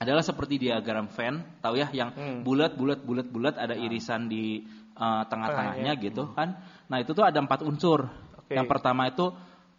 adalah 0.00 0.24
seperti 0.24 0.56
diagram 0.56 1.12
Venn, 1.12 1.60
tahu 1.60 1.76
ya 1.76 1.92
yang 1.92 2.10
Hmm. 2.16 2.40
bulat 2.40 2.72
bulat 2.72 3.04
bulat 3.04 3.28
bulat 3.28 3.54
ada 3.60 3.76
irisan 3.76 4.32
di 4.32 4.64
uh, 4.96 5.28
tengah-tengahnya 5.28 5.92
gitu 6.00 6.32
kan. 6.32 6.56
Nah, 6.88 7.04
itu 7.04 7.12
tuh 7.12 7.20
ada 7.20 7.36
empat 7.36 7.60
unsur. 7.60 8.08
Oke. 8.40 8.56
Yang 8.56 8.66
pertama 8.72 9.12
itu 9.12 9.28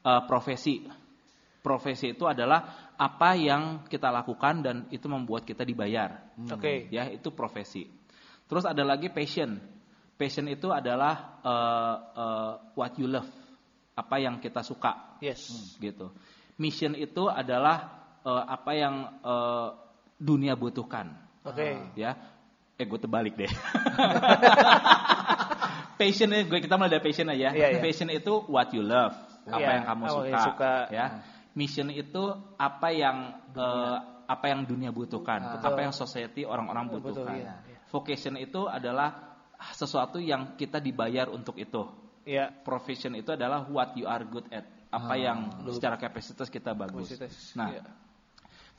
uh, 0.06 0.22
profesi. 0.30 0.86
Profesi 1.66 2.14
itu 2.14 2.30
adalah 2.30 2.94
apa 3.02 3.34
yang 3.34 3.86
kita 3.90 4.14
lakukan 4.14 4.62
dan 4.62 4.76
itu 4.94 5.10
membuat 5.10 5.42
kita 5.42 5.66
dibayar. 5.66 6.22
Oke. 6.54 6.86
Ya, 6.94 7.10
itu 7.10 7.34
profesi. 7.34 7.90
Terus 8.46 8.66
ada 8.70 8.86
lagi 8.86 9.10
passion. 9.10 9.58
Passion 10.22 10.46
itu 10.54 10.70
adalah 10.70 11.42
uh, 11.42 11.96
uh, 12.14 12.52
what 12.78 12.94
you 13.02 13.10
love. 13.10 13.30
Apa 13.98 14.22
yang 14.22 14.38
kita 14.38 14.62
suka 14.62 15.18
Yes. 15.18 15.50
gitu. 15.82 16.14
Mission 16.62 16.94
itu 16.94 17.26
adalah 17.26 18.06
eh, 18.22 18.44
apa 18.50 18.72
yang 18.74 18.96
eh, 19.22 19.70
dunia 20.22 20.54
butuhkan, 20.54 21.10
Oke. 21.42 21.74
ya. 21.98 22.14
Eh 22.78 22.86
gue 22.86 23.00
terbalik 23.02 23.34
deh. 23.34 23.50
passion 26.00 26.30
gue 26.34 26.60
kita 26.62 26.76
mulai 26.78 26.92
dari 26.92 27.04
passion 27.04 27.28
aja. 27.30 27.54
Iya, 27.54 27.68
iya. 27.78 27.82
Passion 27.82 28.10
itu 28.10 28.34
what 28.50 28.70
you 28.74 28.82
love, 28.82 29.14
apa 29.46 29.60
Iya, 29.60 29.70
yang 29.78 29.86
kamu 29.86 30.02
apa 30.02 30.12
suka, 30.14 30.28
yang 30.30 30.44
suka. 30.46 30.74
ya. 30.90 31.06
Mission 31.52 31.92
itu 31.92 32.24
apa 32.56 32.88
yang 32.96 33.18
eh, 33.52 33.98
apa 34.26 34.46
yang 34.48 34.64
dunia 34.64 34.96
butuhkan, 34.96 35.60
apa 35.60 35.80
yang 35.84 35.92
society 35.92 36.48
orang-orang 36.48 36.88
Ah. 36.88 36.92
Betul, 36.96 37.28
butuhkan. 37.28 37.36
iya. 37.38 37.54
Vocation 37.92 38.40
itu 38.40 38.72
adalah 38.72 39.36
sesuatu 39.76 40.16
yang 40.18 40.56
kita 40.56 40.80
dibayar 40.80 41.28
untuk 41.28 41.60
itu 41.60 41.84
Iya. 42.24 42.50
profession 42.64 43.14
itu 43.20 43.36
adalah 43.36 43.68
what 43.68 43.92
you 44.00 44.08
are 44.08 44.24
good 44.24 44.48
at 44.50 44.64
apa 44.92 45.16
yang 45.16 45.52
secara 45.68 46.00
kapasitas 46.00 46.48
kita 46.48 46.72
bagus. 46.72 47.12
Kapasitas, 47.12 47.52
Nah, 47.60 47.68
iya. 47.76 47.84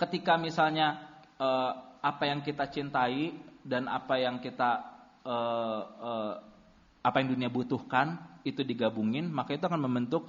ketika 0.00 0.40
misalnya 0.40 1.11
eh, 1.40 1.72
apa 2.02 2.24
yang 2.26 2.42
kita 2.42 2.66
cintai 2.68 3.32
dan 3.62 3.86
apa 3.86 4.18
yang 4.18 4.42
kita 4.42 4.70
eh, 5.22 5.82
eh, 6.02 6.34
apa 7.02 7.16
yang 7.18 7.34
dunia 7.34 7.50
butuhkan 7.50 8.18
itu 8.42 8.62
digabungin, 8.66 9.30
maka 9.30 9.54
itu 9.54 9.64
akan 9.66 9.82
membentuk 9.86 10.26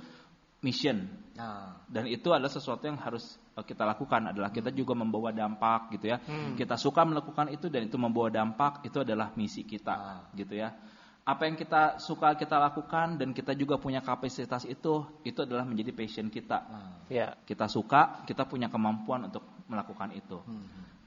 mission. 0.63 1.05
Nah, 1.35 1.75
Dan 1.89 2.09
itu 2.09 2.29
adalah 2.31 2.49
sesuatu 2.49 2.85
yang 2.87 2.97
harus 2.97 3.37
kita 3.53 3.85
lakukan 3.85 4.33
adalah 4.33 4.49
kita 4.49 4.73
juga 4.73 4.97
membawa 4.97 5.29
dampak 5.29 5.93
gitu 5.93 6.09
ya. 6.09 6.17
Kita 6.57 6.73
suka 6.79 7.05
melakukan 7.05 7.53
itu 7.53 7.69
dan 7.69 7.85
itu 7.85 7.97
membawa 8.01 8.33
dampak 8.33 8.81
itu 8.87 9.05
adalah 9.05 9.29
misi 9.37 9.61
kita 9.61 10.25
gitu 10.33 10.57
ya. 10.57 10.73
Apa 11.23 11.47
yang 11.47 11.55
kita 11.55 12.01
suka 12.03 12.35
kita 12.35 12.57
lakukan 12.59 13.15
dan 13.15 13.31
kita 13.31 13.53
juga 13.55 13.79
punya 13.79 14.01
kapasitas 14.03 14.65
itu 14.65 15.05
itu 15.23 15.39
adalah 15.45 15.63
menjadi 15.63 15.93
passion 15.93 16.33
kita. 16.33 16.65
Iya. 17.11 17.37
Kita 17.45 17.69
suka, 17.69 18.25
kita 18.25 18.49
punya 18.49 18.67
kemampuan 18.73 19.29
untuk 19.29 19.45
melakukan 19.69 20.15
itu. 20.17 20.41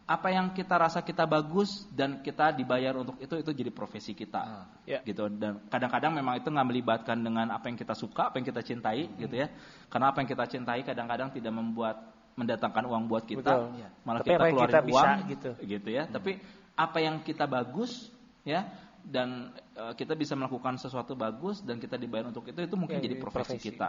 Apa 0.07 0.31
yang 0.31 0.55
kita 0.55 0.79
rasa 0.79 1.03
kita 1.03 1.27
bagus 1.27 1.83
dan 1.91 2.23
kita 2.23 2.55
dibayar 2.55 2.95
untuk 2.95 3.19
itu 3.19 3.35
itu 3.43 3.51
jadi 3.51 3.75
profesi 3.75 4.15
kita. 4.15 4.71
Ya. 4.87 5.03
Gitu 5.03 5.27
dan 5.35 5.59
kadang-kadang 5.67 6.15
memang 6.15 6.39
itu 6.39 6.47
nggak 6.47 6.69
melibatkan 6.71 7.19
dengan 7.19 7.51
apa 7.51 7.67
yang 7.67 7.75
kita 7.75 7.91
suka, 7.99 8.31
apa 8.31 8.39
yang 8.39 8.47
kita 8.47 8.63
cintai 8.63 9.11
gitu 9.19 9.35
ya. 9.35 9.51
Karena 9.91 10.15
apa 10.15 10.23
yang 10.23 10.31
kita 10.31 10.47
cintai 10.47 10.87
kadang-kadang 10.87 11.35
tidak 11.35 11.51
membuat 11.51 12.07
mendatangkan 12.39 12.85
uang 12.87 13.05
buat 13.11 13.25
kita, 13.27 13.51
Betul. 13.51 13.83
malah 14.07 14.21
Tapi 14.23 14.29
kita 14.31 14.39
apa 14.39 14.47
yang 14.47 14.55
keluarin 14.55 14.71
kita 14.71 14.81
bisa 14.87 14.95
uang 15.03 15.19
gitu. 15.27 15.51
gitu 15.67 15.89
ya. 15.91 16.03
Tapi 16.07 16.33
apa 16.77 16.99
yang 17.03 17.17
kita 17.27 17.45
bagus 17.49 18.13
ya 18.47 18.61
dan 19.03 19.51
eh, 19.75 19.93
kita 19.99 20.15
bisa 20.15 20.39
melakukan 20.39 20.79
sesuatu 20.79 21.19
bagus 21.19 21.67
dan 21.67 21.83
kita 21.83 21.99
dibayar 21.99 22.31
untuk 22.31 22.47
itu 22.47 22.63
itu 22.63 22.77
mungkin 22.79 23.03
Ya, 23.03 23.11
jadi 23.11 23.17
profesi, 23.19 23.59
profesi. 23.59 23.75
kita. 23.75 23.89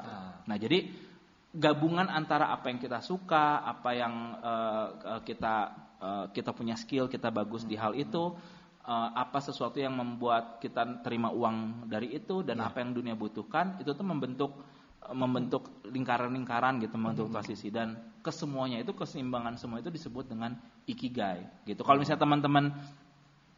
Nah, 0.50 0.58
jadi 0.58 0.88
gabungan 1.54 2.10
antara 2.10 2.50
apa 2.50 2.74
yang 2.74 2.80
kita 2.82 3.06
suka, 3.06 3.62
apa 3.62 3.90
yang 3.94 4.14
eh, 4.42 4.88
kita 5.26 5.86
eh, 6.02 6.26
kita 6.34 6.52
punya 6.54 6.76
skill, 6.78 7.10
kita 7.10 7.30
bagus 7.30 7.66
di 7.66 7.76
hal 7.78 7.94
itu, 7.98 8.34
eh, 8.86 9.10
apa 9.14 9.40
sesuatu 9.42 9.78
yang 9.78 9.94
membuat 9.98 10.62
kita 10.62 11.04
terima 11.06 11.30
uang 11.34 11.90
dari 11.90 12.14
itu 12.16 12.42
dan 12.42 12.62
apa 12.62 12.82
yang 12.82 12.94
dunia 12.94 13.14
butuhkan, 13.18 13.78
itu 13.82 13.92
tuh 13.94 14.06
membentuk 14.06 14.52
eh, 15.06 15.16
membentuk 15.16 15.84
lingkaran-lingkaran 15.88 16.80
gitu, 16.82 16.96
membentuk 16.98 17.30
transisi 17.34 17.70
dan 17.70 17.98
kesemuanya 18.22 18.84
itu 18.84 18.92
keseimbangan 18.92 19.56
semua 19.56 19.80
itu 19.80 19.88
disebut 19.88 20.28
dengan 20.28 20.56
ikigai 20.84 21.64
gitu. 21.64 21.84
Kalau 21.88 22.00
misalnya 22.02 22.28
teman-teman 22.28 22.76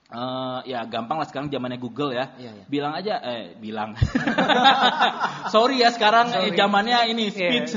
eh, 0.10 0.60
ya 0.66 0.84
gampang 0.86 1.18
lah 1.18 1.28
sekarang 1.30 1.48
zamannya 1.48 1.78
Google 1.78 2.12
ya. 2.12 2.34
Iya, 2.36 2.52
iya. 2.52 2.64
Bilang 2.66 2.94
aja 2.94 3.14
eh 3.22 3.54
bilang. 3.56 3.94
Sorry 5.54 5.82
ya 5.82 5.90
sekarang 5.90 6.30
eh, 6.34 6.54
zamannya 6.54 7.10
ini 7.10 7.30
Iya. 7.30 7.34
speech. 7.34 7.72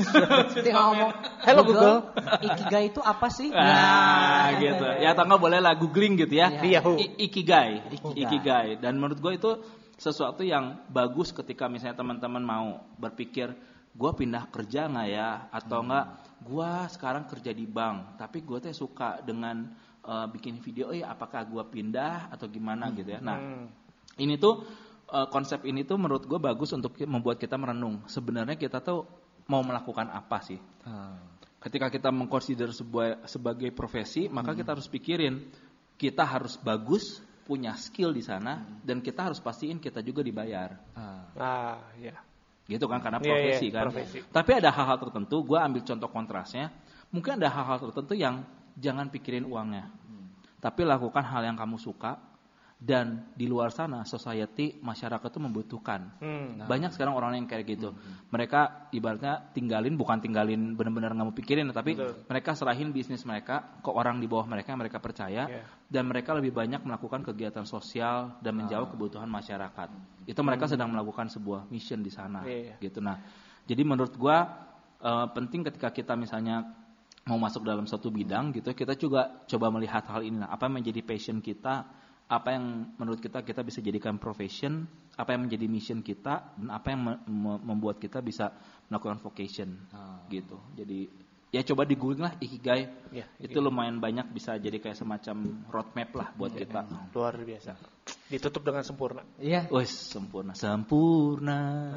Dia 0.59 0.73
ngomong, 0.73 1.11
Hello, 1.47 1.61
Google. 1.61 1.97
Ikigai 2.41 2.89
itu 2.89 2.99
apa 2.99 3.27
sih? 3.29 3.49
Nah, 3.49 4.53
gitu. 4.57 4.85
Ya 4.99 5.13
atau 5.13 5.25
nggak 5.25 5.41
boleh 5.41 5.59
lah 5.61 5.73
googling 5.77 6.17
gitu 6.17 6.33
ya. 6.33 6.49
Iya. 6.53 6.81
I- 6.97 7.29
ikigai. 7.29 7.85
Ikigai. 7.93 8.17
ikigai. 8.17 8.67
Dan 8.81 8.97
menurut 8.97 9.19
gue 9.19 9.33
itu 9.35 9.51
sesuatu 9.95 10.41
yang 10.41 10.83
bagus 10.89 11.31
ketika 11.31 11.69
misalnya 11.69 11.95
teman-teman 11.95 12.43
mau 12.43 12.67
berpikir, 12.97 13.53
gue 13.93 14.11
pindah 14.13 14.49
kerja 14.49 14.89
nggak 14.89 15.07
ya? 15.09 15.29
Atau 15.49 15.81
Hmm. 15.81 15.87
nggak, 15.89 16.05
gue 16.43 16.71
sekarang 16.91 17.23
kerja 17.25 17.51
di 17.53 17.63
bank, 17.63 18.17
tapi 18.19 18.43
gue 18.43 18.57
tuh 18.59 18.75
suka 18.75 19.21
dengan 19.21 19.69
eh, 20.03 20.27
bikin 20.29 20.59
video, 20.59 20.91
eh 20.91 21.01
apakah 21.01 21.47
gue 21.47 21.63
pindah 21.65 22.27
atau 22.29 22.45
gimana 22.47 22.91
gitu 22.91 23.07
ya? 23.07 23.19
Nah, 23.23 23.37
Hmm. 23.39 23.65
ini 24.17 24.35
tuh 24.35 24.63
eh, 25.03 25.27
konsep 25.29 25.61
ini 25.63 25.85
tuh 25.85 25.95
menurut 25.95 26.25
gue 26.25 26.39
bagus 26.39 26.73
untuk 26.73 26.97
membuat 27.05 27.37
kita 27.37 27.53
merenung. 27.55 28.01
Sebenarnya 28.05 28.57
kita 28.57 28.81
tuh 28.81 29.05
mau 29.45 29.61
melakukan 29.61 30.09
apa 30.09 30.41
sih? 30.41 30.57
Ah. 30.83 31.15
Ketika 31.61 31.87
kita 31.87 32.09
mengkonsider 32.11 32.73
sebuah 32.73 33.23
sebagai 33.23 33.71
profesi, 33.71 34.27
maka 34.27 34.51
kita 34.51 34.73
harus 34.75 34.89
pikirin 34.89 35.47
kita 35.95 36.25
harus 36.25 36.57
bagus, 36.59 37.21
punya 37.45 37.75
skill 37.77 38.11
di 38.11 38.23
sana 38.23 38.63
dan 38.81 38.99
kita 38.99 39.29
harus 39.29 39.37
pastiin 39.39 39.77
kita 39.79 40.01
juga 40.01 40.23
dibayar. 40.25 40.75
Ah. 40.97 41.23
Ah, 41.37 41.77
ya. 42.01 42.17
Gitu 42.65 42.83
kan 42.87 43.03
karena 43.03 43.19
Iya, 43.19 43.27
profesi 43.27 43.65
iya, 43.69 43.75
kan. 43.75 43.83
profesi. 43.91 44.19
Tapi 44.23 44.51
ada 44.55 44.69
hal-hal 44.71 44.97
tertentu, 44.97 45.43
gue 45.43 45.59
ambil 45.59 45.83
contoh 45.83 46.09
kontrasnya. 46.09 46.71
Mungkin 47.11 47.37
ada 47.37 47.51
hal-hal 47.51 47.77
tertentu 47.79 48.15
yang 48.17 48.41
jangan 48.77 49.09
pikirin 49.09 49.45
uangnya. 49.45 49.89
Tapi 50.63 50.87
lakukan 50.87 51.27
hal 51.27 51.43
yang 51.43 51.59
kamu 51.59 51.75
suka 51.75 52.15
dan 52.83 53.31
di 53.31 53.47
luar 53.47 53.71
sana 53.71 54.03
society 54.03 54.75
masyarakat 54.83 55.31
itu 55.31 55.39
membutuhkan. 55.39 56.19
Hmm. 56.19 56.67
Banyak 56.67 56.91
sekarang 56.91 57.15
orang 57.15 57.39
yang 57.39 57.47
kayak 57.47 57.63
gitu. 57.79 57.95
Mereka 58.27 58.91
ibaratnya 58.91 59.39
tinggalin 59.55 59.95
bukan 59.95 60.19
tinggalin 60.19 60.75
benar-benar 60.75 61.15
nggak 61.15 61.27
mau 61.31 61.31
pikirin, 61.31 61.71
tapi 61.71 61.95
Betul. 61.95 62.27
mereka 62.27 62.51
serahin 62.59 62.91
bisnis 62.91 63.23
mereka 63.23 63.79
ke 63.79 63.87
orang 63.87 64.19
di 64.19 64.27
bawah 64.27 64.43
mereka 64.43 64.75
yang 64.75 64.83
mereka 64.83 64.99
percaya 64.99 65.47
Iya. 65.47 65.63
dan 65.87 66.03
mereka 66.11 66.35
lebih 66.35 66.51
banyak 66.51 66.83
melakukan 66.83 67.23
kegiatan 67.23 67.63
sosial 67.63 68.35
dan 68.43 68.59
menjawab 68.59 68.91
kebutuhan 68.91 69.31
masyarakat. 69.31 69.89
Itu 70.27 70.43
mereka 70.43 70.67
sedang 70.67 70.91
melakukan 70.91 71.31
sebuah 71.31 71.71
mission 71.71 72.03
di 72.03 72.11
sana, 72.11 72.43
iya. 72.43 72.75
gitu. 72.83 72.99
Nah, 72.99 73.15
jadi 73.63 73.79
menurut 73.87 74.11
gua 74.19 74.43
eh, 74.99 75.27
penting 75.31 75.63
ketika 75.71 75.87
kita 75.95 76.19
misalnya 76.19 76.82
mau 77.23 77.39
masuk 77.39 77.63
dalam 77.63 77.87
suatu 77.87 78.11
bidang 78.11 78.51
gitu, 78.51 78.75
kita 78.75 78.99
juga 78.99 79.43
coba 79.47 79.71
melihat 79.71 80.03
hal 80.11 80.27
ini. 80.27 80.43
Nah, 80.43 80.51
apa 80.51 80.67
yang 80.67 80.83
menjadi 80.83 81.01
passion 81.03 81.39
kita, 81.39 81.87
apa 82.27 82.49
yang 82.55 82.95
menurut 82.99 83.19
kita 83.23 83.43
kita 83.43 83.63
bisa 83.63 83.79
jadikan 83.79 84.19
profession, 84.19 84.87
apa 85.15 85.35
yang 85.35 85.47
menjadi 85.47 85.65
mission 85.71 85.99
kita, 86.03 86.55
dan 86.59 86.69
apa 86.71 86.87
yang 86.91 87.01
me- 87.03 87.21
me- 87.27 87.61
membuat 87.63 87.99
kita 87.99 88.19
bisa 88.19 88.51
melakukan 88.91 89.23
vocation, 89.23 89.69
gitu. 90.27 90.59
Jadi 90.75 91.07
ya 91.53 91.61
coba 91.61 91.85
di 91.85 91.93
googling 91.93 92.25
lah 92.25 92.33
ikigai, 92.41 92.89
Ya, 93.13 93.29
itu 93.37 93.61
lumayan 93.61 94.01
banyak 94.01 94.25
bisa 94.33 94.57
jadi 94.57 94.81
kayak 94.81 94.97
semacam 94.97 95.61
roadmap 95.69 96.09
lah 96.17 96.27
buat 96.33 96.49
kita. 96.49 96.81
Luar 97.13 97.37
biasa. 97.37 97.77
Ditutup 98.25 98.65
dengan 98.65 98.81
sempurna. 98.81 99.21
Iya. 99.37 99.69
Wes 99.69 99.93
sempurna, 99.93 100.57
sempurna. 100.57 101.93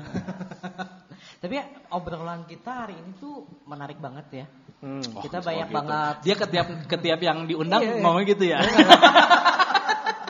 Tapi 1.43 1.53
ya, 1.57 1.65
obrolan 1.89 2.45
kita 2.45 2.85
hari 2.85 3.01
ini 3.01 3.17
tuh 3.17 3.49
menarik 3.65 3.97
banget 3.97 4.45
ya. 4.45 4.47
Hmm. 4.85 5.01
kita 5.01 5.41
Oh, 5.41 5.45
banyak 5.49 5.67
gitu. 5.73 5.77
banget. 5.81 6.15
Dia 6.21 6.35
ketiap 6.37 6.67
ketiap 6.85 7.19
yang 7.25 7.49
diundang 7.49 7.81
Iya, 7.81 7.89
iya. 7.97 8.03
ngomong 8.05 8.25
gitu 8.29 8.45
ya. 8.45 8.61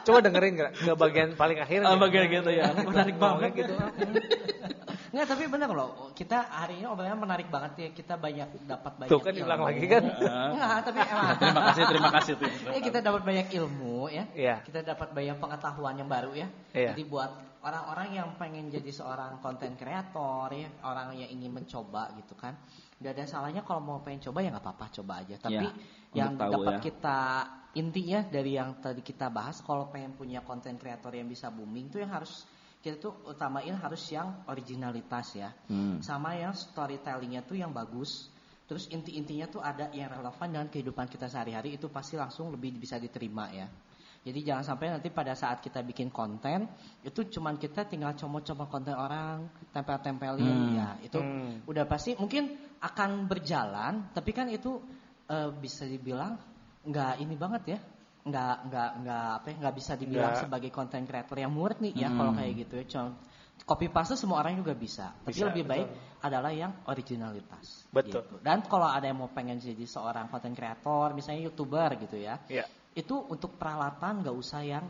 Coba 0.07 0.23
dengerin 0.23 0.53
nggak 0.55 0.73
ke 0.86 0.93
bagian 0.94 1.31
paling 1.35 1.59
akhir? 1.59 1.82
Nggak? 1.82 1.98
bagian 1.98 2.24
gitu 2.31 2.51
ya. 2.55 2.65
Menarik 2.78 3.16
banget 3.19 3.51
gitu. 3.59 3.74
Nggak, 5.16 5.32
tapi 5.32 5.44
bener 5.48 5.72
loh. 5.72 6.12
Kita 6.12 6.44
hari 6.44 6.76
ini 6.76 6.84
obrolan 6.84 7.16
menarik 7.16 7.48
banget 7.48 7.72
ya. 7.80 7.88
Kita 7.97 8.20
banyak 8.20 8.68
dapat 8.68 8.93
banyak 9.01 9.12
Tuh 9.16 9.20
kan 9.24 9.32
ilmu. 9.32 9.64
lagi 9.64 9.84
kan? 9.88 10.05
Nggak, 10.52 10.78
tapi 10.84 10.98
emang. 11.01 11.28
terima 11.40 11.62
kasih, 11.72 11.82
terima 11.88 12.10
kasih. 12.12 12.34
Ya, 12.68 12.80
kita 12.84 12.98
dapat 13.01 13.22
banyak 13.24 13.47
ilmu 13.56 14.12
ya. 14.12 14.24
Iya. 14.36 14.56
Kita 14.60 14.84
dapat 14.84 15.16
banyak 15.16 15.40
pengetahuan 15.40 15.97
yang 15.97 16.12
baru 16.12 16.36
ya. 16.36 16.52
Iya. 16.76 16.93
Jadi 16.93 17.02
buat 17.09 17.32
orang-orang 17.64 18.09
yang 18.12 18.28
pengen 18.36 18.68
jadi 18.68 18.93
seorang 18.93 19.40
konten 19.40 19.72
kreator 19.80 20.52
ya, 20.52 20.68
orang 20.84 21.16
yang 21.16 21.32
ingin 21.32 21.48
mencoba 21.48 22.12
gitu 22.20 22.36
kan. 22.36 22.52
Gak 23.01 23.16
ada 23.16 23.24
salahnya 23.24 23.64
kalau 23.64 23.80
mau 23.80 24.05
pengen 24.05 24.20
coba 24.20 24.44
ya 24.44 24.52
nggak 24.52 24.64
apa-apa 24.68 24.86
coba 25.01 25.24
aja. 25.24 25.40
Tapi 25.40 25.64
Iya, 25.64 25.72
yang 26.12 26.36
untuk 26.36 26.44
tahu 26.44 26.52
dapat 26.60 26.74
ya. 26.76 26.82
kita 26.93 27.18
intinya 27.76 28.20
dari 28.24 28.52
yang 28.56 28.80
tadi 28.84 29.01
kita 29.01 29.32
bahas 29.32 29.60
kalau 29.64 29.88
pengen 29.88 30.12
punya 30.16 30.40
konten 30.44 30.76
kreator 30.76 31.12
yang 31.12 31.28
bisa 31.28 31.48
booming 31.52 31.88
tuh 31.93 32.01
yang 32.05 32.12
harus 32.12 32.48
kita 32.82 32.97
tuh 33.01 33.12
utamain 33.27 33.74
harus 33.74 34.03
yang 34.12 34.44
originalitas 34.47 35.35
ya. 35.35 35.51
Hmm. 35.66 35.98
Sama 36.03 36.36
yang 36.39 36.55
storytellingnya 36.55 37.43
tuh 37.44 37.59
yang 37.59 37.73
bagus. 37.73 38.31
terus 38.66 38.90
inti-intinya 38.90 39.47
tuh 39.47 39.62
ada 39.62 39.94
yang 39.94 40.11
relevan 40.11 40.51
dengan 40.51 40.66
kehidupan 40.66 41.07
kita 41.07 41.31
sehari-hari 41.31 41.78
itu 41.78 41.86
pasti 41.86 42.19
langsung 42.19 42.51
lebih 42.51 42.74
bisa 42.74 42.98
diterima 42.98 43.47
ya. 43.55 43.70
Jadi 44.27 44.43
jangan 44.43 44.66
sampai 44.66 44.90
nanti 44.90 45.07
pada 45.15 45.39
saat 45.39 45.62
kita 45.62 45.86
bikin 45.86 46.11
konten 46.11 46.66
itu 47.07 47.31
cuman 47.31 47.62
kita 47.62 47.86
tinggal 47.86 48.19
comot-comot 48.19 48.66
konten 48.66 48.98
orang, 48.98 49.47
tempel-tempelin 49.70 50.43
Hmm. 50.43 50.74
ya. 50.82 50.89
Itu 50.98 51.23
Hmm. 51.23 51.62
udah 51.62 51.86
pasti 51.86 52.19
mungkin 52.19 52.59
akan 52.82 53.31
berjalan, 53.31 54.11
tapi 54.11 54.35
kan 54.35 54.51
itu 54.51 54.82
eh, 55.31 55.51
bisa 55.55 55.86
dibilang 55.86 56.35
nggak 56.82 57.23
ini 57.23 57.35
banget 57.39 57.62
ya. 57.70 57.78
Nggak 58.27 58.57
nggak 58.66 58.90
nggak 59.07 59.27
apa 59.39 59.47
ya, 59.47 59.55
nggak 59.62 59.74
bisa 59.78 59.93
dibilang 59.94 60.32
Nggak. 60.35 60.43
sebagai 60.51 60.70
konten 60.74 61.03
creator 61.07 61.36
yang 61.39 61.53
murni 61.55 61.94
ya 61.94 62.11
Hmm. 62.11 62.19
kalau 62.19 62.32
kayak 62.35 62.53
gitu 62.59 62.74
ya. 62.74 62.85
Cuma 62.90 63.07
copy 63.65 63.86
paste 63.89 64.15
semua 64.15 64.43
orang 64.43 64.59
juga 64.59 64.74
bisa. 64.74 65.15
Tapi 65.23 65.32
Bisa, 65.32 65.47
lebih 65.48 65.65
baik 65.65 65.86
betul. 65.89 66.27
adalah 66.27 66.51
yang 66.51 66.73
originalitas. 66.86 67.86
Betul. 67.89 68.23
gitu. 68.27 68.35
Dan 68.43 68.66
kalau 68.66 68.90
ada 68.90 69.07
yang 69.07 69.19
mau 69.19 69.31
pengen 69.31 69.59
jadi 69.59 69.86
seorang 69.86 70.27
konten 70.27 70.53
creator, 70.53 71.15
misalnya 71.15 71.47
youtuber 71.47 71.94
gitu 71.98 72.19
ya, 72.19 72.36
Ya. 72.47 72.66
itu 72.93 73.15
untuk 73.27 73.55
peralatan 73.57 74.23
nggak 74.23 74.36
usah 74.36 74.61
yang 74.61 74.85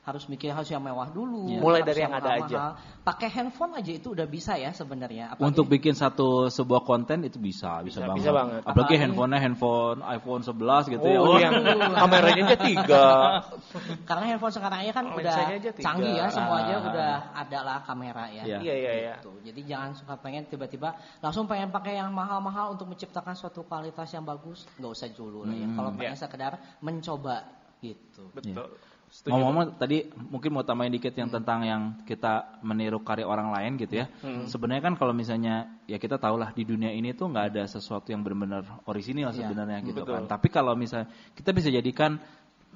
harus 0.00 0.24
mikir 0.26 0.48
harus 0.48 0.64
yang 0.66 0.80
mewah 0.80 1.06
dulu. 1.06 1.44
Iya. 1.46 1.60
Mulai 1.60 1.80
dari 1.84 2.00
yang 2.00 2.10
ada 2.10 2.32
aja. 2.32 2.40
mahal-mahal. 2.40 2.72
Pakai 3.04 3.28
handphone 3.28 3.72
aja 3.76 3.92
itu 3.92 4.08
udah 4.10 4.24
bisa 4.24 4.56
ya 4.56 4.72
sebenarnya. 4.72 5.36
Apalagi- 5.36 5.44
Untuk 5.46 5.66
bikin 5.68 5.92
satu 5.92 6.48
sebuah 6.48 6.82
konten 6.82 7.20
itu 7.22 7.36
bisa, 7.36 7.84
bisa, 7.84 8.00
Bisa, 8.00 8.08
banget. 8.08 8.16
bisa 8.18 8.30
banget. 8.32 8.60
Apalagi 8.62 8.72
Apalagi- 8.72 8.96
handphonenya 8.98 9.38
handphone 9.38 9.98
iPhone 10.02 10.40
11 10.40 10.88
gitu 10.88 11.04
ya. 11.04 11.20
Oh, 11.20 11.36
yang 11.36 11.52
kameranya 11.92 12.42
aja 12.48 12.58
tiga. 12.58 13.06
karena 14.08 14.24
handphone 14.26 14.50
sekarang 14.50 14.78
aja 14.80 14.92
kan 14.94 15.04
udah 15.06 15.34
aja 15.36 15.70
tiga. 15.70 15.84
canggih 15.84 16.14
ya, 16.16 16.26
semuanya 16.32 16.74
Ah. 16.74 16.88
udah 16.88 17.10
ada 17.36 17.58
lah 17.60 17.78
kamera 17.84 18.24
ya. 18.32 18.42
Iya. 18.48 18.58
Iya, 18.58 18.74
iya, 18.74 18.92
iya. 18.96 19.14
Gitu. 19.20 19.30
Jadi 19.52 19.60
jangan 19.68 19.90
suka 19.92 20.14
pengen 20.16 20.48
tiba-tiba 20.48 20.88
langsung 21.20 21.44
pengen 21.44 21.68
pakai 21.68 22.00
yang 22.00 22.08
mahal-mahal 22.10 22.72
untuk 22.72 22.88
menciptakan 22.88 23.36
suatu 23.36 23.62
kualitas 23.62 24.08
yang 24.10 24.24
bagus, 24.24 24.64
nggak 24.80 24.90
usah 24.90 25.12
dulu 25.12 25.44
lah 25.44 25.52
ya. 25.52 25.68
Hmm, 25.68 25.76
Kalau 25.76 25.90
iya. 25.92 25.98
pengen 26.00 26.16
sekedar 26.16 26.52
mencoba 26.80 27.36
gitu. 27.80 28.32
Betul. 28.32 28.80
Setuju. 29.10 29.34
Ngomong-ngomong 29.34 29.74
tadi 29.74 30.06
mungkin 30.30 30.50
mau 30.54 30.62
tambahin 30.62 30.94
dikit 30.94 31.10
yang 31.12 31.26
tentang 31.26 31.66
yang 31.66 31.82
kita 32.06 32.62
meniru 32.62 33.02
karya 33.02 33.26
orang 33.26 33.50
lain 33.50 33.74
gitu 33.74 33.98
ya. 33.98 34.06
Hmm. 34.22 34.46
Sebenarnya 34.46 34.86
kan 34.86 34.94
kalau 34.94 35.10
misalnya 35.10 35.66
ya 35.84 35.98
kita 35.98 36.14
tahu 36.14 36.38
lah 36.38 36.54
di 36.54 36.62
dunia 36.62 36.94
ini 36.94 37.10
tuh 37.10 37.26
nggak 37.26 37.46
ada 37.50 37.62
sesuatu 37.66 38.06
yang 38.08 38.22
benar-benar 38.22 38.62
orisinal 38.86 39.34
Iya, 39.34 39.42
sebenarnya 39.42 39.82
gitu 39.82 40.06
betul. 40.06 40.14
kan. 40.14 40.22
Tapi 40.30 40.46
kalau 40.48 40.78
misalnya 40.78 41.10
kita 41.34 41.50
bisa 41.50 41.68
jadikan 41.68 42.22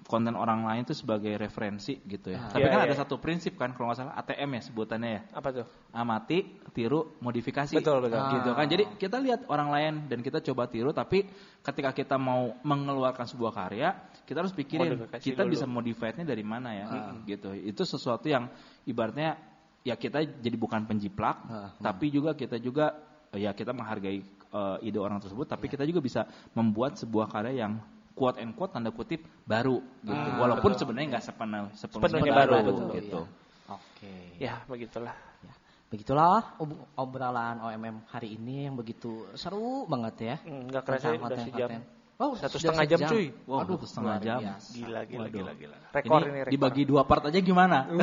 konten 0.05 0.36
orang 0.36 0.69
lain 0.69 0.85
itu 0.85 0.93
sebagai 0.93 1.32
referensi 1.39 1.97
gitu 2.05 2.28
ya. 2.28 2.44
Ah. 2.44 2.52
Tapi 2.52 2.66
Iya, 2.66 2.73
kan 2.74 2.78
iya, 2.82 2.86
ada 2.90 2.94
iya. 2.94 3.01
satu 3.01 3.16
prinsip 3.16 3.56
kan 3.56 3.73
kalau 3.73 3.89
nggak 3.89 3.98
salah 4.02 4.15
ATM 4.19 4.51
ya 4.52 4.62
sebutannya 4.66 5.11
ya. 5.16 5.23
Apa 5.32 5.48
tuh? 5.55 5.66
Amati, 5.94 6.39
tiru, 6.77 7.15
modifikasi. 7.23 7.73
Betul, 7.73 8.05
betul. 8.05 8.20
Gitu 8.36 8.48
Ah. 8.51 8.59
kan. 8.59 8.66
Jadi 8.69 8.85
kita 8.98 9.16
lihat 9.16 9.47
orang 9.48 9.70
lain 9.70 9.93
dan 10.11 10.19
kita 10.20 10.43
coba 10.43 10.69
tiru 10.69 10.90
tapi 10.90 11.24
ketika 11.62 11.94
kita 11.94 12.16
mau 12.19 12.52
mengeluarkan 12.61 13.24
sebuah 13.24 13.55
karya, 13.55 13.97
kita 14.24 14.40
harus 14.40 14.52
pikirin 14.52 14.96
Modifikasi 14.96 15.22
kita 15.22 15.42
dulu. 15.42 15.52
bisa 15.52 15.64
modify-nya 15.64 16.24
dari 16.24 16.40
mana 16.40 16.72
ya. 16.72 16.86
Gitu. 17.22 17.52
Itu 17.55 17.84
sesuatu 17.84 18.24
yang 18.24 18.48
ibaratnya 18.82 19.36
ya 19.80 19.94
kita 19.94 20.24
jadi 20.40 20.56
bukan 20.56 20.84
penjiplak, 20.84 21.36
Ah. 21.44 21.70
tapi 21.78 22.09
juga 22.09 22.32
kita 22.32 22.56
juga 22.56 22.96
ya 23.30 23.52
kita 23.52 23.70
menghargai 23.70 24.24
eh, 24.55 24.76
ide 24.82 24.96
orang 24.96 25.18
tersebut, 25.18 25.44
tapi 25.44 25.66
kita 25.66 25.82
juga 25.82 25.98
bisa 25.98 26.24
membuat 26.52 26.94
sebuah 26.94 27.26
karya 27.26 27.66
yang 27.66 27.74
quote 28.14 28.38
and 28.38 28.55
quote 28.55 28.70
tanda 28.70 28.88
kutip 28.88 29.18
baru 29.42 29.82
gitu. 30.01 30.14
Ah, 30.14 30.38
Walaupun 30.38 30.70
betul. 30.70 30.80
sebenarnya 30.86 31.09
nggak 31.12 31.24
sepenuh, 31.26 31.66
Sepenuhnya 31.74 32.06
sepenuhnya 32.06 32.32
baru, 32.32 32.52
baru, 32.55 32.66
betul, 32.70 32.88
gitu. 32.94 33.20
iya. 33.26 33.42
Oke. 33.66 34.14
Ya, 34.38 34.55
begitulah. 34.64 35.16
Ya. 35.42 35.55
Begitulah 35.90 36.55
ob- 36.56 36.86
obrolan 36.94 37.59
OMM 37.60 38.06
hari 38.06 38.38
ini 38.38 38.66
yang 38.66 38.74
begitu 38.74 39.26
seru 39.34 39.84
banget 39.84 40.14
ya. 40.22 40.36
Hmm, 40.46 40.70
nggak 40.70 40.82
kerasa 40.86 41.06
Tentang 41.10 41.26
udah 41.26 41.38
sejam. 41.42 41.68
Oh, 42.15 42.39
Satu 42.39 42.62
setengah 42.62 42.86
jam, 42.86 42.99
sejam. 43.03 43.11
cuy. 43.11 43.27
Wow, 43.45 43.66
Aduh, 43.66 43.74
satu 43.74 43.86
setengah 43.91 44.16
jam. 44.23 44.39
biasa. 44.39 44.69
Gila, 44.70 45.01
gila, 45.03 45.20
Waduh. 45.27 45.35
gila, 45.35 45.53
gila. 45.59 45.77
Rekor 45.91 46.20
ini, 46.23 46.31
rekor. 46.41 46.53
dibagi 46.55 46.82
dua 46.86 47.03
part 47.03 47.23
aja 47.27 47.39
gimana? 47.43 47.78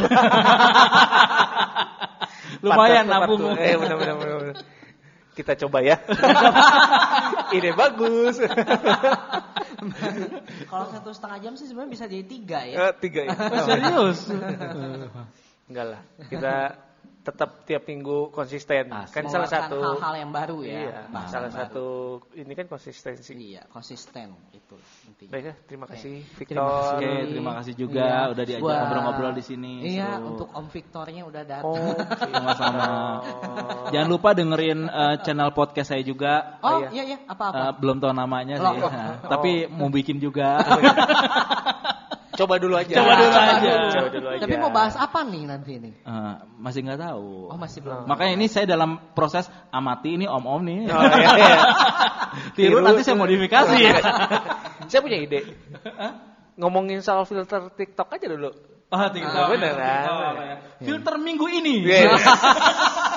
Lumayan 2.62 3.06
nabung. 3.08 3.56
Eh, 3.56 3.76
benar, 3.76 3.96
benar, 3.96 4.16
benar, 4.20 4.36
benar. 4.44 4.56
Kita 5.32 5.56
coba 5.56 5.80
ya. 5.80 5.96
Ide 7.56 7.72
bagus. 7.72 8.36
Kalau 10.68 10.86
satu 10.92 11.10
setengah 11.16 11.40
jam 11.40 11.54
sih 11.56 11.66
sebenarnya 11.66 11.90
bisa 11.90 12.06
jadi 12.06 12.26
tiga 12.28 12.60
ya. 12.68 12.92
Eh, 12.92 12.94
Tiga 13.00 13.22
ya. 13.24 13.36
Serius? 13.68 14.28
Enggak 15.72 15.86
lah. 15.88 16.02
Kita 16.28 16.54
tetap 17.22 17.69
tiap 17.69 17.85
minggu 17.85 18.34
konsisten. 18.34 18.89
Ah, 18.89 19.06
kan 19.06 19.30
salah 19.30 19.45
satu 19.45 19.77
hal-hal 19.77 20.14
yang 20.26 20.31
baru 20.34 20.65
ya. 20.65 20.73
Iya, 20.73 20.99
Bahan 21.14 21.30
salah 21.30 21.49
baru. 21.53 21.60
satu 21.61 21.85
ini 22.34 22.53
kan 22.57 22.65
konsistensi. 22.65 23.31
Iya, 23.38 23.69
konsisten 23.69 24.34
itu 24.49 24.73
intinya. 25.06 25.31
Baik 25.38 25.45
ya, 25.45 25.53
terima 25.69 25.85
kasih 25.85 26.26
Terima 26.26 26.38
Victor. 26.41 26.65
kasih. 26.65 26.98
Oke, 26.98 27.11
terima 27.30 27.52
kasih 27.61 27.73
juga 27.77 28.02
Iya, 28.02 28.22
udah 28.34 28.43
diajak 28.49 28.65
ngobrol-ngobrol 28.65 29.34
di 29.38 29.43
sini. 29.45 29.73
Iya, 29.85 30.10
Seru. 30.18 30.27
untuk 30.34 30.48
Om 30.49 30.68
Victornya 30.68 31.23
udah 31.30 31.43
datang. 31.45 31.69
Oh, 31.81 31.95
sama-sama. 32.34 32.85
Jangan 33.93 34.10
lupa 34.10 34.30
dengerin 34.34 34.80
eh, 34.85 35.15
channel 35.22 35.53
podcast 35.53 35.93
saya 35.93 36.02
juga. 36.02 36.57
Oh, 36.60 36.81
iya. 36.81 36.89
iya 36.91 37.03
iya, 37.14 37.18
apa-apa? 37.30 37.57
Eh, 37.60 37.72
belum 37.77 37.98
tahu 38.02 38.11
namanya 38.11 38.56
Loh, 38.57 38.73
sih, 38.73 38.81
oh. 38.81 38.91
Nah, 38.91 39.14
tapi 39.30 39.52
mau 39.69 39.88
bikin 39.88 40.18
juga. 40.18 40.57
Coba 42.41 42.57
dulu 42.57 42.73
aja. 42.73 42.95
Coba 42.97 43.13
dulu 43.13 43.38
aja. 43.38 43.72
Coba 43.93 44.09
dulu 44.09 44.27
aja. 44.34 44.41
Tapi 44.41 44.55
mau 44.57 44.73
bahas 44.73 44.97
apa 44.97 45.22
nih 45.22 45.43
nanti 45.45 45.77
nih? 45.77 45.93
Eh, 45.93 46.35
masih 46.57 46.81
nggak 46.81 46.97
tahu. 47.05 47.53
Oh, 47.53 47.57
masih 47.61 47.85
belum. 47.85 48.09
Makanya 48.09 48.34
ini 48.34 48.49
saya 48.49 48.65
dalam 48.65 48.97
proses 49.13 49.45
amati 49.69 50.18
ini 50.18 50.26
om-om 50.26 50.65
nih. 50.65 50.89
Oh, 50.89 51.01
iya, 51.05 51.30
iya. 51.38 51.55
Tiru 52.57 52.81
Tiru. 52.81 52.85
nanti 52.85 53.05
saya 53.05 53.13
modifikasi 53.22 53.77
ya. 53.77 53.97
Saya 54.89 55.01
punya 55.05 55.22
ide. 55.22 55.45
Ngomongin 56.57 57.05
soal 57.05 57.30
filter 57.30 57.69
TikTok 57.77 58.09
aja 58.09 58.26
dulu. 58.26 58.49
Oh, 58.89 59.07
TikTok. 59.13 59.38
Ah, 59.38 59.47
beneran. 59.53 60.01
TikTok, 60.01 60.35
ya. 60.41 60.55
Filter 60.81 61.15
minggu 61.22 61.45
ini. 61.45 61.76
Iya. 61.85 62.18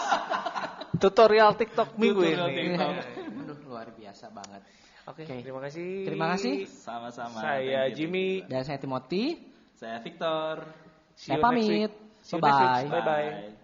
Tutorial 1.01 1.57
TikTok 1.57 1.97
minggu 1.97 2.21
Tutorial 2.21 2.49
ini. 2.53 2.77
TikTok. 2.77 2.93
Aduh, 3.41 3.57
luar 3.73 3.89
biasa 3.97 4.29
banget. 4.29 4.61
Oke, 5.05 5.23
Oke. 5.29 5.45
terima 5.45 5.61
kasih. 5.61 5.89
Terima 6.09 6.27
kasih. 6.33 6.55
Sama-sama. 6.65 7.37
Saya 7.37 7.85
Thank 7.85 7.93
you. 7.93 7.97
Jimmy. 8.01 8.29
Dan 8.49 8.65
saya 8.65 8.79
Timothy. 8.81 9.25
Saya 9.77 10.01
Victor. 10.01 10.65
See 11.15 11.29
you 11.31 11.37
Saya 11.37 11.45
next 11.45 11.69
week. 11.69 11.93
pamit. 11.93 11.93
See 12.25 12.33
you 12.33 12.41
next 12.41 12.61
week. 12.61 12.73
Bye-bye. 12.81 12.89
Bye-bye. 12.89 13.27
Bye. 13.53 13.64